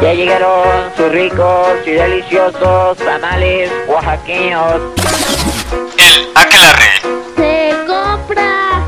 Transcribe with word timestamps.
Ya 0.00 0.14
llegaron 0.14 0.92
sus 0.96 1.10
ricos 1.10 1.68
y 1.84 1.90
deliciosos 1.90 2.96
tamales 2.98 3.70
oaxaqueños. 3.88 4.80
El 5.96 6.30
aquelarre. 6.34 7.00
Se 7.36 7.76
compra 7.86 8.80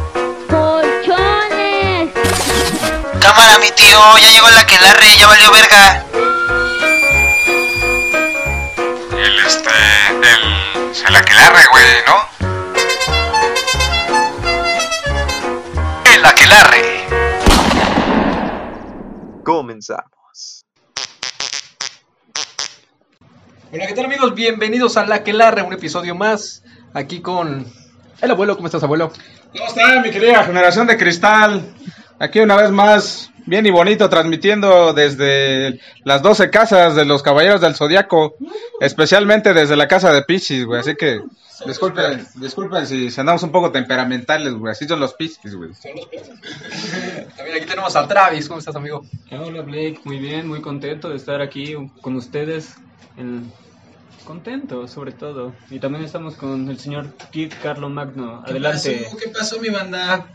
colchones. 0.48 2.10
Cámara, 3.20 3.58
mi 3.58 3.70
tío, 3.72 3.98
ya 4.18 4.30
llegó 4.30 4.48
el 4.48 4.58
aquelarre, 4.58 5.16
ya 5.18 5.26
valió 5.26 5.50
verga. 5.50 6.04
El 9.18 9.38
este. 9.46 9.70
El. 10.22 11.06
El 11.08 11.16
aquelarre, 11.16 11.66
güey, 11.72 11.84
¿no? 12.06 12.16
El 16.14 16.24
aquelarre. 16.24 17.06
Comenzamos. 19.44 20.19
Hola, 23.72 23.86
¿qué 23.86 23.94
tal 23.94 24.06
amigos? 24.06 24.34
Bienvenidos 24.34 24.96
a 24.96 25.06
La 25.06 25.22
Quelarre, 25.22 25.62
un 25.62 25.72
episodio 25.72 26.16
más. 26.16 26.64
Aquí 26.92 27.20
con 27.20 27.64
el 28.20 28.30
abuelo. 28.32 28.56
¿Cómo 28.56 28.66
estás, 28.66 28.82
abuelo? 28.82 29.12
¿Cómo 29.52 29.64
está 29.64 30.00
mi 30.00 30.10
querida 30.10 30.42
generación 30.42 30.88
de 30.88 30.98
cristal? 30.98 31.72
Aquí 32.18 32.40
una 32.40 32.56
vez 32.56 32.72
más, 32.72 33.30
bien 33.46 33.64
y 33.66 33.70
bonito, 33.70 34.08
transmitiendo 34.08 34.92
desde 34.92 35.78
las 36.02 36.20
12 36.20 36.50
casas 36.50 36.96
de 36.96 37.04
los 37.04 37.22
Caballeros 37.22 37.60
del 37.60 37.76
Zodiaco, 37.76 38.34
especialmente 38.80 39.54
desde 39.54 39.76
la 39.76 39.86
casa 39.86 40.12
de 40.12 40.24
Pisces, 40.24 40.64
güey. 40.64 40.80
Así 40.80 40.96
que 40.96 41.20
disculpen, 41.64 42.26
disculpen 42.34 42.88
si 42.88 43.08
andamos 43.20 43.44
un 43.44 43.52
poco 43.52 43.70
temperamentales, 43.70 44.52
güey. 44.52 44.72
Así 44.72 44.88
son 44.88 44.98
los 44.98 45.14
Pisces, 45.14 45.54
güey. 45.54 45.70
También 47.36 47.56
aquí 47.56 47.66
tenemos 47.66 47.94
a 47.94 48.08
Travis. 48.08 48.48
¿Cómo 48.48 48.58
estás, 48.58 48.74
amigo? 48.74 49.04
Hola 49.30 49.62
Blake, 49.62 50.00
muy 50.02 50.18
bien, 50.18 50.48
muy 50.48 50.60
contento 50.60 51.08
de 51.08 51.14
estar 51.14 51.40
aquí 51.40 51.76
con 52.00 52.16
ustedes. 52.16 52.74
En... 53.16 53.52
Contento, 54.24 54.86
sobre 54.86 55.12
todo. 55.12 55.54
Y 55.70 55.78
también 55.80 56.04
estamos 56.04 56.34
con 56.36 56.68
el 56.68 56.78
señor 56.78 57.06
Kid 57.30 57.52
Carlo 57.62 57.88
Magno. 57.88 58.42
Adelante. 58.46 59.08
¿Qué 59.22 59.28
pasó, 59.30 59.58
mi 59.60 59.68
banda? 59.70 60.26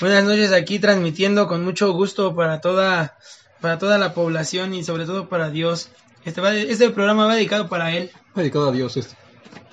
Buenas 0.00 0.24
noches 0.24 0.52
aquí 0.52 0.78
transmitiendo 0.78 1.46
con 1.48 1.64
mucho 1.64 1.92
gusto 1.92 2.34
para 2.34 2.60
toda 2.60 3.16
para 3.60 3.78
toda 3.78 3.98
la 3.98 4.12
población 4.14 4.74
y 4.74 4.82
sobre 4.84 5.06
todo 5.06 5.28
para 5.28 5.50
Dios. 5.50 5.88
Este, 6.24 6.40
va- 6.40 6.54
este 6.54 6.90
programa 6.90 7.26
va 7.26 7.34
dedicado 7.36 7.68
para 7.68 7.92
él. 7.92 8.10
Dedicado 8.34 8.68
a 8.68 8.72
Dios 8.72 8.96
este. 8.96 9.16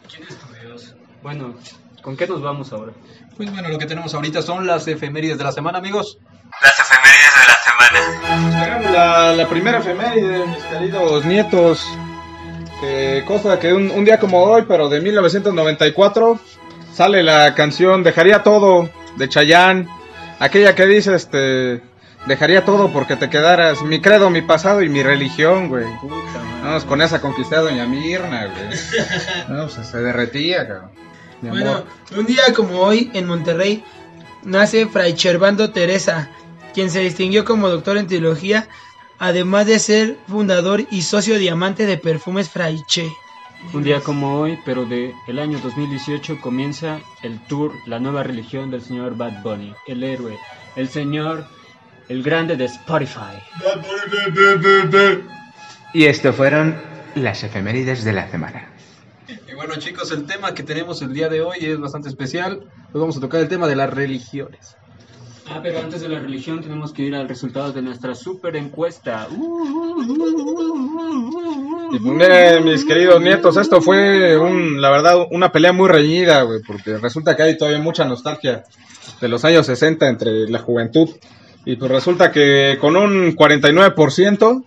¿Quién 0.09 0.23
es 0.27 0.35
tu 0.37 0.45
Dios? 0.67 0.95
Bueno, 1.23 1.55
¿con 2.01 2.15
qué 2.17 2.27
nos 2.27 2.41
vamos 2.41 2.71
ahora? 2.73 2.93
Pues 3.37 3.51
bueno, 3.51 3.69
lo 3.69 3.77
que 3.79 3.85
tenemos 3.85 4.13
ahorita 4.13 4.41
son 4.41 4.67
las 4.67 4.87
efemérides 4.87 5.37
de 5.37 5.43
la 5.43 5.51
semana, 5.51 5.77
amigos. 5.79 6.17
Las 6.61 6.79
efemérides 6.79 7.33
de 7.35 7.47
la 7.47 7.57
semana. 7.63 8.91
La, 8.91 9.35
la 9.35 9.47
primera 9.49 9.79
efeméride, 9.79 10.45
mis 10.47 10.63
queridos 10.65 11.25
nietos. 11.25 11.83
Que 12.81 13.23
cosa 13.27 13.59
que 13.59 13.73
un, 13.73 13.91
un 13.91 14.05
día 14.05 14.19
como 14.19 14.41
hoy, 14.43 14.63
pero 14.67 14.87
de 14.89 15.01
1994, 15.01 16.39
sale 16.93 17.23
la 17.23 17.53
canción 17.55 18.03
Dejaría 18.03 18.43
todo 18.43 18.89
de 19.17 19.27
Chayanne. 19.27 19.87
Aquella 20.39 20.75
que 20.75 20.85
dice, 20.85 21.13
este, 21.15 21.81
dejaría 22.25 22.63
todo 22.63 22.91
porque 22.93 23.17
te 23.17 23.29
quedaras 23.29 23.81
mi 23.81 23.99
credo, 24.01 24.29
mi 24.29 24.41
pasado 24.41 24.81
y 24.81 24.87
mi 24.89 25.03
religión, 25.03 25.67
güey. 25.67 25.85
Vamos, 26.63 26.85
con 26.85 27.01
esa 27.01 27.19
conquisté 27.19 27.55
a 27.57 27.61
Doña 27.61 27.85
Mirna, 27.85 28.45
güey. 28.47 28.79
No, 29.49 29.67
pues 29.67 29.85
se 29.87 29.97
derretía, 29.97 30.67
cabrón. 30.67 30.91
Mi 31.41 31.49
Bueno, 31.49 31.69
amor. 31.71 31.85
un 32.17 32.25
día 32.25 32.43
como 32.55 32.79
hoy 32.79 33.11
en 33.13 33.25
Monterrey 33.27 33.83
nace 34.43 34.87
Fray 34.87 35.13
Chervando 35.15 35.71
Teresa, 35.71 36.29
quien 36.73 36.89
se 36.89 36.99
distinguió 36.99 37.43
como 37.43 37.67
doctor 37.69 37.97
en 37.97 38.07
teología, 38.07 38.67
además 39.19 39.67
de 39.67 39.79
ser 39.79 40.17
fundador 40.27 40.85
y 40.89 41.01
socio 41.03 41.37
diamante 41.37 41.85
de 41.85 41.97
Perfumes 41.97 42.49
Fraiche. 42.49 43.11
Un 43.73 43.83
día 43.83 43.99
como 43.99 44.39
hoy, 44.39 44.57
pero 44.63 44.85
de 44.85 45.13
el 45.27 45.37
año 45.37 45.59
2018 45.59 46.39
comienza 46.39 47.01
el 47.23 47.39
tour 47.47 47.73
La 47.85 47.99
nueva 47.99 48.23
religión 48.23 48.71
del 48.71 48.81
señor 48.81 49.17
Bad 49.17 49.43
Bunny, 49.43 49.75
el 49.85 50.03
héroe, 50.03 50.39
el 50.77 50.87
señor, 50.87 51.45
el 52.07 52.23
grande 52.23 52.55
de 52.55 52.65
Spotify. 52.65 53.37
Y 55.93 56.05
esto 56.05 56.31
fueron 56.31 56.81
las 57.15 57.43
efemérides 57.43 58.05
de 58.05 58.13
la 58.13 58.31
semana. 58.31 58.69
Y 59.27 59.53
bueno, 59.55 59.75
chicos, 59.75 60.11
el 60.11 60.25
tema 60.25 60.53
que 60.53 60.63
tenemos 60.63 61.01
el 61.01 61.13
día 61.13 61.27
de 61.27 61.41
hoy 61.41 61.57
es 61.59 61.77
bastante 61.77 62.07
especial. 62.07 62.61
Hoy 62.93 63.01
vamos 63.01 63.17
a 63.17 63.19
tocar 63.19 63.41
el 63.41 63.49
tema 63.49 63.67
de 63.67 63.75
las 63.75 63.93
religiones. 63.93 64.77
Ah, 65.51 65.59
pero 65.63 65.79
antes 65.79 66.01
de 66.01 66.09
la 66.09 66.19
religión 66.19 66.61
tenemos 66.61 66.93
que 66.93 67.01
ir 67.03 67.15
al 67.15 67.27
resultado 67.27 67.71
de 67.71 67.81
nuestra 67.81 68.13
super 68.13 68.55
encuesta. 68.55 69.27
Y 71.91 71.99
pues, 71.99 72.63
mis 72.63 72.85
queridos 72.85 73.19
nietos, 73.19 73.57
esto 73.57 73.81
fue, 73.81 74.37
un, 74.37 74.79
la 74.79 74.91
verdad, 74.91 75.25
una 75.31 75.51
pelea 75.51 75.73
muy 75.73 75.89
reñida, 75.89 76.43
güey, 76.43 76.59
porque 76.65 76.97
resulta 76.97 77.35
que 77.35 77.43
hay 77.43 77.57
todavía 77.57 77.81
mucha 77.81 78.05
nostalgia 78.05 78.63
de 79.19 79.27
los 79.27 79.43
años 79.43 79.65
60 79.65 80.07
entre 80.07 80.47
la 80.49 80.59
juventud. 80.59 81.09
Y 81.65 81.75
pues 81.75 81.91
resulta 81.91 82.31
que 82.31 82.77
con 82.79 82.95
un 82.95 83.35
49%, 83.35 84.63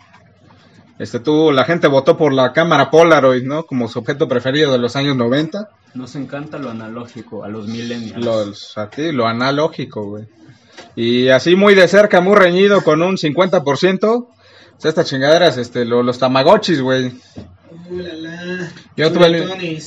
este, 0.99 1.21
tú, 1.21 1.53
la 1.53 1.65
gente 1.65 1.87
votó 1.87 2.17
por 2.17 2.33
la 2.33 2.53
cámara 2.53 2.91
Polaroid, 2.91 3.45
¿no? 3.45 3.65
Como 3.65 3.89
su 3.89 4.01
objeto 4.01 4.29
preferido 4.29 4.73
de 4.73 4.79
los 4.79 4.97
años 4.97 5.17
90. 5.17 5.69
Nos 5.95 6.17
encanta 6.17 6.59
lo 6.59 6.71
analógico, 6.71 7.45
a 7.45 7.49
los 7.49 7.67
millennials. 7.67 8.25
Los, 8.25 8.79
a 8.79 8.91
ti, 8.91 9.13
lo 9.13 9.27
analógico, 9.27 10.05
güey. 10.05 10.25
Y 10.97 11.29
así 11.29 11.57
muy 11.57 11.75
de 11.75 11.89
cerca, 11.89 12.21
muy 12.21 12.37
reñido, 12.37 12.83
con 12.85 13.03
un 13.03 13.17
50%. 13.17 14.29
pues, 14.73 14.85
Estas 14.85 15.07
chingaderas, 15.09 15.57
este, 15.59 15.85
lo- 15.85 16.03
los 16.03 16.19
tamagotchis, 16.19 16.81
güey. 16.81 17.13
Yo 18.97 19.13
tuve 19.13 19.27
el- 19.27 19.81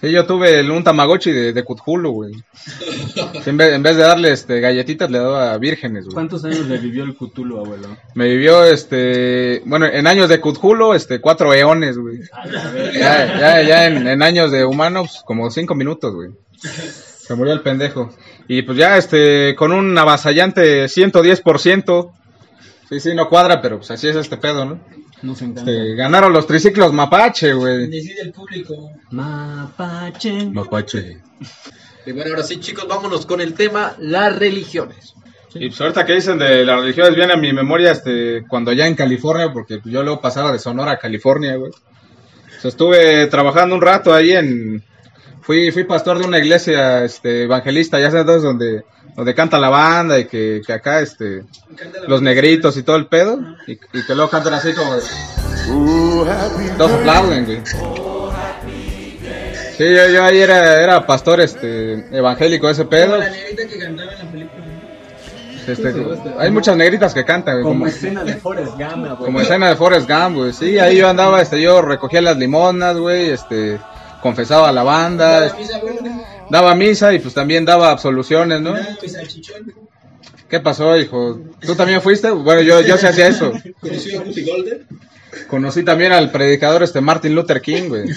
Sí, 0.00 0.12
yo 0.12 0.26
tuve 0.26 0.60
el- 0.60 0.70
un 0.70 0.84
Tamagotchi 0.84 1.32
de, 1.32 1.52
de 1.52 1.64
Cthulhu, 1.64 2.12
güey. 2.12 2.32
Sí, 2.32 3.20
en, 3.46 3.56
vez, 3.56 3.74
en 3.74 3.82
vez 3.82 3.96
de 3.96 4.02
darle 4.04 4.30
este, 4.30 4.60
galletitas, 4.60 5.10
le 5.10 5.18
daba 5.18 5.58
vírgenes, 5.58 6.04
güey. 6.04 6.14
¿Cuántos 6.14 6.44
años 6.44 6.66
le 6.68 6.78
vivió 6.78 7.02
el 7.02 7.16
Cthulhu, 7.16 7.58
abuelo? 7.58 7.96
Me 8.14 8.28
vivió, 8.28 8.62
este, 8.64 9.60
bueno, 9.66 9.86
en 9.86 10.06
años 10.06 10.28
de 10.28 10.40
Cthulhu, 10.40 10.92
este, 10.94 11.20
cuatro 11.20 11.52
eones, 11.52 11.98
güey. 11.98 12.20
Ya, 12.94 13.38
ya, 13.40 13.62
ya 13.62 13.86
en, 13.88 14.06
en 14.06 14.22
años 14.22 14.52
de 14.52 14.64
humanos, 14.64 15.22
como 15.26 15.50
cinco 15.50 15.74
minutos, 15.74 16.14
güey. 16.14 16.30
Se 16.60 17.34
murió 17.34 17.52
el 17.52 17.62
pendejo. 17.62 18.14
Y 18.48 18.62
pues 18.62 18.78
ya, 18.78 18.96
este, 18.96 19.54
con 19.54 19.72
un 19.72 19.96
avasallante 19.96 20.86
110%. 20.86 22.10
Sí, 22.88 23.00
sí, 23.00 23.14
no 23.14 23.28
cuadra, 23.28 23.60
pero 23.60 23.76
pues 23.76 23.90
así 23.90 24.08
es 24.08 24.16
este 24.16 24.38
pedo, 24.38 24.64
¿no? 24.64 24.80
Nos 25.20 25.42
encanta. 25.42 25.70
Este, 25.70 25.94
ganaron 25.94 26.32
los 26.32 26.46
triciclos 26.46 26.92
Mapache, 26.92 27.52
güey. 27.52 27.88
Decide 27.88 28.22
el 28.22 28.32
público. 28.32 28.90
Mapache. 29.10 30.46
Mapache. 30.46 31.18
Y 32.06 32.12
bueno, 32.12 32.30
ahora 32.30 32.42
sí, 32.42 32.58
chicos, 32.58 32.88
vámonos 32.88 33.26
con 33.26 33.42
el 33.42 33.52
tema 33.52 33.94
las 33.98 34.38
religiones. 34.38 35.14
Y 35.54 35.68
pues 35.68 35.80
ahorita 35.80 36.06
que 36.06 36.14
dicen 36.14 36.38
de 36.38 36.64
las 36.64 36.80
religiones 36.80 37.14
viene 37.14 37.32
a 37.34 37.36
mi 37.36 37.52
memoria 37.52 37.92
este 37.92 38.44
cuando 38.48 38.72
ya 38.72 38.86
en 38.86 38.94
California, 38.94 39.52
porque 39.52 39.78
pues, 39.78 39.92
yo 39.92 40.02
luego 40.02 40.20
pasaba 40.20 40.52
de 40.52 40.58
Sonora 40.58 40.92
a 40.92 40.98
California, 40.98 41.56
güey. 41.56 41.70
O 41.70 42.60
sea, 42.60 42.70
estuve 42.70 43.26
trabajando 43.26 43.74
un 43.74 43.82
rato 43.82 44.14
ahí 44.14 44.32
en 44.32 44.82
fui 45.48 45.72
fui 45.72 45.84
pastor 45.84 46.18
de 46.18 46.26
una 46.26 46.36
iglesia 46.36 47.02
este 47.04 47.44
evangelista, 47.44 47.98
ya 47.98 48.10
sabes 48.10 48.42
donde 48.42 48.84
donde 49.16 49.34
canta 49.34 49.58
la 49.58 49.70
banda 49.70 50.18
y 50.18 50.26
que, 50.26 50.60
que 50.64 50.72
acá 50.74 51.00
este 51.00 51.42
los 52.06 52.20
negritos 52.20 52.76
y 52.76 52.82
todo 52.82 52.96
el 52.96 53.06
pedo 53.06 53.40
y, 53.66 53.72
y 53.72 54.06
que 54.06 54.14
luego 54.14 54.28
cantan 54.28 54.52
así 54.52 54.74
como 54.74 54.94
dos 56.76 56.90
aplauden, 56.92 57.46
güey. 57.46 57.62
Sí, 59.78 59.84
yo, 59.84 60.08
yo 60.10 60.22
ahí 60.22 60.38
era, 60.38 60.82
era 60.82 61.06
pastor 61.06 61.40
este 61.40 62.04
evangélico 62.14 62.68
ese 62.68 62.84
pedo. 62.84 63.16
La 63.16 63.30
negrita 63.30 63.66
que 63.66 63.78
cantaba 63.78 64.12
en 64.12 64.18
la 64.18 64.30
película. 64.30 64.64
Este, 65.66 65.94
hay 66.38 66.50
muchas 66.50 66.76
negritas 66.76 67.14
que 67.14 67.24
cantan, 67.24 67.54
güey, 67.54 67.64
Como 67.64 67.78
como, 67.78 67.86
escena 67.86 68.22
de 68.24 68.34
Forrest 68.34 68.72
Gump, 68.72 68.82
abuelo. 68.82 69.18
como 69.18 69.40
escena 69.40 69.68
de 69.68 69.76
Forrest 69.76 70.10
Gump, 70.10 70.36
güey. 70.36 70.52
Sí, 70.52 70.78
ahí 70.78 70.98
yo 70.98 71.08
andaba, 71.08 71.40
este, 71.40 71.62
yo 71.62 71.80
recogía 71.80 72.20
las 72.20 72.36
limonas, 72.36 72.96
güey, 72.96 73.30
este, 73.30 73.78
confesaba 74.22 74.68
a 74.68 74.72
la 74.72 74.82
banda, 74.82 75.54
misa, 75.58 75.80
daba 76.50 76.74
misa 76.74 77.12
y 77.14 77.18
pues 77.18 77.34
también 77.34 77.64
daba 77.64 77.90
absoluciones, 77.90 78.60
¿no? 78.60 78.72
Nada, 78.74 78.96
salchichón. 79.06 79.72
¿Qué 80.48 80.60
pasó, 80.60 80.96
hijo? 80.96 81.40
¿Tú 81.60 81.74
también 81.74 82.00
fuiste? 82.00 82.30
Bueno, 82.30 82.62
yo, 82.62 82.80
yo 82.80 82.96
sí 82.96 83.06
hacía 83.06 83.28
eso. 83.28 83.52
¿Conocí 83.80 84.16
a 84.16 84.22
Golden? 84.22 84.86
Conocí 85.46 85.82
también 85.82 86.12
al 86.12 86.30
predicador, 86.30 86.82
este, 86.82 87.00
Martin 87.00 87.34
Luther 87.34 87.60
King, 87.60 87.88
güey. 87.88 88.08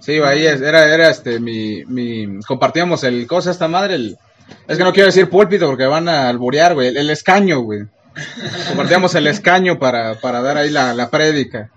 Sí, 0.00 0.12
ahí 0.18 0.46
era, 0.46 0.92
era, 0.92 1.10
este, 1.10 1.38
mi, 1.38 1.84
mi, 1.84 2.40
compartíamos 2.40 3.04
el, 3.04 3.26
cosa 3.26 3.50
esta 3.50 3.68
madre, 3.68 3.94
el, 3.94 4.18
es 4.66 4.78
que 4.78 4.84
no 4.84 4.92
quiero 4.92 5.06
decir 5.06 5.28
púlpito 5.28 5.66
porque 5.66 5.84
van 5.86 6.08
a 6.08 6.28
alburear, 6.28 6.74
güey, 6.74 6.88
el, 6.88 6.96
el 6.96 7.10
escaño, 7.10 7.60
güey. 7.60 7.82
Compartíamos 8.68 9.14
el 9.14 9.26
escaño 9.28 9.78
para, 9.78 10.14
para 10.14 10.42
dar 10.42 10.56
ahí 10.56 10.70
la, 10.70 10.94
la 10.94 11.10
prédica. 11.10 11.70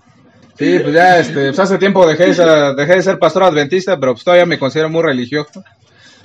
Sí, 0.58 0.78
pues 0.80 0.94
ya, 0.94 1.20
este, 1.20 1.48
pues 1.48 1.60
hace 1.60 1.78
tiempo 1.78 2.06
dejé, 2.08 2.28
de 2.28 2.34
ser- 2.36 2.76
dejé 2.76 2.96
de 2.96 3.02
ser 3.02 3.18
pastor 3.20 3.44
adventista, 3.44 4.00
pero 4.00 4.14
pues 4.14 4.24
todavía 4.24 4.46
me 4.46 4.60
considero 4.60 4.90
muy 4.90 5.02
religioso. 5.02 5.64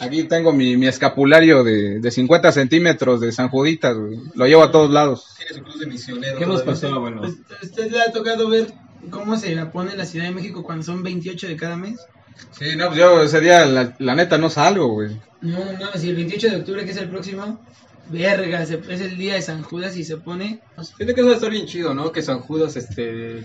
Aquí 0.00 0.24
tengo 0.24 0.52
mi, 0.52 0.76
mi 0.76 0.86
escapulario 0.86 1.64
de, 1.64 1.98
de 1.98 2.10
50 2.10 2.52
centímetros 2.52 3.20
de 3.20 3.32
San 3.32 3.48
Juditas, 3.48 3.96
güey. 3.96 4.18
Lo 4.34 4.46
llevo 4.46 4.62
a 4.62 4.70
todos 4.70 4.90
lados. 4.90 5.34
Tiene 5.38 5.54
su 5.54 5.62
cruz 5.62 5.80
de 5.80 5.86
misionero. 5.86 6.38
¿Qué 6.38 6.46
nos 6.46 6.62
pasó, 6.62 6.88
abuelo? 6.94 7.22
Pues, 7.22 7.34
¿a 7.60 7.64
¿Usted 7.64 7.90
le 7.90 8.00
ha 8.02 8.12
tocado 8.12 8.48
ver 8.48 8.68
cómo 9.10 9.36
se 9.36 9.54
la 9.56 9.72
pone 9.72 9.96
la 9.96 10.04
Ciudad 10.06 10.26
de 10.26 10.30
México 10.34 10.62
cuando 10.62 10.84
son 10.84 11.02
28 11.02 11.48
de 11.48 11.56
cada 11.56 11.76
mes? 11.76 11.98
Sí, 12.52 12.76
no, 12.76 12.86
pues 12.88 12.98
yo 12.98 13.22
ese 13.22 13.40
día, 13.40 13.64
la, 13.66 13.96
la 13.98 14.14
neta, 14.14 14.38
no 14.38 14.50
salgo, 14.50 14.86
güey. 14.88 15.16
No, 15.40 15.58
no, 15.58 15.90
si 15.96 16.10
el 16.10 16.16
28 16.16 16.50
de 16.50 16.56
octubre, 16.58 16.84
que 16.84 16.92
es 16.92 16.96
el 16.98 17.08
próximo, 17.08 17.60
verga, 18.10 18.64
se- 18.66 18.80
es 18.88 19.00
el 19.00 19.16
día 19.16 19.34
de 19.34 19.42
San 19.42 19.62
Judas 19.62 19.96
y 19.96 20.04
se 20.04 20.16
pone... 20.16 20.60
Siento 20.96 21.14
que 21.14 21.32
estar 21.32 21.50
bien 21.50 21.66
chido, 21.66 21.94
¿no? 21.94 22.12
Que 22.12 22.22
San 22.22 22.40
Judas, 22.40 22.76
este, 22.76 23.44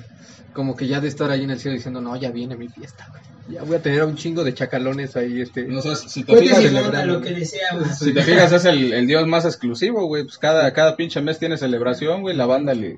como 0.53 0.75
que 0.75 0.87
ya 0.87 0.99
de 1.01 1.07
estar 1.07 1.29
ahí 1.31 1.43
en 1.43 1.51
el 1.51 1.59
cielo 1.59 1.75
diciendo, 1.75 2.01
no, 2.01 2.15
ya 2.15 2.31
viene 2.31 2.55
mi 2.55 2.67
fiesta, 2.69 3.07
güey. 3.09 3.21
Ya 3.49 3.61
voy 3.63 3.75
a 3.75 3.81
tener 3.81 3.99
a 4.01 4.05
un 4.05 4.15
chingo 4.15 4.45
de 4.45 4.53
chacalones 4.53 5.17
ahí, 5.17 5.41
este. 5.41 5.65
No 5.65 5.81
sé, 5.81 5.97
si 5.97 6.23
te 6.23 6.33
fijas, 6.37 6.63
lo 7.05 7.19
que 7.21 7.43
si 7.45 8.13
te 8.13 8.21
fijas 8.23 8.53
es 8.53 8.63
el, 8.63 8.93
el 8.93 9.05
dios 9.05 9.27
más 9.27 9.43
exclusivo, 9.43 10.05
güey. 10.07 10.23
Pues 10.23 10.37
cada, 10.37 10.71
cada 10.71 10.95
pinche 10.95 11.19
mes 11.21 11.39
tiene 11.39 11.57
celebración, 11.57 12.21
güey. 12.21 12.37
La 12.37 12.45
banda 12.45 12.73
le, 12.73 12.95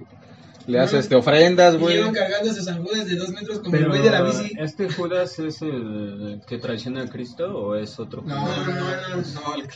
le 0.68 0.80
hace 0.80 1.00
este, 1.00 1.16
ofrendas, 1.16 1.78
güey. 1.78 1.96
llevan 1.96 2.14
cargando 2.14 2.54
sus 2.54 2.64
San 2.66 2.84
Judas 2.86 3.08
de 3.08 3.16
dos 3.16 3.30
metros 3.30 3.58
como 3.60 3.76
el 3.76 3.88
güey 3.88 4.04
de 4.04 4.12
la 4.12 4.22
bici. 4.22 4.52
¿este 4.60 4.88
Judas 4.88 5.40
es 5.40 5.64
el 5.64 6.40
que 6.48 6.60
traiciona 6.60 7.02
a 7.02 7.08
Cristo 7.08 7.46
o 7.58 7.76
es 7.76 7.98
otro? 8.00 8.22
No, 8.22 8.36
no, 8.36 8.66
no, 8.68 8.76
no, 9.16 9.56
el- 9.56 9.68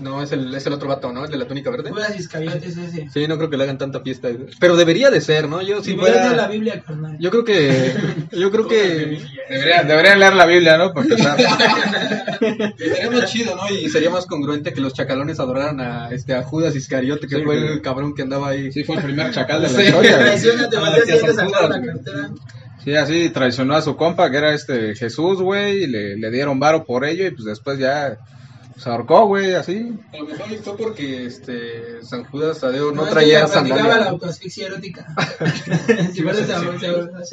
no, 0.00 0.22
es 0.22 0.32
el, 0.32 0.54
es 0.54 0.66
el 0.66 0.72
otro 0.72 0.88
vato, 0.88 1.12
¿no? 1.12 1.24
El 1.24 1.30
de 1.30 1.38
la 1.38 1.46
túnica 1.46 1.70
verde. 1.70 1.90
Judas 1.90 2.18
Iscariotes 2.18 2.76
ese. 2.76 3.08
Sí, 3.12 3.26
no 3.26 3.36
creo 3.36 3.48
que 3.50 3.56
le 3.56 3.64
hagan 3.64 3.78
tanta 3.78 4.00
fiesta. 4.00 4.28
Pero 4.60 4.76
debería 4.76 5.10
de 5.10 5.20
ser, 5.20 5.48
¿no? 5.48 5.62
Yo 5.62 5.82
si 5.82 5.92
Si 5.92 5.96
fuera 5.96 6.28
de 6.30 6.36
la. 6.36 6.48
Biblia, 6.48 6.82
carnal. 6.86 7.16
Yo 7.18 7.30
creo 7.30 7.44
que... 7.44 7.94
Yo 8.32 8.50
creo 8.50 8.68
que... 8.68 9.20
Deberían, 9.48 9.88
deberían 9.88 10.18
leer 10.20 10.34
la 10.34 10.46
Biblia, 10.46 10.76
¿no? 10.78 10.92
Empezar. 10.94 11.38
Sería 12.76 13.10
más 13.10 13.32
chido, 13.32 13.56
¿no? 13.56 13.68
Y 13.74 13.88
sería 13.88 14.10
más 14.10 14.26
congruente 14.26 14.72
que 14.72 14.80
los 14.80 14.92
chacalones 14.94 15.40
adoraran 15.40 15.80
a, 15.80 16.10
este, 16.10 16.34
a 16.34 16.42
Judas 16.42 16.74
Iscariote, 16.76 17.26
que 17.26 17.36
Sí, 17.36 17.42
fue 17.42 17.56
el 17.56 17.80
cabrón 17.82 18.14
que 18.14 18.22
andaba 18.22 18.48
ahí. 18.48 18.70
Sí, 18.72 18.84
fue 18.84 18.96
el 18.96 19.02
primer 19.02 19.32
chacal 19.32 19.62
de 19.62 19.68
la 19.70 19.78
Sí. 19.78 19.84
historia. 19.86 20.34
Sí, 22.84 22.94
así 22.94 23.30
traicionó 23.30 23.74
a 23.74 23.82
su 23.82 23.96
compa, 23.96 24.30
que 24.30 24.36
era 24.36 24.54
este 24.54 24.94
Jesús, 24.94 25.42
güey. 25.42 25.82
Y 25.82 25.86
le, 25.88 26.16
le 26.16 26.30
dieron 26.30 26.60
varo 26.60 26.84
por 26.84 27.04
ello. 27.04 27.26
Y 27.26 27.32
pues 27.32 27.44
después 27.44 27.80
ya 27.80 28.16
se 28.76 28.90
ahorcó, 28.90 29.26
güey, 29.26 29.54
así. 29.54 29.92
A 30.12 30.16
lo 30.18 30.26
mejor 30.26 30.46
fue 30.62 30.76
porque 30.76 31.26
este, 31.26 32.02
San 32.02 32.24
Judas 32.24 32.60
Tadeo 32.60 32.92
no, 32.92 33.02
es 33.02 33.08
que 33.08 33.14
traía 33.14 33.46
practicaba 33.46 33.74
la 33.74 33.78
sandalias. 33.78 34.08
autoasfixia 34.08 34.66
erótica. 34.66 35.06
si 36.12 36.22
fuera 36.22 36.44
se 36.44 36.54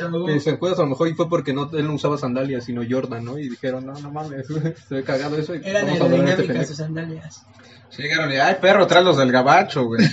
ahogó, 0.04 0.40
San 0.40 0.58
Judas 0.58 0.80
a 0.80 0.84
lo 0.84 0.88
mejor 0.90 1.08
y 1.10 1.14
fue 1.14 1.30
porque 1.30 1.54
no, 1.54 1.70
él 1.74 1.86
no 1.86 1.94
usaba 1.96 2.18
sandalias, 2.18 2.64
sino 2.66 2.82
Jordan, 2.90 3.26
¿no? 3.26 3.38
Y 3.38 3.50
dijeron, 3.50 3.86
no, 3.86 3.94
no 3.94 4.12
mames, 4.12 4.48
se 4.90 4.96
ve 4.96 5.04
cagado 5.04 5.38
eso. 5.38 5.54
y 5.56 5.62
Eran 5.64 5.90
este 5.90 6.04
aerodinámicas 6.04 6.46
pendejo. 6.46 6.66
sus 6.66 6.78
sandalias. 6.78 7.42
Sí, 7.90 8.02
llegaron 8.02 8.32
y, 8.32 8.38
ay, 8.38 8.56
perro, 8.60 8.88
trae 8.88 9.04
los 9.04 9.18
del 9.18 9.32
gabacho, 9.32 9.84
güey. 9.86 10.04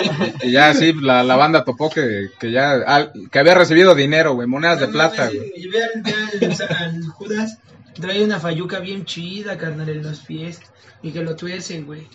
y 0.42 0.50
ya 0.50 0.70
así 0.70 0.92
la, 0.92 1.22
la 1.22 1.36
banda 1.36 1.62
topó 1.64 1.88
que, 1.88 2.30
que 2.40 2.50
ya, 2.50 2.72
al- 2.72 3.12
que 3.30 3.38
había 3.38 3.54
recibido 3.54 3.94
dinero, 3.94 4.34
güey, 4.34 4.48
monedas 4.48 4.80
de 4.80 4.86
No 4.86 4.92
plata, 4.94 5.26
güey. 5.28 5.52
Y 5.54 5.68
vean, 5.68 5.90
vean 6.02 7.08
Judas, 7.10 7.58
trae 8.00 8.24
una 8.24 8.40
fayuca 8.40 8.80
bien 8.80 9.04
chida, 9.04 9.56
carnal, 9.58 9.88
en 9.88 10.02
los 10.02 10.20
pies. 10.20 10.60
Y 11.02 11.12
que 11.12 11.22
lo 11.22 11.36
tuercen, 11.36 11.86
güey. 11.86 12.08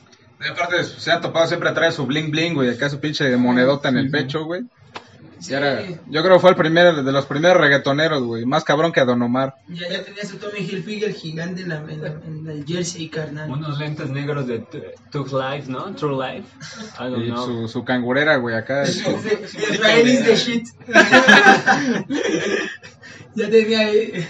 Y 0.44 0.48
aparte, 0.50 0.84
se 0.84 1.12
ha 1.12 1.22
topado, 1.22 1.48
siempre 1.48 1.72
trae 1.72 1.92
su 1.92 2.06
bling 2.06 2.30
bling, 2.32 2.54
güey, 2.54 2.70
acá 2.70 2.90
su 2.90 3.00
pinche 3.00 3.36
monedota 3.38 3.88
en 3.90 3.98
el 3.98 4.12
pecho, 4.12 4.44
güey. 4.44 4.64
Y 5.40 5.44
Sí, 5.46 5.54
era- 5.54 5.82
yo 6.10 6.22
creo 6.24 6.36
que 6.36 6.40
fue 6.40 6.50
el 6.52 6.56
primer, 6.56 7.04
de 7.04 7.12
los 7.12 7.26
primeros 7.26 7.58
reggaetoneros, 7.62 8.24
güey, 8.24 8.46
más 8.46 8.64
cabrón 8.64 8.92
que 8.94 9.00
a 9.02 9.06
Don 9.06 9.22
Omar. 9.22 9.56
ya, 9.70 9.90
ya 9.90 10.04
tenía 10.04 10.24
su 10.26 10.38
Tommy 10.38 10.60
Hilfiger 10.60 11.14
gigante 11.14 11.62
en, 11.64 11.70
la, 11.70 11.76
en, 11.78 12.02
la- 12.02 12.08
en 12.26 12.48
el 12.50 12.66
jersey, 12.66 13.10
carnal. 13.10 13.50
Unos 13.52 13.78
lentes 13.80 14.10
negros 14.10 14.48
de 14.48 14.60
T- 14.60 14.96
Tug 15.12 15.28
Life, 15.34 15.70
¿no? 15.72 15.94
True 15.96 16.16
Life. 16.16 16.48
I 17.00 17.10
don't 17.10 17.24
Y 17.26 17.30
know. 17.30 17.46
su, 17.46 17.68
su 17.70 17.84
cangurera, 17.86 18.36
güey, 18.38 18.56
acá. 18.56 18.84
este, 18.84 19.12
Israel 19.72 20.08
is 20.08 20.24
the 20.26 20.36
shit. 20.36 20.68
ya 23.36 23.50
tenía 23.50 23.80
ahí. 23.80 24.28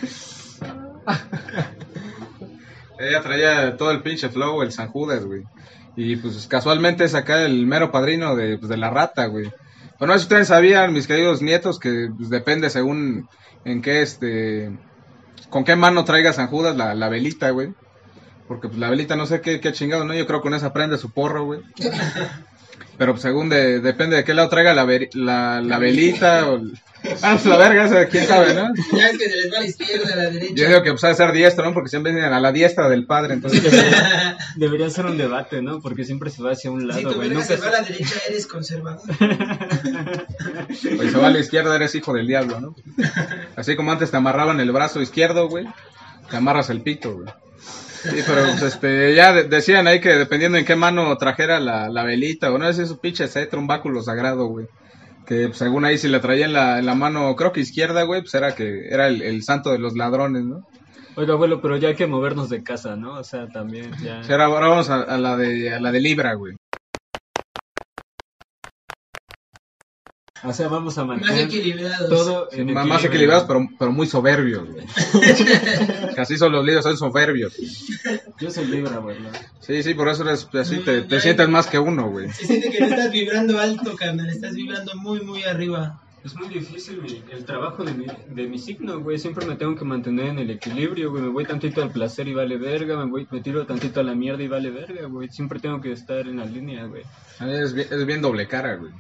Ella 3.00 3.22
traía 3.22 3.78
todo 3.78 3.92
el 3.92 4.02
pinche 4.02 4.30
flow, 4.30 4.62
el 4.62 4.72
San 4.72 4.90
Judas, 4.90 5.26
güey. 5.26 5.44
Y 5.96 6.16
pues 6.16 6.48
casualmente 6.48 7.04
es 7.04 7.14
acá 7.16 7.44
el 7.44 7.66
mero 7.66 7.92
padrino 7.92 8.36
de, 8.36 8.58
pues, 8.58 8.70
de 8.70 8.78
la 8.78 8.90
rata, 8.90 9.26
güey. 9.28 9.52
Pero 10.00 10.08
no 10.08 10.14
sé 10.14 10.20
si 10.20 10.26
ustedes 10.26 10.48
sabían, 10.48 10.94
mis 10.94 11.08
queridos 11.08 11.42
nietos, 11.42 11.80
que 11.80 12.10
pues, 12.16 12.30
depende 12.30 12.70
según 12.70 13.30
en 13.66 13.82
qué, 13.82 14.02
este, 14.02 14.72
con 15.50 15.64
qué 15.64 15.76
mano 15.76 16.04
traiga 16.04 16.34
San 16.34 16.48
Judas 16.48 16.76
la, 16.76 16.96
la 16.96 17.10
velita, 17.10 17.52
güey. 17.52 17.74
Porque 18.48 18.68
pues 18.68 18.80
la 18.80 18.90
velita 18.90 19.16
no 19.16 19.26
sé 19.26 19.42
qué, 19.42 19.60
qué 19.60 19.72
chingado, 19.72 20.04
¿no? 20.04 20.14
Yo 20.14 20.28
creo 20.28 20.40
que 20.40 20.44
con 20.44 20.54
esa 20.54 20.74
prende 20.74 20.98
su 20.98 21.12
porro, 21.12 21.46
güey. 21.46 21.62
Pero 22.98 23.14
pues, 23.14 23.22
según 23.22 23.50
de, 23.50 23.80
depende 23.80 24.16
de 24.16 24.24
qué 24.24 24.34
lado 24.34 24.50
traiga 24.50 24.74
la, 24.74 24.86
la, 25.14 25.62
la 25.62 25.80
velita 25.80 26.50
o... 26.50 26.62
Ah, 27.22 27.34
pues 27.34 27.46
la 27.46 27.58
verga, 27.58 28.08
quién 28.08 28.26
sabe, 28.26 28.54
¿no? 28.54 28.74
Ya 28.98 29.10
es 29.10 29.18
que 29.18 29.30
se 29.30 29.36
les 29.38 29.54
va 29.54 29.58
a 29.58 29.62
la 29.62 29.66
izquierda, 29.68 30.14
a 30.14 30.16
la 30.16 30.30
derecha. 30.30 30.54
Yo 30.56 30.68
digo 30.68 30.84
que 30.84 30.92
pues 30.92 31.04
ha 31.04 31.10
de 31.10 31.16
ser 31.16 31.32
diestro, 31.32 31.66
¿no? 31.66 31.74
Porque 31.74 31.90
siempre 31.90 32.12
vienen 32.14 32.34
a 32.34 32.40
la 32.40 32.52
diestra 32.52 32.90
del 32.90 33.06
padre, 33.06 33.34
entonces... 33.36 33.62
Debería 34.56 34.90
ser 34.90 35.06
un 35.06 35.18
debate, 35.18 35.62
¿no? 35.62 35.80
Porque 35.82 36.04
siempre 36.04 36.30
se 36.30 36.42
va 36.44 36.52
hacia 36.52 36.70
un 36.72 36.82
si 36.82 36.88
lado, 36.88 37.02
tu 37.02 37.16
güey. 37.16 37.30
verga 37.30 37.42
Nunca 37.42 37.56
se 37.56 37.62
va 37.62 37.68
a 37.68 37.72
la 37.72 37.82
derecha, 37.82 38.16
eres 38.30 38.48
conservador. 38.48 39.02
Pues 40.96 41.12
se 41.12 41.18
va 41.18 41.28
a 41.28 41.32
la 41.32 41.40
izquierda, 41.40 41.76
eres 41.76 41.96
hijo 41.96 42.14
del 42.14 42.28
diablo, 42.28 42.60
¿no? 42.60 42.76
Así 43.56 43.76
como 43.76 43.92
antes 43.92 44.12
te 44.12 44.18
amarraban 44.18 44.60
el 44.60 44.72
brazo 44.72 45.02
izquierdo, 45.02 45.48
güey, 45.48 45.66
te 46.30 46.38
amarras 46.38 46.70
el 46.70 46.82
pito, 46.82 47.14
güey. 47.16 47.28
Sí, 48.04 48.22
pero 48.28 48.44
pues, 48.44 48.62
este, 48.64 49.16
ya 49.16 49.32
de- 49.34 49.44
decían 49.46 49.88
ahí 49.88 50.02
que 50.02 50.10
dependiendo 50.16 50.58
en 50.58 50.66
qué 50.66 50.76
mano 50.76 51.16
trajera 51.18 51.60
la, 51.60 51.90
la 51.90 52.04
velita, 52.04 52.52
o 52.52 52.58
no 52.58 52.68
sé 52.68 52.74
si 52.74 52.82
es 52.82 52.92
un 52.92 52.98
pinche 52.98 53.28
cetro, 53.28 53.60
un 53.60 53.68
báculo 53.68 54.04
sagrado, 54.04 54.48
güey. 54.48 54.68
Que 55.26 55.48
pues, 55.48 55.58
según 55.58 55.86
ahí 55.86 55.98
si 55.98 56.08
le 56.08 56.20
traía 56.20 56.46
en 56.46 56.54
la, 56.54 56.80
en 56.80 56.86
la 56.86 56.96
mano, 56.96 57.36
creo 57.36 57.52
que 57.52 57.62
izquierda, 57.62 58.04
güey, 58.04 58.22
pues 58.22 58.34
era 58.34 58.56
que 58.56 58.88
era 58.90 59.08
el, 59.08 59.22
el 59.22 59.44
santo 59.44 59.72
de 59.72 59.80
los 59.80 59.96
ladrones, 59.96 60.44
¿no? 60.44 60.68
Oiga, 61.16 61.34
abuelo, 61.34 61.62
pero 61.62 61.78
ya 61.78 61.90
hay 61.90 61.96
que 61.96 62.08
movernos 62.08 62.50
de 62.50 62.64
casa, 62.64 62.96
¿no? 62.96 63.20
O 63.20 63.24
sea, 63.24 63.48
también 63.48 63.92
ya... 64.02 64.22
Ahora, 64.22 64.46
ahora 64.46 64.68
vamos 64.68 64.90
a, 64.90 65.02
a 65.04 65.18
la 65.18 65.38
de 65.38 65.74
a 65.74 65.80
la 65.80 65.92
de 65.92 66.00
Libra, 66.02 66.34
güey. 66.34 66.56
O 70.46 70.52
sea, 70.54 70.68
vamos 70.68 70.98
a 70.98 71.06
Más 71.06 71.20
mantener 71.20 71.46
equilibrados. 71.46 72.10
todo 72.10 72.50
Sí, 72.52 72.62
en 72.62 72.74
más, 72.74 72.86
más 72.86 73.04
equilibrados, 73.06 73.46
pero, 73.46 73.68
pero 73.80 73.92
muy 73.92 74.08
soberbios, 74.08 74.68
güey. 74.70 74.86
que 76.14 76.22
así 76.22 76.38
son 76.38 76.52
los 76.52 76.66
líderes, 76.66 76.84
son 76.84 76.98
soberbios. 76.98 77.54
Yo 78.40 78.52
soy 78.52 78.66
Libra, 78.66 78.98
abuelo. 78.98 79.30
Sí, 79.62 79.82
sí, 79.84 79.94
por 79.94 80.10
eso 80.10 80.24
eres, 80.28 80.48
así 80.54 80.78
No, 80.78 80.82
te, 80.84 81.02
te 81.04 81.20
sientes 81.22 81.48
más 81.48 81.68
que 81.68 81.80
uno, 81.80 82.10
güey. 82.10 82.30
Se 82.32 82.46
siente 82.46 82.70
que 82.70 82.80
no 82.82 82.88
estás 82.88 83.12
vibrando 83.12 83.58
alto, 83.60 83.96
carnal. 83.96 84.30
Estás 84.30 84.54
vibrando 84.54 84.96
muy, 84.96 85.22
muy 85.22 85.44
arriba. 85.44 86.02
Es 86.24 86.36
muy 86.36 86.48
difícil 86.48 87.02
mi- 87.02 87.22
el 87.32 87.44
trabajo 87.44 87.84
de 87.84 87.94
mi, 87.94 88.06
de 88.06 88.48
mi 88.48 88.58
signo, 88.58 89.00
güey. 89.02 89.18
Siempre 89.20 89.46
me 89.46 89.56
tengo 89.56 89.76
que 89.76 89.84
mantener 89.84 90.28
en 90.28 90.40
el 90.40 90.52
equilibrio, 90.52 91.12
güey. 91.12 91.22
Me 91.22 91.30
voy 91.30 91.44
tantito 91.46 91.84
al 91.84 91.92
placer 91.92 92.28
y 92.30 92.34
vale 92.34 92.58
verga. 92.58 92.98
Me, 93.04 93.12
voy, 93.12 93.28
me 93.30 93.42
tiro 93.42 93.66
tantito 93.66 94.00
a 94.00 94.04
la 94.04 94.16
mierda 94.16 94.42
y 94.42 94.48
vale 94.48 94.72
verga, 94.72 95.06
güey. 95.08 95.28
Siempre 95.30 95.60
tengo 95.60 95.82
que 95.82 95.92
estar 95.92 96.20
en 96.28 96.38
la 96.38 96.46
línea, 96.46 96.86
güey. 96.86 97.04
Es 97.42 97.74
bien, 97.74 97.88
es 97.92 98.06
bien 98.06 98.22
doble 98.22 98.48
cara, 98.48 98.76
güey. 98.76 98.92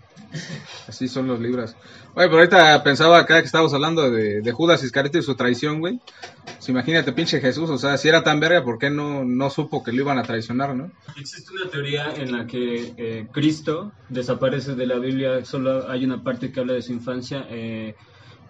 Así 0.87 1.07
son 1.07 1.27
los 1.27 1.39
libras. 1.39 1.75
Oye, 2.15 2.25
pero 2.27 2.37
ahorita 2.39 2.83
pensaba 2.83 3.19
acá 3.19 3.39
que 3.39 3.45
estábamos 3.45 3.73
hablando 3.73 4.09
de, 4.09 4.41
de 4.41 4.51
Judas 4.51 4.83
Iscariote 4.83 5.19
y 5.19 5.21
su 5.21 5.35
traición, 5.35 5.79
güey. 5.79 5.99
Pues 6.43 6.69
imagínate, 6.69 7.11
pinche 7.13 7.39
Jesús, 7.39 7.69
o 7.69 7.77
sea, 7.77 7.97
si 7.97 8.07
era 8.09 8.23
tan 8.23 8.39
verga, 8.39 8.63
¿por 8.63 8.77
qué 8.79 8.89
no, 8.89 9.23
no 9.25 9.49
supo 9.49 9.83
que 9.83 9.91
lo 9.91 10.01
iban 10.01 10.17
a 10.17 10.23
traicionar, 10.23 10.75
no? 10.75 10.91
Existe 11.17 11.51
una 11.53 11.69
teoría 11.69 12.13
en 12.15 12.31
la 12.31 12.47
que 12.47 12.93
eh, 12.97 13.27
Cristo 13.31 13.91
desaparece 14.09 14.75
de 14.75 14.87
la 14.87 14.97
Biblia, 14.97 15.43
solo 15.45 15.89
hay 15.89 16.05
una 16.05 16.23
parte 16.23 16.51
que 16.51 16.59
habla 16.59 16.73
de 16.73 16.81
su 16.81 16.93
infancia 16.93 17.12
eh, 17.49 17.95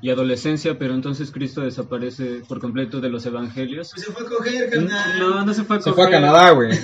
y 0.03 0.09
adolescencia, 0.09 0.77
pero 0.77 0.93
entonces 0.95 1.31
Cristo 1.31 1.61
desaparece 1.61 2.43
por 2.45 2.59
completo 2.59 2.99
de 2.99 3.07
los 3.07 3.25
evangelios. 3.25 3.91
Pues 3.93 4.05
se 4.05 4.11
fue 4.11 4.25
a 4.25 4.29
coger, 4.29 4.69
carnal. 4.69 5.17
No, 5.17 5.45
no 5.45 5.53
se 5.53 5.63
fue 5.63 5.77
a 5.77 5.81
Se 5.81 5.93
fue 5.93 6.03
a 6.03 6.07
coger. 6.07 6.21
Canadá, 6.21 6.51
güey. 6.51 6.77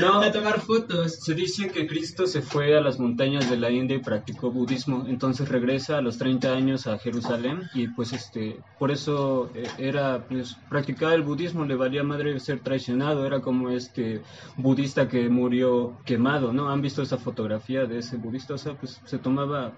No, 0.00 0.20
A 0.20 0.32
tomar 0.32 0.60
fotos. 0.60 1.16
Se 1.20 1.34
dice 1.34 1.68
que 1.68 1.86
Cristo 1.86 2.26
se 2.26 2.40
fue 2.42 2.76
a 2.76 2.80
las 2.80 2.98
montañas 2.98 3.50
de 3.50 3.56
la 3.56 3.70
India 3.70 3.96
y 3.96 4.00
practicó 4.00 4.50
budismo, 4.50 5.04
entonces 5.08 5.48
regresa 5.48 5.98
a 5.98 6.00
los 6.00 6.18
30 6.18 6.52
años 6.52 6.86
a 6.86 6.98
Jerusalén 6.98 7.62
y 7.74 7.88
pues 7.88 8.12
este, 8.12 8.60
por 8.78 8.90
eso 8.90 9.50
eh, 9.54 9.68
era, 9.78 10.24
pues 10.28 10.56
practicaba 10.68 11.14
el 11.14 11.22
budismo, 11.22 11.64
le 11.64 11.76
valía 11.76 12.02
madre 12.02 12.38
ser 12.40 12.60
traicionado, 12.60 13.26
era 13.26 13.40
como 13.40 13.70
este 13.70 14.22
budista 14.56 15.08
que 15.08 15.28
murió 15.28 15.98
quemado, 16.04 16.52
¿no? 16.52 16.70
¿Han 16.70 16.80
visto 16.80 17.02
esa 17.02 17.18
fotografía 17.18 17.84
de 17.84 17.98
ese 17.98 18.16
budista? 18.16 18.54
O 18.54 18.58
sea, 18.58 18.74
pues 18.74 19.00
se 19.04 19.18
tomaba, 19.18 19.72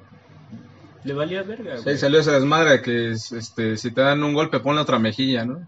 le 1.05 1.15
valía 1.15 1.43
verga, 1.43 1.79
Sí, 1.79 1.85
güey. 1.85 1.99
salió 1.99 2.21
esa 2.21 2.33
desmadre 2.33 2.71
de 2.71 2.83
que 2.83 3.11
este, 3.13 3.77
si 3.77 3.91
te 3.91 4.01
dan 4.01 4.23
un 4.23 4.35
golpe, 4.35 4.61
ponle 4.61 4.81
otra 4.83 4.99
mejilla, 4.99 5.45
¿no? 5.45 5.61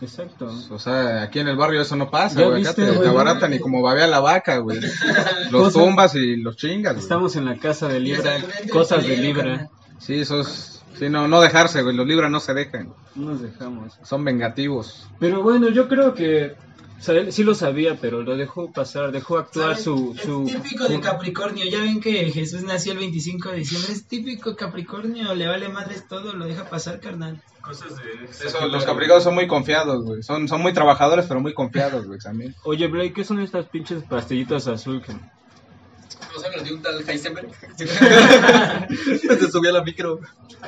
Exacto. 0.00 0.52
O 0.70 0.78
sea, 0.78 1.22
aquí 1.22 1.38
en 1.38 1.48
el 1.48 1.56
barrio 1.56 1.80
eso 1.80 1.94
no 1.94 2.10
pasa, 2.10 2.40
¿Ya 2.40 2.46
güey. 2.48 2.62
Acá 2.62 2.74
te, 2.74 2.84
te 2.90 3.08
abaratan 3.08 3.54
y 3.54 3.60
como 3.60 3.82
babea 3.82 4.08
la 4.08 4.18
vaca, 4.18 4.56
güey. 4.58 4.80
Los 5.50 5.72
tumbas 5.74 6.14
y 6.16 6.36
los 6.36 6.56
chingas, 6.56 6.94
güey. 6.94 7.02
Estamos 7.02 7.36
en 7.36 7.44
la 7.44 7.56
casa 7.56 7.86
de 7.86 8.00
Libra, 8.00 8.32
cosas 8.72 9.06
de 9.06 9.16
Libra. 9.16 9.68
Sí, 9.98 10.20
esos, 10.20 10.48
sí, 10.48 10.72
Sí, 10.98 11.08
no, 11.08 11.26
no 11.28 11.40
dejarse, 11.40 11.82
güey. 11.82 11.96
Los 11.96 12.06
libros 12.06 12.30
no 12.30 12.38
se 12.40 12.52
dejan. 12.52 12.92
No 13.14 13.30
nos 13.30 13.42
dejamos. 13.42 13.98
Son 14.02 14.24
vengativos. 14.24 15.08
Pero 15.18 15.42
bueno, 15.42 15.68
yo 15.70 15.88
creo 15.88 16.14
que 16.14 16.54
o 17.02 17.04
sea, 17.04 17.16
él 17.16 17.32
sí 17.32 17.42
lo 17.42 17.56
sabía, 17.56 17.98
pero 18.00 18.22
lo 18.22 18.36
dejó 18.36 18.70
pasar, 18.70 19.10
dejó 19.10 19.36
actuar 19.36 19.76
¿Saben? 19.76 19.82
su... 19.82 20.14
Es 20.16 20.22
su 20.22 20.44
típico 20.44 20.86
de 20.86 21.00
Capricornio. 21.00 21.64
Ya 21.68 21.80
ven 21.80 22.00
que 22.00 22.30
Jesús 22.30 22.62
nació 22.62 22.92
el 22.92 22.98
25 22.98 23.48
de 23.48 23.56
diciembre. 23.56 23.92
Es 23.92 24.06
típico 24.06 24.54
Capricornio. 24.54 25.34
Le 25.34 25.48
vale 25.48 25.68
madres 25.68 26.06
todo. 26.06 26.32
Lo 26.32 26.46
deja 26.46 26.70
pasar, 26.70 27.00
carnal. 27.00 27.42
cosas 27.60 27.96
de... 27.96 28.46
Eso, 28.46 28.68
los 28.68 28.84
capricornios 28.84 29.24
son 29.24 29.34
muy 29.34 29.48
confiados, 29.48 30.04
güey. 30.04 30.22
Son, 30.22 30.46
son 30.46 30.62
muy 30.62 30.72
trabajadores, 30.72 31.26
pero 31.26 31.40
muy 31.40 31.54
confiados, 31.54 32.06
güey, 32.06 32.20
también. 32.20 32.54
Oye, 32.62 32.86
Blake, 32.86 33.14
¿qué 33.14 33.24
son 33.24 33.40
estas 33.40 33.66
pinches 33.66 34.04
pastillitas 34.04 34.68
azul 34.68 35.02
que... 35.02 35.12
¿No 35.12 36.40
sabes 36.40 36.62
de 36.62 36.72
un 36.72 36.82
tal 36.82 37.02
Heisenberg? 37.04 37.50
Se 39.38 39.50
subió 39.50 39.70
a 39.70 39.72
la 39.72 39.82
micro. 39.82 40.20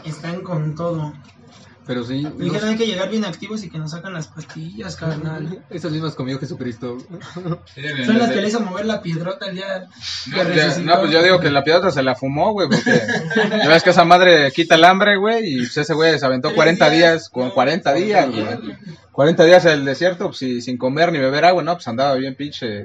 Están 0.05 0.41
con 0.41 0.75
todo. 0.75 1.13
Pero 1.87 2.03
sí, 2.03 2.23
no- 2.23 2.31
Dijeron 2.31 2.71
hay 2.71 2.77
que 2.77 2.87
llegar 2.87 3.11
bien 3.11 3.25
activos 3.25 3.63
y 3.63 3.69
que 3.71 3.79
nos 3.79 3.91
sacan 3.91 4.15
las 4.15 4.29
pastillas, 4.29 4.97
carnal. 4.97 5.63
esas 5.71 5.93
mismas 5.93 6.15
comió 6.15 6.39
Jesucristo. 6.39 6.97
Son 8.07 8.19
las 8.19 8.31
que 8.31 8.41
le 8.41 8.49
hizo 8.49 8.61
mover 8.61 8.87
la 8.87 9.03
piedrota 9.03 9.47
el 9.47 9.57
día 9.57 9.87
que 10.25 10.31
No, 10.45 10.55
ya- 10.55 10.79
no, 10.79 11.01
pues 11.01 11.11
yo 11.11 11.23
digo 11.23 11.41
que 11.41 11.51
la 11.51 11.63
piedra 11.63 11.91
se 11.91 12.03
la 12.03 12.15
fumó, 12.15 12.53
güey, 12.53 12.69
porque 12.69 13.03
ya 13.63 13.69
ves 13.69 13.83
que 13.83 13.91
esa 13.91 14.05
madre 14.05 14.51
quita 14.53 14.77
el 14.77 14.85
hambre, 14.85 15.17
güey, 15.19 15.55
y 15.55 15.57
pues 15.59 15.77
ese 15.77 15.93
güey 15.95 16.19
se 16.19 16.25
aventó 16.25 16.55
40 16.55 16.89
días, 16.91 17.29
con 17.29 17.51
40 17.51 17.93
días, 17.95 18.31
güey. 18.31 18.77
40 19.15 19.45
días 19.45 19.65
en 19.65 19.73
el 19.73 19.85
desierto, 19.85 20.27
pues 20.27 20.43
y 20.43 20.61
sin 20.61 20.77
comer 20.77 21.13
ni 21.13 21.19
beber 21.19 21.45
agua, 21.45 21.63
no, 21.63 21.73
pues 21.75 21.87
andaba 21.89 22.15
bien 22.17 22.35
pinche, 22.35 22.85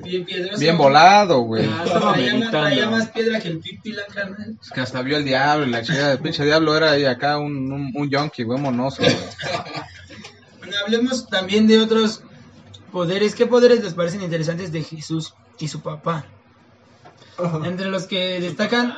Bien 0.59 0.77
volado, 0.77 1.39
güey. 1.41 1.65
Ah, 1.67 1.83
estaba 1.85 2.13
Traía 2.13 2.13
más- 2.13 2.39
meditando. 2.39 2.51
traía 2.67 2.89
más 2.89 3.07
piedra 3.09 3.39
que 3.39 3.47
el 3.47 3.59
pipila, 3.59 4.03
carnal. 4.13 4.55
Es 4.61 4.69
que 4.69 4.79
hasta 4.81 5.01
vio 5.01 5.17
el 5.17 5.25
diablo, 5.25 5.65
y 5.65 5.71
la 5.71 5.81
chica 5.81 6.11
el 6.11 6.19
pinche 6.19 6.45
diablo 6.45 6.77
era 6.77 6.91
ahí 6.91 7.03
acá 7.05 7.39
un, 7.39 7.71
un, 7.73 7.91
un 7.95 8.09
yonki, 8.09 8.43
güey, 8.43 8.59
monoso, 8.59 9.01
güey. 9.03 9.15
Bueno, 10.59 10.75
hablemos 10.85 11.27
también 11.27 11.65
de 11.67 11.79
otros 11.79 12.21
poderes. 12.91 13.33
¿Qué 13.33 13.47
poderes 13.47 13.83
les 13.83 13.95
parecen 13.95 14.21
interesantes 14.21 14.71
de 14.71 14.83
Jesús 14.83 15.33
y 15.57 15.67
su 15.67 15.81
papá? 15.81 16.25
Entre 17.65 17.87
los 17.87 18.05
que 18.05 18.39
destacan 18.39 18.95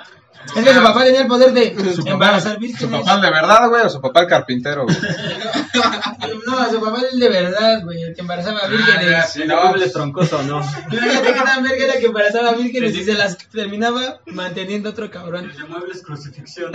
es 0.56 0.64
que 0.66 0.74
su 0.74 0.82
papá 0.84 1.04
tenía 1.06 1.22
el 1.22 1.28
poder 1.28 1.54
de 1.54 1.76
embarazar 2.08 2.56
Su 2.56 2.60
vírgenes. 2.60 3.02
papá 3.06 3.22
de 3.22 3.30
verdad, 3.30 3.70
güey, 3.70 3.86
o 3.86 3.90
su 3.90 4.02
papá 4.02 4.22
el 4.22 4.28
carpintero, 4.28 4.84
güey. 4.86 4.98
No, 6.46 6.70
su 6.70 6.80
papá 6.82 7.02
el 7.12 7.20
de 7.20 7.30
verdad, 7.30 7.82
güey, 7.84 8.02
el 8.02 8.14
que 8.16 8.22
embarazaba 8.22 8.68
vírgenes. 8.68 9.30
Sí, 9.32 9.44
¿No 9.46 9.58
hables 9.60 9.94
troncoso 9.94 10.40
o 10.40 10.44
no? 10.44 10.64
Fíjate 10.90 11.34
qué 11.34 11.42
tan 11.42 11.64
verga 11.64 11.86
era 11.86 11.98
que 12.00 12.06
embarazaba 12.08 12.54
vírgenes 12.54 12.96
y 12.96 13.04
se 13.04 13.14
las 13.14 13.38
terminaba 13.50 14.20
manteniendo 14.28 14.90
otro 14.90 15.10
cabrón. 15.10 15.52
De 15.56 15.64
muebles 15.66 16.02
crucifixión, 16.04 16.72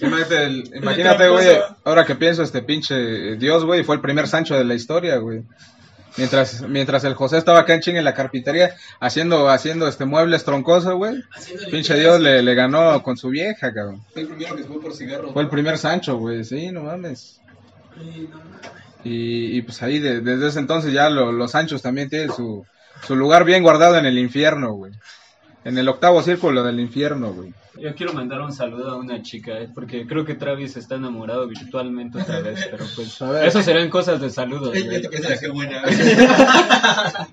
Imagínate, 0.00 0.44
el- 0.44 0.70
imagínate, 0.74 1.28
güey, 1.28 1.58
ahora 1.84 2.04
que 2.04 2.14
pienso, 2.14 2.42
este 2.42 2.62
pinche 2.62 3.36
Dios, 3.36 3.64
güey, 3.64 3.84
fue 3.84 3.94
el 3.96 4.00
primer 4.00 4.26
Sancho 4.28 4.54
de 4.54 4.64
la 4.64 4.74
historia, 4.74 5.16
güey. 5.16 5.42
Mientras, 6.18 6.62
mientras 6.68 7.04
el 7.04 7.14
José 7.14 7.38
estaba 7.38 7.60
acá 7.60 7.74
en 7.74 7.96
en 7.96 8.04
la 8.04 8.12
carpintería 8.12 8.74
haciendo, 9.00 9.48
haciendo 9.48 9.86
este 9.88 10.04
muebles 10.04 10.44
troncosos, 10.44 10.92
güey. 10.94 11.22
Pinche. 11.70 11.94
Dios 11.98 12.20
le, 12.20 12.42
le 12.42 12.54
ganó 12.54 13.02
con 13.02 13.16
su 13.16 13.28
vieja, 13.28 13.72
cabrón. 13.72 14.02
Fue 14.12 14.22
el 14.22 14.28
primero 14.28 14.56
que 14.56 14.62
se 14.62 14.68
fue 14.68 14.80
por 14.80 14.94
cigarros. 14.94 15.32
Fue 15.32 15.42
el 15.42 15.48
primer 15.48 15.78
Sancho, 15.78 16.18
güey, 16.18 16.44
sí, 16.44 16.70
no 16.72 16.82
mames. 16.82 17.40
Sí, 17.96 18.28
no 18.30 18.38
mames. 18.38 18.60
Y, 19.04 19.56
y 19.56 19.62
pues 19.62 19.80
ahí, 19.82 20.00
de- 20.00 20.20
desde 20.20 20.48
ese 20.48 20.58
entonces 20.58 20.92
ya 20.92 21.08
lo- 21.08 21.30
los 21.32 21.52
Sanchos 21.52 21.82
también 21.82 22.10
tienen 22.10 22.32
su, 22.32 22.66
su 23.06 23.14
lugar 23.14 23.44
bien 23.44 23.62
guardado 23.62 23.96
en 23.96 24.04
el 24.04 24.18
infierno, 24.18 24.72
güey. 24.72 24.92
En 25.64 25.78
el 25.78 25.88
octavo 25.88 26.20
círculo 26.22 26.64
del 26.64 26.80
infierno, 26.80 27.32
güey. 27.32 27.54
Yo 27.80 27.94
quiero 27.94 28.12
mandar 28.12 28.40
un 28.40 28.52
saludo 28.52 28.90
a 28.90 28.96
una 28.96 29.22
chica, 29.22 29.58
eh, 29.58 29.68
porque 29.72 30.06
creo 30.06 30.24
que 30.24 30.34
Travis 30.34 30.76
está 30.76 30.96
enamorado 30.96 31.46
virtualmente 31.46 32.20
otra 32.20 32.40
vez, 32.40 32.66
pero 32.70 32.84
pues 32.96 33.22
A 33.22 33.30
ver. 33.30 33.46
eso 33.46 33.62
serán 33.62 33.88
cosas 33.88 34.20
de 34.20 34.30
saludos. 34.30 34.76
Pensaba, 35.10 35.36
qué 35.38 35.48
buena. 35.48 35.82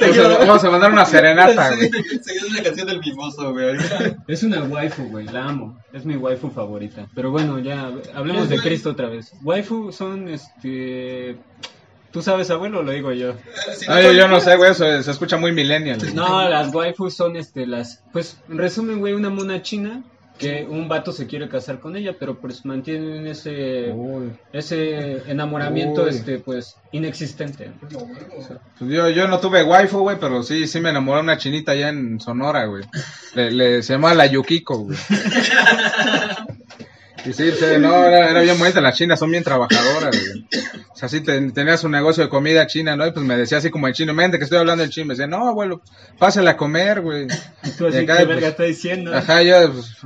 Vamos 0.00 0.18
a, 0.18 0.38
vamos 0.38 0.64
a 0.64 0.70
mandar 0.70 0.92
una 0.92 1.04
serenata, 1.04 1.76
güey. 1.76 1.90
Seguía 2.22 2.46
una 2.48 2.62
canción 2.62 2.86
del 2.86 3.00
mimoso, 3.00 3.52
güey. 3.52 3.76
Es 4.26 4.42
una 4.42 4.62
waifu, 4.62 5.04
güey, 5.04 5.26
la 5.26 5.44
amo. 5.44 5.78
Es 5.92 6.04
mi 6.04 6.16
waifu 6.16 6.50
favorita. 6.50 7.06
Pero 7.14 7.30
bueno, 7.30 7.58
ya 7.58 7.92
hablemos 8.14 8.48
de 8.48 8.58
Cristo 8.58 8.90
otra 8.90 9.08
vez. 9.08 9.32
Waifu 9.42 9.92
son, 9.92 10.28
este... 10.28 11.36
¿Tú 12.12 12.22
sabes, 12.22 12.50
abuelo, 12.50 12.80
o 12.80 12.82
lo 12.82 12.90
digo 12.92 13.12
yo? 13.12 13.34
Ay, 13.88 14.04
yo, 14.04 14.12
yo 14.12 14.28
no 14.28 14.40
sé, 14.40 14.56
güey, 14.56 14.72
eso 14.72 15.02
se 15.02 15.10
escucha 15.10 15.36
muy 15.36 15.52
millennial. 15.52 15.98
güey. 16.00 16.12
No, 16.12 16.48
las 16.48 16.74
waifus 16.74 17.14
son, 17.14 17.36
este, 17.36 17.66
las... 17.66 18.02
Pues, 18.12 18.36
en 18.48 18.58
resumen, 18.58 18.98
güey, 18.98 19.14
una 19.14 19.30
mona 19.30 19.62
china 19.62 20.02
que 20.36 20.66
un 20.68 20.88
vato 20.88 21.12
se 21.12 21.26
quiere 21.26 21.50
casar 21.50 21.80
con 21.80 21.96
ella, 21.96 22.16
pero 22.18 22.40
pues 22.40 22.64
mantienen 22.64 23.26
ese... 23.26 23.92
Uy. 23.94 24.32
Ese 24.54 25.18
enamoramiento, 25.30 26.04
Uy. 26.04 26.08
este, 26.10 26.38
pues, 26.38 26.76
inexistente. 26.92 27.70
Pues 28.78 28.90
yo, 28.90 29.08
yo 29.10 29.28
no 29.28 29.38
tuve 29.38 29.62
waifu, 29.62 29.98
güey, 30.00 30.16
pero 30.18 30.42
sí, 30.42 30.66
sí 30.66 30.80
me 30.80 30.88
enamoré 30.90 31.18
de 31.18 31.24
una 31.24 31.36
chinita 31.38 31.72
allá 31.72 31.90
en 31.90 32.18
Sonora, 32.20 32.64
güey. 32.64 32.84
Le, 33.34 33.50
le- 33.50 33.82
se 33.82 33.92
llama 33.92 34.14
la 34.14 34.26
Yukiko, 34.26 34.78
güey. 34.78 34.98
Y 37.24 37.32
sí, 37.32 37.50
sí, 37.52 37.64
no, 37.78 38.04
era, 38.04 38.30
era 38.30 38.40
bien 38.40 38.58
bonita, 38.58 38.80
las 38.80 38.96
chinas 38.96 39.18
son 39.18 39.30
bien 39.30 39.44
trabajadoras, 39.44 40.10
güey. 40.10 40.46
O 40.90 40.96
sea, 40.96 41.08
sí 41.08 41.20
te- 41.20 41.50
tenía 41.52 41.76
su 41.76 41.88
negocio 41.88 42.22
de 42.24 42.28
comida 42.30 42.66
china, 42.66 42.96
¿no? 42.96 43.06
Y 43.06 43.12
pues 43.12 43.24
me 43.26 43.36
decía 43.36 43.58
así 43.58 43.70
como 43.70 43.86
el 43.88 43.92
chino, 43.94 44.14
mente 44.14 44.38
que 44.38 44.44
estoy 44.44 44.58
hablando 44.58 44.82
del 44.82 44.90
chino, 44.90 45.06
me 45.06 45.14
decía, 45.14 45.26
no, 45.26 45.46
abuelo, 45.48 45.82
pásale 46.18 46.48
a 46.50 46.56
comer, 46.56 47.00
güey. 47.02 47.26
Y 47.62 47.70
tú 47.70 47.86
así, 47.88 47.98
acá, 47.98 48.16
¿qué 48.18 48.24
pues, 48.24 48.28
verga 48.28 48.48
está 48.48 48.62
diciendo? 48.64 49.14
Ajá, 49.14 49.42
yo, 49.42 49.54
pues, 49.72 49.96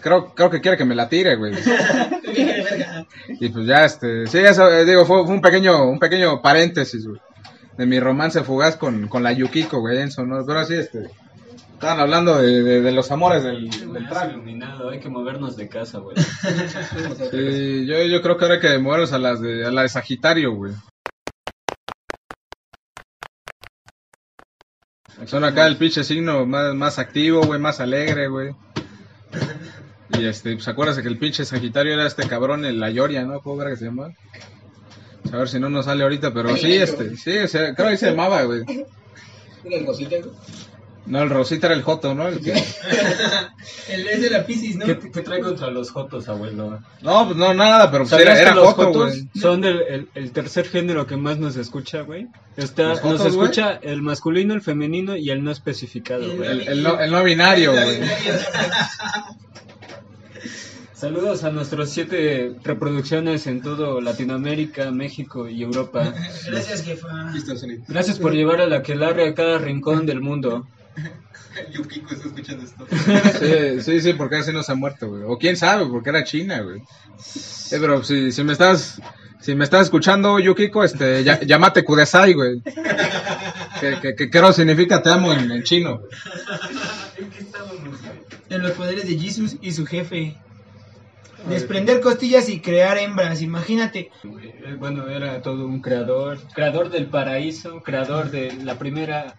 creo, 0.00 0.34
creo 0.34 0.50
que 0.50 0.60
quiere 0.60 0.76
que 0.76 0.84
me 0.84 0.94
la 0.94 1.08
tire, 1.08 1.36
güey. 1.36 1.54
Y 3.40 3.48
pues 3.48 3.66
ya, 3.66 3.84
este, 3.84 4.26
sí, 4.26 4.38
eso, 4.38 4.70
eh, 4.70 4.84
digo, 4.84 5.04
fue, 5.04 5.24
fue 5.24 5.34
un 5.34 5.40
pequeño, 5.40 5.88
un 5.88 5.98
pequeño 5.98 6.40
paréntesis, 6.42 7.06
güey, 7.06 7.20
de 7.76 7.86
mi 7.86 7.98
romance 8.00 8.42
fugaz 8.42 8.76
con, 8.76 9.08
con 9.08 9.22
la 9.22 9.32
Yukiko, 9.32 9.80
güey, 9.80 9.98
en 10.00 10.10
Sonora. 10.10 10.44
Pero 10.46 10.64
sí, 10.64 10.74
este, 10.74 11.10
estaban 11.76 12.00
hablando 12.00 12.36
de, 12.38 12.62
de, 12.62 12.80
de 12.80 12.92
los 12.92 13.10
amores 13.10 13.42
del, 13.44 13.68
del 13.70 13.96
Estás 13.96 14.08
trago. 14.10 14.32
iluminado, 14.32 14.90
hay 14.90 14.98
que 15.00 15.08
movernos 15.08 15.56
de 15.56 15.68
casa, 15.68 15.98
güey. 15.98 16.16
Sí, 17.30 17.86
yo, 17.86 18.02
yo 18.02 18.22
creo 18.22 18.36
que 18.36 18.44
ahora 18.44 18.54
hay 18.56 18.60
que 18.60 18.78
movernos 18.78 19.12
a 19.12 19.18
las 19.18 19.40
de, 19.40 19.64
a 19.66 19.70
la 19.70 19.82
de 19.82 19.88
Sagitario, 19.88 20.52
güey. 20.54 20.72
Son 25.26 25.44
acá 25.44 25.66
el 25.66 25.76
pinche 25.76 26.04
signo 26.04 26.46
más, 26.46 26.74
más 26.74 26.98
activo, 26.98 27.42
güey, 27.42 27.58
más 27.58 27.80
alegre, 27.80 28.28
güey. 28.28 28.54
Y 30.10 30.24
este, 30.26 30.54
pues 30.54 30.68
acuérdate 30.68 31.02
que 31.02 31.08
el 31.08 31.18
pinche 31.18 31.44
Sagitario 31.44 31.94
era 31.94 32.06
este 32.06 32.26
cabrón, 32.28 32.64
el 32.64 32.82
Ayoria, 32.82 33.24
¿no? 33.24 33.40
¿Cómo 33.40 33.60
era 33.62 33.70
que 33.70 33.76
se 33.76 33.86
llama? 33.86 34.10
Pues, 35.22 35.34
A 35.34 35.38
ver 35.38 35.48
si 35.48 35.58
no 35.58 35.68
nos 35.68 35.86
sale 35.86 36.02
ahorita, 36.04 36.32
pero 36.32 36.56
sí, 36.56 36.74
este, 36.74 37.16
sí, 37.16 37.38
o 37.38 37.48
sea, 37.48 37.74
creo 37.74 37.90
que 37.90 37.96
se 37.96 38.10
llamaba, 38.10 38.42
güey. 38.44 38.62
¿Era 39.64 39.76
el 39.78 39.86
Rosita, 39.86 40.16
güey? 40.18 40.30
No, 41.06 41.22
el 41.22 41.30
Rosita 41.30 41.68
era 41.68 41.76
el 41.76 41.82
Joto, 41.82 42.14
¿no? 42.14 42.26
El 42.28 42.40
que- 42.40 42.52
El 43.88 44.08
es 44.08 44.20
de 44.20 44.30
la 44.30 44.44
Piscis, 44.44 44.76
¿no? 44.76 44.84
¿Qué, 44.86 44.98
qué 44.98 45.20
trae 45.22 45.40
contra 45.40 45.70
los 45.70 45.90
jotos, 45.90 46.28
abuelo? 46.28 46.80
No, 47.02 47.24
pues 47.26 47.36
no, 47.36 47.54
nada, 47.54 47.90
pero 47.90 48.02
pues 48.02 48.10
¿Sabías 48.10 48.30
era, 48.30 48.40
era 48.40 48.50
que 48.50 48.56
los 48.56 48.66
Joto, 48.74 48.84
jotos 48.86 49.12
güey. 49.12 49.28
son 49.40 49.60
del, 49.60 49.80
el, 49.88 50.08
el 50.14 50.32
tercer 50.32 50.66
género 50.68 51.06
que 51.06 51.16
más 51.16 51.38
nos 51.38 51.56
escucha, 51.56 52.00
güey? 52.02 52.26
Está, 52.56 52.88
¿Los 52.88 53.04
nos 53.04 53.24
escucha 53.24 53.78
el 53.82 54.02
masculino, 54.02 54.54
el 54.54 54.62
femenino 54.62 55.16
y 55.16 55.30
el 55.30 55.44
no 55.44 55.50
especificado, 55.52 56.28
güey. 56.36 56.50
El, 56.50 56.68
el 56.68 56.82
no, 56.82 56.98
el 57.00 57.10
no 57.10 57.22
binario, 57.22 57.72
güey. 57.72 58.00
Saludos 60.94 61.44
a 61.44 61.50
nuestros 61.50 61.90
siete 61.90 62.54
reproducciones 62.64 63.46
en 63.46 63.60
todo 63.60 64.00
Latinoamérica, 64.00 64.90
México 64.90 65.46
y 65.46 65.62
Europa. 65.62 66.14
Gracias, 66.46 66.82
jefa. 66.84 67.32
Gracias 67.86 68.18
por 68.18 68.32
llevar 68.32 68.62
a 68.62 68.66
la 68.66 68.76
Aquelarre 68.78 69.28
a 69.28 69.34
cada 69.34 69.58
rincón 69.58 70.06
del 70.06 70.22
mundo. 70.22 70.66
Yukiko 71.72 72.14
está 72.14 72.28
escuchando 72.28 72.64
esto. 72.64 72.86
Sí, 73.38 73.80
sí, 73.82 74.00
sí, 74.00 74.12
porque 74.12 74.36
así 74.36 74.52
no 74.52 74.62
se 74.62 74.72
ha 74.72 74.74
muerto, 74.74 75.08
güey. 75.08 75.22
O 75.26 75.38
quién 75.38 75.56
sabe, 75.56 75.86
porque 75.86 76.10
era 76.10 76.24
China, 76.24 76.60
güey. 76.60 76.80
Eh, 76.80 77.78
pero 77.80 78.04
si, 78.04 78.30
si 78.32 78.44
me 78.44 78.52
estás, 78.52 79.00
si 79.40 79.54
me 79.54 79.64
estás 79.64 79.82
escuchando, 79.84 80.38
Yukiko, 80.38 80.84
este, 80.84 81.24
ya- 81.24 81.40
llámate 81.40 81.82
Kudesai, 81.84 82.34
güey. 82.34 82.60
Que, 83.80 84.00
que, 84.00 84.14
que 84.14 84.30
creo 84.30 84.52
significa 84.52 85.02
te 85.02 85.10
amo 85.10 85.32
en, 85.32 85.50
en 85.50 85.62
chino. 85.62 86.00
En 88.48 88.62
los 88.62 88.72
poderes 88.72 89.08
de 89.08 89.18
Jesus 89.18 89.56
y 89.60 89.72
su 89.72 89.86
jefe. 89.86 90.36
Desprender 91.48 92.00
costillas 92.00 92.48
y 92.48 92.60
crear 92.60 92.98
hembras, 92.98 93.40
imagínate. 93.40 94.10
Eh, 94.24 94.76
Bueno, 94.78 95.08
era 95.08 95.40
todo 95.42 95.66
un 95.66 95.80
creador, 95.80 96.38
creador 96.54 96.90
del 96.90 97.06
paraíso, 97.06 97.82
creador 97.82 98.30
de 98.30 98.52
la 98.64 98.78
primera 98.78 99.36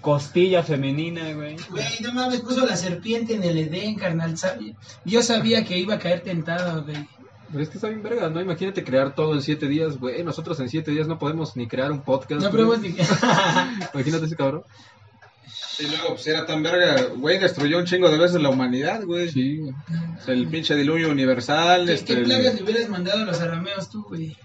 costilla 0.00 0.62
femenina, 0.62 1.32
güey. 1.32 1.56
Güey, 1.70 1.84
no 2.02 2.12
mames, 2.12 2.40
puso 2.40 2.64
la 2.66 2.76
serpiente 2.76 3.34
en 3.34 3.42
el 3.44 3.58
Edén, 3.58 3.96
carnal. 3.96 4.34
Yo 5.04 5.22
sabía 5.22 5.64
que 5.64 5.78
iba 5.78 5.94
a 5.94 5.98
caer 5.98 6.20
tentado, 6.20 6.84
güey. 6.84 7.06
Pero 7.50 7.62
es 7.62 7.68
que 7.68 7.76
está 7.76 7.88
bien 7.88 8.02
verga, 8.02 8.28
¿no? 8.28 8.40
Imagínate 8.40 8.82
crear 8.82 9.14
todo 9.14 9.32
en 9.34 9.42
siete 9.42 9.68
días, 9.68 9.98
güey. 9.98 10.22
Nosotros 10.24 10.58
en 10.60 10.68
siete 10.68 10.90
días 10.90 11.06
no 11.06 11.18
podemos 11.18 11.56
ni 11.56 11.68
crear 11.68 11.92
un 11.92 12.02
podcast. 12.02 12.42
No, 12.42 12.66
vos 12.66 12.82
di- 12.82 12.96
Imagínate 13.94 14.26
ese 14.26 14.36
cabrón. 14.36 14.64
Y 15.78 15.84
luego, 15.88 16.08
pues 16.14 16.26
era 16.26 16.44
tan 16.46 16.62
verga, 16.62 17.02
güey, 17.16 17.38
destruyó 17.38 17.78
un 17.78 17.84
chingo 17.84 18.10
de 18.10 18.16
veces 18.18 18.40
la 18.40 18.48
humanidad, 18.48 19.04
güey. 19.04 19.28
Sí, 19.30 19.58
güey. 19.58 19.74
El 20.26 20.48
pinche 20.48 20.74
diluvio 20.74 21.10
universal, 21.10 21.86
¿Qué, 21.86 21.92
este... 21.94 22.14
qué 22.14 22.20
el- 22.20 22.24
plagas 22.26 22.54
le 22.54 22.62
hubieras 22.62 22.88
mandado 22.88 23.22
a 23.22 23.26
los 23.26 23.40
arameos 23.40 23.90
tú, 23.90 24.02
güey? 24.08 24.36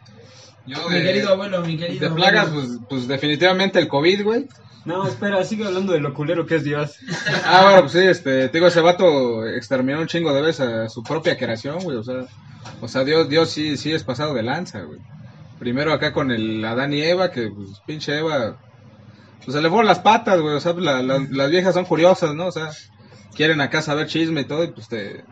yo 0.67 0.87
Mi 0.89 0.95
de- 0.95 1.03
querido 1.03 1.29
abuelo, 1.29 1.61
mi 1.65 1.77
querido 1.77 1.99
De 2.01 2.05
abuelo. 2.07 2.23
plagas, 2.23 2.49
pues, 2.53 2.67
pues 2.87 3.07
definitivamente 3.07 3.79
el 3.79 3.87
COVID, 3.87 4.23
güey. 4.23 4.47
No, 4.85 5.07
espera, 5.07 5.43
sigue 5.43 5.65
hablando 5.65 5.93
de 5.93 5.99
lo 5.99 6.13
culero 6.13 6.45
que 6.45 6.55
es 6.55 6.63
Dios. 6.63 6.97
Ah, 7.45 7.61
bueno, 7.63 7.81
pues 7.81 7.91
sí, 7.93 7.99
este, 7.99 8.47
te 8.49 8.57
digo, 8.57 8.67
ese 8.67 8.81
vato 8.81 9.45
exterminó 9.47 10.01
un 10.01 10.07
chingo 10.07 10.33
de 10.33 10.41
veces 10.41 10.67
a 10.67 10.89
su 10.89 11.03
propia 11.03 11.37
creación, 11.37 11.79
güey, 11.79 11.97
o 11.97 12.03
sea, 12.03 12.25
o 12.81 12.87
sea, 12.87 13.03
Dios, 13.03 13.29
Dios 13.29 13.49
sí, 13.51 13.77
sí 13.77 13.91
es 13.91 14.03
pasado 14.03 14.33
de 14.33 14.43
lanza, 14.43 14.81
güey. 14.81 14.99
Primero 15.59 15.93
acá 15.93 16.11
con 16.13 16.31
el 16.31 16.63
Adán 16.65 16.93
y 16.93 17.01
Eva, 17.01 17.29
que 17.31 17.49
pues 17.51 17.81
pinche 17.85 18.17
Eva, 18.17 18.57
pues 19.45 19.55
se 19.55 19.61
le 19.61 19.69
fueron 19.69 19.85
las 19.87 19.99
patas, 19.99 20.39
güey, 20.41 20.55
o 20.55 20.59
sea, 20.59 20.73
la- 20.73 21.03
la- 21.03 21.27
las 21.29 21.49
viejas 21.51 21.73
son 21.75 21.85
curiosas, 21.85 22.33
¿no? 22.33 22.47
O 22.47 22.51
sea, 22.51 22.69
quieren 23.35 23.61
acá 23.61 23.81
saber 23.83 24.07
chisme 24.07 24.41
y 24.41 24.45
todo, 24.45 24.63
y 24.63 24.71
pues 24.71 24.87
te 24.87 25.23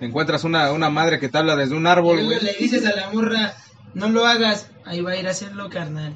encuentras 0.00 0.44
una, 0.44 0.72
una 0.72 0.90
madre 0.90 1.20
que 1.20 1.28
te 1.28 1.38
habla 1.38 1.56
desde 1.56 1.76
un 1.76 1.86
Y 1.86 1.88
árbol, 1.88 2.16
luego 2.16 2.30
güey. 2.32 2.42
le 2.42 2.52
dices 2.54 2.84
a 2.86 2.96
la 2.96 3.10
morra, 3.12 3.54
no 3.94 4.08
lo 4.08 4.26
hagas, 4.26 4.70
ahí 4.84 5.00
va 5.00 5.12
a 5.12 5.16
ir 5.16 5.28
a 5.28 5.30
hacerlo, 5.30 5.68
carnal. 5.70 6.14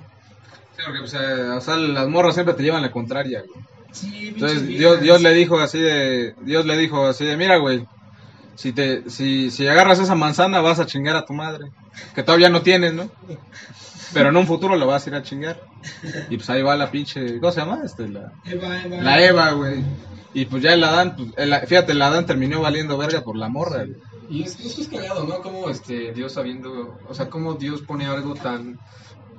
Sí, 0.77 0.83
porque, 0.85 1.01
pues, 1.01 1.15
eh, 1.15 1.49
o 1.51 1.61
sea, 1.61 1.77
las 1.77 2.09
morras 2.09 2.35
siempre 2.35 2.55
te 2.55 2.63
llevan 2.63 2.83
la 2.83 2.91
contraria, 2.91 3.41
güey. 3.47 3.65
Sí, 3.93 4.29
Entonces. 4.29 4.67
Dios, 4.67 5.01
Dios 5.01 5.21
le 5.21 5.35
dijo 5.35 5.59
así 5.61 5.79
de, 5.79 6.35
Dios 6.41 6.65
le 6.65 6.77
dijo 6.79 7.07
así 7.07 7.25
de, 7.27 7.37
mira 7.37 7.59
güey, 7.59 7.87
si 8.55 8.73
te, 8.73 9.09
si, 9.11 9.51
si 9.51 9.67
agarras 9.69 9.99
esa 9.99 10.15
manzana 10.15 10.61
vas 10.61 10.79
a 10.81 10.87
chingar 10.87 11.15
a 11.17 11.27
tu 11.27 11.35
madre, 11.35 11.67
que 12.15 12.23
todavía 12.23 12.49
no 12.49 12.63
tienes, 12.63 12.95
¿no? 12.95 13.11
Pero 14.15 14.29
en 14.31 14.37
un 14.37 14.47
futuro 14.47 14.77
lo 14.77 14.87
vas 14.87 15.07
a 15.07 15.11
ir 15.11 15.15
a 15.17 15.23
chingar. 15.23 15.61
Y 16.31 16.37
pues 16.37 16.49
ahí 16.51 16.63
va 16.63 16.77
la 16.77 16.91
pinche, 16.91 17.39
¿cómo 17.41 17.53
se 17.53 17.61
llama? 17.61 17.81
Este, 17.85 18.09
la, 18.09 18.33
Eva, 18.45 18.83
Eva. 18.83 18.97
la 19.03 19.23
Eva, 19.25 19.51
güey. 19.53 19.83
Y 20.35 20.47
pues 20.47 20.63
ya 20.63 20.73
el 20.75 20.85
Adán, 20.85 21.15
pues, 21.17 21.29
el- 21.37 21.67
fíjate, 21.67 21.93
el 21.93 22.01
Adán 22.03 22.25
terminó 22.27 22.61
valiendo 22.63 22.97
verga 22.97 23.23
por 23.23 23.37
la 23.37 23.49
morra, 23.49 23.85
güey. 23.85 23.97
Y 24.31 24.45
es, 24.45 24.59
es 24.61 24.75
que 24.75 24.83
es 24.83 24.89
cagado, 24.89 25.27
¿no? 25.27 25.41
Como 25.43 25.69
este, 25.69 26.13
Dios 26.13 26.33
sabiendo, 26.33 26.99
o 27.09 27.15
sea, 27.15 27.29
cómo 27.29 27.55
Dios 27.55 27.83
pone 27.83 28.07
algo 28.07 28.35
tan 28.35 28.79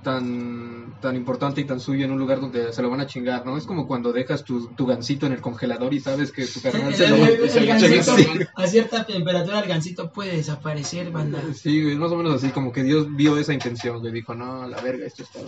tan 0.04 0.94
tan 1.02 1.16
importante 1.18 1.60
y 1.60 1.66
tan 1.66 1.80
suyo 1.82 2.06
en 2.06 2.12
un 2.12 2.20
lugar 2.20 2.40
donde 2.40 2.72
se 2.72 2.82
lo 2.82 2.90
van 2.90 3.02
a 3.02 3.08
chingar, 3.08 3.46
¿no? 3.46 3.58
Es 3.58 3.66
como 3.66 3.88
cuando 3.88 4.14
dejas 4.14 4.44
tu, 4.44 4.68
tu 4.70 4.86
gancito 4.86 5.26
en 5.26 5.34
el 5.34 5.42
congelador 5.42 5.94
y 5.94 6.00
sabes 6.00 6.32
que 6.32 6.46
tu 6.46 6.62
carnal 6.62 6.94
se 6.96 7.08
lo 7.10 7.20
va 7.20 7.28
el- 7.28 7.50
se 7.50 7.60
el 7.60 7.66
lo 7.66 7.72
va 7.72 7.76
a 7.76 7.80
chingar. 7.80 8.06
gansito, 8.06 8.50
a 8.56 8.68
cierta 8.68 9.06
temperatura 9.06 9.60
el 9.60 9.68
gancito 9.68 10.12
puede 10.14 10.38
desaparecer, 10.38 11.12
banda. 11.12 11.42
Sí, 11.54 11.82
güey, 11.84 11.96
más 11.98 12.12
o 12.12 12.16
menos 12.16 12.36
así, 12.36 12.50
como 12.52 12.72
que 12.72 12.84
Dios 12.84 13.08
vio 13.16 13.38
esa 13.38 13.54
intención, 13.54 14.00
güey, 14.00 14.14
dijo, 14.14 14.34
no, 14.36 14.68
la 14.68 14.80
verga, 14.82 15.06
esto 15.06 15.24
está... 15.24 15.40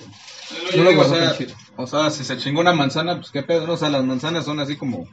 No 0.75 0.83
lo 0.83 0.89
digo, 0.89 1.01
o, 1.03 1.05
sea, 1.05 1.29
tan 1.29 1.37
chido. 1.37 1.53
o 1.77 1.87
sea, 1.87 2.09
si 2.09 2.23
se 2.23 2.37
chingó 2.37 2.59
una 2.61 2.73
manzana, 2.73 3.15
pues 3.15 3.31
qué 3.31 3.43
pedo, 3.43 3.65
¿no? 3.67 3.73
O 3.73 3.77
sea, 3.77 3.89
las 3.89 4.03
manzanas 4.03 4.43
son 4.45 4.59
así 4.59 4.75
como, 4.75 5.07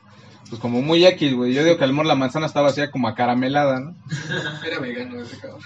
pues 0.49 0.61
como 0.61 0.83
muy 0.83 1.07
X, 1.07 1.35
güey. 1.35 1.55
Yo 1.55 1.63
digo 1.63 1.77
que 1.79 1.85
a 1.85 1.87
lo 1.87 1.93
mejor 1.93 2.07
la 2.07 2.15
manzana 2.17 2.47
estaba 2.47 2.69
así 2.69 2.81
como 2.91 3.07
acaramelada, 3.09 3.79
¿no? 3.81 3.95
Era 4.67 4.79
vegano 4.81 5.21
ese 5.21 5.39
cabrón. 5.39 5.61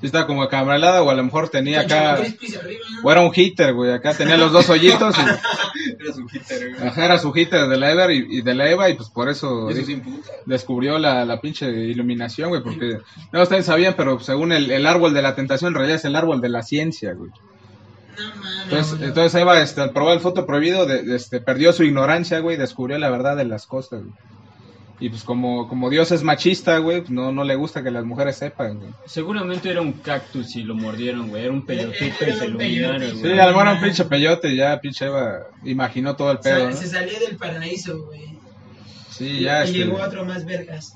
Sí 0.00 0.06
estaba 0.06 0.26
como 0.26 0.42
acaramelada 0.42 1.02
o 1.02 1.10
a 1.10 1.14
lo 1.14 1.22
mejor 1.22 1.50
tenía 1.50 1.80
acá... 1.82 2.16
O 3.04 3.12
era 3.12 3.20
un 3.20 3.30
hitter, 3.34 3.74
güey. 3.74 3.92
Acá 3.92 4.14
tenía 4.14 4.36
los 4.38 4.50
dos 4.52 4.68
hoyitos 4.70 5.14
y... 5.18 5.20
Era 6.00 6.12
su 6.14 6.26
hitter, 6.32 6.74
güey. 6.74 6.88
Ajá, 6.88 7.04
era 7.04 7.18
su 7.18 7.32
hitter 7.36 7.66
de 7.68 7.76
la 7.76 7.90
Eva 7.92 8.12
y, 8.12 8.24
y 8.38 8.40
de 8.42 8.54
la 8.54 8.70
Eva 8.70 8.88
y 8.90 8.94
pues 8.94 9.08
por 9.10 9.28
eso 9.28 9.68
descubrió 10.46 10.98
la, 10.98 11.24
la 11.24 11.40
pinche 11.40 11.68
iluminación, 11.70 12.48
güey. 12.50 12.62
Porque 12.62 12.98
no 13.32 13.42
ustedes 13.42 13.66
sabían, 13.66 13.94
pero 13.96 14.18
según 14.20 14.52
el, 14.52 14.70
el 14.70 14.86
árbol 14.86 15.12
de 15.14 15.22
la 15.22 15.34
tentación 15.34 15.68
en 15.68 15.74
realidad 15.74 15.96
es 15.96 16.04
el 16.04 16.16
árbol 16.16 16.40
de 16.40 16.48
la 16.48 16.62
ciencia, 16.62 17.12
güey. 17.14 17.30
No 17.30 18.34
mames. 18.36 18.62
Entonces, 18.64 18.98
entonces 19.02 19.40
Eva, 19.40 19.60
este, 19.60 19.80
al 19.82 19.90
probar 19.92 20.14
el 20.14 20.20
fruto 20.20 20.46
prohibido, 20.46 20.86
de- 20.86 21.02
de- 21.02 21.16
este, 21.16 21.40
perdió 21.40 21.72
su 21.72 21.84
ignorancia, 21.84 22.38
güey, 22.40 22.56
y 22.56 22.58
descubrió 22.58 22.98
la 22.98 23.10
verdad 23.10 23.36
de 23.36 23.44
las 23.44 23.66
cosas, 23.66 24.00
güey. 24.02 24.14
Y 25.02 25.08
pues 25.08 25.24
como, 25.24 25.66
como 25.66 25.88
Dios 25.88 26.12
es 26.12 26.22
machista, 26.22 26.76
güey, 26.76 27.00
pues 27.00 27.10
no, 27.10 27.32
no 27.32 27.42
le 27.42 27.54
gusta 27.54 27.82
que 27.82 27.90
las 27.90 28.04
mujeres 28.04 28.36
sepan, 28.36 28.78
güey. 28.78 28.90
Seguramente 29.06 29.70
era 29.70 29.80
un 29.80 29.94
cactus 29.94 30.54
y 30.56 30.62
lo 30.62 30.74
mordieron, 30.74 31.30
güey. 31.30 31.44
Era 31.44 31.52
un 31.54 31.64
peyotito 31.64 32.26
y 32.26 32.32
se 32.32 32.46
un 32.46 32.60
iluminaron, 32.60 32.98
peyote. 33.00 33.16
Sí, 33.16 33.22
güey. 33.22 33.38
a 33.38 33.46
lo 33.46 33.52
mejor 33.52 33.62
era 33.62 33.72
un 33.76 33.82
pinche 33.82 34.04
peyote 34.04 34.48
y 34.50 34.56
ya 34.56 34.78
pinche 34.78 35.06
Eva 35.06 35.46
imaginó 35.64 36.16
todo 36.16 36.32
el 36.32 36.38
pedo, 36.38 36.68
¿no? 36.68 36.76
Se 36.76 36.86
salía 36.86 37.18
del 37.18 37.38
paraíso, 37.38 38.04
güey. 38.04 38.38
Sí, 39.08 39.40
ya, 39.40 39.64
y 39.64 39.68
este, 39.68 39.78
llegó 39.78 40.02
otro 40.02 40.26
más 40.26 40.44
vergas. 40.44 40.94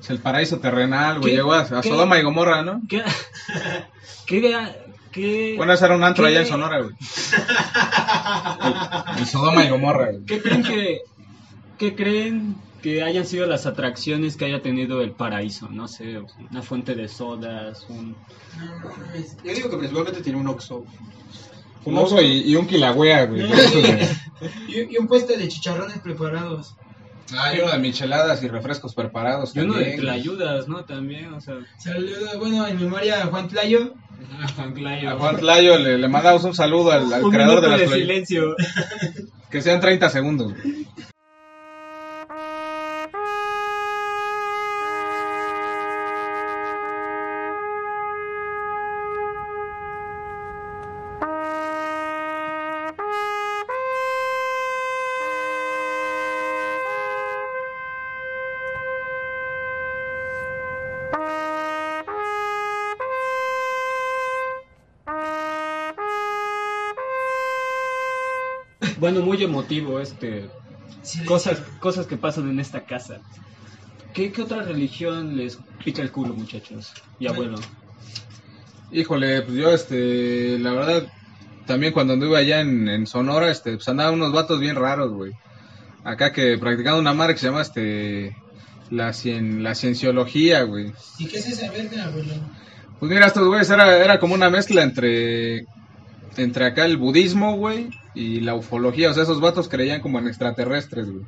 es 0.00 0.08
el 0.10 0.20
paraíso 0.20 0.58
terrenal, 0.58 1.20
güey, 1.20 1.34
llegó 1.34 1.52
a, 1.52 1.60
a. 1.60 1.82
Sodoma 1.82 2.18
y 2.18 2.22
Gomorra, 2.22 2.62
¿no? 2.62 2.80
¿Qué? 2.88 3.02
¿Qué? 4.26 4.56
¿Qué? 5.12 5.54
Bueno, 5.58 5.74
ese 5.74 5.84
era 5.84 5.94
un 5.94 6.02
antro 6.02 6.24
¿Qué? 6.24 6.30
allá 6.30 6.40
en 6.40 6.46
Sonora, 6.46 6.80
güey. 6.80 6.94
El 9.18 9.26
Sodoma 9.26 9.64
y 9.64 9.68
Gomorra, 9.68 10.12
güey. 10.12 10.24
¿Qué 10.24 10.40
creen 10.40 10.62
que, 10.62 11.02
qué 11.78 11.94
creen 11.94 12.56
que 12.84 13.02
hayan 13.02 13.24
sido 13.24 13.46
las 13.46 13.64
atracciones 13.64 14.36
que 14.36 14.44
haya 14.44 14.60
tenido 14.60 15.00
el 15.00 15.12
paraíso? 15.12 15.70
No 15.70 15.88
sé, 15.88 16.20
una 16.50 16.60
fuente 16.60 16.94
de 16.94 17.08
sodas, 17.08 17.86
un... 17.88 18.14
Yo 19.42 19.54
digo 19.54 19.70
que 19.70 19.78
principalmente 19.78 20.20
tiene 20.20 20.38
un 20.38 20.48
Oxxo. 20.48 20.84
Un 21.86 21.96
oso 21.96 22.20
y, 22.20 22.42
y 22.42 22.56
un 22.56 22.66
quilagüea, 22.66 23.24
güey. 23.24 23.42
Y, 24.68 24.94
y 24.94 24.98
un 24.98 25.06
puesto 25.06 25.34
de 25.34 25.48
chicharrones 25.48 26.00
preparados. 26.00 26.74
Ah, 27.32 27.54
y 27.54 27.60
uno 27.60 27.72
de 27.72 27.78
micheladas 27.78 28.42
y 28.42 28.48
refrescos 28.48 28.94
preparados 28.94 29.56
Y 29.56 29.60
uno 29.60 29.74
de. 29.78 29.96
Tlayudas, 29.96 30.68
¿no? 30.68 30.84
También, 30.84 31.32
o 31.32 31.40
sea... 31.40 31.54
Saludos, 31.78 32.36
bueno, 32.38 32.66
en 32.66 32.78
memoria 32.78 33.22
a 33.22 33.26
Juan 33.28 33.48
Tlayo. 33.48 33.94
Juan 34.56 34.74
Clayo. 34.74 35.10
A 35.10 35.18
Juan 35.18 35.38
Tlayo 35.38 35.78
le, 35.78 35.96
le 35.96 36.08
mandamos 36.08 36.44
un 36.44 36.54
saludo 36.54 36.92
al, 36.92 37.10
al 37.10 37.24
un 37.24 37.30
creador 37.30 37.62
de 37.62 37.68
las 37.68 37.80
de 37.80 37.88
silencio. 37.88 38.54
Que 39.50 39.62
sean 39.62 39.80
30 39.80 40.10
segundos. 40.10 40.52
güey. 40.52 40.86
Muy 69.34 69.44
emotivo 69.44 70.00
este... 70.00 70.48
Cosas, 71.26 71.58
cosas 71.80 72.06
que 72.06 72.16
pasan 72.16 72.48
en 72.48 72.60
esta 72.60 72.84
casa. 72.86 73.20
¿Qué, 74.14 74.32
qué 74.32 74.40
otra 74.40 74.62
religión 74.62 75.36
les 75.36 75.58
pica 75.84 76.00
el 76.00 76.10
culo, 76.10 76.32
muchachos? 76.32 76.94
Y 77.18 77.26
abuelo. 77.26 77.58
Híjole, 78.90 79.42
pues 79.42 79.54
yo, 79.54 79.74
este, 79.74 80.58
la 80.58 80.72
verdad, 80.72 81.12
también 81.66 81.92
cuando 81.92 82.14
anduve 82.14 82.38
allá 82.38 82.60
en, 82.60 82.88
en 82.88 83.06
Sonora, 83.06 83.50
este, 83.50 83.74
pues 83.74 83.86
andaban 83.88 84.14
unos 84.14 84.32
vatos 84.32 84.60
bien 84.60 84.76
raros, 84.76 85.12
güey. 85.12 85.32
Acá 86.04 86.32
que 86.32 86.56
practicando 86.56 87.00
una 87.00 87.12
madre 87.12 87.34
que 87.34 87.40
se 87.40 87.46
llama, 87.48 87.60
este, 87.60 88.34
la, 88.90 89.12
cien, 89.12 89.62
la 89.62 89.74
cienciología, 89.74 90.62
güey. 90.62 90.90
¿Y 91.18 91.26
qué 91.26 91.38
es 91.38 91.48
esa 91.48 91.70
verga, 91.70 92.04
abuelo? 92.04 92.32
Pues 92.98 93.12
mira, 93.12 93.26
estos 93.26 93.46
güeyes 93.46 93.68
era, 93.68 93.94
era 94.02 94.18
como 94.18 94.34
una 94.34 94.48
mezcla 94.48 94.82
entre, 94.82 95.66
entre 96.38 96.64
acá 96.64 96.86
el 96.86 96.96
budismo, 96.96 97.56
güey, 97.56 97.90
y 98.14 98.40
la 98.40 98.54
ufología. 98.54 99.10
O 99.10 99.14
sea, 99.14 99.22
esos 99.24 99.40
vatos 99.40 99.68
creían 99.68 100.00
como 100.00 100.18
en 100.18 100.28
extraterrestres, 100.28 101.10
güey. 101.10 101.24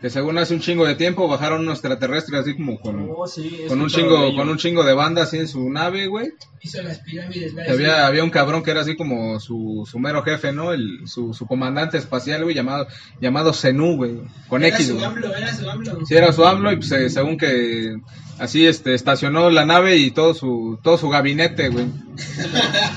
Que 0.00 0.10
según 0.10 0.36
hace 0.36 0.52
un 0.52 0.60
chingo 0.60 0.84
de 0.86 0.94
tiempo 0.94 1.26
bajaron 1.26 1.62
unos 1.62 1.78
extraterrestres 1.78 2.42
así 2.42 2.54
como 2.54 2.78
con, 2.78 3.08
Oh, 3.16 3.26
sí, 3.26 3.62
con 3.66 3.80
un 3.80 3.88
chingo, 3.88 4.36
con 4.36 4.46
un 4.50 4.58
chingo 4.58 4.84
de 4.84 4.92
banda 4.92 5.22
así 5.22 5.38
en 5.38 5.48
su 5.48 5.70
nave, 5.70 6.06
güey. 6.06 6.28
Hizo 6.60 6.82
las 6.82 6.98
pirámides, 6.98 7.54
había, 7.66 8.06
había 8.06 8.22
un 8.22 8.28
cabrón 8.28 8.62
que 8.62 8.72
era 8.72 8.82
así 8.82 8.94
como 8.94 9.40
su, 9.40 9.88
su 9.90 9.98
mero 9.98 10.22
jefe, 10.22 10.52
¿no? 10.52 10.72
El, 10.74 11.08
su, 11.08 11.32
su 11.32 11.46
comandante 11.46 11.96
espacial, 11.96 12.42
güey, 12.44 12.54
llamado, 12.54 12.86
llamado 13.22 13.54
Zenú, 13.54 13.96
güey. 13.96 14.20
Con 14.48 14.64
Era 14.64 14.76
X, 14.76 14.88
su 14.88 14.94
güey. 14.94 15.04
AMLO, 15.06 15.34
era 15.34 15.54
su 15.54 15.70
AMLO. 15.70 16.04
Sí, 16.06 16.14
era 16.14 16.32
su 16.32 16.44
AMLO 16.44 16.72
y 16.72 16.76
pues, 16.76 16.92
eh, 16.92 17.08
según 17.08 17.38
que 17.38 17.96
así 18.38 18.66
este 18.66 18.94
estacionó 18.94 19.50
la 19.50 19.64
nave 19.64 19.96
y 19.96 20.10
todo 20.10 20.34
su 20.34 20.78
todo 20.82 20.98
su 20.98 21.08
gabinete, 21.08 21.68
güey. 21.68 21.86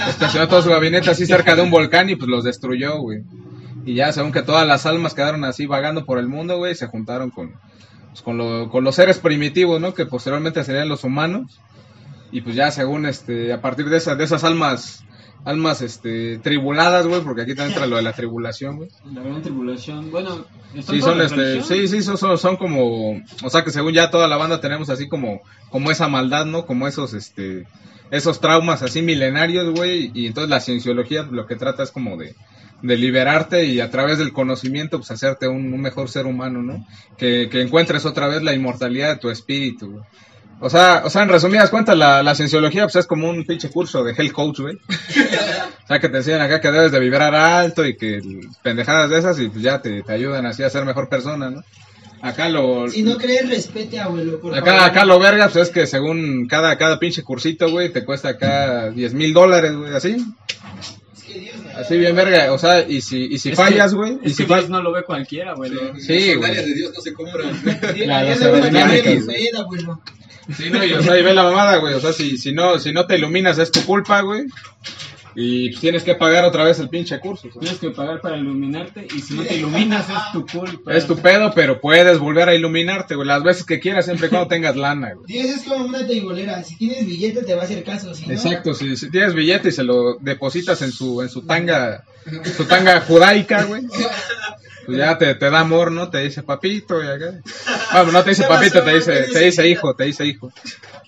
Estacionó 0.07 0.47
todo 0.47 0.61
su 0.61 0.69
gabinete 0.69 1.09
así 1.09 1.25
cerca 1.25 1.55
de 1.55 1.61
un 1.61 1.71
volcán 1.71 2.09
y 2.09 2.15
pues 2.15 2.29
los 2.29 2.43
destruyó, 2.43 2.97
güey. 2.99 3.19
Y 3.85 3.95
ya 3.95 4.11
según 4.11 4.31
que 4.31 4.41
todas 4.41 4.67
las 4.67 4.85
almas 4.85 5.13
quedaron 5.13 5.43
así 5.45 5.65
vagando 5.65 6.05
por 6.05 6.19
el 6.19 6.27
mundo, 6.27 6.57
güey, 6.57 6.75
se 6.75 6.87
juntaron 6.87 7.29
con 7.31 7.53
pues, 8.09 8.21
con, 8.21 8.37
lo- 8.37 8.69
con 8.69 8.83
los 8.83 8.95
seres 8.95 9.19
primitivos, 9.19 9.79
¿no? 9.79 9.93
Que 9.93 10.05
posteriormente 10.05 10.63
serían 10.63 10.89
los 10.89 11.03
humanos. 11.03 11.59
Y 12.31 12.41
pues 12.41 12.55
ya 12.55 12.69
según 12.71 13.05
este 13.05 13.51
a 13.53 13.61
partir 13.61 13.89
de 13.89 13.97
esas 13.97 14.17
de 14.17 14.23
esas 14.23 14.43
almas 14.43 15.03
almas 15.45 15.81
este 15.81 16.37
tribuladas, 16.39 17.07
güey, 17.07 17.21
porque 17.21 17.43
aquí 17.43 17.55
también 17.55 17.73
entra 17.73 17.87
lo 17.87 17.97
de 17.97 18.01
la 18.01 18.13
tribulación, 18.13 18.77
güey. 18.77 18.89
La 19.13 19.21
gran 19.21 19.41
tribulación. 19.41 20.11
Bueno, 20.11 20.45
¿están 20.73 20.95
Sí, 20.95 21.01
son 21.01 21.21
este, 21.21 21.61
sí, 21.63 21.87
sí, 21.87 22.01
son, 22.01 22.17
son, 22.17 22.37
son 22.37 22.57
como, 22.57 23.21
o 23.43 23.49
sea 23.49 23.63
que 23.63 23.71
según 23.71 23.93
ya 23.93 24.11
toda 24.11 24.27
la 24.27 24.37
banda 24.37 24.61
tenemos 24.61 24.89
así 24.89 25.07
como, 25.07 25.41
como 25.69 25.91
esa 25.91 26.07
maldad, 26.07 26.45
¿no? 26.45 26.65
Como 26.65 26.87
esos, 26.87 27.13
este, 27.13 27.67
esos 28.11 28.39
traumas 28.39 28.83
así 28.83 29.01
milenarios, 29.01 29.73
güey, 29.73 30.11
y 30.13 30.27
entonces 30.27 30.49
la 30.49 30.59
cienciología 30.59 31.23
lo 31.23 31.45
que 31.45 31.55
trata 31.55 31.83
es 31.83 31.91
como 31.91 32.17
de, 32.17 32.35
de 32.81 32.97
liberarte 32.97 33.65
y 33.65 33.79
a 33.79 33.89
través 33.89 34.17
del 34.17 34.33
conocimiento 34.33 34.97
pues 34.97 35.11
hacerte 35.11 35.47
un, 35.47 35.73
un 35.73 35.81
mejor 35.81 36.09
ser 36.09 36.25
humano, 36.25 36.61
¿no? 36.61 36.85
Que, 37.17 37.49
que 37.49 37.61
encuentres 37.61 38.05
otra 38.05 38.27
vez 38.27 38.43
la 38.43 38.53
inmortalidad 38.53 39.09
de 39.09 39.19
tu 39.19 39.29
espíritu, 39.29 39.91
güey. 39.91 40.03
O 40.61 40.69
sea, 40.69 41.03
o 41.05 41.09
sea, 41.09 41.23
en 41.23 41.29
resumidas 41.29 41.69
cuentas, 41.69 41.97
la, 41.97 42.21
la 42.21 42.35
cienciología 42.35 42.83
pues 42.83 42.97
es 42.97 43.07
como 43.07 43.29
un 43.29 43.45
pinche 43.45 43.69
curso 43.69 44.03
de 44.03 44.13
Hell 44.17 44.33
Coach, 44.33 44.59
güey. 44.59 44.75
o 44.75 45.87
sea, 45.87 45.99
que 45.99 46.09
te 46.09 46.17
enseñan 46.17 46.41
acá 46.41 46.59
que 46.59 46.71
debes 46.71 46.91
de 46.91 46.99
vibrar 46.99 47.33
alto 47.33 47.85
y 47.85 47.95
que 47.95 48.19
pendejadas 48.61 49.09
de 49.09 49.19
esas 49.19 49.39
y 49.39 49.47
pues 49.49 49.61
ya 49.63 49.81
te, 49.81 50.03
te 50.03 50.11
ayudan 50.13 50.45
así 50.45 50.63
a 50.63 50.69
ser 50.69 50.83
mejor 50.85 51.07
persona, 51.07 51.49
¿no? 51.49 51.63
Acá 52.21 52.49
lo... 52.49 52.89
Si 52.89 53.01
no 53.03 53.17
crees, 53.17 53.49
respete, 53.49 53.97
abuelo. 54.01 54.41
Por 54.41 54.53
Acá, 54.53 54.71
favor. 54.73 54.89
acá 54.89 55.05
lo 55.05 55.19
verga, 55.19 55.47
pues 55.47 55.69
es 55.69 55.73
que 55.73 55.87
según 55.87 56.47
cada, 56.49 56.77
cada 56.77 56.99
pinche 56.99 57.23
cursito, 57.23 57.71
güey, 57.71 57.93
te 57.93 58.03
cuesta 58.03 58.27
acá 58.29 58.89
10 58.91 59.13
mil 59.13 59.33
dólares, 59.33 59.73
güey, 59.73 59.95
así. 59.95 60.17
Es 61.15 61.23
que 61.23 61.39
Dios 61.39 61.55
no- 61.63 61.69
Así 61.79 61.97
bien 61.97 62.13
verga, 62.17 62.51
o 62.51 62.57
sea, 62.57 62.81
y 62.85 62.99
si, 62.99 63.23
y 63.23 63.37
si 63.39 63.51
Es 63.51 63.55
fallas, 63.57 63.93
güey, 63.93 64.17
y 64.21 64.31
si 64.31 64.43
fallas... 64.43 64.69
no 64.69 64.81
lo 64.81 64.91
ve 64.91 65.03
cualquiera, 65.03 65.53
güey. 65.53 65.71
Sí, 66.01 66.33
güey. 66.33 66.53
de 66.55 66.73
Dios 66.73 66.91
no 66.93 66.99
se 67.01 67.13
compran. 67.13 67.63
Dios- 67.95 68.07
La- 68.07 68.23
Dios 68.25 68.39
las 68.41 68.51
Sí, 70.55 70.69
no, 70.69 70.83
y, 70.83 70.93
o 70.93 71.03
sea, 71.03 71.17
y 71.19 71.23
ve 71.23 71.33
la 71.33 71.43
mamada, 71.43 71.77
güey, 71.77 71.93
o 71.93 71.99
sea, 71.99 72.13
si, 72.13 72.37
si, 72.37 72.51
no, 72.51 72.79
si 72.79 72.91
no 72.91 73.05
te 73.05 73.17
iluminas 73.17 73.57
es 73.57 73.71
tu 73.71 73.83
culpa, 73.85 74.21
güey, 74.21 74.45
y 75.35 75.69
pues 75.69 75.81
tienes 75.81 76.03
que 76.03 76.15
pagar 76.15 76.43
otra 76.43 76.63
vez 76.63 76.79
el 76.79 76.89
pinche 76.89 77.19
curso. 77.19 77.49
sea. 77.51 77.61
Tienes 77.61 77.79
que 77.79 77.91
pagar 77.91 78.19
para 78.19 78.37
iluminarte 78.37 79.07
y 79.15 79.21
si 79.21 79.35
no 79.35 79.43
te 79.43 79.55
iluminas 79.55 80.09
es 80.09 80.31
tu 80.33 80.45
culpa. 80.45 80.93
Es 80.93 81.07
tu 81.07 81.17
pedo, 81.17 81.53
pero 81.53 81.79
puedes 81.79 82.19
volver 82.19 82.49
a 82.49 82.55
iluminarte, 82.55 83.15
güey, 83.15 83.27
las 83.27 83.43
veces 83.43 83.63
que 83.63 83.79
quieras, 83.79 84.05
siempre 84.05 84.27
y 84.27 84.29
cuando 84.29 84.47
tengas 84.47 84.75
lana, 84.75 85.13
güey. 85.13 85.25
Dios 85.27 85.45
es 85.45 85.63
como 85.63 85.85
una 85.85 86.05
teibolera. 86.05 86.63
Si 86.63 86.75
tienes 86.77 87.05
billete, 87.05 87.43
te 87.43 87.55
va 87.55 87.61
a 87.61 87.65
hacer 87.65 87.83
caso. 87.83 88.13
Si 88.13 88.25
no, 88.25 88.33
Exacto, 88.33 88.73
si, 88.73 88.97
si 88.97 89.09
tienes 89.09 89.33
billete 89.33 89.69
y 89.69 89.71
se 89.71 89.83
lo 89.83 90.15
depositas 90.15 90.81
en 90.81 90.91
su, 90.91 91.21
en 91.21 91.29
su 91.29 91.43
tanga, 91.43 92.03
su 92.57 92.65
tanga 92.65 93.01
judaica, 93.01 93.63
güey, 93.63 93.83
pues 94.89 94.97
ya 94.97 95.17
te, 95.17 95.35
te 95.35 95.49
da 95.49 95.59
amor, 95.59 95.91
¿no? 95.91 96.09
Te 96.09 96.19
dice 96.19 96.43
papito 96.43 97.03
y 97.03 97.07
acá. 97.07 97.39
Vamos, 97.93 98.13
no 98.13 98.23
te 98.23 98.31
dice 98.31 98.43
¿Qué 98.43 98.47
papito, 98.47 98.83
te 98.83 98.95
dice, 98.95 99.25
¿Qué 99.27 99.33
te 99.33 99.39
dice 99.45 99.67
hijo, 99.67 99.95
te 99.95 100.05
dice 100.05 100.25
hijo. 100.25 100.51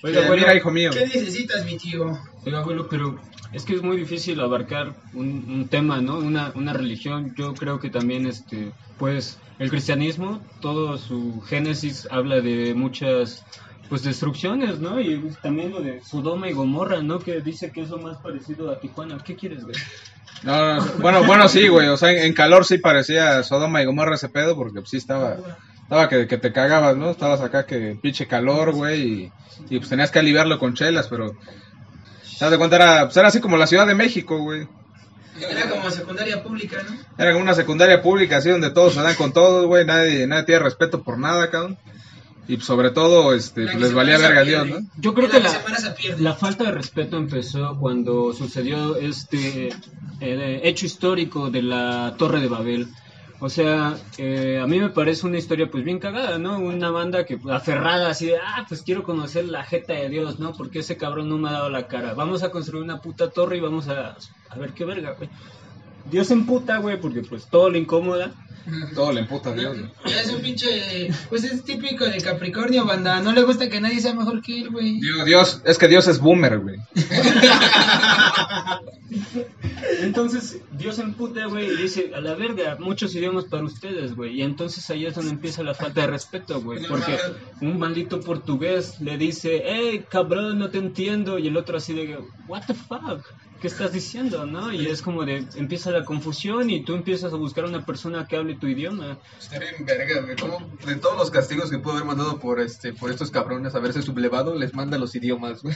Oiga, 0.04 0.22
bueno, 0.22 0.36
mira, 0.36 0.56
hijo 0.56 0.72
mío. 0.72 0.92
¿Qué 0.92 1.06
necesitas, 1.06 1.66
mi 1.66 1.78
tío? 1.78 2.18
Oiga, 2.46 2.60
abuelo, 2.60 2.88
pero 2.90 3.20
es 3.54 3.66
que 3.66 3.74
es 3.74 3.82
muy 3.82 3.98
difícil 3.98 4.40
abarcar 4.40 4.96
un, 5.14 5.46
un 5.50 5.68
tema, 5.68 6.00
¿no? 6.02 6.18
Una, 6.18 6.52
una 6.56 6.74
religión. 6.74 7.34
Yo 7.36 7.54
creo 7.54 7.80
que 7.80 7.90
también, 7.90 8.26
este, 8.26 8.72
pues, 8.98 9.40
el 9.60 9.70
cristianismo, 9.70 10.42
todo 10.60 10.98
su 10.98 11.42
génesis 11.42 12.08
habla 12.10 12.42
de 12.42 12.74
muchas, 12.74 13.44
pues, 13.90 14.04
destrucciones, 14.04 14.80
¿no? 14.80 15.00
Y 15.02 15.20
también 15.42 15.72
lo 15.72 15.82
de 15.82 16.04
Sodoma 16.04 16.50
y 16.50 16.54
Gomorra, 16.54 17.02
¿no? 17.02 17.20
Que 17.20 17.42
dice 17.42 17.72
que 17.72 17.82
es 17.82 17.90
lo 17.90 17.98
más 17.98 18.18
parecido 18.18 18.72
a 18.72 18.80
Tijuana. 18.80 19.18
¿Qué 19.24 19.36
quieres, 19.36 19.64
güey? 19.64 19.76
No, 20.44 20.76
no, 20.76 20.86
bueno, 21.00 21.24
bueno, 21.24 21.48
sí, 21.48 21.68
güey, 21.68 21.88
o 21.88 21.98
sea, 21.98 22.12
en, 22.12 22.34
calor 22.34 22.66
sí 22.66 22.80
parecía 22.80 23.44
Sodoma 23.44 23.82
y 23.82 23.86
Gomorra 23.86 24.16
ese 24.16 24.30
pedo, 24.30 24.56
porque 24.56 24.80
pues, 24.80 24.90
sí 24.90 24.98
estaba, 24.98 25.38
estaba 25.84 26.10
que, 26.10 26.28
que 26.28 26.38
te 26.38 26.52
cagabas, 26.52 26.98
¿no? 26.98 27.12
Estabas 27.12 27.42
acá 27.42 27.66
que 27.66 27.98
pinche 28.02 28.28
calor, 28.28 28.72
güey, 28.74 29.02
y, 29.02 29.32
y, 29.70 29.78
pues 29.78 29.90
tenías 29.90 30.10
que 30.10 30.20
aliviarlo 30.20 30.58
con 30.58 30.74
chelas, 30.74 31.08
pero, 31.08 31.32
¿te 32.40 32.46
das 32.46 32.58
cuenta? 32.58 32.76
Era, 32.78 33.06
pues 33.06 33.18
era 33.18 33.28
así 33.28 33.40
como 33.40 33.58
la 33.58 33.68
Ciudad 33.68 33.86
de 33.86 33.94
México, 33.94 34.40
güey. 34.40 34.68
Era 35.40 35.70
como 35.70 35.90
secundaria 35.92 36.44
pública, 36.44 36.78
¿no? 36.88 36.98
Era 37.18 37.32
como 37.32 37.44
una 37.44 37.54
secundaria 37.54 38.02
pública, 38.02 38.38
así 38.38 38.50
donde 38.50 38.72
todos 38.72 38.96
se 38.96 39.02
dan 39.02 39.16
con 39.16 39.34
todos, 39.34 39.66
güey, 39.66 39.86
nadie, 39.86 40.26
nadie 40.28 40.44
tiene 40.44 40.64
respeto 40.64 41.04
por 41.04 41.20
nada, 41.20 41.50
cabrón. 41.52 41.78
Y 42.48 42.56
pues, 42.56 42.66
sobre 42.66 42.92
todo, 42.92 43.34
este, 43.34 43.66
La 43.66 43.72
pues 43.72 43.84
les 43.84 43.94
valía 43.94 44.18
verga 44.18 44.44
Dios. 44.44 44.68
¿no? 44.68 44.80
Yo 44.98 45.14
creo 45.14 45.30
que 45.30 45.40
la 46.20 46.34
falta 46.34 46.66
de 46.66 46.72
respeto 46.72 47.18
empezó 47.18 47.78
cuando 47.80 48.34
sucedió 48.34 48.98
este 48.98 49.70
eh, 50.20 50.62
hecho 50.64 50.86
histórico 50.86 51.50
de 51.50 51.62
la 51.62 52.16
Torre 52.18 52.42
de 52.42 52.48
Babel. 52.48 52.88
O 53.44 53.50
sea, 53.50 53.98
eh, 54.20 54.60
a 54.62 54.68
mí 54.68 54.80
me 54.80 54.92
parece 54.92 55.26
una 55.26 55.40
historia 55.40 55.70
pues 55.72 55.84
bien 55.84 55.98
cagada, 55.98 56.38
¿no? 56.38 56.60
Una 56.60 56.92
banda 56.92 57.26
que 57.26 57.40
aferrada 57.50 58.12
así 58.12 58.28
de, 58.28 58.38
ah, 58.38 58.66
pues 58.70 58.84
quiero 58.84 59.02
conocer 59.02 59.46
la 59.46 59.64
jeta 59.64 59.94
de 59.94 60.10
Dios, 60.10 60.40
¿no? 60.40 60.54
Porque 60.54 60.80
ese 60.80 60.96
cabrón 60.96 61.28
no 61.28 61.40
me 61.40 61.50
ha 61.50 61.54
dado 61.54 61.70
la 61.72 61.88
cara. 61.88 62.14
Vamos 62.14 62.44
a 62.44 62.52
construir 62.52 62.84
una 62.84 63.02
puta 63.02 63.32
torre 63.32 63.58
y 63.58 63.62
vamos 63.62 63.88
a, 63.88 64.16
a 64.50 64.60
ver 64.60 64.74
qué 64.74 64.86
verga, 64.86 65.16
güey. 65.18 65.28
Dios 66.12 66.28
se 66.28 66.34
emputa, 66.34 66.78
güey, 66.78 67.00
porque 67.00 67.22
pues 67.22 67.48
todo 67.48 67.70
le 67.70 67.80
incomoda. 67.80 68.34
Todo 68.94 69.12
le 69.12 69.22
emputa 69.22 69.50
a 69.50 69.54
Dios, 69.54 69.78
güey. 69.78 69.90
Ya 70.06 70.22
es 70.22 70.32
un 70.32 70.42
pinche. 70.42 71.10
Pues 71.30 71.44
es 71.44 71.64
típico 71.64 72.06
de 72.06 72.22
Capricornio, 72.22 72.86
banda. 72.86 73.20
No 73.22 73.32
le 73.32 73.44
gusta 73.44 73.70
que 73.70 73.82
nadie 73.82 74.02
sea 74.02 74.14
mejor 74.14 74.42
que 74.42 74.62
él, 74.62 74.70
güey. 74.70 75.00
Dios, 75.00 75.26
Dios, 75.26 75.62
es 75.66 75.78
que 75.78 75.88
Dios 75.88 76.08
es 76.08 76.20
boomer, 76.20 76.60
güey. 76.60 76.78
Entonces 80.02 80.62
Dios 80.72 80.98
se 80.98 81.02
emputa, 81.02 81.46
güey, 81.46 81.72
y 81.72 81.78
dice, 81.78 82.12
a 82.16 82.22
la 82.22 82.36
verga, 82.36 82.78
muchos 82.80 83.16
idiomas 83.16 83.46
para 83.46 83.64
ustedes, 83.64 84.16
güey. 84.16 84.40
Y 84.40 84.42
entonces 84.42 84.90
ahí 84.90 85.06
es 85.06 85.16
donde 85.16 85.32
empieza 85.32 85.64
la 85.64 85.74
falta 85.74 86.02
de 86.02 86.08
respeto, 86.08 86.62
güey. 86.62 86.86
Porque 86.88 87.18
un 87.62 87.80
maldito 87.80 88.20
portugués 88.20 89.00
le 89.00 89.18
dice, 89.18 89.64
hey, 89.66 90.06
cabrón, 90.10 90.60
no 90.60 90.70
te 90.70 90.78
entiendo. 90.78 91.40
Y 91.40 91.48
el 91.48 91.58
otro 91.58 91.78
así 91.78 91.94
de, 91.94 92.20
what 92.48 92.64
the 92.68 92.74
fuck, 92.74 93.26
¿qué 93.62 93.68
estás 93.68 93.94
diciendo, 93.94 94.46
no? 94.48 94.74
Y 94.74 94.88
es 94.88 95.04
como 95.04 95.24
de, 95.24 95.46
empieza 95.56 95.92
la 95.92 96.04
confusión 96.04 96.70
y 96.72 96.84
tú 96.84 96.96
empiezas 96.96 97.32
a 97.32 97.36
buscar 97.36 97.66
a 97.66 97.68
una 97.68 97.86
persona 97.86 98.26
que 98.28 98.36
hable 98.36 98.56
tu 98.56 98.68
idioma. 98.68 99.20
Está 99.40 99.60
bien 99.60 99.86
verga, 99.86 100.22
güey. 100.22 100.36
¿Cómo 100.36 100.58
de 100.86 100.96
todos 100.96 101.18
los 101.18 101.30
castigos 101.30 101.70
que 101.70 101.78
pudo 101.78 101.94
haber 101.94 102.06
mandado 102.06 102.40
por 102.40 102.60
este 102.60 102.94
por 102.94 103.12
estos 103.12 103.30
cabrones 103.30 103.76
haberse 103.76 104.02
sublevado, 104.02 104.56
les 104.56 104.74
manda 104.74 104.98
los 104.98 105.16
idiomas, 105.16 105.62
güey. 105.62 105.76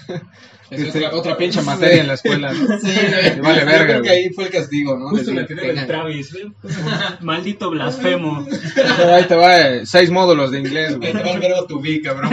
Es 0.72 0.96
otra, 0.96 1.16
otra 1.16 1.38
pinche 1.38 1.62
materia 1.62 2.02
en 2.02 2.08
la 2.08 2.16
escuela, 2.16 2.52
¿no? 2.52 2.80
Sí, 2.80 2.92
güey. 2.92 3.40
Vale 3.40 3.60
Yo 3.62 3.66
verga, 3.68 3.86
creo 3.86 4.02
que 4.02 4.10
ahí 4.10 4.30
fue 4.32 4.46
el 4.46 4.50
castigo, 4.50 4.98
¿no? 4.98 5.10
Justo 5.10 5.32
el 5.32 5.86
Travis, 5.86 6.34
güey. 6.34 6.54
Maldito 7.22 7.70
blasfemo. 7.70 8.48
Ahí 9.14 9.26
te 9.26 9.36
va 9.36 9.60
eh, 9.60 9.86
seis 9.86 10.10
módulos 10.10 10.50
de 10.52 10.60
inglés, 10.60 10.94
Ahí 10.94 10.98
güey. 10.98 11.14
te 11.14 11.22
va 11.22 11.32
el 11.32 11.40
verbo 11.40 11.68
to 11.68 11.80
be, 11.80 12.02
cabrón. 12.02 12.32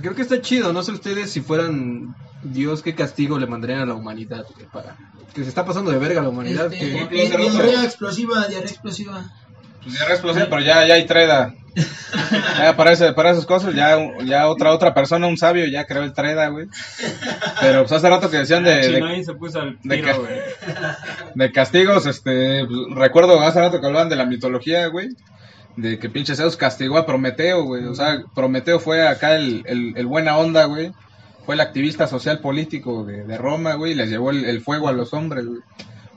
Creo 0.00 0.14
que 0.14 0.22
está 0.22 0.40
chido, 0.40 0.72
no 0.72 0.82
sé 0.82 0.92
ustedes 0.92 1.30
si 1.30 1.42
fueran 1.42 2.16
Dios, 2.42 2.82
qué 2.82 2.94
castigo 2.94 3.38
le 3.38 3.46
mandarían 3.46 3.80
a 3.80 3.86
la 3.86 3.94
humanidad, 3.94 4.44
güey, 4.54 4.66
para 4.72 4.96
que 5.34 5.42
se 5.42 5.48
está 5.48 5.64
pasando 5.64 5.90
de 5.90 5.98
verga 5.98 6.22
la 6.22 6.28
humanidad. 6.28 6.72
Este, 6.72 7.08
que- 7.08 7.28
diarrea 7.38 7.84
explosiva, 7.84 8.46
diarrea 8.48 8.68
explosiva. 8.70 9.24
Pues 9.82 9.98
ya 9.98 10.04
explosión, 10.06 10.46
pero 10.50 10.62
ya, 10.62 10.86
ya 10.86 10.94
hay 10.94 11.06
treda. 11.06 11.54
Ya 12.58 12.76
para, 12.76 12.92
ese- 12.92 13.12
para 13.14 13.30
esas 13.30 13.46
cosas, 13.46 13.74
ya, 13.74 13.96
ya 14.24 14.46
otra 14.48 14.72
otra 14.72 14.92
persona, 14.94 15.26
un 15.26 15.38
sabio, 15.38 15.64
ya 15.66 15.86
creó 15.86 16.02
el 16.04 16.12
treda, 16.12 16.48
güey. 16.48 16.66
Pero 17.60 17.80
pues 17.80 17.92
hace 17.92 18.08
rato 18.08 18.30
que 18.30 18.36
decían 18.38 18.62
de, 18.62 18.76
de, 18.76 18.82
Chinoín 18.94 19.24
se 19.24 19.34
puso 19.34 19.60
al 19.60 19.78
de 19.82 19.96
tiro, 19.96 20.08
ca- 20.12 20.18
güey. 20.18 20.32
de 21.34 21.52
castigos, 21.52 22.06
este, 22.06 22.64
pues, 22.66 22.78
recuerdo 22.94 23.40
hace 23.40 23.60
rato 23.60 23.80
que 23.80 23.86
hablaban 23.86 24.08
de 24.10 24.16
la 24.16 24.26
mitología, 24.26 24.86
güey. 24.88 25.08
De 25.76 25.98
que 25.98 26.10
pinche 26.10 26.36
Zeus 26.36 26.56
castigó 26.58 26.98
a 26.98 27.06
Prometeo, 27.06 27.62
güey. 27.64 27.86
O 27.86 27.94
sea, 27.94 28.18
Prometeo 28.34 28.78
fue 28.78 29.08
acá 29.08 29.34
el, 29.36 29.62
el, 29.66 29.94
el 29.96 30.06
buena 30.06 30.36
onda, 30.36 30.66
güey. 30.66 30.92
Fue 31.44 31.54
el 31.54 31.60
activista 31.60 32.06
social 32.06 32.38
político 32.38 33.04
de, 33.04 33.24
de 33.24 33.38
Roma, 33.38 33.74
güey. 33.74 33.92
Y 33.92 33.94
les 33.94 34.10
llevó 34.10 34.30
el, 34.30 34.44
el 34.44 34.60
fuego 34.60 34.88
a 34.88 34.92
los 34.92 35.12
hombres, 35.12 35.46
güey. 35.46 35.60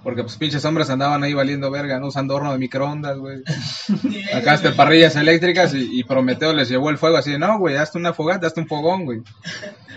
Porque 0.05 0.21
pues 0.21 0.37
pinches 0.37 0.63
hombres 0.65 0.91
andaban 0.91 1.23
ahí 1.23 1.33
valiendo 1.33 1.71
verga, 1.71 1.99
¿no? 1.99 2.09
Usando 2.09 2.35
horno 2.35 2.51
de 2.51 2.59
microondas, 2.59 3.17
güey. 3.17 3.41
Acá 4.35 4.53
hasta 4.53 4.75
parrillas 4.75 5.15
eléctricas 5.15 5.73
y, 5.73 5.99
y 5.99 6.03
Prometeo 6.03 6.53
les 6.53 6.69
llevó 6.69 6.91
el 6.91 6.99
fuego 6.99 7.17
así 7.17 7.31
de, 7.31 7.39
no, 7.39 7.57
güey, 7.57 7.75
hazte 7.75 7.97
una 7.97 8.13
fogata, 8.13 8.45
hazte 8.45 8.59
un 8.59 8.67
fogón, 8.67 9.05
güey. 9.05 9.23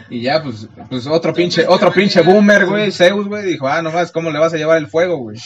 Y 0.09 0.23
ya, 0.23 0.43
pues, 0.43 0.67
pues 0.89 1.07
otro 1.07 1.35
pinche, 1.35 1.67
otro 1.69 1.93
pinche 1.93 2.23
boomer, 2.23 2.65
güey, 2.65 2.91
Zeus, 2.91 3.29
güey, 3.29 3.45
dijo, 3.45 3.69
ah, 3.69 3.83
nomás, 3.83 4.11
¿cómo 4.11 4.31
le 4.31 4.39
vas 4.39 4.55
a 4.55 4.57
llevar 4.57 4.79
el 4.79 4.87
fuego, 4.87 5.19
güey? 5.19 5.39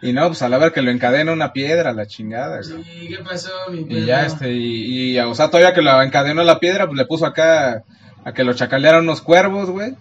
Y 0.00 0.14
no, 0.14 0.28
pues 0.28 0.40
a 0.40 0.48
la 0.48 0.56
ver 0.56 0.72
que 0.72 0.80
lo 0.80 0.90
encadena 0.90 1.30
una 1.30 1.52
piedra, 1.52 1.92
la 1.92 2.06
chingada, 2.06 2.62
güey. 2.62 2.82
Sí, 2.82 3.08
¿qué 3.08 3.18
pasó, 3.22 3.50
mi 3.70 3.84
Y 3.94 4.06
ya, 4.06 4.24
este, 4.24 4.54
y, 4.54 5.10
y, 5.10 5.18
o 5.18 5.34
sea, 5.34 5.48
todavía 5.50 5.74
que 5.74 5.82
lo 5.82 6.00
encadenó 6.00 6.42
la 6.44 6.58
piedra, 6.58 6.86
pues 6.86 6.96
le 6.96 7.04
puso 7.04 7.26
acá 7.26 7.84
a 8.24 8.32
que 8.32 8.44
lo 8.44 8.52
chacalearan 8.54 9.04
unos 9.04 9.20
cuervos, 9.22 9.70
güey. 9.70 9.94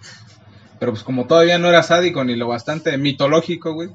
Pero 0.79 0.91
pues 0.93 1.03
como 1.03 1.27
todavía 1.27 1.59
no 1.59 1.69
era 1.69 1.83
sádico 1.83 2.23
ni 2.23 2.35
lo 2.35 2.47
bastante 2.47 2.97
mitológico, 2.97 3.73
güey. 3.73 3.89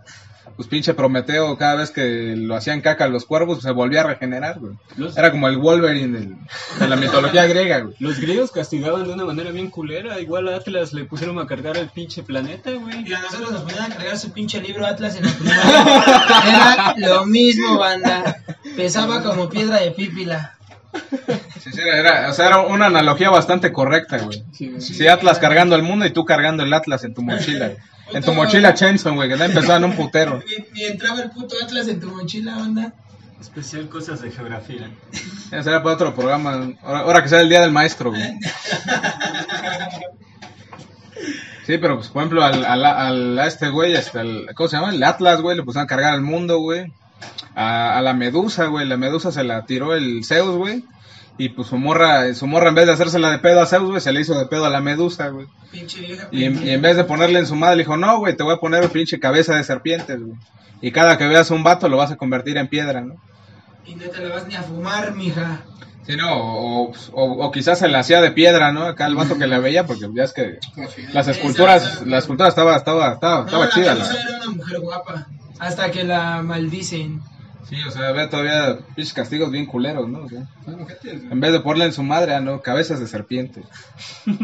Pues 0.55 0.69
pinche 0.69 0.95
Prometeo, 0.95 1.59
cada 1.59 1.75
vez 1.75 1.91
que 1.91 2.35
lo 2.35 2.55
hacían 2.57 2.81
caca 2.81 3.05
a 3.05 3.09
los 3.09 3.27
cuervos, 3.27 3.61
se 3.61 3.73
volvía 3.73 4.01
a 4.01 4.05
regenerar, 4.05 4.59
güey. 4.59 4.73
Los, 4.97 5.19
Era 5.19 5.31
como 5.31 5.49
el 5.49 5.59
Wolverine 5.59 6.19
del- 6.19 6.37
de 6.79 6.89
la 6.89 6.97
mitología 6.97 7.45
griega, 7.47 7.81
güey. 7.81 7.95
los 7.99 8.19
griegos 8.21 8.53
castigaban 8.53 9.05
de 9.07 9.13
una 9.13 9.27
manera 9.27 9.51
bien 9.51 9.69
culera. 9.69 10.19
Igual 10.19 10.49
a 10.49 10.57
Atlas 10.57 10.95
le 10.95 11.05
pusieron 11.05 11.39
a 11.41 11.47
cargar 11.47 11.77
el 11.77 11.89
pinche 11.91 12.23
planeta, 12.23 12.71
güey. 12.71 13.07
Y 13.07 13.13
a 13.13 13.21
nosotros 13.21 13.51
nos 13.51 13.63
ponían 13.63 13.93
a 13.93 13.95
cargar 13.97 14.17
su 14.17 14.33
pinche 14.33 14.63
libro 14.63 14.87
Atlas 14.87 15.17
en 15.17 15.27
la 15.27 15.33
primaria. 15.33 16.15
Era 16.49 16.95
lo 17.15 17.27
mismo, 17.27 17.77
banda. 17.79 18.37
Pesaba 18.77 19.23
como 19.23 19.51
piedra 19.51 19.81
de 19.81 19.91
pípila. 19.91 20.56
Sí, 21.63 21.73
sí, 21.73 21.81
era, 21.81 22.31
o 22.31 22.33
sea, 22.33 22.47
era 22.47 22.61
una 22.61 22.87
analogía 22.87 23.31
bastante 23.31 23.73
correcta, 23.73 24.19
güey. 24.19 24.45
Sí, 24.81 25.07
Atlas 25.09 25.39
cargando 25.39 25.75
el 25.77 25.83
mundo 25.83 26.07
y 26.07 26.11
tú 26.11 26.25
cargando 26.25 26.63
el 26.63 26.73
Atlas 26.73 27.05
en 27.05 27.15
tu 27.15 27.23
mochila, 27.23 27.69
güey. 27.69 27.79
En 28.13 28.23
tu 28.23 28.33
mochila 28.33 28.73
Chenson, 28.73 29.17
güey, 29.17 29.29
que 29.29 29.37
ya 29.37 29.47
empezaban 29.47 29.83
un 29.83 29.97
putero. 29.97 30.41
Ni, 30.73 30.85
entraba 30.85 31.23
el 31.23 31.31
puto 31.31 31.57
Atlas 31.61 31.89
en 31.89 31.99
tu 31.99 32.09
mochila, 32.09 32.55
banda. 32.55 32.93
Especial 33.41 33.89
cosas 33.89 34.23
de 34.23 34.31
geografía. 34.31 34.89
Ese 35.13 35.63
será 35.65 35.83
para 35.83 35.97
otro 35.97 36.15
programa. 36.15 36.73
Ahora, 36.83 37.01
ahora 37.01 37.23
que 37.25 37.29
sea 37.29 37.41
el 37.41 37.49
día 37.49 37.63
del 37.63 37.73
maestro, 37.73 38.11
güey. 38.11 38.39
Sí, 41.67 41.79
pero 41.79 41.97
pues, 41.97 42.09
por 42.09 42.23
ejemplo, 42.23 42.45
al, 42.45 42.65
al, 42.65 42.85
al- 42.85 43.39
a 43.41 43.47
este 43.47 43.69
güey, 43.71 43.97
hasta 43.97 44.21
el, 44.21 44.47
¿cómo 44.55 44.69
se 44.69 44.77
llama? 44.77 44.91
El 44.95 45.03
Atlas, 45.03 45.41
güey, 45.41 45.57
le 45.57 45.65
pusieron 45.65 45.85
a 45.85 45.89
cargar 45.89 46.13
al 46.15 46.23
mundo, 46.23 46.59
güey. 46.61 46.93
A, 47.55 47.97
a 47.99 48.03
la 48.03 48.13
Medusa, 48.15 48.67
güey, 48.67 48.87
la 48.87 48.97
Medusa 48.97 49.33
se 49.33 49.45
la 49.45 49.65
tiró 49.67 49.95
el 49.95 50.25
Zeus, 50.25 50.57
güey. 50.57 50.85
Y 51.39 51.51
pues 51.51 51.69
su 51.69 51.77
morra, 51.77 52.33
su 52.35 52.47
morra 52.47 52.71
en 52.71 52.75
vez 52.75 52.87
de 52.87 52.93
hacérsela 52.95 53.31
de 53.31 53.39
pedo 53.39 53.61
a 53.61 53.67
Zeus, 53.67 53.89
güey, 53.91 54.01
se 54.01 54.13
le 54.13 54.21
hizo 54.23 54.39
de 54.39 54.47
pedo 54.47 54.65
a 54.67 54.71
la 54.71 54.81
Medusa, 54.81 55.29
güey. 55.29 55.47
Pinche 55.71 56.01
vieja. 56.01 56.29
Y 56.31 56.45
en, 56.45 56.67
y 56.67 56.71
en 56.71 56.81
vez 56.83 56.97
de 56.97 57.05
ponerle 57.05 57.39
en 57.39 57.47
su 57.47 57.57
madre, 57.57 57.77
le 57.77 57.83
dijo, 57.83 57.97
no, 57.97 58.19
güey, 58.19 58.35
te 58.37 58.43
voy 58.43 58.55
a 58.55 58.59
poner 58.59 58.83
un 58.85 58.89
pinche 58.91 59.21
cabeza 59.21 59.55
de 59.55 59.65
serpientes, 59.65 60.19
güey. 60.21 60.39
Y 60.81 60.93
cada 60.93 61.19
que 61.19 61.27
veas 61.27 61.51
un 61.51 61.63
vato 61.63 61.89
lo 61.89 61.97
vas 61.99 62.11
a 62.13 62.17
convertir 62.17 62.57
en 62.57 62.69
piedra, 62.69 63.01
¿no? 63.03 63.15
Y 63.85 63.95
no 63.95 64.05
te 64.09 64.21
la 64.21 64.35
vas 64.35 64.47
ni 64.47 64.55
a 64.55 64.63
fumar, 64.63 65.15
mija. 65.15 65.63
Sí, 66.07 66.17
no, 66.17 66.33
o, 66.35 66.93
o, 67.13 67.45
o 67.47 67.51
quizás 67.51 67.81
se 67.81 67.89
la 67.89 67.99
hacía 67.99 68.21
de 68.21 68.31
piedra, 68.31 68.73
¿no? 68.73 68.85
Acá 68.85 69.07
el 69.07 69.15
vato 69.17 69.37
que 69.39 69.47
la 69.47 69.59
veía, 69.59 69.85
porque 69.87 70.09
ya 70.15 70.23
es 70.25 70.33
que 70.33 70.59
las 71.13 71.29
esculturas, 71.29 72.07
la 72.07 72.19
escultura 72.19 72.49
estaba, 72.49 72.77
estaba, 72.77 73.13
estaba, 73.15 73.41
No, 73.41 73.45
estaba 73.47 73.65
la 73.67 73.71
chida. 73.73 73.95
Medusa 73.95 74.15
la- 74.15 74.21
era 74.23 74.37
una 74.39 74.51
mujer 74.57 74.81
guapa. 74.81 75.27
Hasta 75.59 75.91
que 75.91 76.05
la 76.05 76.43
maldicen. 76.43 77.21
Sí, 77.69 77.77
o 77.87 77.91
sea, 77.91 78.09
había 78.09 78.31
todavía 78.31 78.79
pinches 78.95 79.13
castigos 79.13 79.51
bien 79.51 79.67
culeros, 79.67 80.09
¿no? 80.09 80.21
O 80.21 80.29
sea, 80.29 80.47
en 80.67 81.41
vez 81.41 81.53
de 81.53 81.61
ponerle 81.61 81.87
en 81.87 81.93
su 81.93 82.05
madre, 82.05 82.35
ah, 82.35 82.41
no, 82.41 82.63
cabezas 82.63 83.01
de 83.01 83.09
serpiente. 83.09 83.65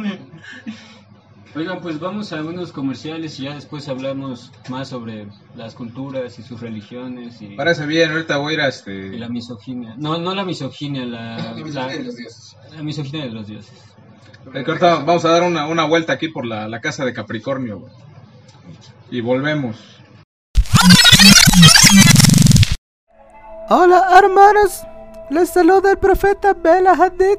Oigan, 1.55 1.81
pues 1.83 2.01
vamos 2.01 2.33
a 2.33 2.38
algunos 2.38 2.72
comerciales 2.72 3.38
y 3.38 3.42
ya 3.42 3.55
después 3.55 3.87
hablamos 3.88 4.51
más 4.70 4.88
sobre 4.88 5.27
las 5.55 5.75
culturas 5.75 6.38
y 6.38 6.42
sus 6.42 6.61
religiones 6.61 7.42
y, 7.42 7.48
Parece 7.57 7.85
bien, 7.85 8.11
ahorita 8.11 8.38
voy 8.38 8.53
a 8.53 8.55
ir 8.55 8.61
a 8.62 8.66
y 8.66 8.68
este... 8.70 9.18
la 9.18 9.29
misoginia. 9.29 9.94
No, 9.98 10.16
no 10.16 10.35
la 10.35 10.44
misoginia, 10.44 11.05
la, 11.05 11.37
la, 11.55 11.90
la 12.75 12.83
misoginia 12.83 13.27
de 13.27 13.31
los 13.33 13.46
dioses. 13.46 13.75
de 14.51 14.64
que 14.64 14.70
ahorita 14.70 15.05
vamos 15.05 15.27
a 15.27 15.29
dar 15.29 15.42
una, 15.42 15.66
una 15.66 15.85
vuelta 15.85 16.14
aquí 16.14 16.29
por 16.29 16.46
la, 16.46 16.68
la 16.68 16.81
casa 16.81 17.05
de 17.05 17.12
Capricornio, 17.12 17.81
güey. 17.81 17.92
Y 19.11 19.20
volvemos. 19.20 19.77
Hola 23.68 24.06
hermanos, 24.18 24.82
les 25.30 25.50
saluda 25.50 25.90
el 25.90 25.98
profeta 25.98 26.54
Bela 26.54 26.92
Hadid. 26.92 27.38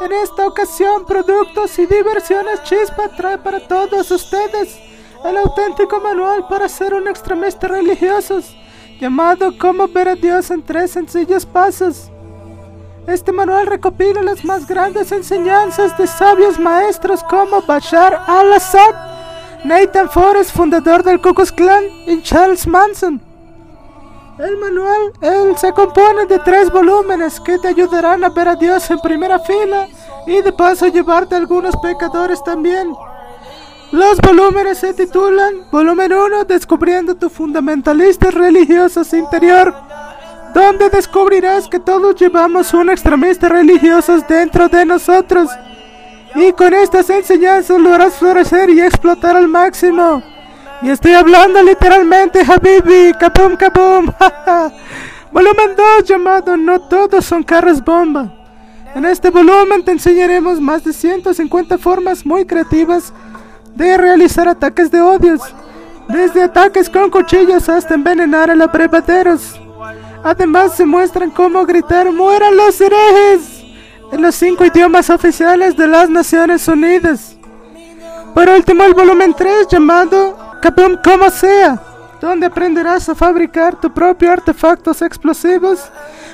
En 0.00 0.12
esta 0.12 0.46
ocasión, 0.46 1.04
productos 1.06 1.78
y 1.78 1.86
diversiones 1.86 2.62
chispa 2.64 3.08
trae 3.16 3.38
para 3.38 3.60
todos 3.66 4.10
ustedes 4.10 4.78
el 5.24 5.36
auténtico 5.36 6.00
manual 6.00 6.46
para 6.48 6.68
ser 6.68 6.94
un 6.94 7.08
extremista 7.08 7.68
religiosos, 7.68 8.56
llamado 9.00 9.56
Cómo 9.58 9.88
ver 9.88 10.08
a 10.08 10.14
Dios 10.14 10.50
en 10.50 10.62
tres 10.62 10.90
sencillos 10.92 11.46
pasos. 11.46 12.10
Este 13.06 13.32
manual 13.32 13.66
recopila 13.66 14.22
las 14.22 14.44
más 14.44 14.66
grandes 14.66 15.12
enseñanzas 15.12 15.96
de 15.98 16.06
sabios 16.06 16.58
maestros 16.58 17.22
como 17.24 17.62
Bashar 17.62 18.24
al-Assad, 18.26 19.13
Nathan 19.64 20.10
Forrest, 20.10 20.54
fundador 20.54 21.02
del 21.02 21.22
Ku 21.22 21.32
Klux 21.32 21.50
Klan, 21.50 21.84
y 22.06 22.20
Charles 22.20 22.66
Manson. 22.66 23.18
El 24.38 24.58
manual 24.58 25.12
él 25.22 25.56
se 25.56 25.72
compone 25.72 26.26
de 26.26 26.38
tres 26.40 26.70
volúmenes 26.70 27.40
que 27.40 27.58
te 27.58 27.68
ayudarán 27.68 28.22
a 28.24 28.28
ver 28.28 28.48
a 28.48 28.56
Dios 28.56 28.90
en 28.90 28.98
primera 28.98 29.38
fila 29.38 29.88
y 30.26 30.42
de 30.42 30.52
paso 30.52 30.88
llevarte 30.88 31.34
a 31.34 31.38
algunos 31.38 31.74
pecadores 31.76 32.44
también. 32.44 32.92
Los 33.90 34.18
volúmenes 34.18 34.78
se 34.78 34.92
titulan 34.92 35.66
Volumen 35.70 36.12
1 36.12 36.44
Descubriendo 36.44 37.14
tu 37.14 37.30
fundamentalista 37.30 38.30
religioso 38.30 39.02
interior, 39.16 39.74
donde 40.52 40.90
descubrirás 40.90 41.68
que 41.68 41.78
todos 41.78 42.16
llevamos 42.16 42.74
un 42.74 42.90
extremista 42.90 43.48
religiosos 43.48 44.26
dentro 44.28 44.68
de 44.68 44.84
nosotros 44.84 45.48
y 46.34 46.52
con 46.52 46.74
estas 46.74 47.08
enseñanzas 47.10 47.78
lo 47.78 47.94
harás 47.94 48.16
florecer 48.16 48.70
y 48.70 48.80
explotar 48.80 49.36
al 49.36 49.48
máximo. 49.48 50.22
Y 50.82 50.90
estoy 50.90 51.12
hablando 51.12 51.62
literalmente, 51.62 52.40
Habibi, 52.40 53.12
kabum 53.18 53.56
kabum. 53.56 54.06
volumen 55.32 55.76
2 55.76 56.04
llamado 56.04 56.56
No 56.56 56.80
todos 56.80 57.24
son 57.24 57.42
carros 57.42 57.82
bomba. 57.82 58.32
En 58.94 59.04
este 59.04 59.30
volumen 59.30 59.84
te 59.84 59.92
enseñaremos 59.92 60.60
más 60.60 60.84
de 60.84 60.92
150 60.92 61.78
formas 61.78 62.24
muy 62.24 62.44
creativas 62.44 63.12
de 63.74 63.96
realizar 63.96 64.46
ataques 64.46 64.90
de 64.90 65.00
odios, 65.00 65.40
desde 66.08 66.44
ataques 66.44 66.88
con 66.88 67.10
cuchillos 67.10 67.68
hasta 67.68 67.94
envenenar 67.94 68.50
a 68.50 68.64
abrevaderos. 68.64 69.60
Además 70.22 70.74
se 70.74 70.86
muestran 70.86 71.30
cómo 71.30 71.66
gritar 71.66 72.10
¡Mueran 72.12 72.56
los 72.56 72.80
herejes! 72.80 73.63
En 74.14 74.22
los 74.22 74.36
cinco 74.36 74.64
idiomas 74.64 75.10
oficiales 75.10 75.76
de 75.76 75.88
las 75.88 76.08
Naciones 76.08 76.68
Unidas. 76.68 77.34
Por 78.32 78.48
último, 78.48 78.84
el 78.84 78.94
volumen 78.94 79.34
3 79.34 79.66
llamado 79.68 80.38
Kabum 80.62 80.98
Como 81.02 81.28
Sea, 81.30 81.80
donde 82.20 82.46
aprenderás 82.46 83.08
a 83.08 83.16
fabricar 83.16 83.74
tu 83.74 83.92
propio 83.92 84.30
artefactos 84.30 85.02
explosivos 85.02 85.80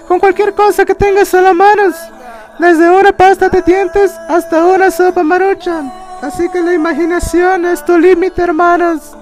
con 0.06 0.20
cualquier 0.20 0.52
cosa 0.54 0.84
que 0.84 0.94
tengas 0.94 1.32
a 1.32 1.40
la 1.40 1.54
mano, 1.54 1.84
desde 2.58 2.90
una 2.90 3.12
pasta 3.12 3.48
de 3.48 3.62
dientes 3.62 4.12
hasta 4.28 4.66
una 4.66 4.90
sopa 4.90 5.22
maruchan. 5.22 5.90
Así 6.20 6.50
que 6.50 6.60
la 6.60 6.74
imaginación 6.74 7.64
es 7.64 7.82
tu 7.82 7.96
límite, 7.96 8.42
hermanos. 8.42 9.16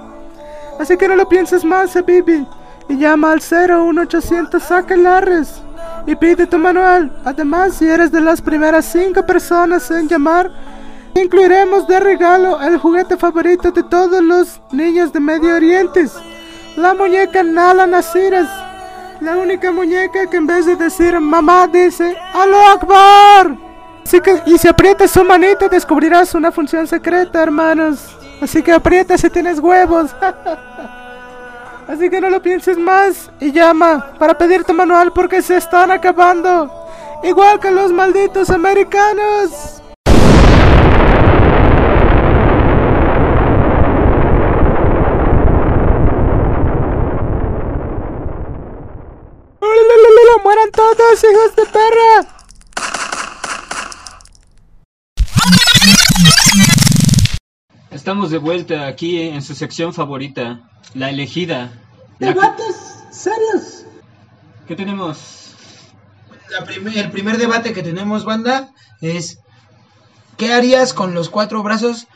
Así 0.81 0.97
que 0.97 1.07
no 1.07 1.15
lo 1.15 1.29
pienses 1.29 1.65
más, 1.65 1.95
Bibi, 2.05 2.45
y 2.89 2.97
llama 2.97 3.33
al 3.33 3.41
01800 3.41 4.71
Aquelarres 4.71 5.63
y 6.07 6.17
pide 6.17 6.47
tu 6.47 6.59
manual. 6.59 7.13
Además, 7.25 7.75
si 7.75 7.87
eres 7.87 8.11
de 8.11 8.21
las 8.21 8.41
primeras 8.41 8.87
5 8.87 9.25
personas 9.27 9.91
en 9.91 10.09
llamar, 10.09 10.51
incluiremos 11.15 11.87
de 11.87 12.01
regalo 12.01 12.61
el 12.63 12.79
juguete 12.79 13.17
favorito 13.17 13.71
de 13.71 13.83
todos 13.83 14.23
los 14.23 14.61
niños 14.73 15.13
de 15.13 15.21
Medio 15.21 15.55
Oriente, 15.55 16.07
la 16.77 16.95
muñeca 16.95 17.43
Nala 17.43 17.87
Nasiras. 17.87 18.49
La 19.21 19.37
única 19.37 19.73
muñeca 19.73 20.27
que 20.31 20.37
en 20.37 20.47
vez 20.47 20.65
de 20.65 20.77
decir 20.77 21.19
mamá 21.19 21.67
dice 21.67 22.17
¡Aló 22.33 22.69
Akbar! 22.69 23.57
Así 24.05 24.21
que, 24.21 24.41
y 24.47 24.57
si 24.57 24.69
aprietas 24.69 25.11
su 25.11 25.25
manito 25.25 25.69
descubrirás 25.69 26.35
una 26.35 26.53
función 26.53 26.87
secreta, 26.87 27.43
hermanos. 27.43 28.17
Así 28.41 28.63
que 28.63 28.73
aprieta 28.73 29.19
si 29.19 29.29
tienes 29.29 29.59
huevos. 29.59 30.15
Así 31.89 32.11
que 32.11 32.21
no 32.21 32.31
lo 32.31 32.43
pienses 32.43 32.79
más 32.79 33.31
y 33.41 33.51
llama 33.51 34.13
para 34.19 34.37
pedir 34.37 34.63
tu 34.63 34.75
manual 34.75 35.13
porque 35.13 35.43
se 35.43 35.57
están 35.57 35.91
acabando. 35.91 36.71
Igual 37.25 37.59
que 37.59 37.71
los 37.71 37.91
malditos 37.93 38.51
americanos. 38.51 39.83
¡Mueran 50.45 50.71
todos, 50.71 51.25
hijos 51.25 51.57
de 51.57 51.65
perra! 51.67 52.27
Estamos 57.91 58.31
de 58.31 58.39
vuelta 58.39 58.87
aquí 58.87 59.21
en 59.21 59.43
su 59.43 59.55
sección 59.55 59.93
favorita, 59.93 60.63
la 60.99 61.11
elegida. 61.11 61.71
La 62.19 62.29
Debates 62.29 63.05
serios. 63.11 63.85
¿Qué 64.67 64.77
tenemos? 64.77 65.55
La 66.51 66.65
prim- 66.65 66.89
el 66.89 67.11
primer 67.11 67.39
debate 67.39 67.73
que 67.73 67.83
tenemos, 67.83 68.25
banda, 68.25 68.71
es 69.01 69.39
¿qué 70.37 70.53
harías 70.53 70.93
con 70.93 71.15
los 71.15 71.29
cuatro 71.29 71.63
brazos 71.63 72.07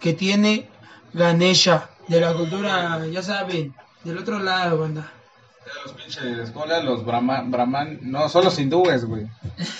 que 0.00 0.12
tiene 0.12 0.68
Ganesha? 1.12 1.88
De 2.08 2.20
la 2.20 2.34
cultura, 2.34 3.04
ya 3.06 3.22
saben, 3.22 3.74
del 4.04 4.18
otro 4.18 4.38
lado, 4.38 4.78
banda. 4.78 5.10
Los 5.84 5.94
pinches, 5.94 6.50
¿cómo 6.50 6.66
le 6.66 6.72
llaman? 6.72 6.86
Los 6.86 7.04
brahman, 7.06 7.50
brahman, 7.50 7.98
no, 8.02 8.28
son 8.28 8.44
los 8.44 8.58
hindúes, 8.58 9.04
güey. 9.06 9.26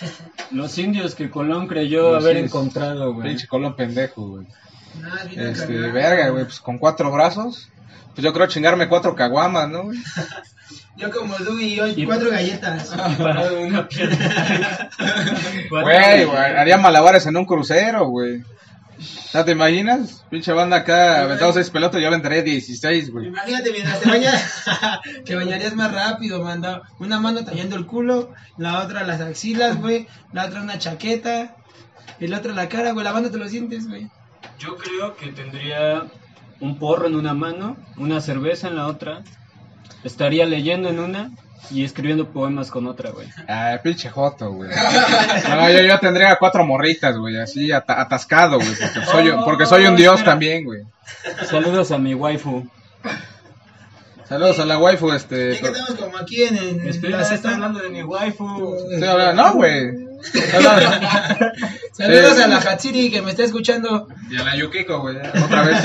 Los 0.50 0.76
indios 0.78 1.14
que 1.14 1.30
Colón 1.30 1.66
creyó 1.66 2.12
Los 2.14 2.22
haber 2.24 2.37
indios. 2.37 2.52
encontrado, 2.52 3.12
güey. 3.14 3.28
Pinche 3.28 3.46
colón 3.48 3.74
pendejo, 3.76 4.28
güey. 4.28 4.46
Este, 5.37 5.66
cargado. 5.74 5.92
verga, 5.92 6.28
güey, 6.30 6.44
pues 6.44 6.61
con 6.61 6.78
cuatro 6.78 7.11
brazos. 7.11 7.68
Pues 8.14 8.24
yo 8.24 8.33
creo 8.33 8.46
chingarme 8.46 8.88
cuatro 8.88 9.14
caguamas, 9.14 9.68
¿no? 9.68 9.90
Yo 10.96 11.11
como 11.11 11.35
tú 11.35 11.59
y 11.59 11.74
yo, 11.74 11.88
Y- 11.88 12.07
cuatro 12.07 12.30
galletas. 12.30 12.94
Parado 13.18 13.59
en 13.59 13.66
una 13.66 13.88
pierna. 13.88 14.88
Güey, 15.68 16.24
güey, 16.24 16.38
haría 16.38 16.78
malabares 16.78 17.26
en 17.26 17.37
un 17.37 17.44
crucero, 17.44 18.07
güey. 18.07 18.42
¿Ya 19.33 19.44
te 19.44 19.50
imaginas? 19.52 20.24
Pinche 20.30 20.52
banda 20.52 20.76
acá, 20.78 21.22
aventados 21.22 21.57
seis 21.57 21.68
pelotas, 21.68 22.00
yo 22.00 22.07
aventaré 22.07 22.42
16, 22.42 23.11
güey. 23.11 23.26
Imagínate 23.26 23.72
mientras 23.72 24.00
te 24.00 24.09
bañas, 24.09 24.64
te 25.24 25.35
bañarías 25.35 25.74
más 25.74 25.92
rápido, 25.92 26.42
manda. 26.44 26.83
Una 27.00 27.18
mano 27.18 27.44
tallando 27.44 27.74
el 27.74 27.87
culo, 27.87 28.33
la 28.57 28.78
otra 28.80 29.02
las 29.02 29.20
axilas, 29.20 29.76
güey, 29.80 30.07
la 30.33 30.44
otra 30.46 30.62
una 30.62 30.78
chaqueta, 30.78 31.57
y 32.20 32.28
la 32.28 32.38
otra 32.38 32.52
la 32.52 32.68
cara, 32.68 32.92
güey, 32.92 33.04
lavándote 33.04 33.37
los 33.37 33.50
dientes, 33.50 33.88
güey. 33.88 34.09
Yo 34.61 34.76
creo 34.76 35.16
que 35.16 35.33
tendría 35.33 36.04
un 36.60 36.78
porro 36.78 37.06
en 37.06 37.14
una 37.14 37.34
mano, 37.34 37.76
una 37.96 38.20
cerveza 38.20 38.68
en 38.68 38.76
la 38.76 38.86
otra 38.86 39.22
estaría 40.04 40.44
leyendo 40.46 40.88
en 40.88 40.98
una 41.00 41.30
y 41.70 41.82
escribiendo 41.82 42.28
poemas 42.28 42.70
con 42.70 42.86
otra, 42.86 43.10
güey. 43.10 43.26
Ah, 43.48 43.78
pinche 43.82 44.10
joto, 44.10 44.52
güey. 44.52 44.70
No, 45.48 45.70
yo, 45.70 45.80
yo 45.80 45.98
tendría 45.98 46.36
cuatro 46.36 46.64
morritas, 46.66 47.16
güey, 47.16 47.38
así 47.38 47.72
ata- 47.72 48.00
atascado, 48.00 48.58
güey, 48.58 48.68
porque 48.92 49.06
soy, 49.06 49.32
porque 49.44 49.66
soy 49.66 49.86
un 49.86 49.96
dios 49.96 50.22
también, 50.24 50.64
güey. 50.64 50.82
Saludos 51.48 51.90
a 51.90 51.98
mi 51.98 52.14
waifu. 52.14 52.66
Saludos 54.28 54.58
a 54.58 54.64
la 54.64 54.78
waifu, 54.78 55.12
este... 55.12 55.52
Estamos 55.52 55.94
como 56.00 56.16
aquí 56.16 56.42
en, 56.44 56.56
en 56.56 56.88
Espera, 56.88 57.18
la 57.18 57.34
está 57.34 57.54
hablando 57.54 57.80
de 57.80 57.90
mi 57.90 58.02
waifu. 58.02 58.44
No, 59.34 59.52
güey. 59.54 60.03
Saludos 61.92 62.38
a 62.38 62.46
la 62.46 62.56
Hatsiri 62.58 63.10
que 63.10 63.22
me 63.22 63.30
está 63.30 63.44
escuchando. 63.44 64.08
Y 64.30 64.37
a 64.37 64.44
la 64.44 64.56
Yukiko, 64.56 65.00
güey, 65.00 65.16
otra 65.16 65.62
vez. 65.64 65.78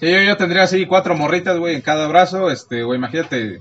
Sí, 0.00 0.10
yo, 0.10 0.22
yo 0.22 0.36
tendría 0.36 0.62
así 0.62 0.86
cuatro 0.86 1.16
morritas, 1.16 1.58
güey, 1.58 1.74
en 1.74 1.80
cada 1.80 2.06
brazo, 2.06 2.50
este, 2.50 2.84
güey, 2.84 2.98
imagínate, 2.98 3.60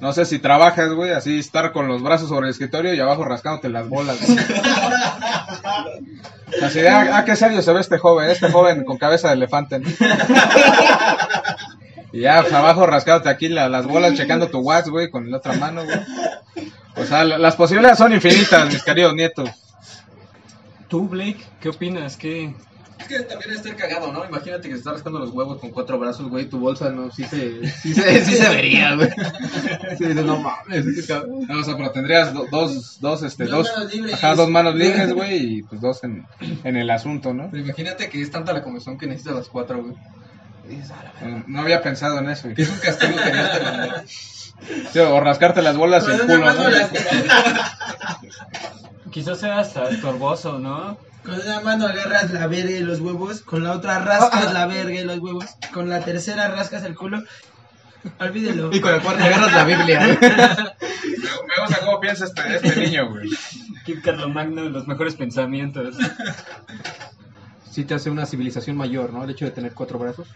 no 0.00 0.12
sé 0.12 0.24
si 0.24 0.38
trabajas, 0.38 0.90
güey, 0.92 1.10
así 1.12 1.38
estar 1.38 1.72
con 1.72 1.88
los 1.88 2.02
brazos 2.02 2.28
sobre 2.28 2.46
el 2.46 2.52
escritorio 2.52 2.94
y 2.94 3.00
abajo 3.00 3.24
rascándote 3.24 3.68
las 3.68 3.88
bolas, 3.88 4.16
güey. 4.20 4.38
Así 6.62 6.80
de, 6.80 6.88
ah, 6.88 7.10
ah, 7.14 7.24
qué 7.24 7.36
serio 7.36 7.60
se 7.62 7.72
ve 7.72 7.80
este 7.80 7.98
joven, 7.98 8.30
este 8.30 8.50
joven 8.50 8.84
con 8.84 8.96
cabeza 8.96 9.28
de 9.28 9.34
elefante, 9.34 9.78
¿no? 9.80 9.88
Y 12.14 12.20
ya, 12.20 12.42
pues, 12.42 12.52
abajo 12.52 12.86
rascándote 12.86 13.28
aquí 13.28 13.48
la- 13.48 13.68
las 13.68 13.86
bolas, 13.86 14.14
checando 14.14 14.46
tu 14.48 14.58
watch, 14.60 14.86
güey, 14.88 15.10
con 15.10 15.30
la 15.30 15.38
otra 15.38 15.54
mano, 15.54 15.84
güey. 15.84 15.98
O 16.96 17.04
sea, 17.04 17.24
la- 17.24 17.38
las 17.38 17.56
posibilidades 17.56 17.98
son 17.98 18.12
infinitas, 18.12 18.72
mis 18.72 18.82
queridos 18.84 19.14
nietos. 19.14 19.50
¿Tú, 20.88 21.08
Blake? 21.08 21.42
¿Qué 21.60 21.70
opinas? 21.70 22.16
¿Qué? 22.16 22.54
Es 23.00 23.08
que 23.08 23.18
también 23.24 23.50
es 23.50 23.56
estar 23.56 23.74
cagado, 23.74 24.12
¿no? 24.12 24.24
Imagínate 24.24 24.68
que 24.68 24.74
se 24.74 24.78
está 24.78 24.92
rascando 24.92 25.18
los 25.18 25.30
huevos 25.30 25.58
con 25.58 25.70
cuatro 25.70 25.98
brazos, 25.98 26.28
güey, 26.30 26.44
tu 26.48 26.60
bolsa, 26.60 26.90
¿no? 26.90 27.10
Sí 27.10 27.24
se, 27.24 27.66
sí 27.82 27.92
se, 27.92 28.24
sí 28.24 28.34
se 28.34 28.48
vería, 28.48 28.94
güey. 28.94 29.08
Sí, 29.98 30.04
no 30.14 30.38
mames, 30.38 30.84
qué 30.94 31.04
cabrón. 31.06 31.44
No, 31.48 31.58
o 31.60 31.64
sea, 31.64 31.76
pero 31.76 31.90
tendrías 31.90 32.32
do- 32.32 32.46
dos, 32.50 33.00
dos, 33.00 33.22
este, 33.24 33.44
Dos 33.46 33.66
dos, 33.66 33.76
manos 33.76 33.92
libres. 33.94 34.14
ajá, 34.14 34.34
dos 34.36 34.48
manos 34.48 34.74
libres, 34.76 35.12
güey, 35.12 35.58
y 35.58 35.62
pues 35.64 35.80
dos 35.80 36.04
en, 36.04 36.24
en 36.62 36.76
el 36.76 36.88
asunto, 36.90 37.34
¿no? 37.34 37.48
Pero 37.50 37.64
imagínate 37.64 38.08
que 38.08 38.22
es 38.22 38.30
tanta 38.30 38.52
la 38.52 38.62
comezón 38.62 38.96
que 38.96 39.06
necesitas 39.08 39.34
las 39.34 39.48
cuatro, 39.48 39.82
güey. 39.82 39.94
Y 40.68 40.76
dices, 40.76 40.90
"Ah, 40.92 41.04
la 41.04 41.12
verga". 41.26 41.44
No 41.46 41.60
había 41.60 41.82
pensado 41.82 42.18
en 42.18 42.30
eso, 42.30 42.42
güey. 42.44 42.54
Que 42.54 42.62
es 42.62 42.70
un 42.70 42.78
castigo 42.78 43.16
que 43.16 43.32
Dios 43.32 43.52
te 43.52 43.62
mandó. 43.62 43.94
Sí, 44.92 44.98
o 45.00 45.20
rascarte 45.20 45.60
las 45.62 45.76
bolas 45.76 46.06
y 46.08 46.12
el 46.12 46.20
culo, 46.20 46.52
¿no? 46.54 46.68
las- 46.70 46.90
Quizás 49.10 49.38
sea 49.38 49.58
hasta 49.58 49.88
estorboso, 49.90 50.58
¿no? 50.58 50.96
Con 51.24 51.34
una 51.40 51.60
mano 51.60 51.86
agarras 51.86 52.30
la 52.30 52.46
verga 52.46 52.70
y 52.70 52.80
los 52.80 53.00
huevos, 53.00 53.40
con 53.42 53.62
la 53.64 53.72
otra 53.72 53.98
rascas 53.98 54.52
la 54.52 54.66
verga 54.66 54.94
y 55.00 55.04
los 55.04 55.18
huevos, 55.18 55.44
con 55.72 55.88
la 55.88 56.00
tercera 56.00 56.48
rascas 56.48 56.84
el 56.84 56.94
culo. 56.94 57.22
Olvídelo. 58.20 58.70
Y 58.72 58.80
con 58.80 58.92
la 58.92 59.00
cuarta 59.00 59.24
agarras 59.24 59.52
la 59.52 59.64
Biblia, 59.64 60.00
me 60.20 61.62
gusta 61.66 61.80
cómo 61.84 62.00
piensa 62.00 62.24
este, 62.26 62.42
este 62.56 62.80
niño, 62.80 63.10
güey. 63.10 63.30
Kid 63.84 64.02
Carlomagno, 64.02 64.62
los 64.64 64.86
mejores 64.86 65.14
pensamientos. 65.16 65.96
Sí 67.70 67.84
te 67.84 67.94
hace 67.94 68.10
una 68.10 68.26
civilización 68.26 68.76
mayor, 68.76 69.12
¿no? 69.12 69.24
El 69.24 69.30
hecho 69.30 69.44
de 69.46 69.50
tener 69.50 69.72
cuatro 69.72 69.98
brazos. 69.98 70.28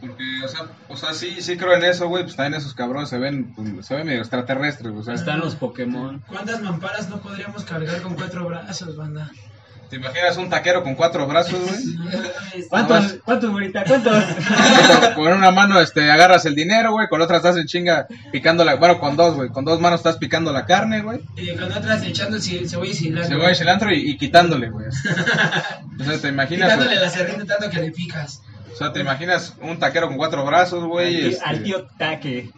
Porque, 0.00 0.24
o 0.44 0.48
sea, 0.48 0.66
o 0.88 0.96
sea, 0.96 1.12
sí, 1.12 1.40
sí 1.40 1.56
creo 1.56 1.74
en 1.74 1.84
eso, 1.84 2.08
güey, 2.08 2.24
pues 2.24 2.36
también 2.36 2.60
esos 2.60 2.74
cabrones 2.74 3.08
se 3.08 3.18
ven, 3.18 3.52
pues, 3.54 3.86
se 3.86 3.94
ven 3.94 4.06
medio 4.06 4.20
extraterrestres, 4.20 4.90
güey, 4.90 5.00
o 5.00 5.04
sea. 5.04 5.14
Están 5.14 5.40
los 5.40 5.56
Pokémon. 5.56 6.22
¿Cuántas 6.28 6.62
mamparas 6.62 7.08
no 7.08 7.20
podríamos 7.20 7.64
cargar 7.64 8.00
con 8.02 8.14
cuatro 8.14 8.46
brazos, 8.46 8.96
banda? 8.96 9.30
¿Te 9.88 9.96
imaginas 9.96 10.36
un 10.36 10.50
taquero 10.50 10.82
con 10.82 10.94
cuatro 10.94 11.26
brazos, 11.26 11.58
güey? 11.58 12.66
¿Cuántos? 12.68 13.18
¿Cuántos, 13.24 13.50
güerita? 13.50 13.84
¿Cuántos? 13.84 14.22
con, 15.14 15.32
una 15.32 15.50
mano 15.50 15.80
este, 15.80 16.10
agarras 16.10 16.44
el 16.44 16.54
dinero, 16.54 16.92
güey, 16.92 17.08
con 17.08 17.18
la 17.18 17.24
otra 17.24 17.38
estás 17.38 17.56
en 17.56 17.66
chinga 17.66 18.06
picando 18.30 18.64
la... 18.64 18.74
Bueno, 18.74 19.00
con 19.00 19.16
dos, 19.16 19.34
güey, 19.34 19.48
con 19.48 19.64
dos 19.64 19.80
manos 19.80 20.00
estás 20.00 20.18
picando 20.18 20.52
la 20.52 20.66
carne, 20.66 21.00
güey. 21.00 21.20
Y 21.36 21.56
con 21.56 21.72
otras 21.72 22.02
echando 22.02 22.38
cebolla 22.38 22.90
y 22.90 22.94
cilantro. 22.94 23.28
Cebolla 23.30 23.52
y 23.52 23.54
cilantro 23.54 23.92
y, 23.92 24.10
y 24.10 24.18
quitándole, 24.18 24.68
güey. 24.68 24.86
O 26.00 26.04
sea, 26.04 26.18
te 26.20 26.28
imaginas... 26.28 26.70
Quitándole 26.70 27.00
la 27.00 27.10
serrín 27.10 27.46
tanto 27.46 27.70
que 27.70 27.80
le 27.80 27.90
picas. 27.90 28.42
O 28.78 28.80
sea, 28.80 28.92
te 28.92 29.00
imaginas 29.00 29.54
un 29.60 29.76
taquero 29.80 30.06
con 30.06 30.16
cuatro 30.16 30.44
brazos, 30.46 30.84
güey. 30.84 31.16
Al 31.16 31.20
tío- 31.20 31.28
este, 31.30 31.44
Al 31.44 31.62
tío 31.64 31.86
Taque. 31.98 32.50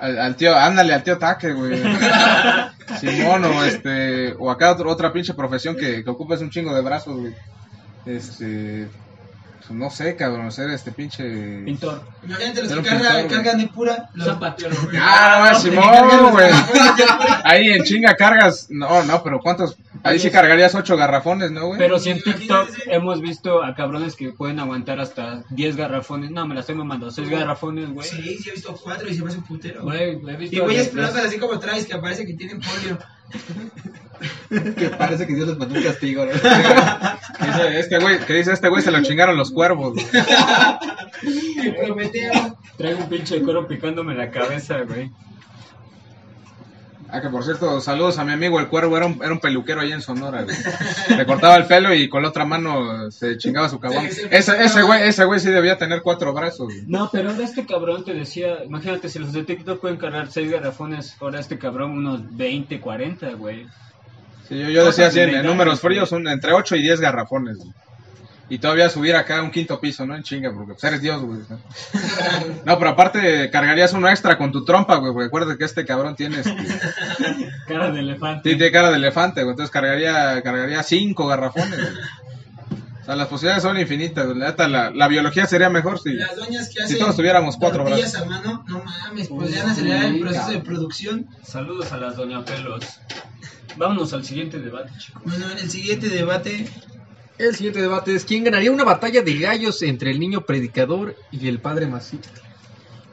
al, 0.00 0.18
al 0.18 0.34
tío, 0.34 0.56
ándale, 0.56 0.92
al 0.92 1.04
tío 1.04 1.18
Taque, 1.18 1.52
güey. 1.52 1.80
Simón, 3.00 3.44
o 3.44 3.62
este, 3.64 4.34
o 4.40 4.50
acá 4.50 4.72
otro- 4.72 4.90
otra 4.90 5.12
pinche 5.12 5.32
profesión 5.34 5.76
que, 5.76 6.02
que 6.02 6.10
ocupes 6.10 6.40
un 6.40 6.50
chingo 6.50 6.74
de 6.74 6.82
brazos, 6.82 7.16
güey. 7.16 7.34
Este, 8.06 8.88
no 9.70 9.90
sé, 9.90 10.16
cabrón, 10.16 10.50
ser 10.52 10.70
este 10.70 10.92
pinche... 10.92 11.62
Pintor. 11.64 12.02
Imagínate 12.22 12.62
los 12.62 12.72
que 12.72 12.82
cargan, 12.82 13.12
güey. 13.12 13.28
cargan 13.28 13.58
de 13.58 13.68
pura. 13.68 14.10
Los... 14.14 14.26
Zapatero. 14.26 14.76
Ah, 15.00 15.52
que 15.54 15.60
Simón, 15.60 16.32
güey. 16.32 16.50
Ahí 17.44 17.68
en 17.70 17.84
chinga 17.84 18.14
cargas, 18.14 18.66
no, 18.70 19.02
no, 19.04 19.22
pero 19.22 19.40
¿cuántos? 19.40 19.76
Ahí 20.02 20.18
sí 20.18 20.30
cargarías 20.30 20.74
ocho 20.74 20.96
garrafones, 20.96 21.50
¿no, 21.50 21.66
güey? 21.66 21.78
Pero 21.78 21.98
si 21.98 22.10
en 22.10 22.22
TikTok 22.22 22.68
hemos 22.86 23.20
visto 23.20 23.62
a 23.62 23.74
cabrones 23.74 24.16
que 24.16 24.32
pueden 24.32 24.58
aguantar 24.58 25.00
hasta 25.00 25.42
10 25.50 25.76
garrafones. 25.76 26.30
No, 26.30 26.46
me 26.46 26.54
la 26.54 26.60
estoy 26.60 26.74
mamando. 26.74 27.10
6 27.10 27.28
garrafones, 27.28 27.90
güey. 27.90 28.08
Sí, 28.08 28.38
sí, 28.38 28.50
he 28.50 28.52
visto 28.52 28.74
cuatro 28.82 29.08
y 29.08 29.14
se 29.14 29.22
me 29.22 29.28
hace 29.28 29.38
un 29.38 29.44
putero. 29.44 29.82
Güey, 29.82 30.20
he 30.26 30.36
visto. 30.36 30.56
Y 30.56 30.60
güeyes 30.60 30.88
pelotas 30.88 31.26
así 31.26 31.38
como 31.38 31.58
traes 31.58 31.86
que 31.86 31.96
parece 31.98 32.26
que 32.26 32.34
tienen 32.34 32.60
polio. 32.60 32.98
Que 34.50 34.90
parece 34.90 35.26
que 35.26 35.34
Dios 35.34 35.48
les 35.48 35.56
mandó 35.56 35.74
un 35.76 35.82
castigo, 35.82 36.26
¿no? 36.26 36.32
Dice, 37.46 37.80
este 37.80 37.98
güey, 37.98 38.18
que 38.20 38.34
dice, 38.34 38.52
este 38.52 38.68
güey 38.68 38.82
se 38.82 38.90
lo 38.90 39.02
chingaron 39.02 39.36
los 39.36 39.50
cuervos. 39.50 39.94
güey. 39.94 40.06
Prometeo. 41.76 42.58
Traigo 42.76 43.00
un 43.00 43.08
pinche 43.08 43.40
cuero 43.42 43.66
picándome 43.66 44.14
la 44.14 44.30
cabeza, 44.30 44.80
güey. 44.82 45.10
Ah, 47.12 47.20
que 47.20 47.28
por 47.28 47.42
cierto, 47.44 47.80
saludos 47.80 48.18
a 48.18 48.24
mi 48.24 48.32
amigo 48.32 48.60
el 48.60 48.68
cuervo, 48.68 48.96
era 48.96 49.06
un, 49.06 49.20
era 49.22 49.32
un 49.32 49.40
peluquero 49.40 49.80
ahí 49.80 49.90
en 49.92 50.00
Sonora, 50.00 50.42
güey. 50.42 50.56
Le 51.16 51.26
cortaba 51.26 51.56
el 51.56 51.66
pelo 51.66 51.92
y 51.92 52.08
con 52.08 52.22
la 52.22 52.28
otra 52.28 52.44
mano 52.44 53.10
se 53.10 53.36
chingaba 53.36 53.68
su 53.68 53.80
cabrón. 53.80 54.04
Sí, 54.10 54.12
sí, 54.12 54.22
Ese, 54.30 54.62
ese 54.62 54.82
güey, 54.82 55.02
ese 55.08 55.24
güey 55.24 55.40
sí 55.40 55.50
debía 55.50 55.76
tener 55.76 56.02
cuatro 56.02 56.32
brazos, 56.32 56.66
güey. 56.66 56.82
No, 56.86 57.08
pero 57.12 57.30
ahora 57.30 57.42
este 57.42 57.66
cabrón 57.66 58.04
te 58.04 58.14
decía, 58.14 58.64
imagínate, 58.64 59.08
si 59.08 59.18
los 59.18 59.32
de 59.32 59.42
TikTok 59.42 59.80
pueden 59.80 59.96
cargar 59.96 60.30
6 60.30 60.50
garrafones, 60.50 61.16
ahora 61.20 61.40
este 61.40 61.58
cabrón 61.58 61.92
unos 61.92 62.36
20, 62.36 62.78
40, 62.80 63.30
güey. 63.32 63.66
Sí, 64.48 64.58
yo, 64.58 64.68
yo 64.68 64.84
decía 64.86 65.08
así 65.08 65.20
en, 65.20 65.44
números 65.44 65.80
fríos, 65.80 66.12
un- 66.12 66.28
entre 66.28 66.52
8 66.52 66.76
y 66.76 66.82
10 66.82 67.00
garrafones, 67.00 67.58
güey. 67.58 67.70
Y 68.50 68.58
todavía 68.58 68.90
subir 68.90 69.14
acá 69.14 69.38
a 69.38 69.42
un 69.42 69.52
quinto 69.52 69.80
piso, 69.80 70.04
¿no? 70.04 70.16
En 70.16 70.24
chinga, 70.24 70.52
porque 70.52 70.72
pues 70.72 70.82
eres 70.84 71.00
Dios, 71.00 71.22
güey. 71.22 71.38
¿no? 71.48 71.58
No, 72.66 72.78
pero 72.78 72.90
aparte 72.90 73.48
cargarías 73.50 73.92
uno 73.92 74.08
extra 74.08 74.36
con 74.36 74.50
tu 74.50 74.64
trompa, 74.64 74.96
güey, 74.96 75.12
porque 75.12 75.26
acuérdate 75.28 75.56
que 75.56 75.64
este 75.64 75.84
cabrón 75.86 76.16
tiene, 76.16 76.40
este, 76.40 76.54
Cara 77.68 77.92
de 77.92 78.00
elefante. 78.00 78.50
sí, 78.50 78.56
tiene 78.56 78.72
cara 78.72 78.90
de 78.90 78.96
elefante, 78.96 79.42
güey. 79.42 79.52
Entonces 79.52 79.72
cargaría, 79.72 80.42
cargaría 80.42 80.82
cinco 80.82 81.28
garrafones, 81.28 81.78
güey. 81.78 81.94
O 83.00 83.04
sea, 83.04 83.16
las 83.16 83.28
posibilidades 83.28 83.62
son 83.62 83.78
infinitas, 83.78 84.26
güey. 84.26 84.38
La, 84.38 84.52
la, 84.68 84.90
la 84.90 85.08
biología 85.08 85.46
sería 85.46 85.70
mejor 85.70 86.00
si... 86.00 86.12
Las 86.14 86.34
doñas 86.36 86.68
que 86.68 86.86
Si 86.88 86.98
todos 86.98 87.16
tuviéramos 87.16 87.56
cuatro 87.56 87.84
brazos. 87.84 88.14
a 88.16 88.24
mano, 88.24 88.64
no 88.68 88.82
mames, 88.82 89.28
podrían 89.28 89.70
acelerar 89.70 90.04
el 90.06 90.20
proceso 90.20 90.50
de 90.50 90.58
producción. 90.58 91.28
Saludos 91.44 91.92
a 91.92 91.98
las 91.98 92.16
doña 92.16 92.44
pelos. 92.44 92.84
Vámonos 93.76 94.12
al 94.12 94.24
siguiente 94.24 94.58
debate, 94.58 94.90
chicos. 94.98 95.22
Bueno, 95.24 95.46
el 95.52 95.70
siguiente 95.70 96.08
debate 96.08 96.68
El 97.48 97.56
siguiente 97.56 97.80
debate 97.80 98.14
es 98.14 98.24
quién 98.24 98.44
ganaría 98.44 98.70
una 98.70 98.84
batalla 98.84 99.22
de 99.22 99.38
gallos 99.38 99.82
entre 99.82 100.10
el 100.10 100.20
niño 100.20 100.42
predicador 100.44 101.16
y 101.30 101.48
el 101.48 101.58
padre 101.58 101.86
Masí. 101.86 102.18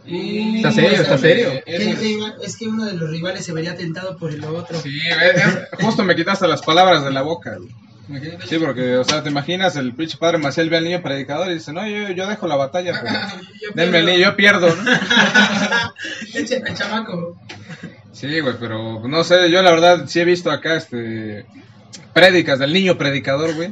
¿Está 0.06 0.72
serio? 0.72 1.02
¿Está 1.02 1.18
serio? 1.18 1.50
¿Qué 1.66 1.78
rival- 1.96 2.36
es 2.44 2.58
que 2.58 2.68
uno 2.68 2.86
de 2.86 2.94
los 2.94 3.10
rivales 3.10 3.46
se 3.46 3.52
vería 3.54 3.76
tentado 3.76 4.18
por 4.18 4.32
el 4.32 4.44
otro. 4.46 4.80
Sí, 4.82 5.00
es- 5.08 5.46
es- 5.46 5.58
justo 5.82 6.04
me 6.04 6.16
quitaste 6.16 6.48
las 6.48 6.62
palabras 6.62 7.04
de 7.04 7.12
la 7.12 7.22
boca, 7.22 7.58
güey. 7.58 7.70
Sí, 8.48 8.58
porque, 8.58 8.96
o 8.96 9.04
sea, 9.04 9.22
te 9.22 9.30
imaginas, 9.30 9.76
el 9.76 9.94
pinche 9.94 10.18
padre 10.18 10.38
Maciel 10.38 10.70
ve 10.70 10.78
al 10.78 10.86
niño 10.86 11.02
predicador 11.04 11.52
y 11.52 11.56
dice, 11.56 11.74
no, 11.74 11.86
yo, 11.86 12.10
yo 12.12 12.26
dejo 12.28 12.48
la 12.48 12.56
batalla, 12.56 12.98
pero 13.02 13.14
Yo 13.62 13.70
denme 13.76 14.00
el 14.00 14.06
niño, 14.06 14.20
yo 14.20 14.36
pierdo, 14.38 14.74
¿no? 14.74 14.92
Échame 16.34 16.74
chamaco. 16.74 17.38
Sí, 18.14 18.40
güey, 18.40 18.56
pero 18.60 19.06
no 19.08 19.24
sé, 19.26 19.52
yo 19.52 19.62
la 19.62 19.72
verdad 19.72 20.06
sí 20.08 20.22
he 20.22 20.26
visto 20.26 20.50
acá, 20.52 20.76
este, 20.78 21.46
prédicas 22.14 22.60
del 22.60 22.72
niño 22.74 22.98
predicador, 22.98 23.54
güey. 23.56 23.72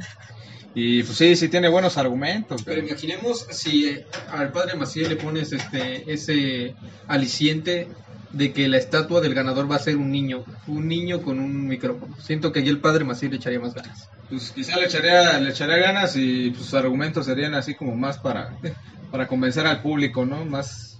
Y 0.75 1.03
pues 1.03 1.17
sí, 1.17 1.35
sí 1.37 1.47
tiene 1.49 1.69
buenos 1.69 1.97
argumentos, 1.97 2.61
Pero 2.63 2.75
pero... 2.81 2.87
imaginemos 2.87 3.47
si 3.49 3.85
eh, 3.87 4.05
al 4.29 4.51
padre 4.51 4.75
Maciel 4.75 5.09
le 5.09 5.15
pones 5.15 5.51
este 5.53 6.11
ese 6.11 6.75
aliciente 7.07 7.87
de 8.33 8.51
que 8.51 8.67
la 8.67 8.77
estatua 8.77 9.21
del 9.21 9.33
ganador 9.33 9.71
va 9.71 9.77
a 9.77 9.79
ser 9.79 9.95
un 9.95 10.11
niño, 10.11 10.43
un 10.67 10.87
niño 10.89 11.21
con 11.21 11.39
un 11.39 11.65
micrófono. 11.67 12.13
Siento 12.21 12.51
que 12.51 12.59
allí 12.59 12.67
el 12.69 12.79
padre 12.79 13.05
Maciel 13.05 13.31
le 13.31 13.37
echaría 13.37 13.59
más 13.61 13.73
ganas. 13.73 14.09
Pues 14.29 14.51
quizá 14.51 14.75
le 14.77 14.87
echaría, 14.87 15.39
le 15.39 15.51
echaría 15.51 15.77
ganas 15.77 16.17
y 16.17 16.49
pues, 16.51 16.63
sus 16.65 16.73
argumentos 16.73 17.25
serían 17.25 17.53
así 17.53 17.75
como 17.75 17.95
más 17.95 18.17
para, 18.17 18.57
para 19.11 19.27
convencer 19.27 19.65
al 19.65 19.81
público, 19.81 20.25
¿no? 20.25 20.43
Más 20.43 20.99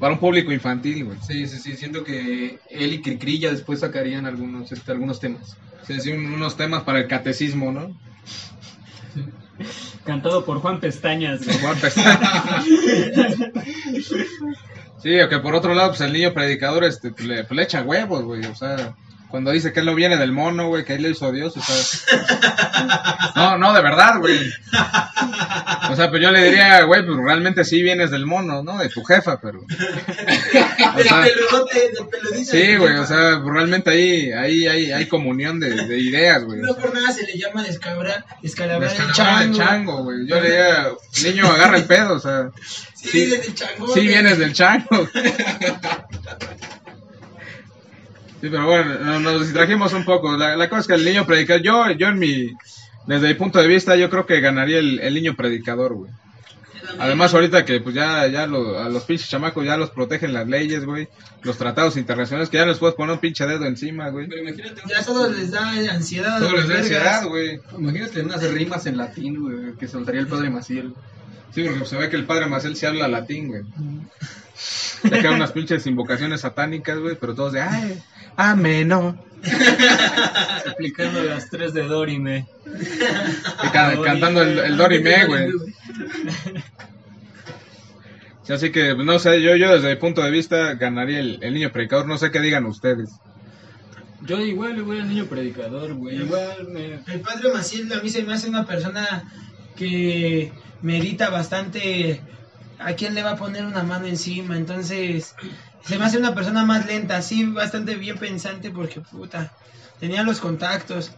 para 0.00 0.14
un 0.14 0.18
público 0.18 0.50
infantil, 0.50 1.04
güey. 1.04 1.18
Sí, 1.24 1.46
sí, 1.46 1.58
sí, 1.60 1.76
siento 1.76 2.02
que 2.02 2.58
él 2.70 2.92
y 2.94 3.00
Cricri 3.00 3.38
ya 3.38 3.52
después 3.52 3.78
sacarían 3.78 4.26
algunos 4.26 4.72
este, 4.72 4.90
algunos 4.90 5.20
temas. 5.20 5.56
Sí, 5.86 6.00
sí, 6.00 6.10
un- 6.10 6.26
unos 6.34 6.56
temas 6.56 6.82
para 6.82 6.98
el 6.98 7.06
catecismo, 7.06 7.70
¿no? 7.70 7.96
Cantado 10.04 10.44
por 10.44 10.60
Juan 10.60 10.80
Pestañas. 10.80 11.40
Juan 11.60 11.78
Pestaña. 11.78 12.64
Sí, 15.02 15.20
o 15.20 15.28
que 15.28 15.40
por 15.40 15.56
otro 15.56 15.74
lado, 15.74 15.88
pues 15.88 16.00
el 16.02 16.12
niño 16.12 16.32
predicador 16.32 16.84
este, 16.84 17.08
le, 17.24 17.42
pues, 17.42 17.50
le 17.50 17.62
echa 17.64 17.82
huevos, 17.82 18.22
güey. 18.22 18.46
O 18.46 18.54
sea, 18.54 18.94
cuando 19.32 19.50
dice 19.50 19.72
que 19.72 19.80
él 19.80 19.86
no 19.86 19.94
viene 19.96 20.16
del 20.16 20.30
mono, 20.30 20.68
güey, 20.68 20.84
que 20.84 20.94
él 20.94 21.02
lo 21.02 21.08
hizo 21.08 21.32
Dios, 21.32 21.56
o 21.56 21.60
sea. 21.60 23.32
No, 23.34 23.56
no, 23.58 23.72
de 23.72 23.80
verdad, 23.82 24.18
güey. 24.18 24.38
O 25.90 25.96
sea, 25.96 26.10
pues 26.10 26.20
yo 26.22 26.30
le 26.30 26.44
diría, 26.44 26.82
güey, 26.84 27.04
pues 27.04 27.18
realmente 27.18 27.64
sí 27.64 27.82
vienes 27.82 28.10
del 28.10 28.26
mono, 28.26 28.62
¿no? 28.62 28.78
De 28.78 28.88
tu 28.88 29.02
jefa, 29.02 29.40
pero. 29.40 29.64
O 30.94 31.02
sea, 31.02 31.24
sí, 32.44 32.76
güey, 32.76 32.96
o 32.98 33.06
sea, 33.06 33.40
pues 33.42 33.54
realmente 33.54 33.90
ahí, 33.90 34.30
ahí 34.32 34.66
hay, 34.66 34.92
hay 34.92 35.06
comunión 35.06 35.58
de, 35.58 35.70
de 35.70 35.98
ideas, 35.98 36.44
güey. 36.44 36.60
No 36.60 36.74
por 36.76 36.92
nada 36.92 37.10
se 37.12 37.24
le 37.24 37.38
llama 37.38 37.62
descabrar, 37.62 38.24
descalabrar 38.42 38.90
el 38.92 38.98
Descalabrar 38.98 39.42
el 39.42 39.52
chango. 39.52 39.58
chango, 39.58 40.04
güey. 40.04 40.26
Yo 40.26 40.38
le 40.40 40.50
diría, 40.50 40.88
niño, 41.24 41.46
agarra 41.46 41.78
el 41.78 41.84
pedo, 41.84 42.14
o 42.14 42.20
sea. 42.20 42.50
Sí, 42.94 43.08
Sí, 43.08 43.26
vienes 43.26 43.42
del 43.46 43.54
chango. 43.54 43.94
sí 43.94 44.00
vienes 44.06 44.38
del 44.38 44.52
chango. 44.52 45.08
Sí, 48.42 48.48
pero 48.50 48.66
bueno, 48.66 48.98
no- 48.98 49.20
nos 49.20 49.40
distrajimos 49.42 49.92
un 49.94 50.04
poco. 50.04 50.36
La, 50.36 50.56
la 50.56 50.68
cosa 50.68 50.80
es 50.82 50.86
que 50.88 50.94
el 50.94 51.04
niño 51.04 51.24
predicador, 51.26 51.62
yo, 51.62 51.90
yo 51.92 52.08
en 52.08 52.18
mi, 52.18 52.50
desde 53.06 53.28
mi 53.28 53.34
punto 53.34 53.58
de 53.60 53.68
vista, 53.68 53.96
yo 53.96 54.10
creo 54.10 54.26
que 54.26 54.40
ganaría 54.40 54.78
el, 54.80 54.98
el 55.00 55.14
niño 55.14 55.34
predicador, 55.36 55.94
güey. 55.94 56.10
Además, 56.98 57.32
ahorita 57.32 57.64
que 57.64 57.80
pues 57.80 57.94
ya, 57.94 58.26
ya 58.26 58.46
lo- 58.48 58.78
a 58.80 58.88
los 58.88 59.04
pinches 59.04 59.28
chamacos 59.30 59.64
ya 59.64 59.76
los 59.76 59.90
protegen 59.90 60.32
las 60.34 60.46
leyes, 60.48 60.84
güey. 60.84 61.08
Los 61.42 61.56
tratados 61.56 61.96
internacionales, 61.96 62.50
que 62.50 62.56
ya 62.58 62.64
no 62.64 62.72
les 62.72 62.78
puedes 62.80 62.96
poner 62.96 63.12
un 63.14 63.20
pinche 63.20 63.46
dedo 63.46 63.64
encima, 63.64 64.10
güey. 64.10 64.26
Pero 64.28 64.42
imagínate, 64.42 64.82
Ya 64.88 65.02
todos 65.04 65.34
les 65.36 65.52
da 65.52 65.70
ansiedad. 65.94 66.38
Todo 66.40 66.56
les 66.56 66.68
da 66.68 66.78
ansiedad, 66.78 67.24
güey. 67.26 67.60
imagínate 67.78 68.20
unas 68.22 68.42
rimas 68.50 68.84
en 68.86 68.96
latín, 68.96 69.40
güey, 69.40 69.72
que 69.78 69.86
soltaría 69.86 70.20
el 70.20 70.26
padre 70.26 70.50
Maciel. 70.50 70.92
Sí, 71.54 71.62
porque 71.64 71.86
se 71.86 71.96
ve 71.96 72.08
que 72.10 72.16
el 72.16 72.24
padre 72.24 72.46
Marcel 72.46 72.74
sí 72.76 72.86
habla 72.86 73.06
latín, 73.08 73.48
güey. 73.48 73.62
Saca 74.62 75.30
unas 75.32 75.52
pinches 75.52 75.86
invocaciones 75.86 76.42
satánicas, 76.42 76.98
güey, 76.98 77.16
pero 77.20 77.34
todos 77.34 77.52
de, 77.52 77.60
ay, 77.62 78.00
ameno. 78.36 79.16
Aplicando 80.70 81.22
las 81.24 81.50
tres 81.50 81.74
de 81.74 81.82
Dorime. 81.82 82.46
Y 83.64 83.68
ca- 83.70 84.00
cantando 84.02 84.42
el, 84.42 84.58
el 84.58 84.76
Dorime, 84.76 85.26
güey. 85.26 85.50
Sí, 88.44 88.52
así 88.52 88.72
que, 88.72 88.94
pues, 88.96 89.06
no 89.06 89.18
sé, 89.20 89.40
yo, 89.40 89.54
yo 89.54 89.72
desde 89.72 89.90
mi 89.90 89.96
punto 90.00 90.20
de 90.20 90.30
vista 90.32 90.74
ganaría 90.74 91.20
el, 91.20 91.38
el 91.42 91.54
niño 91.54 91.70
predicador. 91.70 92.06
No 92.08 92.18
sé 92.18 92.32
qué 92.32 92.40
digan 92.40 92.66
ustedes. 92.66 93.10
Yo 94.22 94.40
igual 94.40 94.74
le 94.76 94.82
voy 94.82 94.98
al 94.98 95.08
niño 95.08 95.26
predicador, 95.26 95.94
güey. 95.94 96.16
Igual 96.16 96.68
me... 96.72 96.94
El 97.06 97.20
padre 97.20 97.52
Maciel 97.52 97.92
a 97.92 98.02
mí 98.02 98.08
se 98.10 98.24
me 98.24 98.34
hace 98.34 98.48
una 98.48 98.66
persona 98.66 99.24
que 99.76 100.50
medita 100.82 101.30
bastante 101.30 102.20
a 102.84 102.94
quién 102.94 103.14
le 103.14 103.22
va 103.22 103.32
a 103.32 103.36
poner 103.36 103.64
una 103.64 103.82
mano 103.82 104.06
encima. 104.06 104.56
Entonces, 104.56 105.34
se 105.86 105.98
me 105.98 106.04
hace 106.04 106.18
una 106.18 106.34
persona 106.34 106.64
más 106.64 106.86
lenta, 106.86 107.20
sí, 107.22 107.44
bastante 107.46 107.96
bien 107.96 108.18
pensante 108.18 108.70
porque 108.70 109.00
puta, 109.00 109.52
tenía 110.00 110.22
los 110.22 110.40
contactos. 110.40 111.12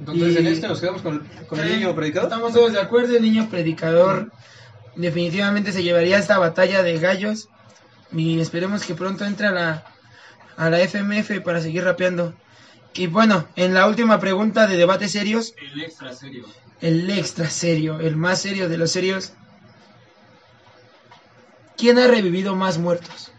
Entonces, 0.00 0.34
Y- 0.34 0.38
en 0.38 0.46
este 0.46 0.68
nos 0.68 0.80
quedamos 0.80 1.02
con, 1.02 1.26
con 1.48 1.60
el 1.60 1.68
Eh, 1.70 1.76
niño 1.76 1.94
predicador. 1.94 2.28
Estamos 2.28 2.52
todos 2.52 2.72
de 2.72 2.80
acuerdo, 2.80 3.16
el 3.16 3.22
niño 3.22 3.48
predicador 3.48 4.30
definitivamente 4.94 5.72
se 5.72 5.82
llevaría 5.82 6.18
esta 6.18 6.38
batalla 6.38 6.82
de 6.82 6.98
gallos 6.98 7.48
y 8.12 8.40
esperemos 8.40 8.84
que 8.84 8.94
pronto 8.94 9.24
entre 9.24 9.48
a 9.48 9.52
la, 9.52 9.84
a 10.56 10.70
la 10.70 10.80
FMF 10.80 11.40
para 11.40 11.60
seguir 11.60 11.84
rapeando. 11.84 12.34
Y 12.94 13.08
bueno, 13.08 13.48
en 13.56 13.74
la 13.74 13.86
última 13.86 14.18
pregunta 14.20 14.66
de 14.66 14.76
debate 14.76 15.08
serios, 15.08 15.52
El 15.74 15.82
extra 15.82 16.12
serio. 16.14 16.44
el 16.80 17.10
extra 17.10 17.50
serio, 17.50 18.00
el 18.00 18.16
más 18.16 18.40
serio 18.40 18.68
de 18.68 18.78
los 18.78 18.90
serios. 18.90 19.32
¿Quién 21.76 21.98
ha 21.98 22.06
revivido 22.06 22.56
más 22.56 22.78
muertos? 22.78 23.30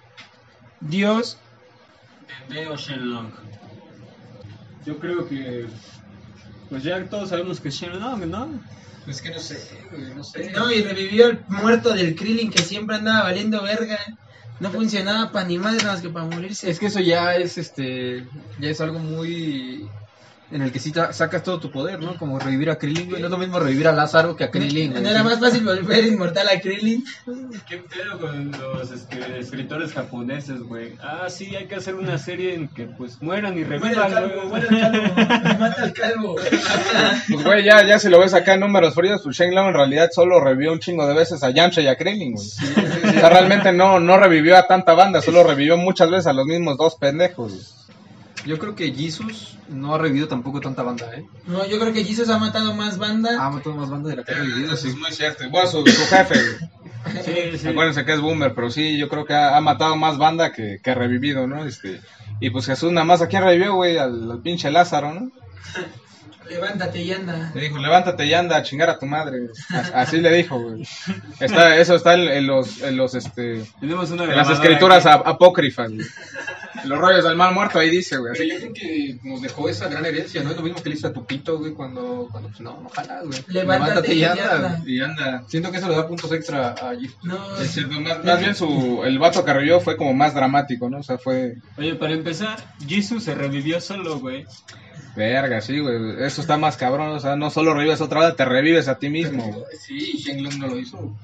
Dios, 0.79 1.37
Dende 2.47 2.67
o 2.67 2.75
Shenlong. 2.75 3.31
Yo 4.85 4.99
creo 4.99 5.27
que... 5.27 5.67
Pues 6.69 6.83
ya 6.83 7.03
todos 7.09 7.29
sabemos 7.29 7.59
que 7.59 7.69
Shenlong, 7.69 8.25
¿no? 8.27 8.59
Es 9.07 9.21
que 9.21 9.29
no 9.31 9.39
sé, 9.39 9.57
güey, 9.89 10.13
no 10.13 10.23
sé. 10.23 10.51
no, 10.51 10.69
y 10.69 10.83
revivió 10.83 11.27
el 11.27 11.39
muerto 11.47 11.93
del 11.93 12.15
Krillin 12.15 12.51
que 12.51 12.61
siempre 12.61 12.97
andaba 12.97 13.23
valiendo 13.23 13.63
verga. 13.63 13.97
No 14.59 14.69
funcionaba 14.69 15.31
para 15.31 15.47
ni 15.47 15.57
más 15.57 15.81
más 15.85 16.01
que 16.01 16.09
para 16.09 16.25
morirse. 16.25 16.69
Es 16.69 16.79
que 16.79 16.87
eso 16.87 16.99
ya 16.99 17.35
es, 17.35 17.57
este, 17.57 18.27
ya 18.59 18.69
es 18.69 18.81
algo 18.81 18.99
muy... 18.99 19.87
En 20.49 20.61
el 20.61 20.71
que 20.71 20.79
sí 20.79 20.93
sacas 21.11 21.43
todo 21.43 21.59
tu 21.59 21.69
poder, 21.71 21.99
¿no? 21.99 22.17
Como 22.17 22.39
revivir 22.39 22.69
a 22.69 22.77
Krillin, 22.77 23.09
güey. 23.09 23.19
No 23.19 23.27
es 23.27 23.31
lo 23.31 23.37
mismo 23.37 23.59
revivir 23.59 23.85
a 23.89 23.91
Lázaro 23.91 24.35
que 24.37 24.45
a 24.45 24.49
Krillin. 24.51 24.93
¿No 24.93 25.09
era 25.09 25.21
más 25.21 25.41
fácil 25.41 25.65
volver 25.65 26.05
inmortal 26.05 26.47
a 26.47 26.59
Krillin? 26.61 27.03
¿Qué 27.67 27.77
pedo 27.79 28.17
con 28.17 28.51
los 28.51 28.91
este, 28.91 29.39
escritores 29.39 29.91
japoneses, 29.91 30.61
güey? 30.61 30.93
Ah, 31.01 31.25
sí, 31.29 31.53
hay 31.55 31.65
que 31.65 31.75
hacer 31.75 31.95
una 31.95 32.17
serie 32.17 32.53
en 32.55 32.69
que 32.69 32.85
pues 32.85 33.21
mueran 33.21 33.57
y 33.57 33.65
Muere 33.65 33.75
el 33.75 33.81
revivan, 33.81 34.11
calvo, 34.13 34.35
güey. 34.35 34.47
muere 34.47 34.67
el 34.69 34.79
calvo, 34.79 35.59
mata 35.59 35.83
al 35.83 35.93
calvo. 35.93 36.35
Pues, 37.29 37.43
güey, 37.43 37.63
ya, 37.65 37.85
ya 37.85 37.99
si 37.99 38.07
lo 38.09 38.19
ves 38.19 38.33
acá 38.33 38.53
en 38.53 38.61
números 38.61 38.93
fríos, 38.93 39.21
pues 39.23 39.35
Shenlong 39.37 39.67
en 39.67 39.73
realidad 39.73 40.09
solo 40.13 40.39
revivió 40.39 40.71
un 40.71 40.79
chingo 40.79 41.05
de 41.07 41.13
veces 41.13 41.43
a 41.43 41.49
Yamcha 41.49 41.81
y 41.81 41.87
a 41.87 41.97
Krillin, 41.97 42.33
güey. 42.33 42.47
O 42.47 43.11
sea, 43.19 43.29
realmente 43.29 43.73
no, 43.73 43.99
no 43.99 44.17
revivió 44.17 44.55
a 44.57 44.65
tanta 44.67 44.93
banda, 44.93 45.21
solo 45.21 45.43
revivió 45.43 45.75
muchas 45.77 46.09
veces 46.09 46.27
a 46.27 46.33
los 46.33 46.45
mismos 46.45 46.77
dos 46.77 46.95
pendejos, 46.95 47.51
güey. 47.51 47.76
Yo 48.45 48.57
creo 48.59 48.75
que 48.75 48.93
Jesus 48.93 49.57
no 49.67 49.95
ha 49.95 49.97
revivido 49.97 50.27
tampoco 50.27 50.61
tanta 50.61 50.81
banda, 50.83 51.11
¿eh? 51.15 51.25
No, 51.47 51.65
yo 51.65 51.79
creo 51.79 51.91
que 51.91 52.03
Jesus 52.05 52.29
ha 52.29 52.37
matado 52.37 52.73
más 52.73 52.97
banda. 52.97 53.31
Ha 53.45 53.49
matado 53.49 53.75
más 53.75 53.89
banda 53.89 54.09
de 54.09 54.15
la 54.17 54.23
que 54.23 54.31
ha 54.31 54.35
revivido, 54.35 54.73
Eso 54.73 54.83
sí. 54.83 54.87
es 54.89 54.95
muy 54.97 55.11
cierto. 55.11 55.49
Bueno, 55.49 55.67
su, 55.69 55.85
su 55.85 56.05
jefe, 56.15 56.35
güey. 56.35 56.69
Sí, 57.23 57.57
sí. 57.57 57.67
Acuérdense 57.69 58.03
que 58.03 58.13
es 58.13 58.19
boomer, 58.19 58.53
pero 58.53 58.69
sí, 58.69 58.97
yo 58.97 59.07
creo 59.07 59.23
que 59.25 59.33
ha, 59.33 59.55
ha 59.55 59.61
matado 59.61 59.95
más 59.95 60.17
banda 60.17 60.51
que, 60.51 60.79
que 60.83 60.91
ha 60.91 60.93
revivido, 60.93 61.47
¿no? 61.47 61.63
Este, 61.65 62.01
y 62.41 62.49
pues 62.49 62.65
Jesús 62.65 62.91
nada 62.91 63.05
más 63.05 63.21
a 63.21 63.27
quién 63.27 63.43
revivió, 63.43 63.75
güey, 63.75 63.97
al, 63.97 64.29
al 64.29 64.41
pinche 64.41 64.69
Lázaro, 64.71 65.13
¿no? 65.13 65.31
Levántate 66.49 67.01
y 67.01 67.11
anda. 67.11 67.51
Le 67.53 67.61
dijo, 67.61 67.77
levántate 67.77 68.25
y 68.25 68.33
anda 68.33 68.55
a 68.57 68.63
chingar 68.63 68.89
a 68.89 68.97
tu 68.99 69.05
madre. 69.05 69.49
As- 69.69 69.91
Así 69.93 70.17
le 70.21 70.31
dijo, 70.33 70.57
güey. 70.59 70.87
Está, 71.41 71.75
eso 71.77 71.95
está 71.95 72.13
en, 72.13 72.21
en 72.21 72.47
los, 72.47 72.81
en 72.81 72.95
los, 72.95 73.15
este, 73.15 73.63
Tenemos 73.81 74.11
una 74.11 74.23
en 74.23 74.35
las 74.35 74.49
escrituras 74.49 75.05
aquí. 75.05 75.23
apócrifas, 75.25 75.91
güey. 75.91 76.05
Los 76.85 76.99
rollos 76.99 77.23
del 77.23 77.35
mal 77.35 77.53
muerto, 77.53 77.79
ahí 77.79 77.89
dice, 77.89 78.17
güey. 78.17 78.33
Pero 78.33 78.43
Así- 78.43 78.51
yo 78.65 78.71
creo 78.71 78.73
que 78.73 79.19
nos 79.23 79.41
dejó 79.41 79.69
esa 79.69 79.87
gran 79.87 80.05
herencia, 80.05 80.43
¿no? 80.43 80.51
Es 80.51 80.57
lo 80.57 80.63
mismo 80.63 80.81
que 80.81 80.89
le 80.89 80.95
hizo 80.95 81.07
a 81.07 81.13
Tupito, 81.13 81.57
güey, 81.59 81.73
cuando, 81.73 82.27
cuando 82.31 82.49
pues 82.49 82.61
no, 82.61 82.81
no 82.81 82.89
jalas, 82.89 83.25
güey. 83.25 83.39
Levántate 83.47 84.13
y 84.13 84.23
anda. 84.23 84.81
Y 84.85 84.99
anda. 85.01 85.43
Siento 85.47 85.71
que 85.71 85.77
eso 85.77 85.87
le 85.89 85.95
da 85.95 86.07
puntos 86.07 86.31
extra 86.31 86.69
a 86.69 86.95
Jesus. 86.95 87.17
No, 87.23 87.57
Es 87.59 87.71
cierto, 87.71 87.99
más, 87.99 88.23
más 88.23 88.39
bien 88.39 88.55
su, 88.55 89.01
el 89.03 89.19
vato 89.19 89.43
que 89.43 89.53
revivió 89.53 89.79
fue 89.79 89.97
como 89.97 90.13
más 90.13 90.33
dramático, 90.33 90.89
¿no? 90.89 90.99
O 90.99 91.03
sea, 91.03 91.17
fue, 91.17 91.55
Oye, 91.77 91.95
para 91.95 92.13
empezar, 92.13 92.57
Jesus 92.87 93.23
se 93.23 93.35
revivió 93.35 93.81
solo, 93.81 94.19
güey. 94.19 94.45
verga, 95.15 95.61
sí, 95.61 95.79
güey. 95.79 96.23
Eso 96.23 96.41
está 96.41 96.57
más 96.57 96.77
cabrón, 96.77 97.09
o 97.09 97.19
sea, 97.19 97.35
no 97.35 97.49
solo 97.49 97.73
revives 97.73 98.01
otra 98.01 98.25
vez, 98.25 98.35
te 98.35 98.45
revives 98.45 98.87
a 98.87 98.99
ti 98.99 99.09
mismo, 99.09 99.43
güey. 99.51 99.65
Sí, 99.85 100.17
Shenlong 100.17 100.59
no 100.59 100.67
lo 100.67 100.79
hizo. 100.79 101.17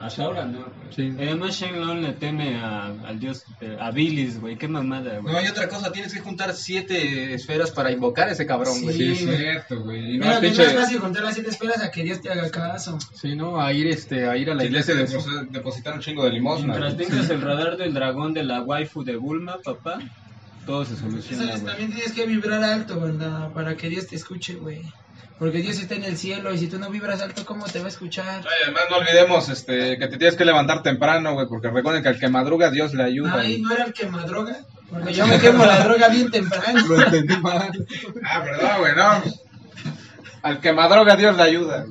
Hasta 0.00 0.22
ahora 0.22 0.44
no. 0.44 0.64
Sí. 0.94 1.12
Además, 1.16 1.56
Shenlong 1.58 2.00
le 2.02 2.12
teme 2.12 2.56
a, 2.56 2.86
al 2.86 3.18
dios, 3.18 3.44
eh, 3.60 3.76
a 3.80 3.90
Billis, 3.90 4.40
güey. 4.40 4.56
Qué 4.56 4.68
mamada, 4.68 5.18
güey. 5.18 5.32
No, 5.32 5.38
hay 5.40 5.48
otra 5.48 5.68
cosa, 5.68 5.90
tienes 5.90 6.14
que 6.14 6.20
juntar 6.20 6.54
siete 6.54 7.34
esferas 7.34 7.72
para 7.72 7.90
invocar 7.90 8.28
a 8.28 8.32
ese 8.32 8.46
cabrón, 8.46 8.80
güey. 8.82 8.96
Sí, 8.96 9.16
Sí, 9.16 9.26
cierto, 9.26 9.80
güey. 9.82 10.14
Y 10.14 10.18
no, 10.18 10.26
Mira, 10.40 10.46
es 10.64 10.72
fácil 10.74 11.00
contar 11.00 11.24
las 11.24 11.34
siete 11.34 11.50
esferas 11.50 11.82
a 11.82 11.90
que 11.90 12.04
Dios 12.04 12.20
te 12.20 12.30
haga 12.30 12.48
caso. 12.50 12.96
Sí, 13.12 13.34
¿no? 13.34 13.60
A 13.60 13.72
ir, 13.72 13.88
este, 13.88 14.28
a 14.28 14.36
ir 14.36 14.50
a 14.50 14.54
la 14.54 14.62
hace 14.62 14.68
iglesia. 14.68 14.94
depos- 14.94 15.48
depositar 15.50 15.94
un 15.94 16.00
chingo 16.00 16.24
de 16.24 16.30
limosna. 16.30 16.66
Mientras 16.68 16.94
güey. 16.94 17.06
tengas 17.08 17.30
el 17.30 17.40
radar 17.42 17.76
del 17.76 17.92
dragón 17.92 18.32
de 18.34 18.44
la 18.44 18.62
waifu 18.62 19.02
de 19.02 19.16
Bulma, 19.16 19.56
papá, 19.64 19.98
todo 20.64 20.84
se 20.84 20.94
soluciona, 20.96 21.44
güey. 21.56 21.64
También 21.64 21.92
tienes 21.92 22.12
que 22.12 22.24
vibrar 22.24 22.62
alto, 22.62 23.00
banda, 23.00 23.50
para 23.52 23.76
que 23.76 23.88
Dios 23.88 24.06
te 24.06 24.14
escuche, 24.14 24.54
güey. 24.54 24.82
Porque 25.38 25.58
Dios 25.58 25.78
está 25.78 25.94
en 25.94 26.04
el 26.04 26.16
cielo 26.16 26.52
y 26.52 26.58
si 26.58 26.66
tú 26.66 26.78
no 26.78 26.90
vibras 26.90 27.22
alto, 27.22 27.44
¿cómo 27.44 27.64
te 27.66 27.78
va 27.78 27.86
a 27.86 27.88
escuchar? 27.88 28.40
Ay, 28.44 28.56
además 28.64 28.82
no 28.90 28.96
olvidemos 28.96 29.48
este, 29.48 29.96
que 29.96 30.08
te 30.08 30.16
tienes 30.16 30.36
que 30.36 30.44
levantar 30.44 30.82
temprano, 30.82 31.34
güey, 31.34 31.46
porque 31.46 31.70
recuerden 31.70 32.02
que 32.02 32.08
al 32.08 32.18
que 32.18 32.28
madruga 32.28 32.70
Dios 32.70 32.92
le 32.94 33.04
ayuda. 33.04 33.34
Ay. 33.38 33.62
¿no 33.62 33.72
era 33.72 33.84
el 33.84 33.92
que 33.92 34.06
madroga? 34.06 34.56
Porque 34.90 35.12
yo 35.12 35.26
me 35.26 35.38
quemo 35.38 35.64
la 35.64 35.84
droga 35.84 36.08
bien 36.08 36.30
temprano. 36.30 36.86
Lo 36.86 37.02
entendí 37.02 37.36
mal. 37.36 37.86
Ah, 38.24 38.42
perdón, 38.42 38.70
güey, 38.80 38.96
no. 38.96 39.22
Al 40.42 40.60
que 40.60 40.72
madruga 40.72 41.16
Dios 41.16 41.36
le 41.36 41.42
ayuda. 41.42 41.86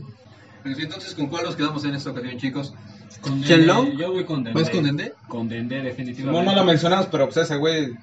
Entonces, 0.66 1.14
¿con 1.16 1.28
cuál 1.28 1.45
nos 1.45 1.56
quedamos 1.56 1.86
en 1.86 1.95
esta 1.95 2.10
ocasión, 2.10 2.38
chicos? 2.38 2.74
Con. 3.22 3.41
Dende, 3.41 3.95
Yo 3.98 4.12
voy 4.12 4.26
con 4.26 4.43
Dende. 4.43 4.62
¿Vas 4.62 4.70
con 4.70 4.84
Dende? 4.84 5.14
Con 5.28 5.48
Dende, 5.48 5.78
No, 5.78 5.84
definitivamente. 5.86 6.45
no 6.45 6.56
lo 6.56 6.64
mencionamos, 6.66 7.08
pero 7.08 7.26
pues 7.26 7.38
ese 7.38 7.56
güey, 7.56 7.93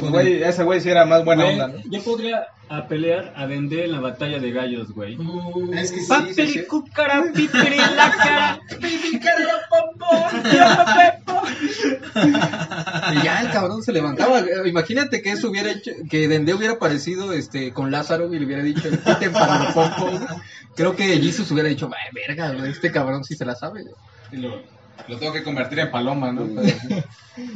pues, 0.00 0.12
güey, 0.12 0.42
ese 0.42 0.62
güey 0.64 0.80
sí 0.80 0.88
era 0.90 1.04
más 1.06 1.24
buena 1.24 1.44
Güey, 1.44 1.60
onda, 1.60 1.68
¿no? 1.78 1.82
Yo 1.90 2.02
podría 2.02 2.46
a 2.68 2.86
pelear 2.86 3.32
a 3.36 3.46
Dende 3.46 3.84
en 3.84 3.92
la 3.92 4.00
batalla 4.00 4.38
de 4.38 4.52
gallos, 4.52 4.92
güey. 4.92 5.16
Uh, 5.16 5.72
Es 5.74 5.90
que 5.90 5.98
sí, 5.98 6.04
sí, 6.04 6.08
Papiri, 6.08 6.46
sí. 6.52 6.62
cucara, 6.66 7.24
pipiri, 7.34 7.76
la 7.76 8.10
cara. 8.16 8.60
Y 13.12 13.22
ya 13.24 13.40
el 13.42 13.50
cabrón 13.50 13.82
se 13.82 13.92
levantaba. 13.92 14.40
Imagínate 14.66 15.22
que 15.22 15.32
eso 15.32 15.50
hubiera 15.50 15.70
hecho, 15.70 15.90
que 16.08 16.28
Dende 16.28 16.54
hubiera 16.54 16.74
aparecido 16.74 17.32
este, 17.32 17.72
con 17.72 17.90
Lázaro 17.90 18.32
y 18.32 18.38
le 18.38 18.46
hubiera 18.46 18.62
dicho, 18.62 18.88
quiten 19.04 19.32
para 19.32 19.64
los 19.64 19.72
pompos. 19.74 20.20
Creo 20.76 20.94
que 20.96 21.04
Jesus 21.20 21.50
hubiera 21.50 21.68
dicho, 21.68 21.90
"Ay, 21.92 22.10
verga, 22.26 22.52
güey, 22.52 22.70
este 22.70 22.90
cabrón 22.92 23.24
sí 23.24 23.34
se 23.34 23.44
la 23.44 23.54
sabe. 23.56 23.82
güey". 23.82 23.94
Y 24.32 24.36
lo- 24.36 24.62
Lo 25.08 25.18
tengo 25.18 25.32
que 25.32 25.42
convertir 25.42 25.78
en 25.80 25.90
paloma, 25.90 26.32
¿no? 26.32 26.46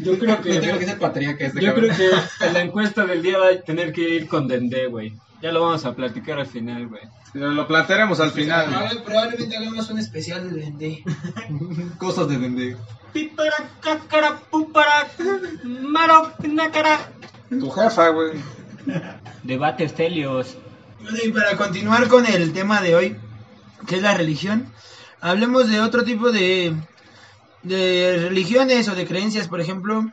Yo 0.01 0.19
creo 0.19 0.41
que. 0.41 0.55
No 0.55 0.61
tengo 0.61 0.79
que 0.79 0.87
ser 0.87 0.99
patriarca 0.99 1.47
este 1.47 1.61
Yo 1.61 1.75
cabrón. 1.75 1.91
creo 1.95 2.11
que 2.39 2.47
en 2.47 2.53
la 2.55 2.61
encuesta 2.61 3.05
del 3.07 3.23
día 3.23 3.39
va 3.39 3.49
a 3.49 3.61
tener 3.61 3.93
que 3.93 4.09
ir 4.09 4.29
con 4.29 4.47
Dendé, 4.49 4.87
güey. 4.87 5.15
Ya 5.43 5.53
lo 5.53 5.61
vamos 5.63 5.85
a 5.85 5.95
platicar 5.95 6.39
al 6.39 6.47
final, 6.47 6.89
güey. 6.89 7.03
Lo 7.35 7.67
plantearemos 7.67 8.19
al 8.21 8.31
final. 8.31 8.67
Probable- 8.69 9.01
Probablemente 9.05 9.57
hagamos 9.57 9.91
un 9.91 9.99
especial 9.99 10.51
de 10.55 10.61
Dendé. 10.61 11.05
Cosas 11.99 12.29
de 12.29 12.39
vender. 12.39 12.77
Pipara, 13.13 13.53
cacara, 13.81 14.37
pupara, 14.51 15.07
maro, 15.65 16.33
nácara. 16.49 16.99
Tu 17.51 17.71
jefa, 17.71 18.09
güey. 18.09 18.33
Debate 19.43 19.85
Estelios. 19.85 20.57
Bueno, 21.03 21.19
y 21.25 21.31
para 21.31 21.57
continuar 21.57 22.09
con 22.09 22.27
el 22.27 22.53
tema 22.53 22.81
de 22.81 22.95
hoy, 22.95 23.17
que 23.87 23.97
es 23.97 24.03
la 24.03 24.15
religión, 24.15 24.67
hablemos 25.21 25.69
de 25.69 25.81
otro 25.81 26.03
tipo 26.05 26.33
de, 26.33 26.75
de 27.65 28.27
religiones 28.29 28.89
o 28.89 28.95
de 28.95 29.07
creencias. 29.07 29.49
Por 29.49 29.61
ejemplo, 29.61 30.05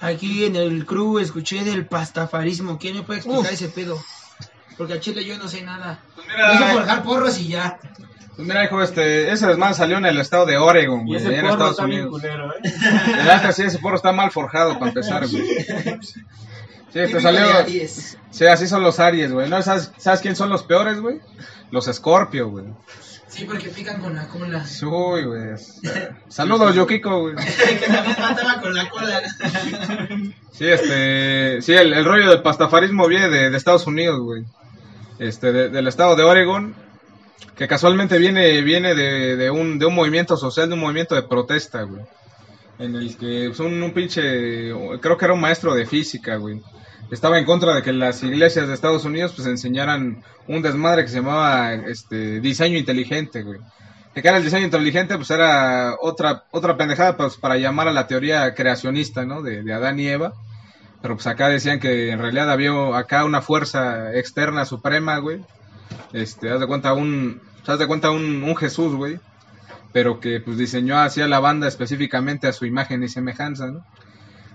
aquí 0.00 0.44
en 0.44 0.56
el 0.56 0.86
crew 0.86 1.18
escuché 1.18 1.64
del 1.64 1.86
pastafarismo. 1.86 2.78
¿Quién 2.78 2.96
me 2.96 3.02
puede 3.02 3.18
explicar 3.18 3.44
Uf. 3.46 3.52
ese 3.52 3.68
pedo? 3.68 4.00
Porque 4.78 4.94
a 4.94 5.00
Chile 5.00 5.24
yo 5.24 5.36
no 5.38 5.48
sé 5.48 5.62
nada. 5.62 6.00
mira, 6.16 6.52
Yo 6.54 6.66
sé 6.66 6.72
forjar 6.72 7.02
porros 7.02 7.38
y 7.38 7.48
ya. 7.48 7.78
Pues 8.34 8.48
mira, 8.48 8.64
hijo, 8.64 8.82
este, 8.82 9.30
ese 9.30 9.46
desmadre 9.46 9.74
salió 9.74 9.98
en 9.98 10.06
el 10.06 10.18
estado 10.18 10.46
de 10.46 10.56
Oregon, 10.56 11.04
güey, 11.04 11.18
ese 11.20 11.28
allá 11.28 11.36
en 11.40 11.42
porro 11.42 11.52
Estados 11.54 11.72
está 11.72 11.84
bien 11.84 12.00
Unidos. 12.00 12.20
culero, 12.20 12.52
¿eh? 12.54 12.60
El 13.44 13.52
sí, 13.52 13.62
ese 13.64 13.78
porro 13.78 13.96
está 13.96 14.12
mal 14.12 14.30
forjado 14.30 14.78
para 14.78 14.88
empezar, 14.88 15.28
güey. 15.28 15.44
Sí, 16.92 17.12
te 17.12 17.20
salió. 17.20 17.46
Sí, 18.30 18.46
así 18.46 18.66
son 18.66 18.82
los 18.82 19.00
Aries, 19.00 19.32
güey. 19.32 19.48
¿No 19.50 19.62
sabes, 19.62 19.92
sabes 19.98 20.20
quién 20.20 20.34
son 20.34 20.48
los 20.48 20.62
peores, 20.62 21.00
güey? 21.00 21.20
Los 21.70 21.86
Scorpio, 21.86 22.48
güey. 22.48 22.64
Sí, 23.32 23.44
porque 23.46 23.70
pican 23.70 23.98
con 24.00 24.14
la 24.14 24.28
cola. 24.28 24.62
Uy, 24.82 25.24
güey. 25.24 25.54
Saludos, 26.28 26.74
Yukiko, 26.74 27.20
güey. 27.22 27.34
que 27.80 27.86
también 27.86 28.16
mataba 28.20 28.60
con 28.60 28.74
la 28.74 28.90
cola. 28.90 29.22
Sí, 30.52 30.66
este, 30.66 31.62
sí, 31.62 31.72
el, 31.72 31.94
el 31.94 32.04
rollo 32.04 32.28
del 32.28 32.42
pastafarismo 32.42 33.08
viene 33.08 33.30
de, 33.30 33.48
de 33.50 33.56
Estados 33.56 33.86
Unidos, 33.86 34.20
güey. 34.20 34.44
Este, 35.18 35.50
de- 35.50 35.68
del 35.70 35.88
estado 35.88 36.14
de 36.14 36.24
Oregon, 36.24 36.74
que 37.56 37.66
casualmente 37.66 38.18
viene, 38.18 38.60
viene 38.60 38.94
de, 38.94 39.36
de 39.36 39.50
un, 39.50 39.78
de 39.78 39.86
un 39.86 39.94
movimiento 39.94 40.36
social, 40.36 40.68
de 40.68 40.74
un 40.74 40.80
movimiento 40.80 41.14
de 41.14 41.22
protesta, 41.22 41.82
güey. 41.82 42.02
En 42.78 42.96
el 42.96 43.16
que 43.16 43.48
un, 43.62 43.82
un 43.82 43.92
pinche, 43.94 44.72
creo 45.00 45.16
que 45.16 45.24
era 45.24 45.32
un 45.34 45.40
maestro 45.40 45.74
de 45.74 45.86
física, 45.86 46.36
güey. 46.36 46.60
Estaba 47.12 47.38
en 47.38 47.44
contra 47.44 47.74
de 47.74 47.82
que 47.82 47.92
las 47.92 48.22
iglesias 48.22 48.66
de 48.66 48.72
Estados 48.72 49.04
Unidos 49.04 49.34
pues 49.36 49.46
enseñaran 49.46 50.24
un 50.48 50.62
desmadre 50.62 51.02
que 51.02 51.10
se 51.10 51.16
llamaba 51.16 51.74
este 51.74 52.40
diseño 52.40 52.78
inteligente, 52.78 53.42
güey. 53.42 53.60
Que 54.14 54.26
era 54.26 54.38
el 54.38 54.44
diseño 54.44 54.64
inteligente, 54.64 55.16
pues 55.16 55.30
era 55.30 55.94
otra, 56.00 56.44
otra 56.50 56.78
pendejada 56.78 57.18
pues, 57.18 57.36
para 57.36 57.58
llamar 57.58 57.86
a 57.88 57.92
la 57.92 58.06
teoría 58.06 58.54
creacionista, 58.54 59.26
¿no? 59.26 59.42
De, 59.42 59.62
de 59.62 59.72
Adán 59.74 60.00
y 60.00 60.08
Eva. 60.08 60.32
Pero 61.02 61.16
pues 61.16 61.26
acá 61.26 61.50
decían 61.50 61.80
que 61.80 62.12
en 62.12 62.18
realidad 62.18 62.50
había 62.50 62.72
acá 62.96 63.26
una 63.26 63.42
fuerza 63.42 64.14
externa 64.14 64.64
suprema, 64.64 65.18
güey. 65.18 65.44
Este, 66.14 66.50
haz 66.50 66.60
de 66.60 66.66
cuenta 66.66 66.94
un, 66.94 67.42
haz 67.66 67.78
de 67.78 67.86
cuenta 67.86 68.10
un, 68.10 68.56
Jesús, 68.56 68.94
güey. 68.94 69.20
Pero 69.92 70.18
que 70.18 70.40
pues 70.40 70.56
diseñó 70.56 70.98
hacia 70.98 71.28
la 71.28 71.40
banda 71.40 71.68
específicamente 71.68 72.46
a 72.46 72.54
su 72.54 72.64
imagen 72.64 73.02
y 73.02 73.08
semejanza. 73.10 73.66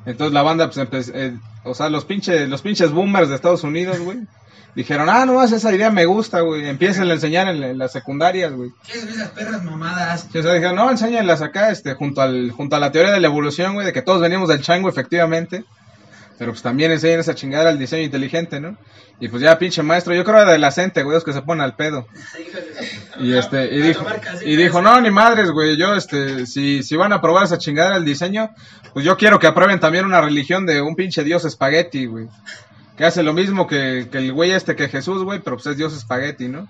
Entonces 0.07 0.33
la 0.33 0.41
banda, 0.41 0.69
pues, 0.69 0.77
empe- 0.77 1.11
eh, 1.13 1.37
o 1.63 1.75
sea, 1.75 1.89
los 1.89 2.05
pinches, 2.05 2.47
los 2.49 2.61
pinches 2.61 2.91
boomers 2.91 3.29
de 3.29 3.35
Estados 3.35 3.63
Unidos, 3.63 3.99
güey. 3.99 4.17
Dijeron, 4.73 5.09
ah, 5.09 5.25
no, 5.25 5.43
esa 5.43 5.73
idea 5.73 5.89
me 5.89 6.05
gusta, 6.05 6.41
güey. 6.41 6.67
Empiecen 6.67 7.09
a 7.09 7.13
enseñar 7.13 7.47
en, 7.47 7.59
la- 7.59 7.67
en 7.69 7.77
las 7.77 7.91
secundarias, 7.91 8.53
güey. 8.53 8.69
¿Qué 8.85 8.99
son 8.99 9.09
esas 9.09 9.29
perras 9.29 9.63
mamadas? 9.63 10.27
Sí, 10.31 10.37
o 10.37 10.43
sea, 10.43 10.53
dijeron, 10.53 10.75
no, 10.75 10.89
enséñenlas 10.89 11.41
acá, 11.41 11.71
este, 11.71 11.93
junto 11.95 12.21
al, 12.21 12.51
junto 12.51 12.75
a 12.75 12.79
la 12.79 12.91
teoría 12.91 13.11
de 13.11 13.19
la 13.19 13.27
evolución, 13.27 13.73
güey, 13.73 13.85
de 13.85 13.93
que 13.93 14.01
todos 14.01 14.21
venimos 14.21 14.47
del 14.49 14.61
chango, 14.61 14.87
efectivamente. 14.89 15.63
Pero 16.37 16.51
pues 16.51 16.61
también 16.61 16.91
enseñan 16.91 17.19
esa 17.19 17.33
chingada 17.35 17.69
al 17.71 17.79
diseño 17.79 18.03
inteligente, 18.03 18.59
¿no? 18.61 18.77
Y 19.20 19.30
pues 19.30 19.41
ya, 19.41 19.57
pinche 19.57 19.82
maestro, 19.82 20.13
yo 20.13 20.24
creo 20.24 20.38
era 20.41 20.51
de 20.51 20.59
la 20.59 20.72
gente, 20.72 21.01
güey, 21.01 21.15
los 21.15 21.24
que 21.24 21.34
se 21.34 21.41
ponen 21.41 21.63
al 21.63 21.76
pedo. 21.76 22.07
Y 23.20 23.34
este, 23.36 23.65
y 23.74 23.82
dijo, 23.82 24.05
y 24.45 24.55
dijo, 24.55 24.82
no, 24.82 25.01
ni 25.01 25.09
madres, 25.09 25.49
güey, 25.51 25.76
yo, 25.76 25.95
este, 25.95 26.45
si, 26.45 26.84
si 26.84 26.95
van 26.95 27.13
a 27.13 27.20
probar 27.22 27.45
esa 27.45 27.57
chingada 27.57 27.95
al 27.95 28.05
diseño, 28.05 28.51
pues 28.93 29.03
yo 29.05 29.18
quiero 29.18 29.39
que 29.39 29.47
aprueben 29.47 29.80
también 29.80 30.05
una 30.05 30.22
religión 30.22 30.65
de 30.68 30.82
un 30.82 30.95
pinche 30.95 31.24
dios 31.24 31.45
espagueti, 31.45 32.05
güey. 32.05 32.28
Que 32.95 33.05
hace 33.05 33.22
lo 33.22 33.34
mismo 33.34 33.68
que, 33.68 34.07
que 34.11 34.18
el 34.20 34.34
güey 34.34 34.51
este 34.51 34.76
que 34.76 34.88
Jesús, 34.89 35.24
güey, 35.24 35.39
pero 35.39 35.55
pues 35.57 35.68
es 35.68 35.78
dios 35.78 35.95
espagueti, 35.95 36.47
¿no? 36.47 36.68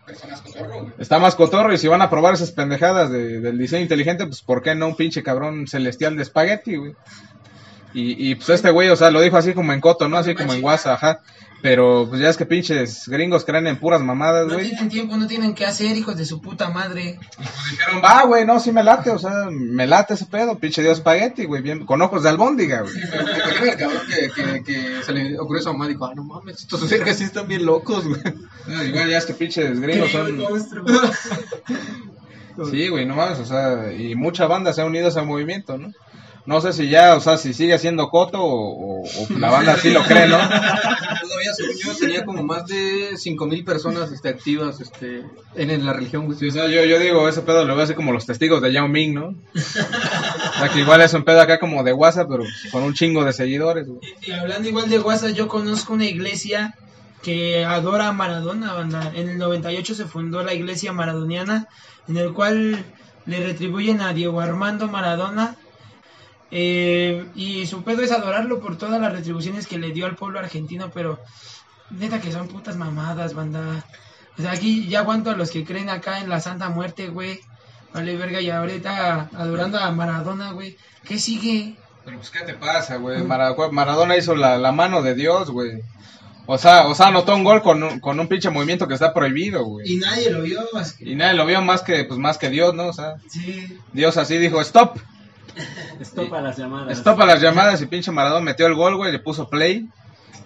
Está 0.97 1.19
más 1.19 1.35
cotorro 1.35 1.71
y 1.73 1.77
si 1.77 1.87
van 1.87 2.01
a 2.01 2.09
probar 2.09 2.33
esas 2.33 2.51
pendejadas 2.51 3.09
de- 3.09 3.39
del 3.39 3.57
diseño 3.57 3.81
inteligente, 3.83 4.25
pues 4.25 4.41
¿por 4.41 4.61
qué 4.61 4.75
no 4.75 4.87
un 4.87 4.95
pinche 4.97 5.23
cabrón 5.23 5.67
celestial 5.67 6.17
de 6.17 6.23
espagueti, 6.23 6.75
güey? 6.75 6.95
Y, 7.93 8.29
y 8.31 8.35
pues 8.35 8.49
este 8.49 8.69
güey, 8.71 8.89
o 8.89 8.95
sea, 8.97 9.09
lo 9.09 9.21
dijo 9.21 9.37
así 9.37 9.53
como 9.53 9.71
en 9.71 9.79
coto, 9.79 10.09
¿no? 10.09 10.17
Así 10.17 10.35
como 10.35 10.53
en 10.53 10.63
WhatsApp, 10.63 10.95
ajá. 11.01 11.19
Pero 11.61 12.05
pues 12.07 12.21
ya 12.21 12.29
es 12.29 12.37
que 12.37 12.45
pinches 12.45 13.07
gringos 13.07 13.43
creen 13.43 13.65
en 13.65 13.79
puras 13.79 14.01
mamadas, 14.01 14.45
No 14.47 14.53
güey. 14.53 14.69
tienen 14.69 14.89
tiempo, 14.89 15.17
no 15.17 15.25
tienen 15.27 15.55
que 15.55 15.65
hacer, 15.65 15.97
hijos 15.97 16.15
de 16.15 16.25
su 16.25 16.39
puta 16.39 16.69
madre. 16.69 17.19
Dijeron, 17.71 18.01
va, 18.03 18.23
güey, 18.25 18.45
no, 18.45 18.59
sí 18.59 18.71
me 18.71 18.83
late, 18.83 19.09
o 19.09 19.17
sea, 19.17 19.47
me 19.49 19.87
late 19.87 20.13
ese 20.13 20.25
pedo, 20.27 20.59
pinche 20.59 20.83
dios 20.83 20.99
espagueti, 20.99 21.45
güey, 21.45 21.63
bien, 21.63 21.85
con 21.85 21.99
ojos 22.01 22.21
de 22.23 22.29
albóndiga, 22.29 22.81
güey. 22.81 22.93
Imagina 23.01 23.71
el 23.71 23.77
cabrón 23.77 24.01
que, 24.07 24.29
que, 24.29 24.63
que 24.63 25.03
se 25.03 25.11
le 25.13 25.39
ocurrió 25.39 25.61
a 25.61 25.63
su 25.63 25.71
mamá 25.73 25.85
y 25.85 25.89
dijo, 25.89 26.05
ah, 26.05 26.13
no 26.15 26.23
mames, 26.23 26.59
estos 26.59 26.87
vergas 26.89 27.17
sí 27.17 27.23
están 27.23 27.47
bien 27.47 27.65
locos, 27.65 28.07
güey. 28.07 28.21
No, 28.67 28.83
igual 28.83 29.09
ya 29.09 29.17
es 29.17 29.25
que 29.25 29.33
pinches 29.33 29.79
gringos 29.79 30.11
son... 30.11 30.37
Sí, 32.71 32.87
güey, 32.87 33.05
no 33.05 33.15
mames, 33.15 33.37
o 33.37 33.45
sea, 33.45 33.93
y 33.93 34.15
mucha 34.15 34.47
banda 34.47 34.73
se 34.73 34.81
ha 34.81 34.85
unido 34.85 35.05
a 35.05 35.09
ese 35.09 35.21
movimiento, 35.21 35.77
¿no? 35.77 35.91
No 36.47 36.61
sé 36.61 36.71
si 36.73 36.87
ya, 36.89 37.13
o 37.15 37.19
sea, 37.19 37.37
si 37.37 37.53
sigue 37.53 37.77
siendo 37.77 38.09
coto 38.09 38.41
o, 38.41 39.01
o- 39.01 39.03
o 39.03 39.27
la 39.37 39.51
banda 39.51 39.77
sí 39.77 39.89
lo 39.91 40.01
cree, 40.03 40.27
¿no? 40.27 40.37
Todavía, 40.47 41.53
según 41.55 41.75
yo, 41.77 41.95
tenía 41.99 42.25
como 42.25 42.41
más 42.41 42.65
de 42.65 43.17
5000 43.17 43.63
personas 43.65 44.11
este, 44.13 44.29
activas 44.29 44.79
este, 44.79 45.23
en, 45.55 45.69
en 45.71 45.85
la 45.85 45.91
religión, 45.93 46.25
güey. 46.25 46.37
Sí, 46.39 46.47
o 46.47 46.51
sea, 46.51 46.67
yo, 46.67 46.83
yo 46.85 46.99
digo, 46.99 47.27
ese 47.27 47.41
pedo 47.41 47.65
lo 47.65 47.75
veo 47.75 47.83
así 47.83 47.93
como 47.93 48.13
los 48.13 48.25
testigos 48.25 48.61
de 48.61 48.71
Yao 48.71 48.87
Ming, 48.87 49.13
¿no? 49.13 49.35
O 49.53 50.59
sea, 50.59 50.69
que 50.73 50.79
igual 50.79 51.01
es 51.01 51.13
un 51.13 51.23
pedo 51.23 51.41
acá 51.41 51.59
como 51.59 51.83
de 51.83 51.93
WhatsApp, 51.93 52.27
pero 52.31 52.43
con 52.71 52.83
un 52.83 52.93
chingo 52.93 53.23
de 53.25 53.33
seguidores, 53.33 53.85
güey. 53.87 53.99
Y 54.25 54.31
hablando 54.31 54.69
igual 54.69 54.89
de 54.89 54.99
WhatsApp, 54.99 55.31
yo 55.31 55.47
conozco 55.47 55.93
una 55.93 56.05
iglesia 56.05 56.73
que 57.23 57.65
adora 57.65 58.07
a 58.07 58.13
Maradona, 58.13 58.73
banda. 58.73 59.11
En 59.13 59.27
el 59.29 59.37
98 59.37 59.95
se 59.95 60.05
fundó 60.05 60.43
la 60.43 60.53
iglesia 60.53 60.93
maradoniana, 60.93 61.67
en 62.07 62.15
el 62.17 62.31
cual 62.31 62.85
le 63.25 63.45
retribuyen 63.45 63.99
a 64.01 64.13
Diego 64.13 64.39
Armando 64.39 64.87
Maradona. 64.87 65.55
Eh, 66.51 67.25
y 67.35 67.65
su 67.67 67.83
pedo 67.83 68.01
es 68.03 68.11
adorarlo 68.11 68.59
por 68.59 68.77
todas 68.77 68.99
las 69.01 69.11
retribuciones 69.11 69.67
que 69.67 69.77
le 69.79 69.91
dio 69.91 70.05
al 70.05 70.15
pueblo 70.15 70.39
argentino, 70.39 70.89
pero 70.93 71.19
neta 71.89 72.19
que 72.21 72.31
son 72.31 72.47
putas 72.47 72.77
mamadas, 72.77 73.33
banda. 73.33 73.85
O 74.37 74.41
sea, 74.41 74.51
aquí 74.51 74.87
ya 74.87 74.99
aguanto 74.99 75.29
a 75.31 75.35
los 75.35 75.51
que 75.51 75.65
creen 75.65 75.89
acá 75.89 76.19
en 76.19 76.29
la 76.29 76.39
Santa 76.39 76.69
Muerte, 76.69 77.09
güey. 77.09 77.39
Vale, 77.93 78.15
verga, 78.17 78.39
y 78.41 78.49
ahorita 78.49 79.29
adorando 79.35 79.79
a 79.79 79.91
Maradona, 79.91 80.51
güey. 80.51 80.77
¿Qué 81.05 81.17
sigue? 81.19 81.75
Pero 82.05 82.17
pues, 82.17 82.29
¿qué 82.29 82.41
te 82.41 82.53
pasa, 82.53 82.97
güey? 82.97 83.23
Mara- 83.23 83.55
Maradona 83.71 84.15
hizo 84.15 84.35
la, 84.35 84.57
la 84.57 84.71
mano 84.71 85.01
de 85.01 85.15
Dios, 85.15 85.49
güey. 85.49 85.81
O 86.45 86.57
sea, 86.57 86.87
o 86.87 86.95
sea, 86.95 87.07
anotó 87.07 87.35
un 87.35 87.43
gol 87.43 87.61
con 87.61 87.83
un, 87.83 87.99
con 87.99 88.19
un 88.19 88.27
pinche 88.27 88.49
movimiento 88.49 88.87
que 88.87 88.93
está 88.93 89.13
prohibido, 89.13 89.65
güey. 89.65 89.91
Y 89.93 89.97
nadie 89.97 90.29
lo 90.31 90.41
vio 90.43 90.61
más 90.73 90.93
que... 90.93 91.09
Y 91.09 91.15
nadie 91.15 91.33
lo 91.33 91.45
vio 91.45 91.61
más 91.61 91.81
que, 91.81 92.05
pues, 92.05 92.17
más 92.19 92.37
que 92.37 92.49
Dios, 92.49 92.73
¿no? 92.73 92.87
O 92.87 92.93
sea, 92.93 93.15
Sí. 93.29 93.77
Dios 93.91 94.15
así 94.15 94.37
dijo, 94.37 94.61
stop, 94.61 94.97
Stop 96.01 96.33
a 96.33 96.41
las 96.41 96.57
llamadas. 96.57 96.97
stop 96.97 97.21
a 97.21 97.25
las 97.25 97.41
llamadas 97.41 97.81
y 97.81 97.85
pinche 97.85 98.11
Maradona 98.11 98.45
metió 98.45 98.67
el 98.67 98.75
gol, 98.75 98.95
güey, 98.95 99.11
le 99.11 99.19
puso 99.19 99.49
play. 99.49 99.87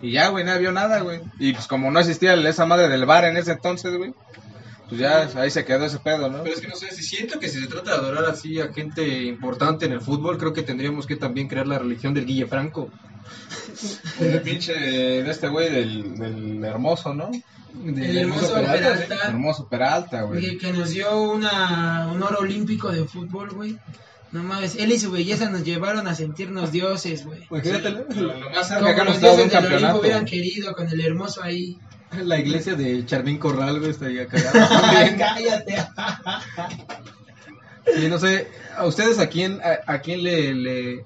Y 0.02 0.12
ya, 0.14 0.30
güey, 0.30 0.44
nadie 0.44 0.62
vio 0.62 0.72
nada, 0.72 1.02
güey. 1.02 1.22
Y 1.40 1.54
pues 1.54 1.68
como 1.68 1.92
no 1.92 2.00
existía 2.00 2.34
esa 2.34 2.66
madre 2.66 2.88
del 2.88 3.06
bar 3.06 3.26
en 3.26 3.38
ese 3.38 3.52
entonces, 3.52 3.96
güey, 3.96 4.14
pues 4.90 5.00
ya 5.00 5.30
ahí 5.36 5.52
se 5.52 5.64
quedó 5.64 5.86
ese 5.86 6.00
pedo, 6.00 6.30
¿no? 6.30 6.44
Pero 6.44 6.56
es 6.56 6.62
que 6.62 6.68
no 6.68 6.76
sé, 6.76 6.92
si 6.92 7.04
siento 7.04 7.40
que 7.40 7.48
si 7.48 7.62
se 7.62 7.68
trata 7.68 7.92
de 7.92 7.98
adorar 7.98 8.26
así 8.26 8.60
a 8.60 8.74
gente 8.74 9.24
importante 9.24 9.86
en 9.86 9.94
el 9.94 10.02
fútbol, 10.02 10.38
creo 10.38 10.54
que 10.54 10.64
tendríamos 10.64 11.06
que 11.06 11.16
también 11.16 11.48
crear 11.48 11.68
la 11.68 11.80
religión 11.80 12.14
del 12.14 12.26
Guille 12.26 12.48
Franco. 12.48 12.90
El 14.20 14.42
pinche 14.42 14.74
de 14.74 15.30
este 15.30 15.48
güey 15.48 15.72
del, 15.72 16.18
del 16.18 16.66
hermoso, 16.66 17.14
¿no? 17.14 17.32
El 17.86 18.18
hermoso 18.18 18.54
Peralta. 18.54 19.28
Hermoso 19.28 19.68
Peralta, 19.70 20.22
güey. 20.24 20.42
Que, 20.42 20.58
que 20.58 20.74
nos 20.74 20.90
dio 20.90 21.22
una, 21.22 22.10
un 22.12 22.22
oro 22.22 22.40
olímpico 22.40 22.90
de 22.90 23.06
fútbol, 23.06 23.52
güey. 23.52 23.78
No 24.32 24.44
mames, 24.44 24.76
él 24.76 24.92
y 24.92 25.00
su 25.00 25.12
belleza 25.12 25.50
nos 25.50 25.64
llevaron 25.66 26.08
a 26.08 26.16
sentirnos 26.16 26.72
dioses, 26.72 27.26
güey. 27.26 27.46
Imagínate 27.52 27.90
Lo, 27.90 28.06
lo 28.34 28.50
más 28.50 28.68
cerca 28.68 28.80
Como 28.80 28.96
que 28.96 29.02
un 29.02 29.20
dioses 29.20 29.22
del 29.22 29.40
Olimpo 29.40 29.52
campeonato. 29.52 30.00
hubieran 30.00 30.26
querido 30.26 30.74
con 30.74 30.88
el 30.88 31.02
hermoso 31.02 31.44
ahí. 31.44 31.78
la 32.24 32.40
iglesia 32.40 32.76
de 32.76 33.06
Charmín 33.06 33.38
Corral, 33.38 33.80
güey, 33.80 33.92
estaría 33.92 34.28
cagada. 34.28 35.16
cállate. 35.18 35.76
Sí, 37.96 38.08
no 38.08 38.20
sé, 38.20 38.48
¿a 38.78 38.86
ustedes 38.86 39.18
a 39.18 39.28
quién, 39.28 39.60
a, 39.64 39.92
a 39.92 40.02
quién 40.02 40.24
le, 40.24 40.54
le, 40.54 41.04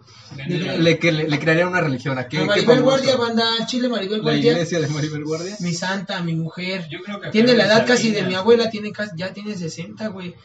le, 0.77 0.99
que 0.99 1.11
le, 1.13 1.27
le 1.29 1.39
crearían 1.39 1.69
una 1.69 1.79
religión? 1.79 2.17
¿A 2.17 2.27
qué, 2.27 2.39
A 2.39 2.45
Maribel? 2.45 2.81
Guardia, 2.81 3.15
banda, 3.15 3.45
Chile 3.65 3.87
Maribel 3.87 4.17
La 4.17 4.23
Guardia. 4.23 4.51
iglesia 4.51 4.79
de 4.81 4.87
Maribel 4.89 5.23
Guardia. 5.23 5.55
Mi 5.61 5.73
santa, 5.73 6.21
mi 6.21 6.35
mujer. 6.35 6.85
Yo 6.91 6.99
creo 7.01 7.21
que 7.21 7.29
Tiene 7.29 7.53
la 7.55 7.65
edad 7.65 7.87
casi 7.87 8.11
de 8.11 8.23
mi 8.23 8.35
abuela, 8.35 8.69
tiene 8.69 8.91
casi- 8.91 9.13
ya 9.15 9.31
tiene 9.33 9.55
60, 9.55 10.07
güey. 10.09 10.35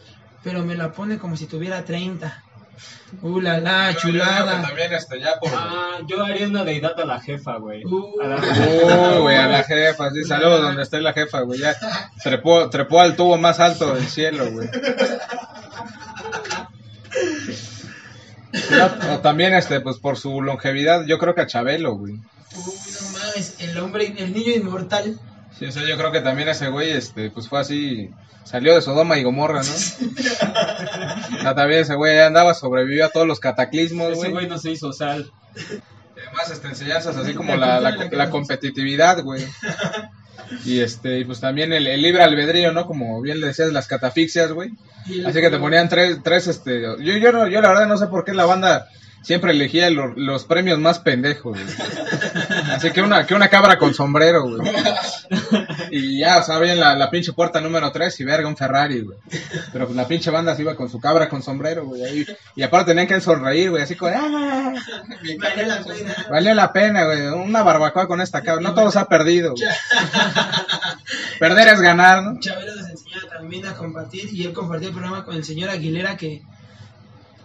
Pero 0.45 0.64
me 0.64 0.76
la 0.76 0.93
pone 0.93 1.18
como 1.18 1.37
si 1.37 1.47
tuviera 1.47 1.85
30. 1.85 2.45
Uh, 3.22 3.41
la 3.41 3.59
la, 3.59 3.95
chulada. 3.97 4.62
También, 4.62 4.93
este, 4.93 5.16
por... 5.41 5.51
Ah, 5.53 5.99
yo 6.07 6.24
haría 6.24 6.47
una 6.47 6.62
deidad 6.64 6.99
a 7.01 7.05
la 7.05 7.20
jefa, 7.20 7.57
güey. 7.57 7.85
Uh. 7.85 8.20
A 8.22 8.26
la 8.28 8.37
Uy, 8.37 9.20
güey, 9.22 9.37
a 9.37 9.49
la 9.49 9.64
jefa, 9.64 10.11
sí, 10.12 10.22
saludos 10.24 10.62
donde 10.62 10.83
esté 10.85 11.01
la 11.01 11.12
jefa, 11.12 11.41
güey, 11.41 11.59
ya 11.59 11.76
trepó, 12.22 12.70
trepó 12.70 13.01
al 13.01 13.16
tubo 13.16 13.37
más 13.37 13.59
alto 13.59 13.95
del 13.95 14.07
cielo, 14.07 14.51
güey. 14.53 14.68
Sí, 18.53 18.74
o- 19.11 19.14
o 19.14 19.18
también, 19.20 19.55
este, 19.55 19.81
pues 19.81 19.99
por 19.99 20.16
su 20.16 20.41
longevidad, 20.43 21.05
yo 21.07 21.18
creo 21.18 21.35
que 21.35 21.43
a 21.43 21.47
Chabelo, 21.47 21.95
güey. 21.95 22.14
Uy, 22.14 22.20
no 22.55 23.18
mames, 23.18 23.57
el 23.61 23.78
hombre, 23.78 24.14
el 24.18 24.33
niño 24.33 24.53
inmortal. 24.53 25.18
Sí, 25.61 25.67
o 25.67 25.73
sea, 25.73 25.87
yo 25.87 25.97
creo 25.97 26.11
que 26.11 26.21
también 26.23 26.49
ese 26.49 26.69
güey, 26.71 26.91
este, 26.91 27.31
pues 27.31 27.47
fue 27.49 27.61
así, 27.61 28.11
salió 28.45 28.75
de 28.75 28.83
Sodoma 28.83 29.19
y 29.19 29.23
Gomorra, 29.23 29.63
¿no? 29.63 29.69
O 31.39 31.43
sea, 31.43 31.55
también 31.55 31.83
ese 31.83 31.95
güey 31.95 32.19
andaba, 32.19 32.55
sobrevivió 32.55 33.07
a 33.07 33.11
todos 33.11 33.27
los 33.27 33.41
cataclismos, 33.41 34.13
Ese 34.19 34.31
güey. 34.31 34.49
no 34.49 34.59
se 34.59 34.73
hizo 34.73 34.93
sal. 34.93 35.31
Y 35.57 36.21
Además, 36.27 36.51
este, 36.51 36.69
enseñanzas 36.69 37.17
así 37.17 37.35
como 37.35 37.57
la, 37.57 37.79
la, 37.81 37.91
la 38.11 38.31
competitividad, 38.31 39.23
güey. 39.23 39.47
Y 40.65 40.81
este, 40.81 41.21
y 41.21 41.25
pues 41.25 41.41
también 41.41 41.73
el, 41.73 41.87
el 41.87 42.03
libre 42.03 42.23
albedrío, 42.25 42.73
¿no? 42.73 42.87
Como 42.87 43.21
bien 43.21 43.41
le 43.41 43.49
decías, 43.49 43.73
las 43.73 43.87
catafixias, 43.87 44.53
güey. 44.53 44.71
Así 45.27 45.41
que 45.41 45.51
te 45.51 45.59
ponían 45.59 45.89
tres, 45.89 46.19
tres, 46.25 46.47
este, 46.49 46.83
yo, 46.83 46.97
yo, 46.99 47.33
no, 47.33 47.47
yo 47.49 47.61
la 47.61 47.69
verdad 47.69 47.87
no 47.87 47.97
sé 47.99 48.07
por 48.09 48.25
qué 48.25 48.33
la 48.35 48.45
banda 48.47 48.89
siempre 49.23 49.53
elegía 49.53 49.89
lo- 49.91 50.15
los 50.17 50.45
premios 50.45 50.79
más 50.79 50.99
pendejos, 50.99 51.57
güey. 51.59 51.65
Así 52.71 52.91
que 52.91 53.03
una, 53.03 53.27
que 53.27 53.35
una 53.35 53.49
cabra 53.49 53.79
con 53.79 53.95
sombrero, 53.95 54.45
güey. 54.45 54.71
Y 55.93 56.21
ya, 56.21 56.39
o 56.39 56.43
sea, 56.45 56.55
abrían 56.57 56.79
la, 56.79 56.95
la 56.95 57.11
pinche 57.11 57.33
puerta 57.33 57.61
número 57.61 57.91
3 57.91 58.21
y 58.21 58.25
verga 58.25 58.47
un 58.47 58.57
Ferrari, 58.57 59.01
güey. 59.01 59.18
Pero 59.73 59.87
pues 59.87 59.97
la 59.97 60.07
pinche 60.07 60.31
banda 60.31 60.55
se 60.55 60.62
iba 60.62 60.77
con 60.77 60.89
su 60.89 61.01
cabra 61.01 61.29
con 61.29 61.43
sombrero, 61.43 61.85
güey. 61.85 62.05
ahí. 62.05 62.27
Y 62.55 62.62
aparte 62.62 62.93
tenían 62.93 63.09
que 63.09 63.21
sonreír, 63.21 63.71
güey, 63.71 63.83
así 63.83 63.97
como, 63.97 64.12
¡ah! 64.14 64.73
Vale 65.41 65.66
la 65.66 65.83
pena. 65.83 66.14
Valió 66.31 66.55
la 66.55 66.73
pena, 66.73 67.05
güey. 67.07 67.27
Una 67.27 67.64
barbacoa 67.64 68.07
con 68.07 68.21
esta 68.21 68.43
cabra. 68.43 68.62
No 68.62 68.73
todo 68.73 68.93
se 68.93 69.01
ha 69.01 69.07
perdido, 69.07 69.55
güey. 69.55 69.68
Perder 71.41 71.68
es 71.68 71.81
ganar, 71.81 72.23
¿no? 72.23 72.39
Chabelo 72.39 72.75
nos 72.77 72.89
enseñaba 72.89 73.29
también 73.29 73.66
a 73.66 73.75
compartir 73.75 74.29
y 74.33 74.45
él 74.45 74.53
compartió 74.53 74.89
el 74.89 74.95
programa 74.95 75.25
con 75.25 75.35
el 75.35 75.45
señor 75.45 75.71
Aguilera 75.71 76.16
que 76.16 76.43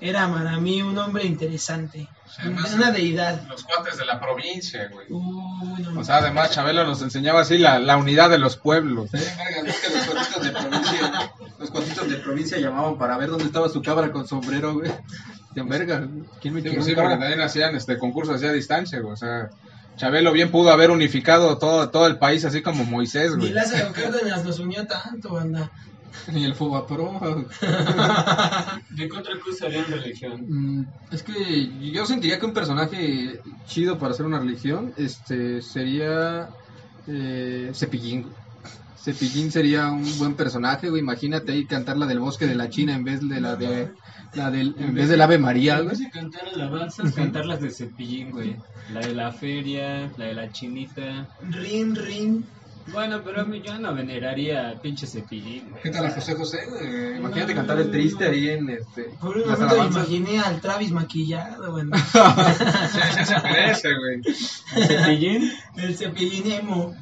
era 0.10 0.28
para 0.32 0.58
mí 0.60 0.82
un 0.82 0.97
hombre 0.97 1.26
interesante, 1.26 2.08
además- 2.39 2.74
una 2.74 2.91
deidad. 2.91 3.41
Los 3.47 3.64
cuates 3.64 3.97
de 3.97 4.06
la 4.06 4.20
provincia, 4.20 4.89
güey. 4.91 5.08
Uy, 5.10 5.82
no 5.84 5.99
O 5.99 6.03
sea, 6.03 6.18
además 6.18 6.51
Chabelo 6.51 6.86
nos 6.86 7.01
enseñaba 7.01 7.41
así 7.41 7.58
la, 7.58 7.80
la 7.80 7.97
unidad 7.97 8.30
de 8.30 8.38
los 8.38 8.58
pueblos. 8.58 9.14
Es 9.14 9.24
que 9.34 9.64
los 9.64 10.06
cuatitos 10.08 10.43
de 10.43 10.51
provincia, 10.51 11.32
los 11.60 11.72
cuatitos 11.72 12.10
de 12.10 12.16
provincia 12.18 12.58
llamaban 12.58 12.97
para 12.97 13.18
ver 13.18 13.30
dónde 13.30 13.45
estaba 13.45 13.70
su 13.70 13.82
cabra 13.82 14.12
con 14.12 14.28
sombrero, 14.28 14.74
güey. 14.74 14.91
De 15.53 15.64
verga, 15.64 16.06
¿quién 16.41 16.53
me 16.53 16.60
Sí, 16.60 16.64
quiere 16.64 16.76
pues 16.78 16.86
sí, 16.86 16.95
porque 16.95 17.12
también 17.18 17.41
hacían 17.41 17.76
este 17.76 17.97
concursos 17.97 18.36
así 18.36 18.45
a 18.45 18.51
distancia, 18.51 18.99
güey. 18.99 19.14
O 19.14 19.18
sea, 19.18 19.49
Chabelo 19.95 20.34
bien 20.34 20.51
pudo 20.51 20.72
haber 20.72 20.91
unificado 20.91 21.58
todo, 21.58 21.89
todo 21.89 22.08
el 22.08 22.18
país 22.18 22.43
así 22.43 22.62
como 22.62 22.84
Moisés, 22.84 23.34
güey. 23.38 23.53
Lázaro 23.53 23.93
Cárdenas 23.93 24.43
nos 24.43 24.60
unió 24.60 24.86
tanto, 24.86 25.30
banda. 25.34 25.72
Ni 26.34 26.43
el 26.45 26.55
Fobapro. 26.55 27.20
¿De 28.89 29.07
qué 29.09 29.18
otra 29.18 29.39
cosa 29.39 29.66
harían 29.68 29.86
religión? 29.88 30.45
Mm, 30.47 30.86
Es 31.11 31.24
que 31.24 31.72
yo 31.91 32.05
sentiría 32.05 32.39
que 32.39 32.45
un 32.45 32.53
personaje 32.53 33.39
chido 33.68 33.97
para 33.97 34.13
hacer 34.13 34.26
una 34.26 34.39
religión 34.39 34.93
este 34.97 35.61
sería 35.61 36.49
eh, 37.07 37.72
Cepillín. 37.74 38.26
Cepillín 38.97 39.51
sería 39.51 39.91
un 39.91 40.18
buen 40.18 40.34
personaje, 40.36 40.89
güey. 40.89 41.01
Imagínate 41.01 41.51
ahí 41.51 41.66
cantar 41.66 41.97
la 41.97 42.07
del 42.07 42.20
bosque 42.20 42.47
de 42.47 42.55
la 42.55 42.70
China 42.70 42.95
en 42.95 43.03
vez 43.03 43.28
de 43.28 43.39
la 43.39 43.55
de 43.55 43.91
la 44.34 44.49
del 44.49 44.76
en 44.80 44.95
vez 44.95 45.09
del 45.09 45.22
Ave 45.22 45.38
María, 45.38 45.78
En 45.78 45.84
güey. 45.86 45.89
vez 45.89 45.99
de 45.99 46.09
cantar 46.09 46.41
alabanzas, 46.53 47.13
cantar 47.13 47.45
las 47.45 47.61
de 47.61 47.70
cepillín, 47.70 48.32
güey. 48.32 48.55
La 48.91 49.01
de 49.01 49.13
la 49.13 49.32
feria, 49.32 50.11
la 50.18 50.26
de 50.26 50.34
la 50.34 50.51
chinita. 50.51 51.28
Rin, 51.51 51.95
rin. 51.95 52.45
Bueno, 52.91 53.21
pero 53.25 53.41
a 53.41 53.45
mí 53.45 53.61
yo 53.65 53.77
no 53.79 53.93
veneraría 53.95 54.69
a 54.69 54.79
pinche 54.79 55.07
cepillín, 55.07 55.69
güey. 55.71 55.81
¿Qué 55.83 55.89
tal 55.89 56.05
a 56.05 56.11
José 56.11 56.36
José, 56.36 56.59
güey? 56.69 57.17
Imagínate 57.17 57.55
cantar 57.55 57.79
el 57.79 57.89
triste 57.91 58.25
ahí 58.27 58.49
en 58.49 58.69
este 58.69 59.03
Por 59.19 59.36
un 59.38 59.47
las 59.47 59.59
momento 59.59 59.75
me 59.75 59.81
alabanzas. 59.81 60.09
imaginé 60.11 60.39
al 60.39 60.61
Travis 60.61 60.91
maquillado, 60.91 61.73
banda. 61.73 61.97
Sí, 63.17 63.25
se 63.25 63.33
parece, 63.41 63.89
güey. 63.97 64.21
¿Cepillín? 64.88 65.51
El 65.77 65.97
cepillín 65.97 66.51
emo. 66.51 66.95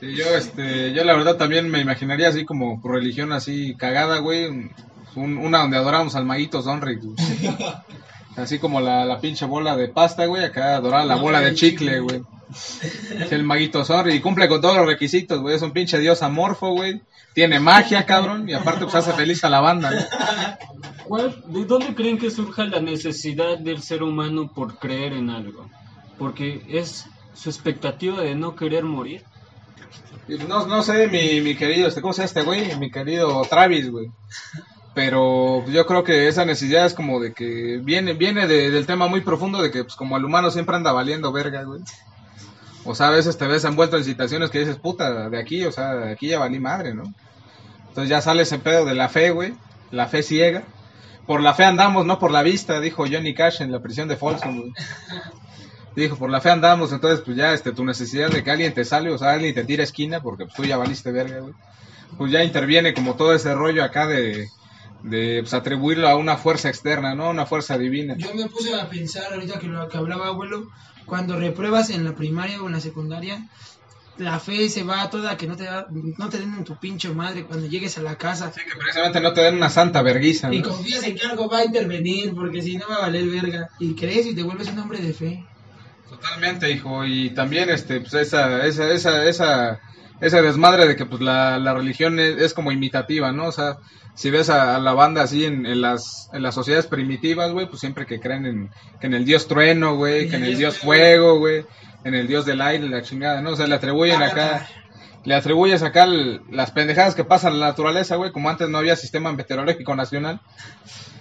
Sí, 0.00 0.14
yo, 0.14 0.24
este, 0.36 0.92
yo 0.92 1.04
la 1.04 1.14
verdad 1.14 1.36
también 1.36 1.70
me 1.70 1.80
imaginaría 1.80 2.28
así 2.28 2.44
como 2.44 2.80
por 2.82 2.92
religión 2.92 3.32
así 3.32 3.74
cagada, 3.76 4.18
güey. 4.18 4.46
un- 4.46 5.38
una 5.38 5.58
donde 5.60 5.76
adoramos 5.78 6.14
al 6.16 6.26
maguito 6.26 6.60
Sonrix, 6.62 7.04
güey. 7.04 7.16
Así 8.36 8.58
como 8.58 8.82
la, 8.82 9.06
la 9.06 9.18
pinche 9.18 9.46
bola 9.46 9.74
de 9.78 9.88
pasta, 9.88 10.26
güey. 10.26 10.44
Acá 10.44 10.76
adorar 10.76 11.06
la 11.06 11.14
bola 11.16 11.40
de 11.40 11.54
chicle, 11.54 12.00
güey. 12.00 12.20
Es 12.50 13.32
el 13.32 13.42
maguito 13.44 13.84
Sonrix 13.84 14.16
y 14.16 14.20
cumple 14.20 14.48
con 14.48 14.60
todos 14.60 14.76
los 14.76 14.86
requisitos, 14.86 15.40
güey. 15.40 15.56
Es 15.56 15.62
un 15.62 15.72
pinche 15.72 15.98
dios 15.98 16.22
amorfo, 16.22 16.70
güey. 16.72 17.00
Tiene 17.34 17.60
magia, 17.60 18.06
cabrón. 18.06 18.48
Y 18.48 18.54
aparte, 18.54 18.84
pues 18.84 18.94
hace 18.94 19.12
feliz 19.12 19.42
a 19.44 19.50
la 19.50 19.60
banda, 19.60 19.90
¿no? 19.90 20.00
¿Cuál- 21.04 21.42
¿De 21.46 21.64
dónde 21.64 21.94
creen 21.94 22.18
que 22.18 22.30
surja 22.30 22.64
la 22.64 22.80
necesidad 22.80 23.58
del 23.58 23.82
ser 23.82 24.02
humano 24.02 24.50
por 24.52 24.78
creer 24.78 25.12
en 25.12 25.30
algo? 25.30 25.68
Porque 26.18 26.64
es 26.68 27.04
su 27.34 27.50
expectativa 27.50 28.20
de 28.22 28.34
no 28.34 28.56
querer 28.56 28.84
morir. 28.84 29.22
No, 30.48 30.66
no 30.66 30.82
sé, 30.82 31.06
mi, 31.08 31.40
mi 31.40 31.54
querido, 31.54 31.86
este, 31.86 32.00
¿cómo 32.00 32.12
se 32.12 32.18
llama 32.22 32.26
este 32.26 32.42
güey? 32.42 32.76
Mi 32.76 32.90
querido 32.90 33.42
Travis, 33.48 33.90
güey. 33.90 34.10
Pero 34.94 35.64
yo 35.68 35.84
creo 35.86 36.02
que 36.04 36.26
esa 36.26 36.44
necesidad 36.46 36.86
es 36.86 36.94
como 36.94 37.20
de 37.20 37.32
que 37.34 37.78
viene, 37.82 38.14
viene 38.14 38.46
de- 38.46 38.70
del 38.70 38.86
tema 38.86 39.06
muy 39.08 39.20
profundo 39.20 39.60
de 39.60 39.70
que 39.70 39.84
pues 39.84 39.94
como 39.94 40.16
el 40.16 40.24
humano 40.24 40.50
siempre 40.50 40.74
anda 40.74 40.90
valiendo 40.90 41.30
verga, 41.32 41.64
güey. 41.64 41.80
O 42.86 42.94
sea, 42.94 43.08
a 43.08 43.10
veces 43.10 43.36
te 43.36 43.46
ves 43.46 43.64
envuelto 43.64 43.96
en 43.96 44.04
situaciones 44.04 44.50
que 44.50 44.60
dices, 44.60 44.76
puta, 44.76 45.28
de 45.28 45.38
aquí, 45.38 45.64
o 45.64 45.72
sea, 45.72 45.94
de 45.94 46.12
aquí 46.12 46.28
ya 46.28 46.38
valí 46.38 46.60
madre, 46.60 46.94
¿no? 46.94 47.12
Entonces 47.88 48.08
ya 48.08 48.20
sale 48.20 48.42
ese 48.42 48.58
pedo 48.58 48.84
de 48.84 48.94
la 48.94 49.08
fe, 49.08 49.30
güey. 49.30 49.54
La 49.90 50.06
fe 50.06 50.22
ciega. 50.22 50.64
Por 51.26 51.40
la 51.40 51.54
fe 51.54 51.64
andamos, 51.64 52.06
no 52.06 52.18
por 52.18 52.30
la 52.30 52.42
vista, 52.42 52.80
dijo 52.80 53.04
Johnny 53.10 53.34
Cash 53.34 53.60
en 53.60 53.72
la 53.72 53.80
prisión 53.80 54.06
de 54.06 54.16
Folsom, 54.16 54.60
güey. 54.60 54.72
Dijo, 55.96 56.16
por 56.16 56.30
la 56.30 56.42
fe 56.42 56.50
andamos, 56.50 56.92
entonces 56.92 57.22
pues 57.24 57.38
ya 57.38 57.54
este, 57.54 57.72
tu 57.72 57.82
necesidad 57.82 58.30
de 58.30 58.44
que 58.44 58.50
alguien 58.50 58.74
te 58.74 58.84
sale, 58.84 59.10
o 59.10 59.16
sea, 59.16 59.32
alguien 59.32 59.54
te 59.54 59.64
tira 59.64 59.82
esquina, 59.82 60.20
porque 60.20 60.44
pues 60.44 60.54
tú 60.54 60.64
ya 60.64 60.76
valiste 60.76 61.10
verga, 61.10 61.40
güey. 61.40 61.54
Pues 62.18 62.30
ya 62.30 62.44
interviene 62.44 62.92
como 62.92 63.16
todo 63.16 63.34
ese 63.34 63.54
rollo 63.54 63.82
acá 63.82 64.06
de, 64.06 64.46
de 65.02 65.38
pues, 65.40 65.54
atribuirlo 65.54 66.08
a 66.08 66.16
una 66.16 66.36
fuerza 66.36 66.68
externa, 66.68 67.14
¿no? 67.14 67.30
Una 67.30 67.46
fuerza 67.46 67.78
divina. 67.78 68.14
Yo 68.16 68.34
me 68.34 68.46
puse 68.46 68.74
a 68.74 68.88
pensar 68.88 69.32
ahorita 69.32 69.58
que 69.58 69.66
lo 69.66 69.88
que 69.88 69.96
hablaba 69.96 70.28
abuelo, 70.28 70.68
cuando 71.04 71.38
repruebas 71.38 71.90
en 71.90 72.04
la 72.04 72.14
primaria 72.14 72.60
o 72.62 72.66
en 72.66 72.72
la 72.72 72.80
secundaria, 72.80 73.46
la 74.18 74.40
fe 74.40 74.68
se 74.68 74.82
va 74.82 75.10
toda 75.10 75.36
que 75.36 75.46
no 75.46 75.56
te 75.56 75.64
da, 75.64 75.86
no 75.90 76.28
te 76.28 76.38
den 76.38 76.54
en 76.54 76.64
tu 76.64 76.78
pinche 76.78 77.08
madre 77.10 77.44
cuando 77.44 77.66
llegues 77.66 77.98
a 77.98 78.02
la 78.02 78.16
casa. 78.16 78.50
Que 78.52 78.78
precisamente 78.78 79.20
no 79.20 79.32
te 79.32 79.42
den 79.42 79.56
una 79.56 79.70
santa 79.70 80.02
verguiza, 80.02 80.52
Y 80.52 80.60
¿no? 80.60 80.70
confías 80.70 81.04
en 81.04 81.16
que 81.16 81.26
algo 81.26 81.48
va 81.48 81.58
a 81.58 81.64
intervenir, 81.64 82.34
porque 82.34 82.62
si 82.62 82.76
no 82.76 82.88
va 82.88 82.96
a 82.96 83.00
valer 83.00 83.26
verga. 83.26 83.68
Y 83.78 83.94
crees 83.94 84.26
y 84.26 84.34
te 84.34 84.42
vuelves 84.42 84.68
un 84.68 84.78
hombre 84.78 85.00
de 85.00 85.12
fe. 85.12 85.44
Totalmente, 86.08 86.70
hijo, 86.70 87.04
y 87.04 87.30
también 87.30 87.68
este, 87.68 88.00
pues 88.00 88.14
esa, 88.14 88.64
esa, 88.64 88.90
esa, 88.92 89.24
esa, 89.24 89.80
esa 90.20 90.40
desmadre 90.42 90.86
de 90.86 90.96
que 90.96 91.06
pues 91.06 91.20
la, 91.20 91.58
la 91.58 91.74
religión 91.74 92.18
es, 92.18 92.54
como 92.54 92.72
imitativa, 92.72 93.32
¿no? 93.32 93.46
O 93.46 93.52
sea, 93.52 93.76
si 94.14 94.30
ves 94.30 94.48
a, 94.50 94.76
a 94.76 94.78
la 94.78 94.92
banda 94.94 95.22
así 95.22 95.44
en, 95.44 95.66
en 95.66 95.80
las, 95.82 96.30
en 96.32 96.42
las 96.42 96.54
sociedades 96.54 96.86
primitivas, 96.86 97.52
güey, 97.52 97.66
pues 97.66 97.80
siempre 97.80 98.06
que 98.06 98.18
creen 98.20 98.46
en, 98.46 98.70
en 99.00 99.14
el 99.14 99.24
dios 99.24 99.46
trueno, 99.46 99.96
güey, 99.96 100.28
que 100.28 100.36
en 100.36 100.44
el 100.44 100.56
dios 100.56 100.78
fuego, 100.78 101.38
güey, 101.38 101.66
en 102.04 102.14
el 102.14 102.26
dios 102.26 102.46
del 102.46 102.60
aire, 102.62 102.88
la 102.88 103.02
chingada, 103.02 103.40
¿no? 103.42 103.50
O 103.50 103.56
sea, 103.56 103.66
le 103.66 103.74
atribuyen 103.74 104.22
acá, 104.22 104.66
le 105.24 105.34
atribuyes 105.34 105.82
acá 105.82 106.06
las 106.06 106.70
pendejadas 106.70 107.14
que 107.14 107.24
pasan 107.24 107.52
en 107.54 107.60
la 107.60 107.66
naturaleza, 107.68 108.16
güey, 108.16 108.32
como 108.32 108.48
antes 108.48 108.68
no 108.68 108.78
había 108.78 108.96
sistema 108.96 109.32
meteorológico 109.32 109.94
nacional. 109.94 110.40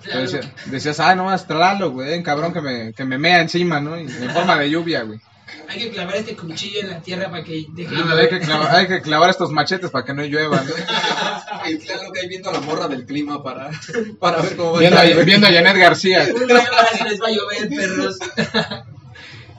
Pues 0.09 0.31
decía- 0.33 0.53
decías, 0.67 0.99
ah, 0.99 1.15
no, 1.15 1.33
es 1.33 1.45
Tlaloc, 1.47 1.91
güey, 1.93 2.15
un 2.15 2.23
cabrón 2.23 2.53
que 2.53 2.61
me, 2.61 2.93
que 2.93 3.03
me 3.05 3.17
mea 3.17 3.41
encima, 3.41 3.79
¿no? 3.81 3.95
En 3.95 4.07
forma 4.29 4.55
de 4.57 4.69
lluvia, 4.69 5.01
güey. 5.01 5.19
Hay 5.67 5.79
que 5.79 5.89
clavar 5.91 6.15
este 6.15 6.35
cuchillo 6.35 6.81
en 6.81 6.89
la 6.89 7.01
tierra 7.01 7.29
para 7.29 7.43
que 7.43 7.65
deje. 7.73 7.95
Ándale, 7.95 8.23
hay, 8.23 8.29
que 8.29 8.39
clavar, 8.39 8.75
hay 8.75 8.87
que 8.87 9.01
clavar 9.01 9.29
estos 9.29 9.51
machetes 9.51 9.91
para 9.91 10.03
que 10.05 10.13
no 10.13 10.23
llueva, 10.23 10.61
¿no? 10.63 10.71
Y 11.69 11.77
claro 11.79 12.11
que 12.11 12.19
ahí 12.19 12.27
viendo 12.27 12.49
a 12.51 12.53
la 12.53 12.59
morra 12.61 12.87
del 12.87 13.05
clima 13.05 13.41
para, 13.41 13.71
para 14.19 14.41
ver 14.41 14.55
cómo 14.55 14.73
va 14.73 14.79
Viendo, 14.79 14.99
a 14.99 15.03
estar. 15.05 15.21
a, 15.21 15.25
viendo 15.25 15.47
a 15.47 15.51
Janet 15.51 15.77
García. 15.77 16.23
Les 16.25 17.19
va 17.21 17.27
a 17.27 17.31
llover, 17.31 17.69
perros. 17.69 18.19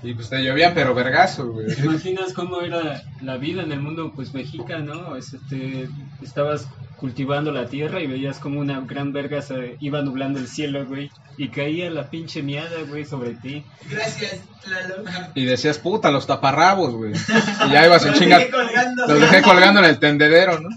Y 0.03 0.14
pues 0.14 0.28
te 0.28 0.39
llovían, 0.41 0.72
pero 0.74 0.95
vergazo, 0.95 1.49
güey. 1.49 1.66
¿Te 1.74 1.80
imaginas 1.80 2.32
cómo 2.32 2.61
era 2.61 3.03
la 3.22 3.39
vida 3.39 3.62
en 3.62 3.72
el 3.72 3.80
mundo 3.80 4.12
pues 4.14 4.34
mexicano? 4.34 5.16
Este, 5.16 5.89
estabas 6.22 6.68
cultivando 6.99 7.53
la 7.53 7.66
tierra 7.66 8.01
y 8.01 8.07
veías 8.07 8.38
como 8.38 8.61
una 8.61 8.80
gran 8.80 9.12
verga 9.12 9.42
se 9.42 9.76
iba 9.80 10.01
nublando 10.03 10.38
el 10.38 10.49
cielo, 10.49 10.86
güey. 10.86 11.11
Y 11.36 11.49
caía 11.49 11.90
la 11.90 12.09
pinche 12.09 12.42
miada, 12.42 12.82
güey, 12.88 13.05
sobre 13.05 13.34
ti. 13.34 13.64
Gracias, 13.90 14.40
Lalo. 14.66 15.05
Y 15.34 15.44
decías, 15.44 15.78
puta, 15.78 16.11
los 16.11 16.26
taparrabos, 16.26 16.94
güey. 16.94 17.12
Y 17.12 17.70
ya 17.70 17.86
ibas 17.86 18.05
en 18.07 18.14
chinga. 18.18 18.38
dejé 18.38 18.51
colgando. 18.51 19.07
Los 19.07 19.20
dejé 19.20 19.42
colgando 19.42 19.80
en 19.80 19.86
el 19.86 19.99
tendedero, 19.99 20.61
¿no? 20.61 20.70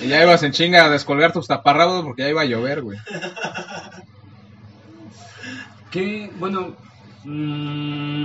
Y 0.00 0.08
ya 0.08 0.22
ibas 0.22 0.42
en 0.42 0.52
chinga 0.52 0.84
a 0.84 0.90
descolgar 0.90 1.32
tus 1.32 1.46
taparrabos 1.46 2.04
porque 2.04 2.22
ya 2.22 2.28
iba 2.28 2.42
a 2.42 2.46
llover, 2.46 2.82
güey. 2.82 2.98
¿Qué, 5.90 6.30
bueno, 6.38 6.74
mm, 7.24 8.24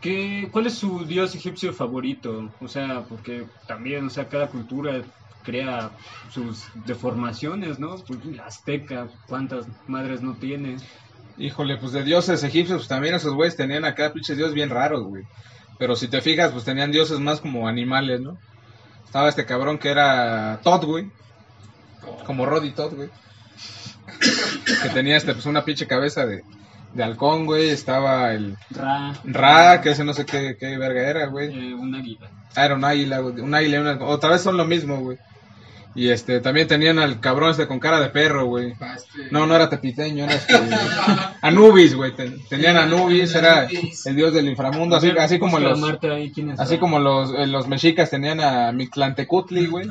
¿qué, 0.00 0.48
¿cuál 0.50 0.66
es 0.66 0.74
su 0.74 1.04
dios 1.04 1.34
egipcio 1.34 1.72
favorito? 1.72 2.50
O 2.60 2.68
sea, 2.68 3.02
porque 3.08 3.46
también, 3.68 4.06
o 4.06 4.10
sea, 4.10 4.28
cada 4.28 4.48
cultura 4.48 5.02
crea 5.42 5.90
sus 6.30 6.64
deformaciones, 6.86 7.78
¿no? 7.78 7.96
Pues, 7.96 8.24
la 8.24 8.46
azteca, 8.46 9.08
¿cuántas 9.26 9.66
madres 9.86 10.22
no 10.22 10.34
tiene? 10.34 10.76
Híjole, 11.38 11.76
pues 11.78 11.92
de 11.92 12.04
dioses 12.04 12.42
egipcios, 12.44 12.78
pues 12.78 12.88
también 12.88 13.14
esos 13.14 13.34
güeyes 13.34 13.56
tenían 13.56 13.84
acá 13.84 14.12
pinches 14.12 14.36
dioses 14.36 14.54
bien 14.54 14.70
raros, 14.70 15.02
güey. 15.04 15.24
Pero 15.78 15.96
si 15.96 16.08
te 16.08 16.20
fijas, 16.20 16.52
pues 16.52 16.64
tenían 16.64 16.92
dioses 16.92 17.18
más 17.18 17.40
como 17.40 17.66
animales, 17.66 18.20
¿no? 18.20 18.38
Estaba 19.04 19.28
este 19.28 19.44
cabrón 19.46 19.78
que 19.78 19.90
era 19.90 20.60
Todd, 20.62 20.84
güey. 20.84 21.10
Como 22.26 22.46
Roddy 22.46 22.70
Todd, 22.72 22.94
güey. 22.94 23.10
Que 24.82 24.88
tenía 24.90 25.16
este, 25.16 25.32
pues 25.34 25.46
una 25.46 25.64
pinche 25.64 25.86
cabeza 25.86 26.26
de, 26.26 26.42
de 26.94 27.02
halcón, 27.02 27.46
güey. 27.46 27.70
Estaba 27.70 28.32
el 28.32 28.56
Ra, 28.70 29.12
Ra, 29.24 29.80
que 29.80 29.90
ese 29.90 30.04
no 30.04 30.12
sé 30.14 30.24
qué, 30.26 30.56
qué 30.58 30.76
verga 30.78 31.08
era, 31.08 31.26
güey. 31.26 31.48
eh, 31.48 31.74
un 31.74 31.94
águila. 31.94 32.30
Ah, 32.54 32.66
era 32.66 32.74
un 32.74 32.84
águila, 32.84 33.18
güey. 33.20 33.40
Un 33.40 33.54
águila 33.54 33.76
y 33.76 33.80
un 33.80 33.86
halcón. 33.86 34.08
Otra 34.08 34.30
vez 34.30 34.42
son 34.42 34.56
lo 34.56 34.64
mismo, 34.64 34.98
güey. 34.98 35.18
Y 35.94 36.08
este, 36.08 36.40
también 36.40 36.66
tenían 36.68 36.98
al 36.98 37.20
cabrón 37.20 37.50
este 37.50 37.66
con 37.66 37.78
cara 37.78 38.00
de 38.00 38.08
perro, 38.08 38.46
güey. 38.46 38.72
No, 39.30 39.46
no 39.46 39.54
era 39.54 39.68
tepiteño, 39.68 40.24
era 40.24 40.34
este, 40.34 40.54
Anubis, 41.42 41.94
güey. 41.94 42.14
Ten- 42.16 42.38
Tenían 42.48 42.76
Anubis, 42.76 43.34
era 43.34 43.66
el 44.06 44.16
dios 44.16 44.32
del 44.32 44.48
inframundo, 44.48 44.96
así, 44.96 45.10
así 45.18 45.38
como 45.38 45.58
los, 45.58 45.78
Marta 45.78 46.12
ahí, 46.14 46.32
¿quién 46.32 46.50
es 46.50 46.60
así 46.60 46.78
como 46.78 46.98
los, 46.98 47.32
eh, 47.34 47.46
los 47.46 47.68
mexicas 47.68 48.10
tenían 48.10 48.40
a 48.40 48.72
Mictlantecutli, 48.72 49.66
güey. 49.66 49.88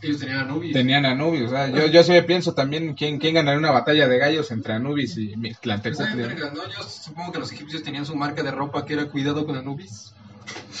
Ellos 0.00 0.18
tenían 0.18 0.38
Anubis. 0.40 0.72
Tenían 0.72 1.04
a 1.06 1.10
Anubis, 1.10 1.42
o 1.42 1.48
sea, 1.48 1.68
yo, 1.68 1.86
yo 1.86 2.02
sí 2.02 2.12
me 2.12 2.22
pienso 2.22 2.54
también 2.54 2.94
quién, 2.94 3.18
quién 3.18 3.34
ganaría 3.34 3.58
una 3.58 3.70
batalla 3.70 4.08
de 4.08 4.18
gallos 4.18 4.50
entre 4.50 4.74
Anubis 4.74 5.16
y 5.18 5.36
Mictlantecutli. 5.36 6.22
Yo 6.22 6.82
supongo 6.88 7.32
que 7.32 7.38
los 7.40 7.52
egipcios 7.52 7.82
tenían 7.82 8.06
su 8.06 8.16
marca 8.16 8.42
de 8.42 8.50
ropa 8.50 8.84
que 8.86 8.94
era 8.94 9.06
cuidado 9.06 9.44
con 9.44 9.56
Anubis. 9.56 10.14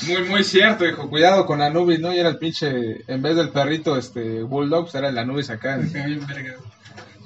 Muy, 0.06 0.22
muy 0.24 0.44
cierto, 0.44 0.84
hijo. 0.86 1.08
Cuidado 1.08 1.46
con 1.46 1.62
Anubis, 1.62 2.00
¿no? 2.00 2.12
Y 2.12 2.18
era 2.18 2.28
el 2.28 2.38
pinche, 2.38 3.04
en 3.06 3.22
vez 3.22 3.36
del 3.36 3.48
perrito, 3.50 3.96
este, 3.96 4.42
Bulldog, 4.42 4.88
era 4.94 5.08
el 5.08 5.18
Anubis 5.18 5.50
acá. 5.50 5.78
Verga. 5.80 6.54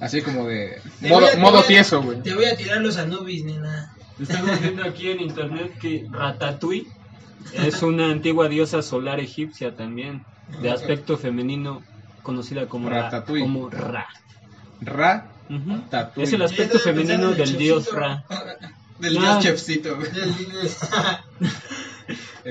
Así 0.00 0.22
como 0.22 0.46
de 0.46 0.80
Te 1.00 1.08
modo, 1.08 1.26
a- 1.26 1.36
modo 1.36 1.62
tieso, 1.64 2.00
güey. 2.02 2.22
Te 2.22 2.34
voy 2.34 2.44
a 2.44 2.56
tirar 2.56 2.80
los 2.80 2.96
Anubis, 2.98 3.44
nena. 3.44 3.94
Estamos 4.20 4.60
viendo 4.60 4.84
aquí 4.84 5.10
en 5.10 5.20
internet 5.20 5.76
que 5.80 6.06
Ratatouille 6.10 6.86
es 7.54 7.82
una 7.82 8.10
antigua 8.10 8.48
diosa 8.48 8.82
solar 8.82 9.18
egipcia 9.20 9.74
también, 9.74 10.24
de 10.62 10.70
aspecto 10.70 11.16
femenino, 11.16 11.82
conocida 12.22 12.66
como 12.66 12.88
Ra. 12.90 13.02
Ratatouille. 13.04 13.42
Como 13.42 13.70
Ra. 13.70 14.06
Ra. 14.80 15.26
Tatouille. 15.90 16.28
Es 16.28 16.32
el 16.34 16.42
aspecto 16.42 16.78
femenino 16.78 17.30
del 17.32 17.56
dios 17.56 17.84
chefcito. 17.84 17.98
Ra. 18.00 18.24
Del 18.98 19.16
Ah. 19.18 19.20
dios 19.20 19.38
chefcito, 19.44 19.96
güey. 19.96 20.08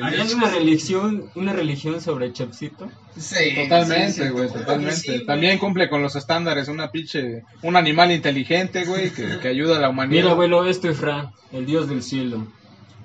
¿Harían 0.01 0.27
dios- 0.27 0.33
una 0.35 0.49
religión, 0.49 1.29
una 1.35 1.53
religión 1.53 1.99
sobre 2.01 2.31
Chepsito? 2.33 2.89
Sí. 3.17 3.55
Totalmente, 3.63 4.11
sí, 4.11 4.23
sí. 4.23 4.29
güey, 4.29 4.47
totalmente. 4.49 4.95
Sí, 4.95 5.07
güey. 5.13 5.25
También 5.25 5.57
cumple 5.57 5.89
con 5.89 6.01
los 6.01 6.15
estándares, 6.15 6.67
una 6.67 6.91
pinche, 6.91 7.43
un 7.63 7.75
animal 7.75 8.11
inteligente, 8.11 8.85
güey, 8.85 9.09
que, 9.11 9.39
que 9.39 9.47
ayuda 9.47 9.77
a 9.77 9.79
la 9.79 9.89
humanidad. 9.89 10.21
Mira, 10.21 10.31
abuelo, 10.33 10.65
esto 10.65 10.89
es 10.89 10.99
Ra, 11.01 11.31
el 11.51 11.65
dios 11.65 11.89
del 11.89 12.03
cielo. 12.03 12.47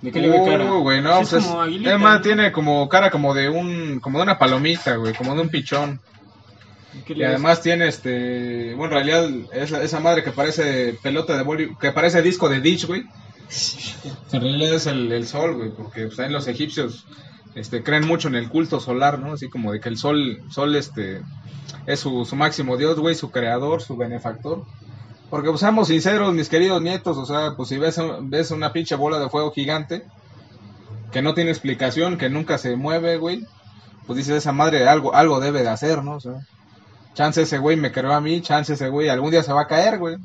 ¿De 0.02 0.10
qué 0.10 0.20
le 0.20 0.30
cara? 0.44 0.64
Uh, 0.72 0.80
güey, 0.80 1.00
no, 1.00 1.16
Sí, 1.18 1.22
es 1.22 1.30
pues, 1.30 1.44
como 1.44 1.62
es- 1.62 1.68
aguilita, 1.68 1.92
Emma 1.92 2.14
¿no? 2.16 2.20
tiene 2.22 2.52
como 2.52 2.88
cara 2.88 3.10
como 3.10 3.34
de 3.34 3.48
un, 3.48 4.00
como 4.00 4.18
de 4.18 4.24
una 4.24 4.38
palomita, 4.38 4.96
güey, 4.96 5.14
como 5.14 5.34
de 5.36 5.42
un 5.42 5.48
pichón. 5.48 6.00
¿De 6.92 7.02
qué 7.04 7.12
Y 7.14 7.18
ves? 7.20 7.28
además 7.28 7.62
tiene 7.62 7.88
este, 7.88 8.74
bueno, 8.74 8.98
en 8.98 9.06
realidad 9.06 9.46
esa, 9.54 9.82
esa 9.82 10.00
madre 10.00 10.22
que 10.24 10.32
parece 10.32 10.98
pelota 11.02 11.36
de 11.36 11.42
boli, 11.44 11.74
que 11.80 11.92
parece 11.92 12.20
disco 12.20 12.48
de 12.48 12.60
Ditch, 12.60 12.86
güey. 12.86 13.04
En 14.32 14.40
realidad 14.40 14.74
es 14.74 14.86
el, 14.86 15.26
sol, 15.26 15.56
güey, 15.56 15.70
porque 15.70 16.06
pues, 16.06 16.16
también 16.16 16.32
los 16.32 16.48
egipcios 16.48 17.06
este, 17.54 17.82
creen 17.82 18.06
mucho 18.06 18.28
en 18.28 18.34
el 18.34 18.48
culto 18.48 18.80
solar, 18.80 19.18
¿no? 19.18 19.32
Así 19.32 19.48
como 19.48 19.72
de 19.72 19.80
que 19.80 19.88
el 19.88 19.98
sol, 19.98 20.42
sol 20.50 20.74
este, 20.74 21.22
es 21.86 22.00
su, 22.00 22.26
máximo 22.34 22.76
dios, 22.76 22.98
güey, 22.98 23.14
su 23.14 23.30
creador, 23.30 23.82
su 23.82 23.96
benefactor. 23.96 24.64
Porque, 25.30 25.48
pues, 25.48 25.60
seamos 25.60 25.88
sinceros, 25.88 26.32
mis 26.34 26.48
queridos 26.48 26.82
nietos, 26.82 27.16
o 27.16 27.26
sea, 27.26 27.54
pues 27.56 27.68
si 27.68 27.78
ves, 27.78 28.00
ves 28.22 28.50
una 28.50 28.72
pinche 28.72 28.94
bola 28.94 29.18
de 29.18 29.28
fuego 29.28 29.52
gigante, 29.52 30.04
que 31.10 31.22
no 31.22 31.34
tiene 31.34 31.50
explicación, 31.50 32.18
que 32.18 32.30
nunca 32.30 32.58
se 32.58 32.76
mueve, 32.76 33.16
güey, 33.18 33.46
pues 34.06 34.16
dices, 34.16 34.36
esa 34.36 34.52
madre 34.52 34.88
algo, 34.88 35.14
algo 35.14 35.40
debe 35.40 35.62
de 35.62 35.68
hacer, 35.68 36.02
¿no? 36.02 36.16
O 36.16 36.20
sea, 36.20 36.40
chance 37.14 37.42
ese 37.42 37.58
güey 37.58 37.76
me 37.76 37.92
creó 37.92 38.12
a 38.12 38.20
mí, 38.20 38.40
chance 38.40 38.72
ese 38.72 38.88
güey 38.88 39.08
algún 39.08 39.30
día 39.30 39.42
se 39.42 39.52
va 39.52 39.62
a 39.62 39.68
caer, 39.68 39.98
güey. 39.98 40.16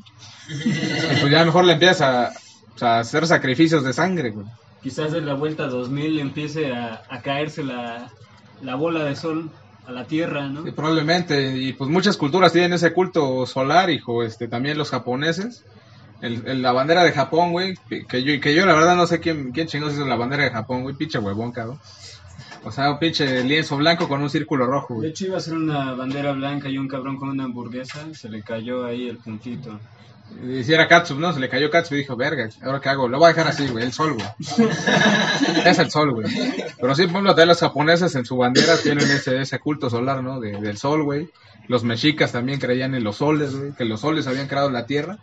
Pues 1.19 1.29
ya 1.29 1.43
mejor 1.43 1.65
le 1.65 1.73
empiezas 1.73 2.01
a, 2.01 2.31
o 2.77 2.79
sea, 2.79 2.97
a 2.97 2.99
hacer 2.99 3.25
sacrificios 3.27 3.83
de 3.83 3.91
sangre, 3.93 4.29
güey. 4.29 4.45
Quizás 4.83 5.13
en 5.13 5.25
la 5.25 5.33
vuelta 5.33 5.67
2000 5.67 6.19
empiece 6.19 6.71
a, 6.71 7.01
a 7.09 7.21
caerse 7.21 7.63
la, 7.63 8.11
la 8.61 8.75
bola 8.75 9.03
de 9.03 9.15
sol 9.15 9.49
a 9.87 9.91
la 9.91 10.05
tierra, 10.05 10.47
¿no? 10.47 10.63
Sí, 10.63 10.71
probablemente, 10.71 11.57
y 11.57 11.73
pues 11.73 11.89
muchas 11.89 12.15
culturas 12.17 12.53
tienen 12.53 12.73
ese 12.73 12.93
culto 12.93 13.45
solar, 13.45 13.89
hijo, 13.89 14.23
este, 14.23 14.47
también 14.47 14.77
los 14.77 14.91
japoneses. 14.91 15.65
El, 16.21 16.47
el- 16.47 16.61
la 16.61 16.71
bandera 16.71 17.03
de 17.03 17.11
Japón, 17.11 17.51
güey, 17.51 17.75
que 18.07 18.23
yo, 18.23 18.39
que 18.41 18.53
yo 18.55 18.65
la 18.65 18.73
verdad 18.73 18.95
no 18.95 19.05
sé 19.07 19.19
quién, 19.19 19.51
quién 19.51 19.67
chingados 19.67 19.95
hizo 19.95 20.05
la 20.05 20.15
bandera 20.15 20.43
de 20.45 20.51
Japón, 20.51 20.83
güey, 20.83 20.95
pinche 20.95 21.19
huevón, 21.19 21.51
cabrón. 21.51 21.79
O 22.63 22.71
sea, 22.71 22.91
un 22.91 22.99
pinche 22.99 23.43
lienzo 23.43 23.77
blanco 23.77 24.07
con 24.07 24.21
un 24.21 24.29
círculo 24.29 24.65
rojo, 24.67 24.93
De 24.95 24.99
güey. 24.99 25.09
hecho 25.11 25.25
iba 25.25 25.37
a 25.37 25.41
ser 25.41 25.55
una 25.55 25.93
bandera 25.93 26.33
blanca 26.33 26.69
y 26.69 26.77
un 26.77 26.87
cabrón 26.87 27.17
con 27.17 27.29
una 27.29 27.45
hamburguesa, 27.45 27.99
se 28.13 28.29
le 28.29 28.41
cayó 28.43 28.85
ahí 28.85 29.07
el 29.07 29.17
puntito. 29.17 29.79
Y 30.43 30.63
si 30.63 30.73
era 30.73 30.87
Katsup, 30.87 31.17
¿no? 31.19 31.33
Se 31.33 31.39
le 31.39 31.49
cayó 31.49 31.69
Katsup 31.71 31.93
y 31.95 31.99
dijo, 31.99 32.15
verga, 32.15 32.49
¿ahora 32.61 32.79
qué 32.79 32.89
hago? 32.89 33.07
Lo 33.07 33.17
voy 33.17 33.25
a 33.25 33.29
dejar 33.29 33.47
así, 33.47 33.67
güey, 33.67 33.85
el 33.85 33.91
sol, 33.93 34.13
güey. 34.13 34.27
es 35.65 35.79
el 35.79 35.89
sol, 35.89 36.13
güey. 36.13 36.27
Pero 36.79 36.95
sí, 36.95 37.03
por 37.03 37.11
ejemplo, 37.11 37.31
también 37.31 37.47
los 37.49 37.59
japoneses 37.59 38.13
en 38.15 38.25
su 38.25 38.37
bandera 38.37 38.77
tienen 38.77 39.09
ese, 39.09 39.41
ese 39.41 39.59
culto 39.59 39.89
solar, 39.89 40.23
¿no? 40.23 40.39
De- 40.39 40.59
del 40.59 40.77
sol, 40.77 41.03
güey. 41.03 41.29
Los 41.67 41.83
mexicas 41.83 42.31
también 42.31 42.59
creían 42.59 42.93
en 42.95 43.03
los 43.03 43.17
soles, 43.17 43.55
güey, 43.55 43.71
que 43.73 43.85
los 43.85 44.01
soles 44.01 44.27
habían 44.27 44.47
creado 44.47 44.69
la 44.69 44.85
tierra. 44.85 45.17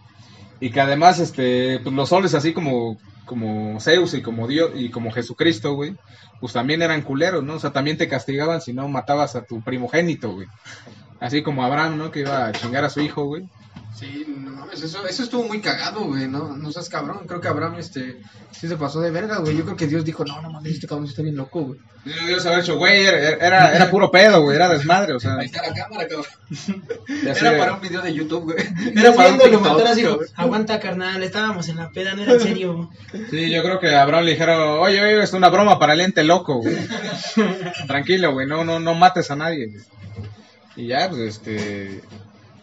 Y 0.60 0.70
que 0.70 0.80
además, 0.80 1.18
este, 1.20 1.80
pues 1.82 1.94
los 1.94 2.08
soles 2.08 2.34
así 2.34 2.52
como, 2.52 2.98
como 3.24 3.78
Zeus 3.80 4.14
y 4.14 4.22
como 4.22 4.46
Dios 4.46 4.70
y 4.74 4.90
como 4.90 5.10
Jesucristo, 5.12 5.74
güey, 5.74 5.94
pues 6.40 6.52
también 6.52 6.82
eran 6.82 7.02
culeros, 7.02 7.42
¿no? 7.44 7.54
O 7.54 7.58
sea, 7.60 7.70
también 7.70 7.96
te 7.98 8.08
castigaban 8.08 8.60
si 8.60 8.72
no 8.72 8.88
matabas 8.88 9.36
a 9.36 9.42
tu 9.42 9.62
primogénito, 9.62 10.32
güey. 10.32 10.46
Así 11.20 11.42
como 11.42 11.64
Abraham, 11.64 11.98
¿no? 11.98 12.10
Que 12.10 12.20
iba 12.20 12.46
a 12.46 12.52
chingar 12.52 12.84
a 12.84 12.90
su 12.90 13.00
hijo, 13.00 13.24
güey. 13.24 13.44
Sí, 13.94 14.26
no 14.26 14.50
mames, 14.50 14.82
eso, 14.82 15.06
eso 15.06 15.22
estuvo 15.22 15.44
muy 15.44 15.60
cagado, 15.60 16.00
güey, 16.04 16.26
no, 16.26 16.56
no 16.56 16.72
seas 16.72 16.88
cabrón, 16.88 17.26
creo 17.28 17.40
que 17.40 17.46
Abraham, 17.46 17.76
este, 17.78 18.20
sí 18.50 18.66
se 18.66 18.76
pasó 18.76 19.00
de 19.00 19.12
verga, 19.12 19.38
güey, 19.38 19.56
yo 19.56 19.64
creo 19.64 19.76
que 19.76 19.86
Dios 19.86 20.04
dijo, 20.04 20.24
no, 20.24 20.42
no 20.42 20.50
mames, 20.50 20.74
este 20.74 20.88
cabrón 20.88 21.06
está 21.06 21.22
bien 21.22 21.36
loco, 21.36 21.60
güey. 21.62 21.78
Dios 22.26 22.44
haber 22.44 22.58
hecho, 22.58 22.76
güey, 22.76 23.06
era, 23.06 23.46
era, 23.46 23.74
era 23.74 23.90
puro 23.90 24.10
pedo, 24.10 24.42
güey, 24.42 24.56
era 24.56 24.68
desmadre, 24.68 25.14
o 25.14 25.20
sea. 25.20 25.36
Ahí 25.36 25.46
está 25.46 25.62
la 25.62 25.72
cámara, 25.72 26.08
cabrón. 26.08 26.26
Era 27.22 27.34
sé. 27.34 27.50
para 27.52 27.74
un 27.74 27.80
video 27.80 28.02
de 28.02 28.12
YouTube, 28.12 28.52
güey. 28.52 28.56
Era 28.96 29.14
para 29.14 29.32
un 29.32 29.38
TikTok, 29.38 29.94
dijo, 29.94 30.18
aguanta 30.34 30.80
carnal, 30.80 31.22
estábamos 31.22 31.68
en 31.68 31.76
la 31.76 31.90
peda, 31.90 32.14
no 32.14 32.22
era 32.22 32.32
en 32.32 32.40
serio. 32.40 32.90
Sí, 33.30 33.48
yo 33.48 33.62
creo 33.62 33.78
que 33.78 33.94
a 33.94 34.02
Abraham 34.02 34.24
le 34.24 34.32
dijeron, 34.32 34.80
oye, 34.80 35.00
oye, 35.00 35.22
es 35.22 35.32
una 35.32 35.48
broma 35.50 35.78
para 35.78 35.92
el 35.92 36.00
ente 36.00 36.24
loco, 36.24 36.56
güey. 36.56 36.76
Tranquilo, 37.86 38.32
güey, 38.32 38.46
no, 38.46 38.64
no, 38.64 38.80
no 38.80 38.94
mates 38.94 39.30
a 39.30 39.36
nadie, 39.36 39.68
güey. 39.68 39.84
Y 40.76 40.88
ya, 40.88 41.08
pues, 41.08 41.20
este, 41.20 42.02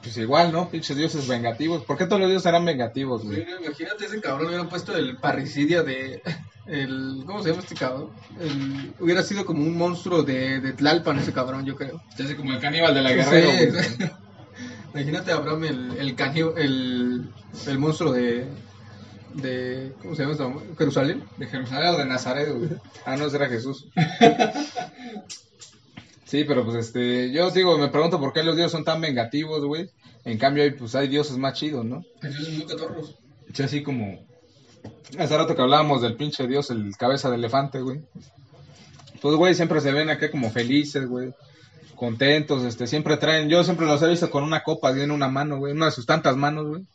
pues 0.01 0.17
igual, 0.17 0.51
¿no? 0.51 0.69
Pinches 0.69 0.97
dioses 0.97 1.27
vengativos. 1.27 1.83
¿Por 1.83 1.97
qué 1.97 2.05
todos 2.05 2.19
los 2.21 2.29
dioses 2.29 2.43
serán 2.43 2.65
vengativos, 2.65 3.23
güey? 3.23 3.45
Imagínate 3.63 4.05
ese 4.05 4.19
cabrón 4.21 4.47
hubiera 4.47 4.67
puesto 4.69 4.95
el 4.95 5.17
parricidio 5.17 5.83
de. 5.83 6.21
El, 6.67 7.23
¿Cómo 7.25 7.41
se 7.43 7.49
llama 7.49 7.61
este 7.63 7.75
cabrón? 7.75 8.09
El- 8.39 8.93
hubiera 8.99 9.23
sido 9.23 9.45
como 9.45 9.63
un 9.63 9.77
monstruo 9.77 10.23
de, 10.23 10.59
de 10.61 10.73
Tlalpan 10.73 11.19
ese 11.19 11.33
cabrón, 11.33 11.65
yo 11.65 11.75
creo. 11.75 12.01
Se 12.15 12.23
hace 12.23 12.35
como 12.35 12.51
el 12.53 12.59
caníbal 12.59 12.93
de 12.93 13.01
la 13.01 13.09
Sí, 13.09 13.15
guerrero, 13.15 13.51
güey. 13.51 13.83
sí. 13.83 13.97
Imagínate 14.93 15.31
a 15.31 15.35
Abraham 15.35 15.63
el, 15.63 15.97
el, 15.97 16.15
caníbal- 16.15 16.53
el, 16.57 17.29
el 17.67 17.77
monstruo 17.79 18.11
de, 18.11 18.45
de. 19.35 19.93
¿Cómo 20.01 20.15
se 20.15 20.23
llama? 20.23 20.35
mamá? 20.37 20.61
¿Jerusalén? 20.77 21.23
De 21.37 21.47
Jerusalén 21.47 21.89
o 21.95 21.97
de 21.97 22.05
Nazaret, 22.05 22.49
güey. 22.53 22.69
Ah, 23.05 23.15
no, 23.17 23.25
ese 23.27 23.37
era 23.37 23.47
Jesús. 23.49 23.87
Sí, 26.31 26.45
pero 26.45 26.63
pues 26.63 26.77
este, 26.77 27.29
yo 27.33 27.51
digo, 27.51 27.77
me 27.77 27.89
pregunto 27.89 28.17
por 28.17 28.31
qué 28.31 28.41
los 28.41 28.55
dioses 28.55 28.71
son 28.71 28.85
tan 28.85 29.01
vengativos, 29.01 29.65
güey. 29.65 29.89
En 30.23 30.37
cambio, 30.37 30.63
hay, 30.63 30.71
pues 30.71 30.95
hay 30.95 31.09
dioses 31.09 31.35
más 31.35 31.55
chidos, 31.55 31.83
¿no? 31.83 32.05
Esos 32.23 32.45
son 32.45 32.55
muy 32.55 32.65
catorros. 32.65 33.17
Sí, 33.53 33.63
así 33.63 33.83
como. 33.83 34.25
Hace 35.19 35.37
rato 35.37 35.57
que 35.57 35.61
hablábamos 35.61 36.01
del 36.01 36.15
pinche 36.15 36.47
dios, 36.47 36.69
el 36.69 36.95
cabeza 36.95 37.29
de 37.29 37.35
elefante, 37.35 37.81
güey. 37.81 37.99
Pues, 39.21 39.35
güey, 39.35 39.55
siempre 39.55 39.81
se 39.81 39.91
ven 39.91 40.09
acá 40.09 40.31
como 40.31 40.49
felices, 40.51 41.05
güey. 41.05 41.33
Contentos, 41.95 42.63
este, 42.63 42.87
siempre 42.87 43.17
traen. 43.17 43.49
Yo 43.49 43.65
siempre 43.65 43.85
los 43.85 44.01
he 44.01 44.07
visto 44.07 44.31
con 44.31 44.45
una 44.45 44.63
copa 44.63 44.87
así 44.87 45.01
en 45.01 45.11
una 45.11 45.27
mano, 45.27 45.57
güey. 45.57 45.73
Una 45.73 45.87
de 45.87 45.91
sus 45.91 46.05
tantas 46.05 46.37
manos, 46.37 46.65
güey. 46.65 46.85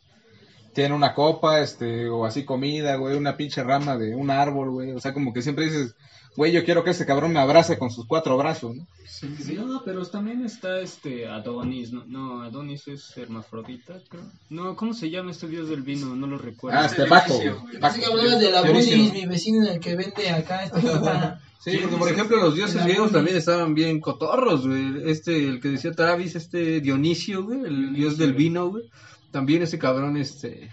tienen 0.73 0.93
una 0.93 1.13
copa, 1.13 1.61
este, 1.61 2.09
o 2.09 2.25
así 2.25 2.43
comida, 2.43 2.95
güey, 2.95 3.15
una 3.15 3.37
pinche 3.37 3.63
rama 3.63 3.97
de 3.97 4.15
un 4.15 4.31
árbol, 4.31 4.71
güey. 4.71 4.93
O 4.93 4.99
sea, 4.99 5.13
como 5.13 5.31
que 5.31 5.43
siempre 5.43 5.65
dices, 5.65 5.93
güey, 6.37 6.51
yo 6.51 6.63
quiero 6.63 6.83
que 6.83 6.91
este 6.91 7.05
cabrón 7.05 7.33
me 7.33 7.39
abrace 7.39 7.77
con 7.79 7.89
sus 7.89 8.05
cuatro 8.05 8.37
brazos, 8.37 8.75
¿no? 8.75 8.87
Sí, 9.07 9.57
no, 9.57 9.81
pero 9.83 10.05
también 10.05 10.45
está 10.45 10.79
este 10.79 11.27
Adonis, 11.27 11.91
¿no? 11.91 12.05
No, 12.05 12.43
Adonis 12.43 12.87
es 12.87 13.17
hermafrodita, 13.17 13.95
creo. 14.07 14.21
No, 14.51 14.75
¿cómo 14.75 14.93
se 14.93 15.09
llama 15.09 15.31
este 15.31 15.47
dios 15.47 15.67
del 15.67 15.81
vino? 15.81 16.15
No 16.15 16.27
lo 16.27 16.37
recuerdo. 16.37 16.79
Ah, 16.79 16.85
este 16.85 17.07
Paco. 17.07 17.33
Así 17.81 17.99
que 17.99 18.05
hablabas 18.05 18.39
de 18.39 18.51
la 18.51 18.61
mi 18.61 19.25
vecino 19.25 19.65
en 19.65 19.73
el 19.73 19.79
que 19.79 19.95
vende 19.95 20.29
acá 20.29 20.63
esta. 20.65 21.41
Sí, 21.59 21.79
porque 21.81 21.97
por 21.97 22.11
ejemplo 22.11 22.37
los 22.37 22.53
dioses 22.53 22.83
griegos 22.83 23.11
también 23.11 23.35
estaban 23.35 23.73
bien 23.73 23.99
cotorros, 23.99 24.67
güey. 24.67 25.09
Este, 25.09 25.47
el 25.47 25.59
que 25.59 25.69
decía 25.69 25.91
Travis, 25.91 26.35
este 26.35 26.79
Dionisio, 26.81 27.43
güey, 27.43 27.61
el 27.61 27.93
dios 27.93 28.19
del 28.19 28.33
vino, 28.33 28.69
güey. 28.69 28.83
También 29.31 29.63
ese 29.63 29.79
cabrón, 29.79 30.15
este, 30.15 30.69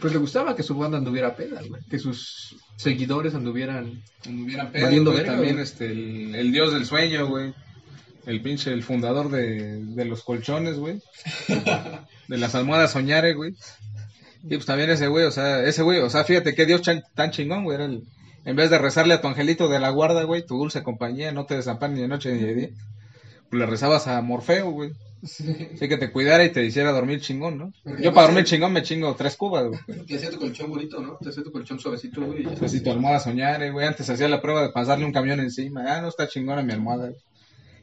pues 0.00 0.12
le 0.12 0.18
gustaba 0.18 0.56
que 0.56 0.62
su 0.62 0.74
banda 0.76 0.98
anduviera 0.98 1.36
peda, 1.36 1.60
güey. 1.68 1.82
Que 1.88 1.98
sus 1.98 2.56
seguidores 2.76 3.34
anduvieran 3.34 4.02
Anduvieran 4.26 4.72
Valiendo 4.72 5.10
güey, 5.12 5.22
verga, 5.22 5.32
también 5.34 5.54
güey. 5.56 5.64
este, 5.64 5.86
el, 5.86 6.34
el 6.34 6.52
dios 6.52 6.72
del 6.72 6.84
sueño, 6.86 7.26
güey. 7.28 7.54
El 8.26 8.42
pinche, 8.42 8.72
el 8.72 8.82
fundador 8.82 9.30
de, 9.30 9.82
de 9.84 10.04
los 10.04 10.22
colchones, 10.24 10.76
güey. 10.76 11.00
De 12.28 12.36
las 12.38 12.54
almohadas 12.54 12.92
soñare, 12.92 13.34
güey. 13.34 13.54
Y 14.44 14.54
pues 14.56 14.66
también 14.66 14.90
ese 14.90 15.06
güey, 15.08 15.24
o 15.26 15.30
sea, 15.30 15.62
ese 15.64 15.82
güey, 15.82 15.98
o 16.00 16.10
sea, 16.10 16.24
fíjate 16.24 16.54
qué 16.54 16.66
dios 16.66 16.82
chan- 16.82 17.02
tan 17.14 17.30
chingón, 17.30 17.64
güey. 17.64 17.76
Era 17.76 17.84
el, 17.86 18.04
en 18.44 18.56
vez 18.56 18.70
de 18.70 18.78
rezarle 18.78 19.14
a 19.14 19.20
tu 19.20 19.28
angelito 19.28 19.68
de 19.68 19.78
la 19.80 19.90
guarda, 19.90 20.22
güey, 20.24 20.44
tu 20.46 20.56
dulce 20.58 20.82
compañía, 20.82 21.32
no 21.32 21.44
te 21.46 21.56
desampares 21.56 21.94
ni 21.96 22.02
de 22.02 22.08
noche 22.08 22.32
ni 22.32 22.40
de 22.40 22.54
día. 22.54 22.68
Le 23.52 23.66
rezabas 23.66 24.06
a 24.06 24.20
Morfeo, 24.22 24.70
güey. 24.70 24.92
Así 25.22 25.86
que 25.88 25.98
te 25.98 26.10
cuidara 26.10 26.44
y 26.44 26.50
te 26.50 26.64
hiciera 26.64 26.92
dormir 26.92 27.20
chingón, 27.20 27.58
¿no? 27.58 27.72
Yo 28.00 28.14
para 28.14 28.28
dormir 28.28 28.44
chingón 28.44 28.72
me 28.72 28.82
chingo 28.82 29.14
tres 29.16 29.36
cubas, 29.36 29.66
güey. 29.66 30.06
Te 30.06 30.16
hacía 30.16 30.30
tu 30.30 30.38
colchón 30.38 30.70
bonito, 30.70 31.00
¿no? 31.00 31.18
Te 31.20 31.28
hacía 31.28 31.42
tu 31.44 31.52
colchón 31.52 31.78
suavecito, 31.78 32.22
güey. 32.22 32.44
ya. 32.44 32.52
Pues 32.52 32.72
si 32.72 32.80
tu 32.82 32.90
almohada 32.90 33.20
soñare, 33.20 33.70
güey. 33.70 33.86
Antes 33.86 34.08
hacía 34.08 34.28
la 34.28 34.40
prueba 34.40 34.62
de 34.62 34.70
pasarle 34.70 35.04
un 35.04 35.12
camión 35.12 35.40
encima. 35.40 35.84
Ah, 35.86 36.00
no 36.00 36.08
está 36.08 36.26
chingona 36.26 36.62
mi 36.62 36.72
almohada. 36.72 37.08
güey. 37.10 37.20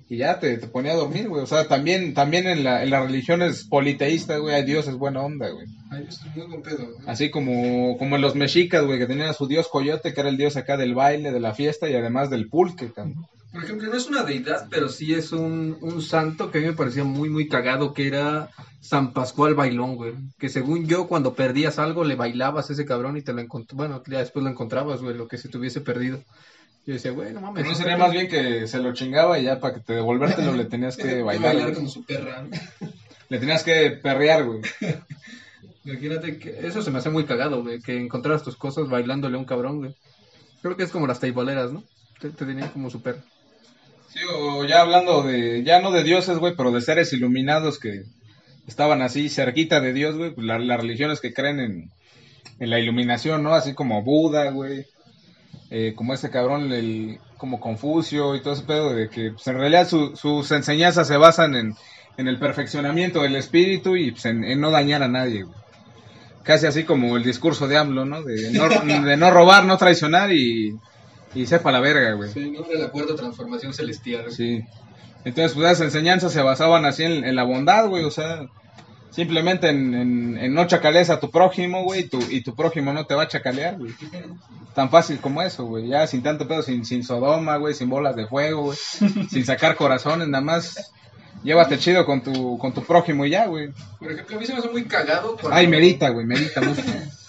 Y 0.10 0.18
ya 0.18 0.40
te, 0.40 0.58
te 0.58 0.68
ponía 0.68 0.94
a 0.94 0.98
dormir, 0.98 1.28
güey. 1.28 1.44
O 1.44 1.48
sea, 1.48 1.68
también, 1.68 2.14
también 2.14 2.48
en, 2.48 2.64
la, 2.64 2.82
en 2.84 2.90
las 2.90 3.04
religiones 3.04 3.66
politeístas, 3.66 4.40
güey, 4.40 4.56
hay 4.56 4.64
dioses 4.64 4.96
buena 4.96 5.22
onda, 5.22 5.50
güey. 5.50 5.68
Ay, 5.92 6.06
es 6.08 6.20
muy 6.36 6.48
buen 6.48 6.62
pedo, 6.62 6.80
¿no? 6.80 7.10
Así 7.10 7.30
como, 7.30 7.98
como 7.98 8.16
en 8.16 8.22
los 8.22 8.36
mexicas, 8.36 8.86
güey, 8.86 9.00
que 9.00 9.08
tenían 9.08 9.30
a 9.30 9.34
su 9.34 9.48
dios 9.48 9.68
coyote, 9.68 10.14
que 10.14 10.22
era 10.22 10.30
el 10.30 10.38
dios 10.38 10.56
acá 10.56 10.78
del 10.78 10.96
baile, 10.96 11.32
de 11.32 11.40
la 11.42 11.54
fiesta 11.54 11.90
y 11.90 11.96
además 11.96 12.30
del 12.30 12.48
pulque, 12.48 12.92
cabrón. 12.94 13.28
Por 13.52 13.64
ejemplo, 13.64 13.90
no 13.90 13.98
es 13.98 14.08
una 14.08 14.24
deidad, 14.24 14.68
pero 14.70 14.88
sí 14.88 15.14
es 15.14 15.32
un, 15.32 15.78
un 15.82 16.02
santo 16.02 16.52
que 16.52 16.60
a 16.60 16.62
mí 16.62 16.68
me 16.68 16.74
parecía 16.74 17.04
muy, 17.04 17.30
muy 17.30 17.48
cagado, 17.48 17.94
que 17.94 18.08
era 18.08 18.50
San 18.82 19.14
Pascual 19.14 19.56
Bailón, 19.56 19.96
güey. 19.96 20.14
Que 20.38 20.48
según 20.48 20.86
yo, 20.86 21.08
cuando 21.08 21.34
perdías 21.34 21.80
algo, 21.80 22.04
le 22.04 22.16
bailabas 22.16 22.70
a 22.70 22.74
ese 22.74 22.86
cabrón 22.86 23.18
y 23.18 23.22
te 23.22 23.34
lo 23.34 23.42
encontrabas. 23.42 23.90
Bueno, 23.90 24.04
ya 24.08 24.20
después 24.20 24.44
lo 24.44 24.52
encontrabas, 24.52 25.02
güey, 25.02 25.16
lo 25.16 25.28
que 25.28 25.38
se 25.38 25.50
te 25.50 25.58
hubiese 25.58 25.82
perdido. 25.82 26.20
Yo 26.88 26.94
decía, 26.94 27.12
güey, 27.12 27.34
no 27.34 27.42
mames. 27.42 27.62
Pero 27.64 27.70
no 27.70 27.76
sería 27.76 27.98
más 27.98 28.12
bien 28.12 28.28
que 28.28 28.66
se 28.66 28.80
lo 28.80 28.94
chingaba 28.94 29.38
y 29.38 29.44
ya 29.44 29.60
para 29.60 29.76
que 29.76 29.82
te 29.82 29.94
devolvértelo 29.94 30.54
le 30.54 30.66
tenías 30.70 30.98
que 30.98 31.22
bailar. 31.22 31.44
bailar 31.50 31.64
güey. 31.66 31.76
como 31.76 31.90
su 31.90 32.04
perra. 32.06 32.42
¿no? 32.44 32.50
Le 33.30 33.40
tenías 33.40 33.62
que 33.64 33.92
perrear, 34.02 34.46
güey. 34.46 34.62
Imagínate 35.84 36.38
que 36.38 36.66
eso 36.68 36.82
se 36.82 36.92
me 36.92 37.00
hace 37.00 37.10
muy 37.10 37.26
cagado, 37.26 37.62
güey, 37.62 37.82
que 37.82 37.98
encontraras 37.98 38.44
tus 38.44 38.56
cosas 38.58 38.90
bailándole 38.90 39.36
a 39.36 39.40
un 39.40 39.46
cabrón, 39.46 39.80
güey. 39.80 39.96
Creo 40.62 40.76
que 40.76 40.84
es 40.84 40.92
como 40.92 41.08
las 41.08 41.20
teiboleras, 41.20 41.72
¿no? 41.72 41.84
Te, 42.20 42.30
te 42.30 42.46
tenían 42.46 42.70
como 42.70 42.90
su 42.90 43.02
perra. 43.02 43.22
Sí, 44.10 44.20
o 44.34 44.64
ya 44.66 44.82
hablando 44.82 45.24
de, 45.24 45.64
ya 45.64 45.82
no 45.82 45.92
de 45.92 46.04
dioses, 46.04 46.38
güey, 46.38 46.56
pero 46.56 46.72
de 46.72 46.82
seres 46.82 47.12
iluminados 47.14 47.80
que 47.80 48.04
estaban 48.66 49.02
así 49.02 49.30
cerquita 49.30 49.80
de 49.82 49.94
Dios, 49.94 50.16
güey, 50.18 50.32
pues 50.34 50.46
la- 50.48 50.60
las 50.60 50.80
religiones 50.80 51.20
que 51.22 51.34
creen 51.34 51.60
en, 51.60 51.92
en 52.60 52.70
la 52.70 52.80
iluminación, 52.80 53.44
¿no? 53.44 53.54
Así 53.56 53.74
como 53.74 54.04
Buda, 54.04 54.52
güey, 54.52 54.86
eh, 55.70 55.94
como 55.96 56.14
ese 56.14 56.30
cabrón, 56.30 56.72
el, 56.72 57.20
como 57.38 57.60
Confucio 57.60 58.36
y 58.36 58.42
todo 58.42 58.54
ese 58.54 58.64
pedo, 58.64 58.94
de 58.94 59.10
que 59.10 59.32
pues, 59.32 59.48
en 59.48 59.58
realidad 59.58 59.88
su- 59.88 60.16
sus 60.16 60.52
enseñanzas 60.52 61.08
se 61.08 61.18
basan 61.18 61.56
en, 61.56 61.76
en 62.18 62.28
el 62.28 62.40
perfeccionamiento 62.40 63.22
del 63.22 63.36
espíritu 63.36 63.96
y 63.96 64.12
pues, 64.12 64.26
en, 64.26 64.44
en 64.44 64.60
no 64.62 64.72
dañar 64.72 65.04
a 65.04 65.08
nadie, 65.08 65.44
güey. 65.44 65.58
Casi 66.44 66.66
así 66.66 66.84
como 66.86 67.18
el 67.18 67.24
discurso 67.24 67.68
de 67.68 67.78
AMLO, 67.78 68.06
¿no? 68.06 68.24
De 68.24 68.52
no, 68.52 68.70
de 69.06 69.18
no 69.18 69.32
robar, 69.32 69.66
no 69.66 69.78
traicionar 69.78 70.32
y, 70.32 70.80
y 71.36 71.46
sepa 71.46 71.72
la 71.74 71.82
verga, 71.82 72.14
güey. 72.14 72.32
Sí, 72.32 72.50
nombre 72.52 72.78
del 72.78 72.86
acuerdo 72.88 73.12
de 73.12 73.18
transformación 73.20 73.74
celestial. 73.74 74.32
Sí. 74.32 74.64
Entonces, 75.26 75.52
pues 75.54 75.64
las 75.66 75.82
enseñanzas 75.82 76.32
se 76.32 76.42
basaban 76.42 76.86
así 76.86 77.04
en, 77.04 77.26
en 77.26 77.36
la 77.36 77.44
bondad, 77.44 77.88
güey, 77.90 78.06
o 78.06 78.12
sea, 78.12 78.48
simplemente 79.12 79.70
en, 79.70 79.94
en, 79.94 80.38
en 80.38 80.54
no 80.54 80.68
chacalees 80.68 81.10
a 81.10 81.20
tu 81.20 81.32
prójimo, 81.32 81.84
güey, 81.84 82.02
y 82.02 82.08
tu, 82.08 82.20
y 82.30 82.42
tu 82.42 82.56
prójimo 82.56 82.94
no 82.94 83.06
te 83.06 83.16
va 83.16 83.24
a 83.24 83.28
chacalear, 83.28 83.78
güey. 83.78 83.94
Tan 84.74 84.90
fácil 84.90 85.20
como 85.20 85.42
eso, 85.42 85.66
güey, 85.66 85.88
ya 85.88 86.06
sin 86.08 86.22
tanto 86.22 86.48
pedo, 86.48 86.62
sin, 86.62 86.86
sin 86.86 87.04
sodoma, 87.04 87.58
güey, 87.58 87.74
sin 87.74 87.90
bolas 87.90 88.16
de 88.16 88.28
fuego, 88.28 88.64
güey, 88.64 88.78
sin 89.30 89.46
sacar 89.46 89.76
corazones, 89.76 90.28
nada 90.28 90.44
más 90.44 90.92
llévate 91.44 91.78
chido 91.78 92.06
con 92.06 92.22
tu, 92.22 92.58
con 92.58 92.74
tu 92.74 92.84
prójimo 92.84 93.26
y 93.26 93.32
ya, 93.32 93.48
güey. 93.48 93.72
Por 94.00 94.12
ejemplo, 94.12 94.38
a 94.38 94.40
mí 94.40 94.46
se 94.46 94.54
me 94.54 94.60
hace 94.60 94.70
muy 94.70 94.86
cagado 94.86 95.38
cuando, 95.40 95.56
Ay, 95.56 95.68
merita, 95.68 96.10
güey, 96.10 96.26
merita 96.26 96.62
mucho. 96.62 96.82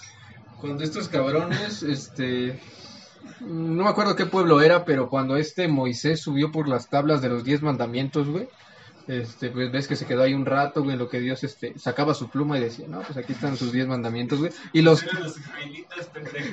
cuando 0.61 0.83
estos 0.83 1.07
cabrones, 1.07 1.83
este... 1.83 2.59
No 3.41 3.83
me 3.83 3.89
acuerdo 3.89 4.17
qué 4.17 4.25
pueblo 4.25 4.61
era, 4.61 4.83
pero 4.83 5.09
cuando 5.09 5.37
este 5.37 5.69
Moisés 5.69 6.19
subió 6.19 6.51
por 6.51 6.67
las 6.67 6.89
tablas 6.89 7.21
de 7.21 7.29
los 7.29 7.45
diez 7.45 7.61
mandamientos, 7.61 8.27
güey, 8.27 8.49
este, 9.09 9.49
pues 9.49 9.71
ves 9.71 9.87
que 9.87 9.95
se 9.95 10.05
quedó 10.05 10.23
ahí 10.23 10.33
un 10.33 10.45
rato, 10.45 10.81
güey, 10.83 10.93
en 10.93 10.99
lo 10.99 11.09
que 11.09 11.19
Dios, 11.19 11.43
este, 11.43 11.77
sacaba 11.77 12.13
su 12.13 12.29
pluma 12.29 12.57
y 12.57 12.61
decía, 12.61 12.85
no, 12.87 13.01
pues 13.01 13.17
aquí 13.17 13.33
están 13.33 13.57
sus 13.57 13.71
diez 13.73 13.87
mandamientos, 13.87 14.39
güey, 14.39 14.51
y 14.71 14.81
los... 14.81 15.03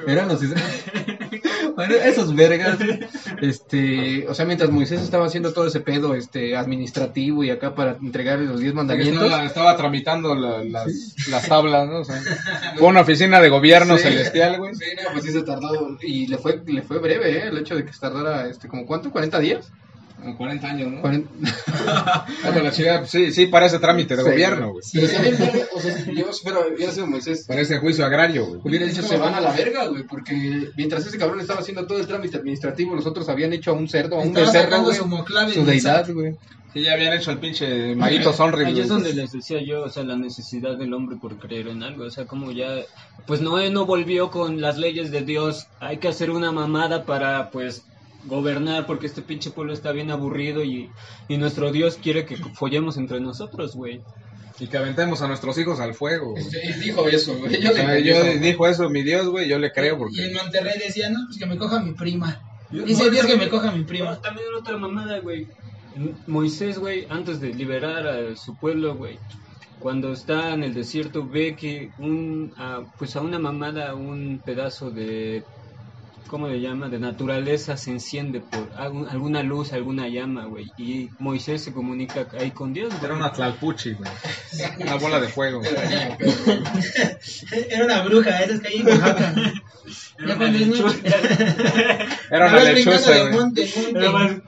Eran 0.07 0.29
los... 0.29 0.41
Bueno, 1.77 1.95
esos 1.97 2.35
vergas, 2.35 2.79
este, 3.43 4.27
o 4.29 4.35
sea, 4.35 4.47
mientras 4.47 4.71
Moisés 4.71 5.03
estaba 5.03 5.27
haciendo 5.27 5.53
todo 5.53 5.67
ese 5.67 5.81
pedo, 5.81 6.15
este, 6.15 6.57
administrativo 6.57 7.45
y 7.45 7.51
acá 7.51 7.75
para 7.75 7.99
entregarle 8.01 8.47
los 8.47 8.61
diez 8.61 8.73
mandamientos, 8.73 9.25
Estaba, 9.25 9.45
estaba 9.45 9.77
tramitando 9.77 10.35
la- 10.35 10.65
las, 10.65 11.15
las 11.29 11.47
tablas, 11.47 11.87
¿no? 11.89 11.99
O 12.01 12.05
sea, 12.05 12.19
fue 12.79 12.89
una 12.89 13.01
oficina 13.03 13.41
de 13.41 13.51
gobierno 13.51 13.99
Sí. 13.99 14.05
celestial, 14.05 14.57
güey. 14.59 14.75
Sí, 14.75 14.85
no, 15.05 15.13
pues 15.13 15.25
sí 15.25 15.33
se 15.33 15.43
tardó 15.43 15.99
y 16.01 16.27
le 16.29 16.39
fue, 16.39 16.63
le 16.67 16.81
fue 16.81 16.99
breve, 16.99 17.31
¿eh? 17.39 17.49
El 17.49 17.59
hecho 17.59 17.77
de 17.77 17.85
que 17.85 17.93
se 17.93 18.01
tardara, 18.01 18.49
este, 18.49 18.69
como 18.69 18.87
cuánto, 18.87 19.11
40 19.11 19.39
días. 19.41 19.71
Como 20.27 20.39
40 20.39 20.67
años, 20.69 20.93
¿no? 20.93 21.01
40... 21.03 21.31
Bueno, 22.43 22.63
la 22.65 22.99
pues, 22.99 23.11
sí, 23.11 23.33
sí, 23.33 23.47
parece 23.47 23.79
trámite 23.79 24.17
de 24.17 24.25
Sí, 24.25 24.29
gobierno, 24.29 24.73
güey. 24.73 24.85
Pero 24.93 25.07
si 25.07 25.23
bien 25.23 25.39
verga, 25.39 25.67
o 25.73 25.81
sea, 25.81 25.99
si 25.99 26.15
yo 26.17 26.25
fuera, 26.33 26.59
hubiera 26.75 26.93
sido 26.93 27.07
Moisés, 27.07 27.45
Parece 27.47 27.79
juicio 27.79 28.05
agrario, 28.05 28.47
güey. 28.47 28.61
hubiera 28.65 28.87
dicho 28.87 29.03
se 29.03 29.17
van 29.17 29.35
a 29.35 29.41
la 29.41 29.53
verga, 29.53 29.87
güey, 29.87 30.03
porque 30.03 30.71
mientras 30.77 31.07
ese 31.07 31.17
cabrón 31.17 31.41
estaba 31.41 31.61
haciendo 31.61 31.87
todo 31.87 32.01
el 32.01 32.09
trámite 32.09 32.39
administrativo, 32.39 32.97
los 32.97 33.07
otros 33.07 33.29
habían 33.29 33.53
hecho 33.53 33.71
a 33.71 33.75
un 33.75 33.89
cerdo, 33.89 34.17
a 34.17 34.23
un 34.23 34.33
becerro, 34.33 34.83
güey, 34.83 34.97
su 35.55 35.65
deidad, 35.65 36.13
güey. 36.13 36.35
Sí, 36.73 36.83
ya 36.83 36.95
habían 36.95 37.13
hecho 37.13 37.31
el 37.31 37.39
pinche 37.39 37.95
maguito 37.95 38.33
Sonri, 38.33 38.65
Ahí 38.65 38.73
güey. 38.73 38.83
es 38.83 38.89
donde 38.89 39.15
les 39.15 39.31
decía 39.31 39.63
yo, 39.63 39.85
o 39.85 39.89
sea, 39.89 40.03
la 40.03 40.17
necesidad 40.17 40.77
del 40.77 40.93
hombre 40.93 41.17
por 41.17 41.39
creer 41.39 41.69
en 41.69 41.85
algo, 41.85 42.05
o 42.05 42.11
sea, 42.11 42.27
como 42.27 42.51
ya, 42.51 42.67
pues 43.27 43.41
Noé 43.41 43.71
no 43.71 43.87
volvió 43.87 44.31
con 44.31 44.61
las 44.61 44.77
leyes 44.77 45.13
de 45.13 45.21
Dios, 45.21 45.69
hay 45.79 45.99
que 45.99 46.09
hacer 46.09 46.33
una 46.33 46.51
mamada 46.51 47.05
para, 47.05 47.51
pues, 47.51 47.85
gobernar, 48.27 48.87
porque 48.87 49.07
este 49.07 49.23
pinche 49.23 49.51
pueblo 49.51 49.73
está 49.73 49.93
bien 49.93 50.11
aburrido 50.11 50.63
y, 50.65 50.91
y 51.29 51.37
nuestro 51.39 51.73
Dios 51.73 51.99
quiere 52.03 52.27
que 52.27 52.37
follemos 52.37 52.97
entre 52.97 53.21
nosotros, 53.21 53.75
güey. 53.75 54.03
Y 54.59 54.69
que 54.69 54.79
aventemos 54.79 55.21
a 55.23 55.29
nuestros 55.29 55.59
hijos 55.59 55.81
al 55.81 55.95
fuego. 55.95 56.31
güey. 56.31 56.43
Este, 56.43 56.67
él 56.67 56.81
dijo 56.81 57.07
eso, 57.09 57.37
güey. 57.39 57.61
Yo 57.61 57.71
O 57.71 57.75
le 57.75 57.79
sea, 57.81 57.99
yo 57.99 58.15
eso. 58.15 58.41
dijo 58.41 58.67
eso 58.67 58.91
mi 58.91 59.03
Dios, 59.03 59.29
güey, 59.29 59.49
yo 59.49 59.59
le 59.59 59.71
creo 59.73 59.93
Y 59.93 59.93
en 59.95 59.99
porque... 59.99 60.35
Monterrey 60.35 60.79
decía, 60.79 61.11
no, 61.11 61.21
pues 61.27 61.39
que 61.39 61.47
me 61.47 61.59
coja 61.59 61.81
mi 61.81 61.93
prima. 61.93 62.41
Dice 62.71 63.05
no, 63.05 63.11
Dios 63.11 63.27
que 63.27 63.37
me 63.37 63.49
coja 63.49 63.71
mi 63.73 63.85
prima. 63.85 64.21
También 64.21 64.49
otra 64.59 64.77
mamada, 64.77 65.19
güey. 65.21 65.47
Moisés, 66.27 66.79
güey, 66.79 67.07
antes 67.11 67.41
de 67.41 67.55
liberar 67.55 68.07
a 68.07 68.37
su 68.37 68.55
pueblo, 68.57 68.97
güey, 68.97 69.19
cuando 69.79 70.13
está 70.13 70.53
en 70.53 70.63
el 70.63 70.75
desierto, 70.75 71.27
ve 71.27 71.55
que 71.57 71.91
un, 71.99 72.53
ah, 72.59 72.83
pues 72.99 73.17
a 73.17 73.21
una 73.21 73.39
mamada, 73.39 73.95
un 73.95 74.41
pedazo 74.45 74.91
de, 74.91 75.43
¿cómo 76.27 76.49
le 76.49 76.61
llama? 76.61 76.89
De 76.89 76.99
naturaleza 76.99 77.77
se 77.77 77.91
enciende 77.91 78.41
por 78.41 78.69
algún- 78.77 79.09
alguna 79.09 79.43
luz, 79.43 79.73
alguna 79.73 80.09
llama, 80.09 80.45
güey. 80.47 80.71
Y 80.79 81.11
Moisés 81.19 81.63
se 81.63 81.73
comunica 81.73 82.27
ahí 82.39 82.51
con 82.51 82.73
Dios, 82.73 82.91
güey. 82.93 83.05
Era 83.05 83.15
una 83.15 83.33
tlalpuchi, 83.33 83.93
güey. 83.95 84.11
Una 84.81 84.97
bola 84.97 85.21
de 85.21 85.29
fuego. 85.29 85.63
Era 87.71 87.85
una 87.85 88.03
bruja, 88.03 88.41
esas 88.43 88.61
que 88.61 88.69
hay 88.69 88.77
en 88.81 88.89
Oaxaca. 88.89 89.35
Era 90.19 90.35
una 92.47 92.57
Vas 92.57 92.73
brincando 92.73 92.73
lechuza, 92.73 93.19
güey. 93.23 93.33
monte 93.33 93.65
en 93.65 93.71
monte. 93.83 93.99
Era 94.01 94.11
más- 94.13 94.33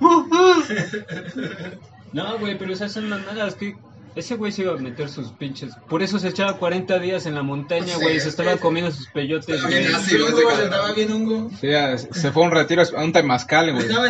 No, 2.13 2.39
güey, 2.39 2.57
pero 2.59 2.73
esas 2.73 2.93
son 2.93 3.09
mamadas 3.09 3.55
que 3.55 3.77
ese 4.19 4.35
güey 4.37 4.53
se 4.53 4.63
iba 4.63 4.75
a 4.75 4.77
meter 4.77 5.09
sus 5.09 5.29
pinches. 5.33 5.73
Por 5.89 6.03
eso 6.03 6.19
se 6.19 6.29
echaba 6.29 6.59
40 6.59 6.99
días 6.99 7.27
en 7.27 7.35
la 7.35 7.43
montaña, 7.43 7.95
güey, 7.97 8.17
y 8.17 8.21
se 8.21 8.29
estaba 8.29 8.57
comiendo 8.57 8.91
sus 8.91 9.07
peyotes, 9.09 9.49
Estaba 9.49 9.69
güey. 9.71 9.79
bien 9.81 9.91
Sí, 9.93 9.97
ácido 10.17 10.27
Hugo, 10.27 10.49
cabrón. 10.49 10.65
estaba 10.65 10.93
bien 10.93 11.13
hongo. 11.13 11.51
Sí, 11.61 11.69
se 12.13 12.33
fue 12.33 12.43
a 12.43 12.47
un 12.47 12.53
retiro, 12.53 12.83
a 12.97 13.05
un 13.05 13.13
temazcal, 13.13 13.73
güey. 13.73 13.87
Estaba- 13.87 14.09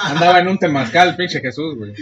Andaba 0.00 0.40
en 0.40 0.48
un 0.48 0.58
temazcal, 0.58 1.16
pinche 1.16 1.40
Jesús, 1.40 1.76
güey. 1.76 1.94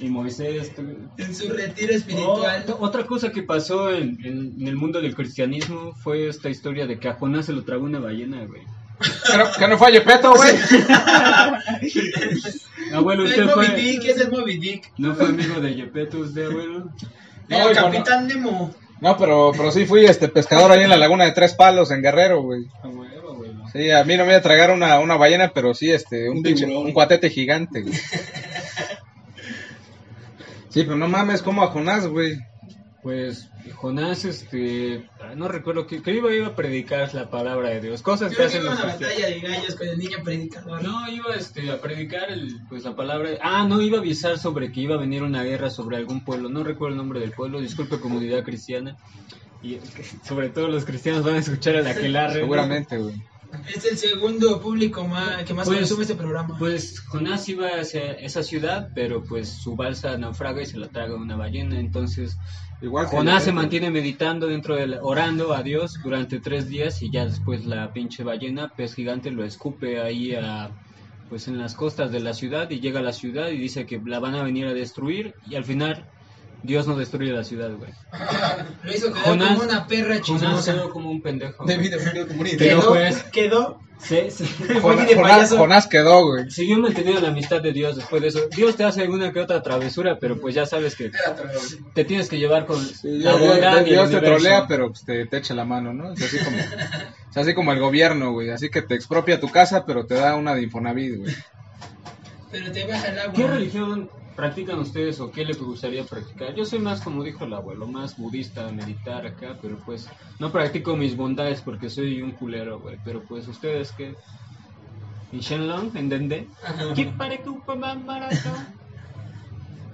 y 0.00 0.08
Moisés. 0.08 0.72
En 1.18 1.34
su 1.34 1.48
retiro 1.50 1.92
espiritual. 1.94 2.64
Oh, 2.68 2.76
otra 2.80 3.04
cosa 3.04 3.30
que 3.30 3.42
pasó 3.42 3.90
en, 3.92 4.18
en- 4.24 4.54
en 4.60 4.68
el 4.68 4.76
mundo 4.76 5.00
del 5.00 5.14
cristianismo 5.14 5.92
fue 6.02 6.28
esta 6.28 6.48
historia 6.48 6.86
de 6.86 6.98
que 6.98 7.08
a 7.08 7.14
Jonás 7.14 7.46
se 7.46 7.52
lo 7.52 7.62
tragó 7.64 7.84
una 7.84 7.98
ballena, 7.98 8.44
güey. 8.44 8.62
Que 8.98 9.36
no, 9.38 9.52
que 9.52 9.68
no 9.68 9.78
fue 9.78 9.88
a 9.88 9.90
Yepeto, 9.90 10.32
güey. 10.34 10.54
Abuelo, 12.94 13.24
Es 13.24 13.30
usted 13.30 13.44
Moby 13.46 13.66
fue. 13.66 13.76
Dick, 13.76 14.04
es 14.04 14.20
el 14.20 14.30
Moby 14.30 14.58
Dick. 14.58 14.92
¿No 14.96 15.14
fue 15.14 15.26
amigo 15.26 15.60
de 15.60 15.74
Yepeto 15.74 16.18
usted, 16.18 16.46
abuelo? 16.46 16.88
El 17.48 17.58
No, 17.58 17.70
hijo, 17.72 17.82
Capitán 17.82 18.26
Nemo. 18.26 18.74
No, 19.00 19.16
pero, 19.18 19.52
pero 19.56 19.70
sí 19.70 19.84
fui 19.84 20.04
este 20.06 20.28
pescador 20.28 20.70
ahí 20.70 20.82
en 20.82 20.90
la 20.90 20.96
laguna 20.96 21.24
de 21.24 21.32
Tres 21.32 21.54
Palos, 21.54 21.90
en 21.90 22.02
Guerrero, 22.02 22.42
güey. 22.42 22.66
Abuelo, 22.82 23.30
abuelo. 23.32 23.64
Sí, 23.72 23.90
a 23.90 24.04
mí 24.04 24.16
no 24.16 24.24
me 24.24 24.30
iba 24.30 24.38
a 24.38 24.42
tragar 24.42 24.70
una, 24.70 24.98
una 25.00 25.16
ballena, 25.16 25.52
pero 25.52 25.74
sí, 25.74 25.90
este, 25.92 26.30
un, 26.30 26.38
Un 26.38 26.42
pinche, 26.42 26.64
tiburón. 26.64 26.86
un 26.86 26.92
cuatete 26.92 27.28
gigante, 27.28 27.82
güey. 27.82 27.94
Sí, 30.70 30.82
pero 30.82 30.96
no 30.96 31.08
mames, 31.08 31.40
como 31.40 31.62
a 31.62 31.68
Jonás, 31.68 32.06
güey. 32.06 32.38
Pues 33.02 33.48
Jonás, 33.72 34.24
este. 34.24 35.08
No 35.36 35.48
recuerdo 35.48 35.86
que. 35.86 36.02
que 36.02 36.12
iba, 36.14 36.32
iba 36.34 36.48
a 36.48 36.54
predicar 36.56 37.12
la 37.14 37.30
palabra 37.30 37.70
de 37.70 37.80
Dios. 37.80 38.02
Cosas 38.02 38.30
que 38.30 38.36
Creo 38.36 38.48
que 38.48 38.56
hacen 38.58 38.62
iba 38.64 38.72
a 38.72 38.74
los 38.74 38.84
una 38.84 38.96
cristianos. 38.96 39.22
batalla 39.32 39.34
de 39.34 39.58
gallos 39.58 39.74
con 39.76 39.88
el 39.88 39.98
niño 39.98 40.18
predicador. 40.24 40.82
No, 40.82 41.08
iba 41.10 41.34
este, 41.34 41.70
a 41.70 41.80
predicar 41.80 42.30
el, 42.30 42.60
pues, 42.68 42.84
la 42.84 42.94
palabra. 42.96 43.30
Ah, 43.42 43.66
no, 43.68 43.80
iba 43.82 43.98
a 43.98 44.00
avisar 44.00 44.38
sobre 44.38 44.72
que 44.72 44.80
iba 44.80 44.94
a 44.94 44.98
venir 44.98 45.22
una 45.22 45.42
guerra 45.42 45.70
sobre 45.70 45.96
algún 45.96 46.24
pueblo. 46.24 46.48
No 46.48 46.62
recuerdo 46.64 46.92
el 46.94 46.98
nombre 46.98 47.20
del 47.20 47.32
pueblo. 47.32 47.60
Disculpe, 47.60 47.98
comunidad 48.00 48.44
cristiana. 48.44 48.96
Y 49.62 49.76
que, 49.76 50.04
sobre 50.26 50.48
todo 50.50 50.68
los 50.68 50.84
cristianos 50.84 51.24
van 51.24 51.34
a 51.36 51.38
escuchar 51.38 51.76
a 51.76 51.82
la 51.82 51.90
aquelarre. 51.90 52.34
¿no? 52.34 52.40
Seguramente, 52.40 52.98
güey. 52.98 53.14
Es 53.74 53.84
el 53.86 53.96
segundo 53.96 54.60
público 54.60 55.06
más, 55.06 55.44
que 55.44 55.54
más 55.54 55.66
Pues- 55.66 55.78
consume 55.78 56.02
este 56.02 56.14
programa. 56.16 56.58
Pues 56.58 57.00
Jonás 57.00 57.48
iba 57.48 57.68
hacia 57.80 58.12
esa 58.14 58.42
ciudad, 58.42 58.90
pero 58.94 59.22
pues 59.22 59.48
su 59.48 59.76
balsa 59.76 60.18
naufraga 60.18 60.60
y 60.62 60.66
se 60.66 60.76
la 60.76 60.88
traga 60.88 61.14
una 61.14 61.36
ballena. 61.36 61.78
Entonces 61.78 62.36
Igual 62.80 63.06
Jonás 63.06 63.44
se 63.44 63.52
mantiene 63.52 63.90
meditando 63.90 64.46
dentro 64.46 64.76
del, 64.76 64.98
orando 65.00 65.54
a 65.54 65.62
Dios 65.62 65.94
durante 66.02 66.40
tres 66.40 66.68
días 66.68 67.02
y 67.02 67.10
ya 67.10 67.24
después 67.24 67.64
la 67.64 67.92
pinche 67.92 68.22
ballena, 68.22 68.70
pez 68.76 68.94
gigante, 68.94 69.30
lo 69.30 69.44
escupe 69.44 70.00
ahí 70.00 70.34
a, 70.34 70.70
pues 71.28 71.48
en 71.48 71.58
las 71.58 71.74
costas 71.74 72.12
de 72.12 72.20
la 72.20 72.34
ciudad 72.34 72.70
y 72.70 72.80
llega 72.80 73.00
a 73.00 73.02
la 73.02 73.12
ciudad 73.12 73.48
y 73.48 73.56
dice 73.56 73.86
que 73.86 74.00
la 74.04 74.20
van 74.20 74.34
a 74.34 74.42
venir 74.42 74.66
a 74.66 74.74
destruir 74.74 75.34
y 75.42 75.54
al 75.54 75.64
final 75.64 76.06
Dios 76.66 76.86
no 76.86 76.96
destruye 76.96 77.32
la 77.32 77.44
ciudad, 77.44 77.70
güey. 77.76 77.90
Lo 78.84 78.92
hizo 78.92 79.12
quedar 79.12 79.24
Jonás- 79.26 79.48
como 79.56 79.62
una 79.70 79.86
perra 79.86 80.16
Jonás 80.16 80.22
chismosa. 80.22 80.72
quedó 80.74 80.90
como 80.90 81.10
un 81.10 81.22
pendejo. 81.22 81.64
güey. 81.64 81.76
David 81.76 81.94
aprendió 81.94 82.26
como 82.28 82.40
un 82.42 82.46
Pero 82.46 82.64
idiota. 82.64 82.80
Quedó, 82.82 82.88
pues- 82.92 83.22
quedó. 83.32 83.80
Sí, 83.98 84.18
sí. 84.30 84.44
Jonás, 84.82 85.08
de 85.08 85.16
Jonás- 85.16 85.22
payaso. 85.22 85.56
Jonás 85.56 85.86
quedó, 85.86 86.26
güey. 86.26 86.50
Siguió 86.50 86.78
manteniendo 86.78 87.18
la 87.22 87.28
amistad 87.28 87.62
de 87.62 87.72
Dios 87.72 87.96
después 87.96 88.20
de 88.20 88.28
eso. 88.28 88.40
Dios 88.54 88.76
te 88.76 88.84
hace 88.84 89.00
alguna 89.00 89.32
que 89.32 89.40
otra 89.40 89.62
travesura, 89.62 90.18
pero 90.20 90.38
pues 90.38 90.54
ya 90.54 90.66
sabes 90.66 90.94
que 90.96 91.10
te 91.94 92.04
tienes 92.04 92.28
que 92.28 92.38
llevar 92.38 92.66
con 92.66 92.78
Sí, 92.84 93.08
la 93.18 93.30
Dios, 93.30 93.40
Dios- 93.40 93.52
bondad 93.54 93.76
y 93.76 93.78
el 93.78 93.84
Dios 93.86 94.10
te 94.10 94.16
universo. 94.18 94.42
trolea, 94.44 94.66
pero 94.68 94.88
pues, 94.90 95.02
te, 95.06 95.24
te 95.26 95.38
echa 95.38 95.54
la 95.54 95.64
mano, 95.64 95.94
¿no? 95.94 96.12
Es 96.12 96.22
así 96.22 96.36
como, 96.44 96.58
es 96.58 97.36
así 97.38 97.54
como 97.54 97.72
el 97.72 97.80
gobierno, 97.80 98.32
güey. 98.32 98.50
Así 98.50 98.68
que 98.68 98.82
te 98.82 98.94
expropia 98.94 99.40
tu 99.40 99.48
casa, 99.48 99.86
pero 99.86 100.04
te 100.04 100.14
da 100.14 100.36
una 100.36 100.54
de 100.54 100.62
Infonavit, 100.64 101.16
güey. 101.16 101.34
Pero 102.50 102.72
te 102.72 102.86
baja 102.86 103.08
el 103.08 103.18
agua. 103.18 103.34
¿Qué 103.34 103.46
religión 103.46 104.10
practican 104.34 104.78
ustedes 104.78 105.18
o 105.20 105.30
qué 105.30 105.44
les 105.44 105.58
gustaría 105.58 106.04
practicar? 106.04 106.54
Yo 106.54 106.64
soy 106.64 106.78
más, 106.78 107.00
como 107.00 107.24
dijo 107.24 107.44
el 107.44 107.54
abuelo, 107.54 107.86
más 107.86 108.16
budista, 108.16 108.70
meditar 108.70 109.26
acá, 109.26 109.58
pero 109.60 109.78
pues 109.84 110.08
no 110.38 110.52
practico 110.52 110.96
mis 110.96 111.16
bondades 111.16 111.60
porque 111.62 111.90
soy 111.90 112.22
un 112.22 112.32
culero, 112.32 112.80
güey. 112.80 112.98
Pero 113.04 113.22
pues 113.22 113.48
ustedes 113.48 113.92
qué... 113.92 114.14
¿En 115.32 115.40
Shenlong? 115.40 115.96
¿En 115.96 116.08
Dende? 116.08 116.48
¿Qué 116.94 117.06
pare 117.06 117.42
que 117.42 117.48
un 117.48 117.62
barato? 118.06 118.50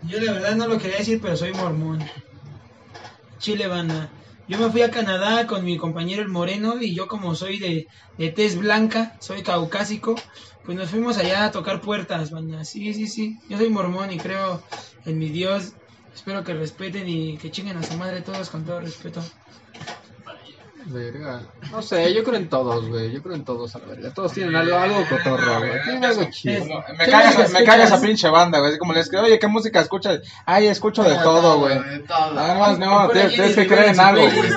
Yo 0.02 0.20
la 0.20 0.32
verdad 0.32 0.56
no 0.56 0.66
lo 0.66 0.78
quería 0.78 0.98
decir, 0.98 1.20
pero 1.22 1.36
soy 1.36 1.52
mormón. 1.52 2.04
Chile 3.38 3.66
banda. 3.66 4.08
Yo 4.48 4.58
me 4.58 4.70
fui 4.70 4.82
a 4.82 4.90
Canadá 4.90 5.46
con 5.46 5.64
mi 5.64 5.76
compañero 5.76 6.22
el 6.22 6.28
Moreno 6.28 6.74
y 6.80 6.94
yo 6.94 7.06
como 7.06 7.34
soy 7.34 7.58
de, 7.58 7.86
de 8.18 8.30
tez 8.30 8.58
blanca, 8.58 9.16
soy 9.20 9.42
caucásico, 9.42 10.16
pues 10.64 10.76
nos 10.78 10.90
fuimos 10.90 11.18
allá 11.18 11.44
a 11.46 11.50
tocar 11.50 11.80
puertas, 11.80 12.30
banda. 12.30 12.64
Sí, 12.64 12.94
sí, 12.94 13.06
sí. 13.08 13.38
Yo 13.48 13.58
soy 13.58 13.68
mormón 13.70 14.10
y 14.12 14.18
creo 14.18 14.62
en 15.04 15.18
mi 15.18 15.28
Dios. 15.28 15.72
Espero 16.14 16.44
que 16.44 16.54
respeten 16.54 17.08
y 17.08 17.38
que 17.38 17.50
chinguen 17.50 17.76
a 17.78 17.82
su 17.82 17.94
madre 17.96 18.20
todos 18.22 18.50
con 18.50 18.64
todo 18.64 18.80
respeto. 18.80 19.22
Verga. 20.84 21.42
No 21.70 21.80
sé, 21.80 22.12
yo 22.12 22.24
creo 22.24 22.36
en 22.36 22.48
todos, 22.48 22.88
güey. 22.88 23.12
Yo 23.12 23.22
creo 23.22 23.36
en 23.36 23.44
todos 23.44 23.74
a 23.76 23.78
la 23.78 23.86
verga. 23.86 24.12
Todos 24.12 24.32
tienen 24.32 24.56
algo, 24.56 24.76
algo 24.76 24.96
cotorro, 25.08 25.58
güey. 25.60 25.80
Tienen 25.84 26.04
algo 26.04 26.24
chido. 26.30 26.54
Es- 26.56 26.66
Me 26.98 27.04
¿Qué 27.04 27.10
caga, 27.10 27.26
música 27.26 27.44
esa- 27.44 27.58
me 27.58 27.64
caga 27.64 27.74
esa 27.76 27.84
escuchas? 27.94 28.00
pinche 28.06 28.28
banda, 28.28 28.58
güey. 28.58 28.70
Así 28.70 28.78
como 28.80 28.92
les 28.92 29.08
digo, 29.08 29.22
oye, 29.22 29.38
¿qué 29.38 29.46
música 29.46 29.80
escuchas? 29.80 30.20
Ay, 30.44 30.66
escucho 30.66 31.04
de 31.04 31.14
todo, 31.16 31.60
güey. 31.60 31.78
Nada 32.08 32.58
más, 32.58 32.78
no, 32.80 33.08
tienes, 33.10 33.54
que 33.54 33.66
creer 33.68 33.90
en 33.90 34.00
algo, 34.00 34.22
güey. 34.22 34.50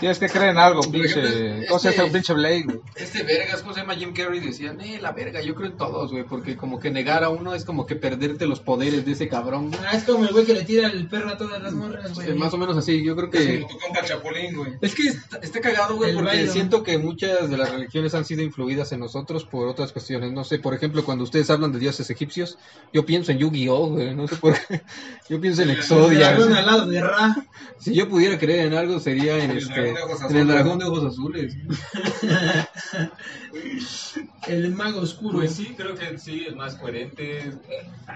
Tienes 0.00 0.18
que 0.18 0.28
creer 0.28 0.50
en 0.50 0.58
algo, 0.58 0.80
pinche. 0.90 1.66
¿Cómo 1.68 1.78
se 1.78 1.90
este- 1.90 2.02
un 2.02 2.12
pinche 2.12 2.32
Blake, 2.32 2.64
güey? 2.64 2.80
Este 2.96 3.22
vergas, 3.22 3.60
¿cómo 3.60 3.74
se 3.74 3.80
llama 3.80 3.94
Jim 3.94 4.12
Carrey? 4.14 4.40
Decía, 4.40 4.74
eh, 4.80 4.98
la 5.00 5.12
verga, 5.12 5.42
yo 5.42 5.54
creo 5.54 5.70
en 5.70 5.76
todos, 5.76 6.10
güey. 6.10 6.24
Porque 6.24 6.56
como 6.56 6.80
que 6.80 6.90
negar 6.90 7.22
a 7.22 7.28
uno 7.28 7.54
es 7.54 7.64
como 7.64 7.86
que 7.86 7.96
perderte 7.96 8.46
los 8.46 8.60
poderes 8.60 9.04
de 9.04 9.12
ese 9.12 9.28
cabrón. 9.28 9.70
Ah, 9.86 9.96
es 9.96 10.04
como 10.04 10.24
el 10.24 10.32
güey 10.32 10.46
que 10.46 10.54
le 10.54 10.64
tira 10.64 10.88
el 10.88 11.06
perro 11.06 11.30
a 11.30 11.36
todas 11.36 11.62
las 11.62 11.74
morras, 11.74 12.14
güey. 12.14 12.34
Más 12.34 12.52
o 12.54 12.58
menos 12.58 12.76
así, 12.76 13.04
yo 13.04 13.14
creo 13.14 13.30
que... 13.30 13.58
tu 13.68 13.78
compa 13.78 14.02
Chapulín, 14.04 14.56
güey. 14.56 14.72
Es 14.80 14.94
que 14.94 15.08
está, 15.08 15.36
está 15.38 15.60
cagado, 15.60 15.96
güey, 15.96 16.14
porque 16.14 16.48
siento 16.48 16.82
que 16.82 16.96
muchas 16.98 17.50
de 17.50 17.58
las 17.58 17.70
religiones 17.70 18.14
han 18.14 18.24
sido 18.24 18.42
influidas 18.42 18.92
en 18.92 19.00
nosotros 19.00 19.44
por 19.44 19.68
otras 19.68 19.92
cuestiones. 19.92 20.32
No 20.32 20.44
sé, 20.44 20.58
por 20.58 20.74
ejemplo, 20.74 21.04
cuando 21.04 21.24
ustedes 21.24 21.50
hablan 21.50 21.72
de 21.72 21.78
dioses 21.78 22.08
egipcios, 22.08 22.58
yo 22.92 23.04
pienso 23.04 23.32
en 23.32 23.38
Yu-Gi-Oh, 23.38 23.88
güey, 23.90 24.14
no 24.14 24.26
sé 24.26 24.36
por 24.36 24.54
qué. 24.54 24.80
Yo 25.28 25.40
pienso 25.40 25.62
en 25.62 25.70
Exodia. 25.70 26.36
Si 27.78 27.94
yo 27.94 28.08
pudiera 28.08 28.38
creer 28.38 28.66
en 28.66 28.74
algo, 28.74 28.98
sería 28.98 29.38
en, 29.42 29.52
este, 29.52 29.89
en 30.30 30.36
el 30.36 30.48
dragón 30.48 30.78
de 30.78 30.84
ojos 30.86 31.04
azules. 31.04 31.54
El 34.46 34.72
mago 34.74 35.00
oscuro. 35.00 35.38
Pues 35.38 35.54
sí, 35.54 35.74
creo 35.76 35.94
que 35.94 36.18
sí, 36.18 36.44
es 36.48 36.56
más 36.56 36.74
coherente. 36.76 37.52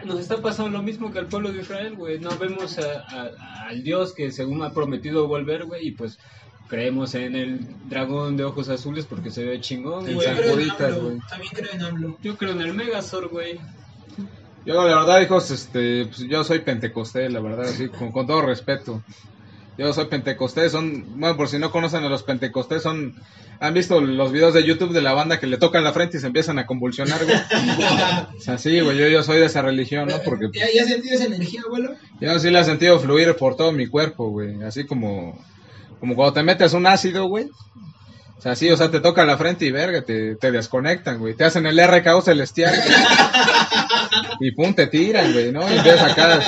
Nos 0.05 0.20
está 0.20 0.39
pasando 0.39 0.70
lo 0.70 0.83
mismo 0.83 1.12
que 1.12 1.18
al 1.18 1.27
pueblo 1.27 1.53
de 1.53 1.61
Israel, 1.62 1.97
güey. 1.97 2.18
No 2.18 2.31
vemos 2.39 2.79
a- 2.79 3.05
a- 3.09 3.68
al 3.68 3.83
Dios 3.83 4.14
que 4.14 4.31
según 4.33 4.62
ha 4.62 4.72
prometido 4.72 5.27
volver, 5.29 5.64
güey, 5.64 5.89
y 5.89 5.91
pues 5.93 6.18
creemos 6.68 7.14
en 7.14 7.37
el 7.37 7.61
dragón 7.89 8.37
de 8.37 8.45
ojos 8.45 8.68
azules 8.68 9.07
porque 9.07 9.31
se 9.31 9.45
ve 9.45 9.61
chingón. 9.61 10.03
Güey, 10.05 10.14
güey. 10.14 10.27
creo 10.27 10.39
en 10.39 10.45
Sacuditas, 10.49 10.93
AMLO. 10.93 11.03
güey. 11.09 11.18
También 11.29 11.53
creo 11.55 11.72
en 11.72 11.83
AMLO. 11.83 12.18
Yo 12.22 12.37
creo 12.37 12.53
en 12.53 12.61
el 12.62 12.75
Megazord, 12.75 13.31
güey. 13.31 13.61
Yo, 14.66 14.89
la 14.89 14.97
verdad, 15.01 15.20
hijos, 15.20 15.51
este, 15.51 16.07
pues, 16.07 16.20
yo 16.20 16.43
soy 16.43 16.61
pentecostés, 16.61 17.31
la 17.31 17.41
verdad, 17.41 17.66
así, 17.66 17.89
con, 17.89 18.12
con 18.12 18.27
todo 18.27 18.41
respeto. 18.43 19.03
Yo 19.77 19.93
soy 19.93 20.07
pentecostés, 20.07 20.70
son, 20.70 21.18
bueno, 21.18 21.37
por 21.37 21.49
si 21.49 21.59
no 21.59 21.72
conocen 21.72 22.05
a 22.05 22.09
los 22.09 22.22
pentecostés, 22.22 22.83
son, 22.83 23.14
han 23.59 23.75
visto 23.75 24.01
los 24.01 24.31
videos 24.31 24.55
de 24.55 24.64
YouTube 24.64 24.93
de 24.93 25.03
la 25.03 25.14
banda 25.14 25.41
que 25.41 25.49
le 25.49 25.59
tocan 25.59 25.83
la 25.83 25.93
frente 25.93 26.16
y 26.16 26.20
se 26.20 26.29
empiezan 26.29 26.59
a 26.59 26.66
convulsionar, 26.66 27.25
güey. 27.25 27.37
O 28.39 28.41
sea, 28.41 28.59
sí, 28.59 28.81
güey, 28.81 28.97
yo, 28.97 29.09
yo 29.09 29.22
soy 29.22 29.41
de 29.41 29.47
esa 29.47 29.62
religión, 29.62 30.09
¿no? 30.09 30.18
Porque 30.22 30.47
¿Ya, 30.53 30.66
¿Ya 30.72 30.83
has 30.83 30.89
sentido 30.89 31.14
esa 31.14 31.25
energía, 31.25 31.62
abuelo? 31.66 31.95
yo 32.20 32.39
sí 32.39 32.51
la 32.51 32.61
he 32.61 32.64
sentido 32.64 32.99
fluir 33.01 33.35
por 33.37 33.57
todo 33.57 33.72
mi 33.72 33.87
cuerpo, 33.89 34.29
güey. 34.31 34.62
Así 34.62 34.85
como, 34.85 35.39
como 35.99 36.14
cuando 36.14 36.35
te 36.35 36.43
metes 36.43 36.72
un 36.72 36.87
ácido, 36.87 37.27
güey. 37.27 37.49
O 38.39 38.43
sea, 38.43 38.55
sí, 38.55 38.70
o 38.70 38.77
sea, 38.77 38.91
te 38.91 39.01
toca 39.01 39.25
la 39.25 39.39
frente 39.39 39.64
y 39.64 39.70
verga, 39.70 40.03
te, 40.03 40.37
te 40.37 40.53
desconectan, 40.53 41.18
güey. 41.18 41.35
Te 41.35 41.45
hacen 41.45 41.66
el 41.66 41.81
RKO 41.83 42.20
celestial. 42.20 42.75
güey. 42.77 42.99
y 44.41 44.51
pum, 44.53 44.75
te 44.75 44.87
tiran, 44.87 45.33
güey, 45.33 45.51
¿no? 45.51 45.62
Y 45.62 45.79
ves 45.81 46.01
acá. 46.01 46.41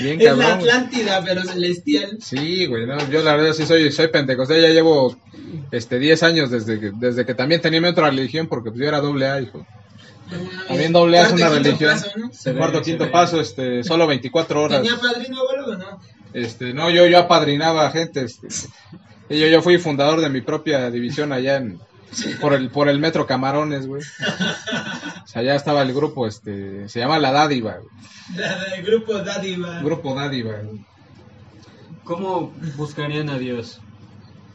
Bien 0.00 0.20
Es 0.20 0.36
la. 0.36 0.54
Atlántida, 0.54 1.22
pero 1.24 1.42
celestial. 1.44 2.18
Sí, 2.20 2.66
güey, 2.66 2.86
no, 2.86 2.98
yo 3.10 3.22
la 3.22 3.36
verdad 3.36 3.52
sí 3.52 3.66
soy, 3.66 3.90
soy 3.92 4.08
pentecostés, 4.08 4.62
ya 4.62 4.68
llevo 4.68 5.16
este 5.70 5.98
10 5.98 6.22
años 6.24 6.50
desde 6.50 6.80
que, 6.80 6.92
desde 6.94 7.24
que 7.24 7.34
también 7.34 7.60
tenía 7.60 7.80
mi 7.80 7.88
otra 7.88 8.10
religión, 8.10 8.48
porque 8.48 8.70
pues 8.70 8.80
yo 8.80 8.88
era 8.88 9.00
doble 9.00 9.26
A, 9.28 9.40
hijo. 9.40 9.66
También 10.66 10.92
doble 10.92 11.18
A 11.18 11.26
es 11.26 11.32
una 11.32 11.48
religión. 11.48 11.92
paso, 11.92 12.10
¿no? 12.16 12.32
Se 12.32 12.52
ve, 12.52 12.58
Cuarto, 12.58 12.78
se 12.78 12.84
quinto 12.84 13.10
paso, 13.10 13.40
este, 13.40 13.84
solo 13.84 14.06
24 14.06 14.62
horas. 14.62 14.82
¿Tenía 14.82 14.98
padrino, 14.98 15.40
abuelo, 15.40 15.72
o 15.72 15.76
no? 15.76 16.00
Este, 16.34 16.74
no, 16.74 16.90
yo, 16.90 17.06
yo 17.06 17.18
apadrinaba 17.18 17.86
a 17.86 17.90
gente, 17.90 18.24
este, 18.24 18.48
y 19.30 19.38
yo, 19.38 19.46
yo 19.46 19.62
fui 19.62 19.78
fundador 19.78 20.20
de 20.20 20.28
mi 20.28 20.40
propia 20.40 20.90
división 20.90 21.32
allá 21.32 21.56
en, 21.56 21.80
por 22.40 22.54
el, 22.54 22.70
por 22.70 22.88
el 22.88 22.98
metro 22.98 23.26
Camarones, 23.26 23.86
güey. 23.86 24.02
O 25.28 25.30
sea, 25.30 25.54
estaba 25.54 25.82
el 25.82 25.92
grupo, 25.92 26.26
este, 26.26 26.88
se 26.88 27.00
llama 27.00 27.18
La 27.18 27.30
Dádiva, 27.32 27.76
güey. 27.76 28.82
Grupo 28.82 29.12
Dádiva. 29.18 29.82
Grupo 29.82 30.14
Dádiva, 30.14 30.54
güey. 30.62 30.86
¿Cómo 32.02 32.54
buscarían 32.76 33.28
a 33.28 33.36
Dios? 33.36 33.78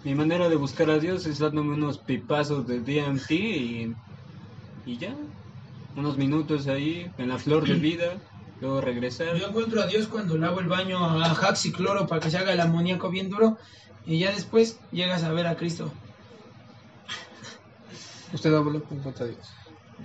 Mi 0.04 0.16
manera 0.16 0.49
de 0.49 0.56
buscar 0.56 0.89
a 0.89 0.97
Dios 0.97 1.28
es 1.28 1.38
dándome 1.38 1.76
unos 1.76 1.99
pipazos 1.99 2.66
de 2.66 2.80
DMT 2.80 3.32
y, 3.32 3.95
y 4.88 4.97
ya. 4.97 5.14
Unos 5.95 6.18
minutos 6.18 6.66
ahí 6.66 7.12
en 7.20 7.30
la 7.30 7.38
flor 7.38 7.68
de 7.68 7.76
vida, 7.76 8.18
luego 8.60 8.82
regresar. 8.82 9.36
Yo 9.36 9.47
encuentro 9.47 9.84
a 9.84 9.86
Dios 9.86 10.08
cuando 10.08 10.36
le 10.36 10.47
hago 10.47 10.60
el 10.60 10.68
baño 10.68 10.97
a 11.06 11.30
Hax 11.30 11.68
y 11.68 11.72
cloro 11.72 12.08
para 12.08 12.20
que 12.20 12.32
se 12.32 12.39
haga 12.39 12.54
el 12.54 12.60
amoníaco 12.60 13.12
bien 13.12 13.30
duro. 13.30 13.60
Y 14.08 14.18
ya 14.18 14.32
después 14.32 14.80
llegas 14.91 15.24
a 15.24 15.32
ver 15.32 15.45
a 15.45 15.56
Cristo. 15.56 15.91
Usted, 18.34 18.54
abuelo, 18.54 18.84
¿cómo 18.84 19.00
encuentra 19.00 19.26
a 19.26 19.30
Dios? 19.30 19.40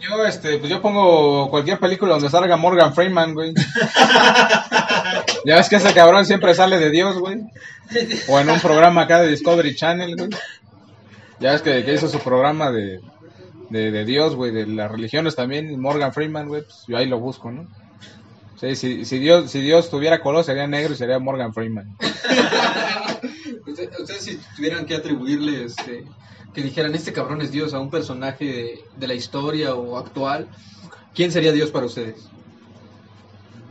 Yo, 0.01 0.25
este, 0.27 0.59
pues 0.59 0.71
yo 0.71 0.81
pongo 0.83 1.51
cualquier 1.51 1.79
película 1.79 2.13
donde 2.13 2.31
salga 2.31 2.57
Morgan 2.57 2.95
Freeman, 2.95 3.35
güey. 3.35 3.53
ya 5.45 5.57
ves 5.57 5.69
que 5.69 5.77
ese 5.77 5.93
cabrón 5.95 6.25
siempre 6.27 6.55
sale 6.55 6.79
de 6.79 6.91
Dios, 6.91 7.19
güey. 7.19 7.41
O 8.29 8.39
en 8.39 8.51
un 8.51 8.61
programa 8.61 9.03
acá 9.03 9.21
de 9.21 9.29
Discovery 9.29 9.75
Channel, 9.75 10.15
güey. 10.17 10.31
Ya 11.41 11.53
ves 11.53 11.63
que, 11.63 11.85
que 11.85 11.95
hizo 11.95 12.09
su 12.09 12.19
programa 12.21 12.71
de, 12.71 13.01
de, 13.71 13.91
de 13.91 14.05
Dios, 14.05 14.35
güey, 14.37 14.53
de 14.53 14.67
las 14.67 14.91
religiones 14.91 15.35
también. 15.35 15.81
Morgan 15.81 16.13
Freeman, 16.13 16.49
güey, 16.49 16.63
pues 16.63 16.85
yo 16.87 16.97
ahí 16.97 17.07
lo 17.07 17.19
busco, 17.19 17.51
¿no? 17.51 17.67
Sí, 18.61 18.75
si, 18.77 19.05
si, 19.05 19.19
Dios, 19.19 19.51
si 19.51 19.61
Dios 19.61 19.89
tuviera 19.89 20.21
color 20.21 20.45
sería 20.45 20.67
negro 20.67 20.93
y 20.93 20.97
sería 20.97 21.19
Morgan 21.19 21.55
Freeman. 21.55 21.97
Usted- 23.67 23.91
Ustedes 24.01 24.23
si 24.25 24.37
tuvieran 24.57 24.85
que 24.85 24.97
atribuirle, 24.97 25.65
este, 25.65 26.05
que 26.59 26.65
dijeran, 26.65 26.93
este 26.97 27.13
cabrón 27.13 27.41
es 27.41 27.53
Dios 27.53 27.73
a 27.73 27.79
un 27.79 27.89
personaje 27.89 28.45
de, 28.45 28.85
de 28.97 29.07
la 29.07 29.15
historia 29.15 29.77
o 29.77 29.97
actual, 29.97 30.49
¿quién 31.15 31.31
sería 31.31 31.53
Dios 31.53 31.71
para 31.71 31.87
ustedes? 31.87 32.29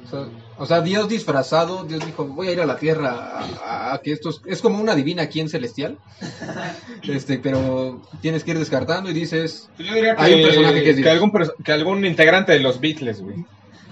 O 0.05 0.09
sea, 0.09 0.27
o 0.57 0.65
sea, 0.65 0.79
Dios 0.79 1.09
disfrazado, 1.09 1.83
Dios 1.83 2.05
dijo, 2.05 2.25
voy 2.27 2.47
a 2.47 2.51
ir 2.53 2.61
a 2.61 2.65
la 2.65 2.77
tierra 2.77 3.41
a, 3.61 3.93
a 3.93 3.97
que 3.97 4.13
estos... 4.13 4.41
Es 4.45 4.61
como 4.61 4.79
una 4.79 4.95
divina 4.95 5.27
quien 5.27 5.49
celestial, 5.49 5.97
este, 7.03 7.39
pero 7.39 8.01
tienes 8.21 8.45
que 8.45 8.51
ir 8.51 8.59
descartando 8.59 9.09
y 9.09 9.13
dices... 9.13 9.69
Yo 9.77 9.93
diría 9.93 10.15
que, 10.15 10.21
Hay 10.21 10.33
un 10.35 10.41
personaje 10.43 10.83
que 10.83 10.89
es 10.91 10.95
que 10.95 11.01
Dios. 11.01 11.11
algún, 11.11 11.31
que 11.65 11.71
algún 11.73 12.05
integrante 12.05 12.53
de 12.53 12.61
los 12.61 12.79
Beatles, 12.79 13.21
güey. 13.21 13.43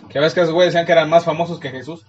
Que 0.08 0.22
que 0.22 0.26
esos 0.26 0.52
güeyes 0.52 0.72
decían 0.74 0.86
que 0.86 0.94
eran 0.94 1.10
más 1.10 1.26
famosos 1.26 1.60
que 1.60 1.70
Jesús. 1.70 2.06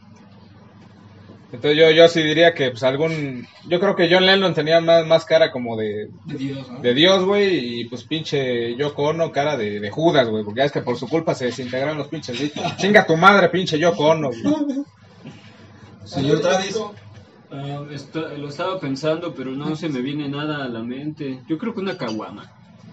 Entonces 1.56 1.78
yo, 1.78 1.90
yo 1.90 2.08
sí 2.08 2.22
diría 2.22 2.54
que 2.54 2.70
pues 2.70 2.82
algún... 2.82 3.46
Yo 3.66 3.80
creo 3.80 3.96
que 3.96 4.08
John 4.12 4.26
Lennon 4.26 4.54
tenía 4.54 4.80
más, 4.80 5.06
más 5.06 5.24
cara 5.24 5.50
como 5.50 5.76
de, 5.76 6.08
De 6.24 6.36
Dios, 6.36 6.70
¿no? 6.70 6.80
de 6.80 6.94
Dios, 6.94 7.24
güey, 7.24 7.80
y 7.80 7.84
pues 7.86 8.04
pinche 8.04 8.76
Yoko 8.76 9.04
Ono 9.08 9.32
cara 9.32 9.56
de, 9.56 9.80
de 9.80 9.90
Judas, 9.90 10.28
güey, 10.28 10.44
porque 10.44 10.58
ya 10.58 10.64
es 10.66 10.72
que 10.72 10.82
por 10.82 10.96
su 10.98 11.08
culpa 11.08 11.34
se 11.34 11.46
desintegraron 11.46 11.96
los 11.98 12.08
pinches 12.08 12.38
Beatles. 12.38 12.76
Chinga 12.78 13.06
tu 13.06 13.16
madre, 13.16 13.48
pinche 13.48 13.78
Yoko 13.78 14.04
Ono, 14.06 14.28
güey. 14.28 14.84
Señor 16.04 16.40
Travis, 16.40 16.78
Ah, 17.50 17.84
está- 17.92 18.34
lo 18.36 18.48
estaba 18.48 18.78
pensando, 18.80 19.32
pero 19.32 19.52
no 19.52 19.76
se 19.76 19.88
me 19.88 20.00
viene 20.00 20.28
nada 20.28 20.64
a 20.64 20.68
la 20.68 20.80
mente. 20.82 21.40
Yo 21.48 21.56
creo 21.58 21.72
que 21.74 21.80
una 21.80 21.96
caguama. 21.96 22.50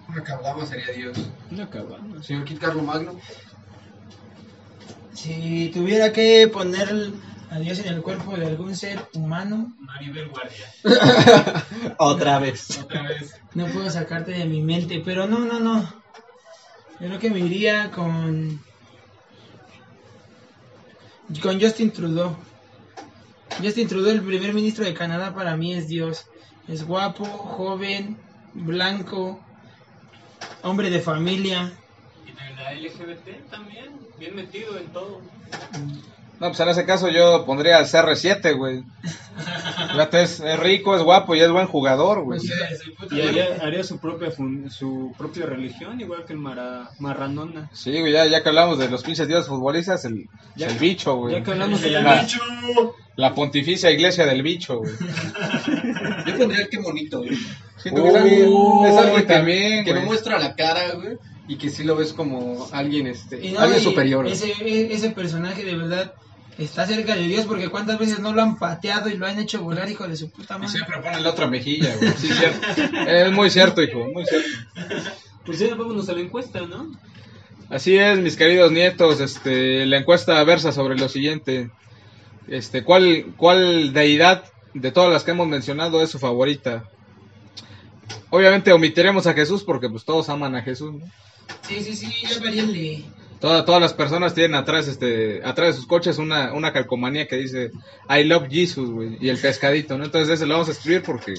una 0.08 0.22
caguama 0.22 0.64
sería 0.64 0.92
Dios. 0.96 1.18
Una 1.50 1.68
caguama. 1.68 2.22
Señor 2.22 2.44
Kit 2.44 2.60
Carlo 2.60 2.82
Magno, 2.82 3.14
Si 5.12 5.70
tuviera 5.74 6.12
que 6.12 6.48
poner 6.52 6.88
el- 6.88 7.14
a 7.54 7.60
Dios 7.60 7.78
en 7.78 7.94
el 7.94 8.02
cuerpo 8.02 8.36
de 8.36 8.46
algún 8.46 8.74
ser 8.74 9.06
humano, 9.14 9.76
Maribel 9.78 10.28
Guardia. 10.28 10.66
otra 11.98 12.40
vez. 12.40 12.80
Otra 12.82 13.02
vez. 13.02 13.40
no 13.54 13.66
puedo 13.68 13.88
sacarte 13.90 14.32
de 14.32 14.44
mi 14.44 14.60
mente, 14.60 15.00
pero 15.04 15.28
no, 15.28 15.38
no, 15.38 15.60
no. 15.60 15.82
Yo 16.98 17.06
creo 17.06 17.18
que 17.20 17.30
me 17.30 17.38
iría 17.38 17.92
con. 17.92 18.60
con 21.40 21.60
Justin 21.60 21.92
Trudeau. 21.92 22.36
Justin 23.62 23.86
Trudeau, 23.86 24.10
el 24.16 24.22
primer 24.22 24.52
ministro 24.52 24.84
de 24.84 24.92
Canadá, 24.92 25.32
para 25.32 25.56
mí 25.56 25.74
es 25.74 25.86
Dios. 25.86 26.26
Es 26.66 26.84
guapo, 26.84 27.24
joven, 27.24 28.18
blanco, 28.52 29.38
hombre 30.62 30.90
de 30.90 30.98
familia. 30.98 31.72
Y 32.26 32.32
de 32.32 32.54
la 32.56 32.74
LGBT 32.74 33.48
también, 33.48 33.96
bien 34.18 34.34
metido 34.34 34.76
en 34.76 34.86
todo. 34.88 35.20
No, 36.44 36.50
pues 36.50 36.60
en 36.60 36.68
ese 36.68 36.84
caso 36.84 37.08
yo 37.08 37.46
pondría 37.46 37.78
al 37.78 37.86
CR7, 37.86 38.54
güey. 38.54 38.82
Fíjate, 39.92 40.22
es, 40.22 40.40
es 40.40 40.58
rico, 40.60 40.94
es 40.94 41.02
guapo 41.02 41.34
y 41.34 41.40
es 41.40 41.50
buen 41.50 41.66
jugador, 41.66 42.22
güey. 42.22 42.38
Y 43.10 43.20
haría, 43.22 43.46
haría 43.62 43.82
su 43.82 43.98
propia 43.98 44.30
fun- 44.30 44.70
su 44.70 45.14
propia 45.16 45.46
religión, 45.46 45.98
igual 45.98 46.26
que 46.26 46.34
el 46.34 46.38
Mara, 46.38 46.90
Marranona. 46.98 47.70
Sí, 47.72 47.98
güey, 47.98 48.12
ya, 48.12 48.26
ya 48.26 48.42
que 48.42 48.50
hablamos 48.50 48.78
de 48.78 48.90
los 48.90 49.02
pinches 49.02 49.26
dioses 49.26 49.48
futbolistas, 49.48 50.04
el, 50.04 50.28
Ya- 50.54 50.66
el 50.66 50.74
bicho, 50.78 51.14
güey. 51.16 51.36
Ya 51.36 51.42
que 51.42 51.50
hablamos 51.52 51.80
de 51.80 51.90
la... 51.92 52.02
La, 52.02 52.26
la 53.16 53.34
pontificia 53.34 53.90
iglesia 53.90 54.26
del 54.26 54.42
bicho, 54.42 54.80
güey. 54.80 54.92
Yo 56.26 56.36
pondría 56.36 56.60
el 56.60 56.68
qué 56.68 56.76
bonito, 56.78 57.20
güey. 57.20 57.38
Siento 57.78 58.02
que 58.02 58.08
es 58.88 58.96
algo 58.98 59.16
que, 59.16 59.22
también, 59.22 59.84
que 59.86 59.94
no 59.94 60.02
muestra 60.02 60.38
la 60.38 60.54
cara, 60.54 60.92
güey, 60.96 61.16
y 61.48 61.56
que 61.56 61.70
sí 61.70 61.84
lo 61.84 61.96
ves 61.96 62.12
como 62.12 62.68
alguien, 62.72 63.06
este, 63.06 63.36
no, 63.52 63.60
alguien 63.60 63.80
y 63.80 63.84
superior. 63.84 64.26
Ese, 64.26 64.52
e- 64.60 64.92
ese 64.92 65.08
personaje 65.10 65.64
de 65.64 65.74
verdad 65.76 66.12
está 66.58 66.86
cerca 66.86 67.14
de 67.16 67.26
Dios 67.26 67.46
porque 67.46 67.68
cuántas 67.68 67.98
veces 67.98 68.18
no 68.20 68.32
lo 68.32 68.42
han 68.42 68.58
pateado 68.58 69.08
y 69.08 69.16
lo 69.16 69.26
han 69.26 69.38
hecho 69.38 69.62
volar, 69.62 69.88
hijo 69.90 70.06
de 70.06 70.16
su 70.16 70.30
puta 70.30 70.54
Y 70.56 70.58
madre. 70.60 70.70
siempre 70.72 70.96
pone 71.02 71.20
la 71.20 71.30
otra 71.30 71.46
mejilla, 71.48 71.94
güey. 71.96 72.12
Sí, 72.18 72.28
cierto. 72.28 72.66
Es 73.08 73.32
muy 73.32 73.50
cierto, 73.50 73.82
hijo, 73.82 74.04
muy 74.12 74.24
cierto. 74.26 74.48
Pues 75.44 75.58
ya 75.58 75.74
vámonos 75.74 76.08
a 76.08 76.12
la 76.12 76.20
encuesta, 76.20 76.60
¿no? 76.62 76.90
Así 77.70 77.96
es, 77.96 78.18
mis 78.18 78.36
queridos 78.36 78.70
nietos, 78.72 79.20
este, 79.20 79.86
la 79.86 79.98
encuesta 79.98 80.42
versa 80.44 80.70
sobre 80.72 80.96
lo 80.98 81.08
siguiente. 81.08 81.70
Este, 82.46 82.84
¿cuál, 82.84 83.34
cuál 83.36 83.92
deidad 83.92 84.44
de 84.74 84.92
todas 84.92 85.12
las 85.12 85.24
que 85.24 85.30
hemos 85.32 85.48
mencionado 85.48 86.02
es 86.02 86.10
su 86.10 86.18
favorita? 86.18 86.84
Obviamente 88.30 88.72
omitiremos 88.72 89.26
a 89.26 89.32
Jesús 89.34 89.62
porque 89.64 89.88
pues 89.88 90.04
todos 90.04 90.28
aman 90.28 90.54
a 90.56 90.62
Jesús, 90.62 90.92
¿no? 90.94 91.06
Sí, 91.66 91.80
sí, 91.82 91.94
sí, 91.94 92.12
ya 92.28 92.38
varíale. 92.40 93.04
Toda- 93.40 93.64
todas 93.64 93.80
las 93.80 93.92
personas 93.92 94.32
tienen 94.34 94.54
atrás, 94.54 94.88
este, 94.88 95.42
atrás 95.44 95.68
de 95.68 95.72
sus 95.74 95.86
coches 95.86 96.18
una, 96.18 96.52
una 96.54 96.72
calcomanía 96.72 97.26
que 97.28 97.36
dice 97.36 97.70
I 98.08 98.24
love 98.24 98.48
Jesus, 98.50 98.88
güey, 98.90 99.18
y 99.20 99.28
el 99.28 99.38
pescadito, 99.38 99.98
¿no? 99.98 100.04
Entonces 100.04 100.30
ese 100.34 100.46
lo 100.46 100.54
vamos 100.54 100.68
a 100.68 100.72
escribir 100.72 101.02
porque 101.02 101.34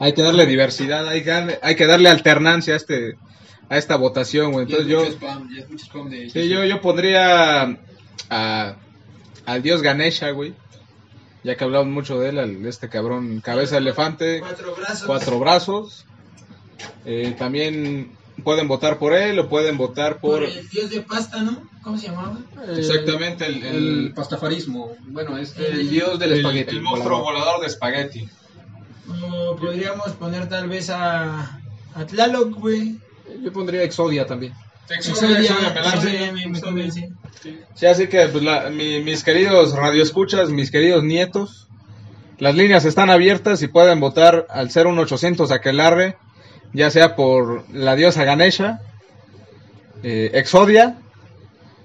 hay 0.00 0.12
que 0.14 0.22
darle 0.22 0.46
diversidad, 0.46 1.06
hay 1.08 1.22
que 1.22 1.30
darle, 1.30 1.58
hay 1.62 1.76
que 1.76 1.86
darle 1.86 2.08
alternancia 2.08 2.74
a 2.74 2.76
este, 2.76 3.16
a 3.68 3.76
esta 3.78 3.94
votación, 3.96 4.50
güey. 4.52 4.64
Entonces 4.64 4.88
yo, 4.88 5.04
spam, 5.06 5.48
de 6.10 6.28
sí, 6.30 6.48
yo, 6.48 6.64
yo 6.64 6.80
pondría 6.80 7.78
a, 8.30 8.76
al 9.46 9.62
dios 9.62 9.80
Ganesha, 9.82 10.30
güey. 10.30 10.54
Ya 11.44 11.56
que 11.56 11.64
hablamos 11.64 11.88
mucho 11.92 12.18
de 12.18 12.30
él, 12.30 12.38
al- 12.38 12.66
este 12.66 12.88
cabrón 12.88 13.40
cabeza 13.42 13.74
de 13.76 13.82
elefante, 13.82 14.40
Cuatro 14.40 14.74
brazos. 14.74 15.06
cuatro 15.06 15.38
brazos. 15.38 16.06
Eh, 17.04 17.34
también 17.38 18.12
pueden 18.44 18.68
votar 18.68 18.98
por 18.98 19.12
él 19.14 19.38
o 19.40 19.48
pueden 19.48 19.76
votar 19.76 20.20
Por 20.20 20.40
por... 20.40 20.44
el 20.44 20.68
dios 20.68 20.90
de 20.90 21.00
pasta, 21.00 21.42
¿no? 21.42 21.62
¿Cómo 21.82 21.98
se 21.98 22.06
llamaba? 22.08 22.38
Exactamente, 22.76 23.46
el, 23.46 23.62
el 23.64 23.74
el, 24.06 24.12
pastafarismo. 24.14 24.92
Bueno, 25.08 25.36
es 25.38 25.56
el 25.58 25.90
dios 25.90 26.18
del 26.18 26.32
el- 26.32 26.38
espagueti. 26.38 26.76
el 26.76 26.82
monstruo 26.82 27.18
volador. 27.20 27.40
volador 27.44 27.60
de 27.62 27.66
espagueti. 27.66 28.28
O 29.22 29.56
podríamos 29.56 30.12
poner 30.12 30.48
tal 30.48 30.68
vez 30.68 30.88
a, 30.90 31.60
a 31.94 32.06
Tlaloc, 32.06 32.54
güey. 32.58 32.98
Yo 33.42 33.52
pondría 33.52 33.82
Exodia 33.82 34.26
también. 34.26 34.54
Exodia, 34.88 36.32
me- 36.32 36.60
convence. 36.60 37.10
Sí, 37.74 37.86
así 37.86 38.06
que 38.08 38.26
pues, 38.28 38.42
la- 38.44 38.70
mi- 38.70 39.00
mis 39.00 39.24
queridos 39.24 39.72
radioescuchas, 39.74 40.50
mis 40.50 40.70
queridos 40.70 41.02
nietos, 41.04 41.68
las 42.38 42.54
líneas 42.54 42.84
están 42.84 43.10
abiertas 43.10 43.62
y 43.62 43.68
pueden 43.68 44.00
votar 44.00 44.46
al 44.50 44.68
01800 44.70 45.50
Aquelarre, 45.50 46.16
ya 46.74 46.90
sea 46.90 47.16
por 47.16 47.64
la 47.72 47.96
diosa 47.96 48.24
Ganesha, 48.24 48.80
eh, 50.02 50.32
Exodia, 50.34 50.98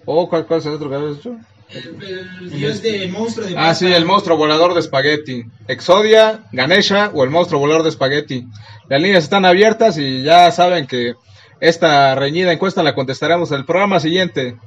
o 0.05 0.27
cuál, 0.27 0.45
cuál 0.45 0.59
es 0.59 0.65
el 0.65 0.73
otro 0.73 0.89
que 0.89 0.95
habías 0.95 1.17
dicho? 1.17 1.37
El, 1.69 2.03
el 2.41 2.49
dios 2.49 2.81
del 2.81 3.11
monstruo 3.11 3.45
de 3.45 3.55
Ah, 3.55 3.75
sí, 3.75 3.85
el 3.93 4.03
monstruo 4.03 4.35
volador 4.35 4.73
de 4.73 4.79
espagueti. 4.79 5.45
Exodia, 5.67 6.43
Ganesha 6.51 7.11
o 7.13 7.23
el 7.23 7.29
monstruo 7.29 7.59
volador 7.59 7.83
de 7.83 7.89
espagueti. 7.89 8.47
Las 8.89 9.01
líneas 9.01 9.23
están 9.23 9.45
abiertas 9.45 9.97
y 9.99 10.23
ya 10.23 10.51
saben 10.51 10.87
que 10.87 11.13
esta 11.59 12.15
reñida 12.15 12.51
encuesta 12.51 12.81
la 12.81 12.95
contestaremos 12.95 13.51
en 13.51 13.57
el 13.57 13.65
programa 13.65 13.99
siguiente. 13.99 14.57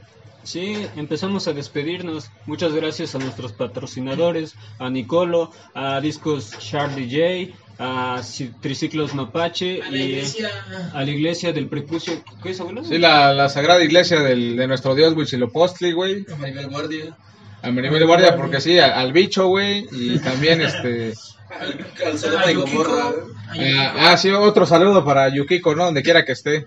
Sí, 0.44 0.86
empezamos 0.96 1.48
a 1.48 1.52
despedirnos. 1.52 2.30
Muchas 2.46 2.72
gracias 2.72 3.14
a 3.14 3.18
nuestros 3.18 3.52
patrocinadores, 3.52 4.54
a 4.78 4.90
Nicolo, 4.90 5.50
a 5.74 6.00
Discos 6.00 6.56
Charlie 6.58 7.08
J, 7.10 7.56
a 7.84 8.20
Ci- 8.22 8.52
Triciclos 8.60 9.12
Mapache 9.14 9.82
A 9.82 9.90
la 9.90 9.96
y 9.96 10.02
iglesia. 10.02 10.50
a 10.94 11.04
la 11.04 11.10
iglesia 11.10 11.52
del 11.52 11.66
prepucio. 11.68 12.22
¿Qué 12.42 12.50
es, 12.50 12.60
abuelo? 12.60 12.84
Sí, 12.84 12.98
la, 12.98 13.32
la 13.34 13.48
sagrada 13.48 13.82
iglesia 13.82 14.20
del, 14.20 14.56
de 14.56 14.66
nuestro 14.68 14.94
dios 14.94 15.14
Huitzilopochtli, 15.14 15.92
güey. 15.92 16.24
A 16.32 16.36
Maribel 16.36 16.68
Guardia. 16.68 17.16
A 17.62 17.70
Maribel 17.70 17.98
de 18.00 18.06
Guardia, 18.06 18.36
porque 18.36 18.60
sí, 18.60 18.78
al, 18.78 18.92
al 18.92 19.12
bicho, 19.12 19.46
güey. 19.48 19.86
Y 19.90 20.18
también, 20.20 20.60
este... 20.68 21.14
Al, 21.60 22.50
y 22.50 22.54
Yukiko. 22.54 22.82
Gomorra. 22.84 23.10
Yukiko. 23.54 23.98
ah, 23.98 24.16
sí, 24.16 24.30
otro 24.30 24.64
saludo 24.64 25.04
para 25.04 25.28
Yukiko, 25.28 25.74
¿no? 25.74 25.84
Donde 25.86 26.02
quiera 26.02 26.24
que 26.24 26.32
esté. 26.32 26.64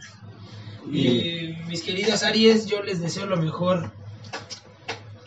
Y 0.91 1.55
mis 1.67 1.81
queridos 1.81 2.23
Aries, 2.23 2.67
yo 2.67 2.83
les 2.83 2.99
deseo 3.01 3.25
lo 3.25 3.37
mejor. 3.37 3.91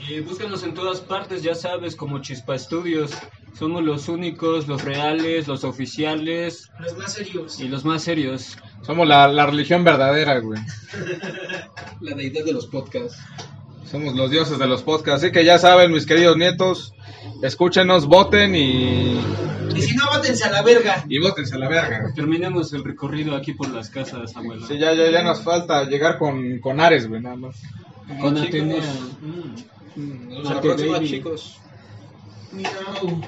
Y 0.08 0.20
búscanos 0.20 0.62
en 0.62 0.72
todas 0.74 1.00
partes, 1.00 1.42
ya 1.42 1.54
sabes, 1.54 1.94
como 1.94 2.20
Chispa 2.20 2.58
Studios. 2.58 3.10
Somos 3.58 3.82
los 3.82 4.08
únicos, 4.08 4.66
los 4.68 4.82
reales, 4.84 5.48
los 5.48 5.64
oficiales 5.64 6.70
Los 6.78 6.96
más 6.96 7.12
serios. 7.12 7.60
y 7.60 7.68
los 7.68 7.84
más 7.84 8.02
serios. 8.02 8.56
Somos 8.82 9.06
la, 9.06 9.28
la 9.28 9.46
religión 9.46 9.84
verdadera, 9.84 10.38
güey. 10.38 10.60
La 12.00 12.14
deidad 12.14 12.44
de 12.44 12.52
los 12.52 12.66
podcasts. 12.68 13.18
Somos 13.90 14.14
los 14.14 14.30
dioses 14.30 14.58
de 14.58 14.66
los 14.66 14.82
podcasts. 14.82 15.24
Así 15.24 15.32
que 15.32 15.44
ya 15.44 15.58
saben, 15.58 15.92
mis 15.92 16.06
queridos 16.06 16.36
nietos, 16.36 16.94
escúchenos, 17.42 18.06
voten 18.06 18.54
y, 18.54 19.18
Y 19.74 19.82
si 19.82 19.96
no, 19.96 20.04
bótense 20.14 20.44
a 20.44 20.52
la 20.52 20.62
verga. 20.62 21.04
Y 21.08 21.18
bótense 21.18 21.54
a 21.56 21.58
la 21.58 21.68
verga. 21.68 22.12
Terminemos 22.14 22.72
el 22.74 22.84
recorrido 22.84 23.34
aquí 23.34 23.54
por 23.54 23.68
las 23.70 23.90
casas, 23.90 24.36
abuela. 24.36 24.66
Sí, 24.66 24.78
ya, 24.78 24.92
ya, 24.94 25.10
ya 25.10 25.22
nos 25.22 25.42
falta 25.42 25.84
llegar 25.84 26.18
con, 26.18 26.60
con 26.60 26.80
Ares, 26.80 27.08
güey, 27.08 27.20
nada 27.20 27.36
más. 27.36 27.56
Con. 28.20 28.38
Atenea. 28.38 28.82
Hasta 29.98 30.54
la 30.54 30.60
próxima, 30.60 30.92
baby. 30.92 31.08
chicos. 31.08 31.58
Miau. 32.52 33.20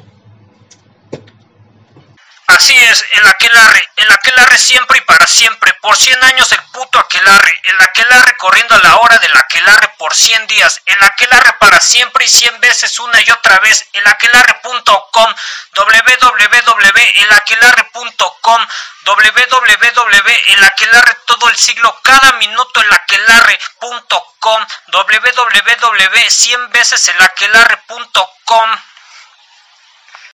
Así 2.47 2.77
es, 2.77 3.05
el 3.13 3.27
aquelarre, 3.27 3.83
el 3.97 4.13
aquelarre 4.13 4.59
siempre 4.59 4.99
y 4.99 5.01
para 5.03 5.27
siempre, 5.27 5.73
por 5.81 5.97
100 5.97 6.23
años 6.25 6.53
el 6.53 6.61
puto 6.73 6.99
aquelarre, 6.99 7.55
el 7.65 7.81
aquelarre 7.81 8.37
corriendo 8.39 8.75
a 8.75 8.81
la 8.81 8.97
hora 8.97 9.19
del 9.19 9.37
aquelarre 9.37 9.95
por 9.97 10.15
100 10.15 10.49
días, 10.49 10.83
el 10.85 10.99
aquelarre 11.01 11.53
para 11.61 11.81
siempre 11.81 12.25
y 12.25 12.29
100 12.29 12.61
veces 12.61 12.99
una 12.99 13.21
y 13.21 13.31
otra 13.31 13.61
vez, 13.61 13.87
el 13.93 14.05
aquelarre.com, 14.07 15.35
www.elaquelarre.com, 15.77 18.67
www.elaquelarre 19.05 21.15
todo 21.27 21.49
el 21.49 21.57
siglo, 21.57 21.97
cada 22.03 22.33
minuto 22.33 22.81
elaquelarre.com, 22.81 24.67
www.100 24.89 26.71
veces 26.71 27.09
elaquelarre.com. 27.09 28.71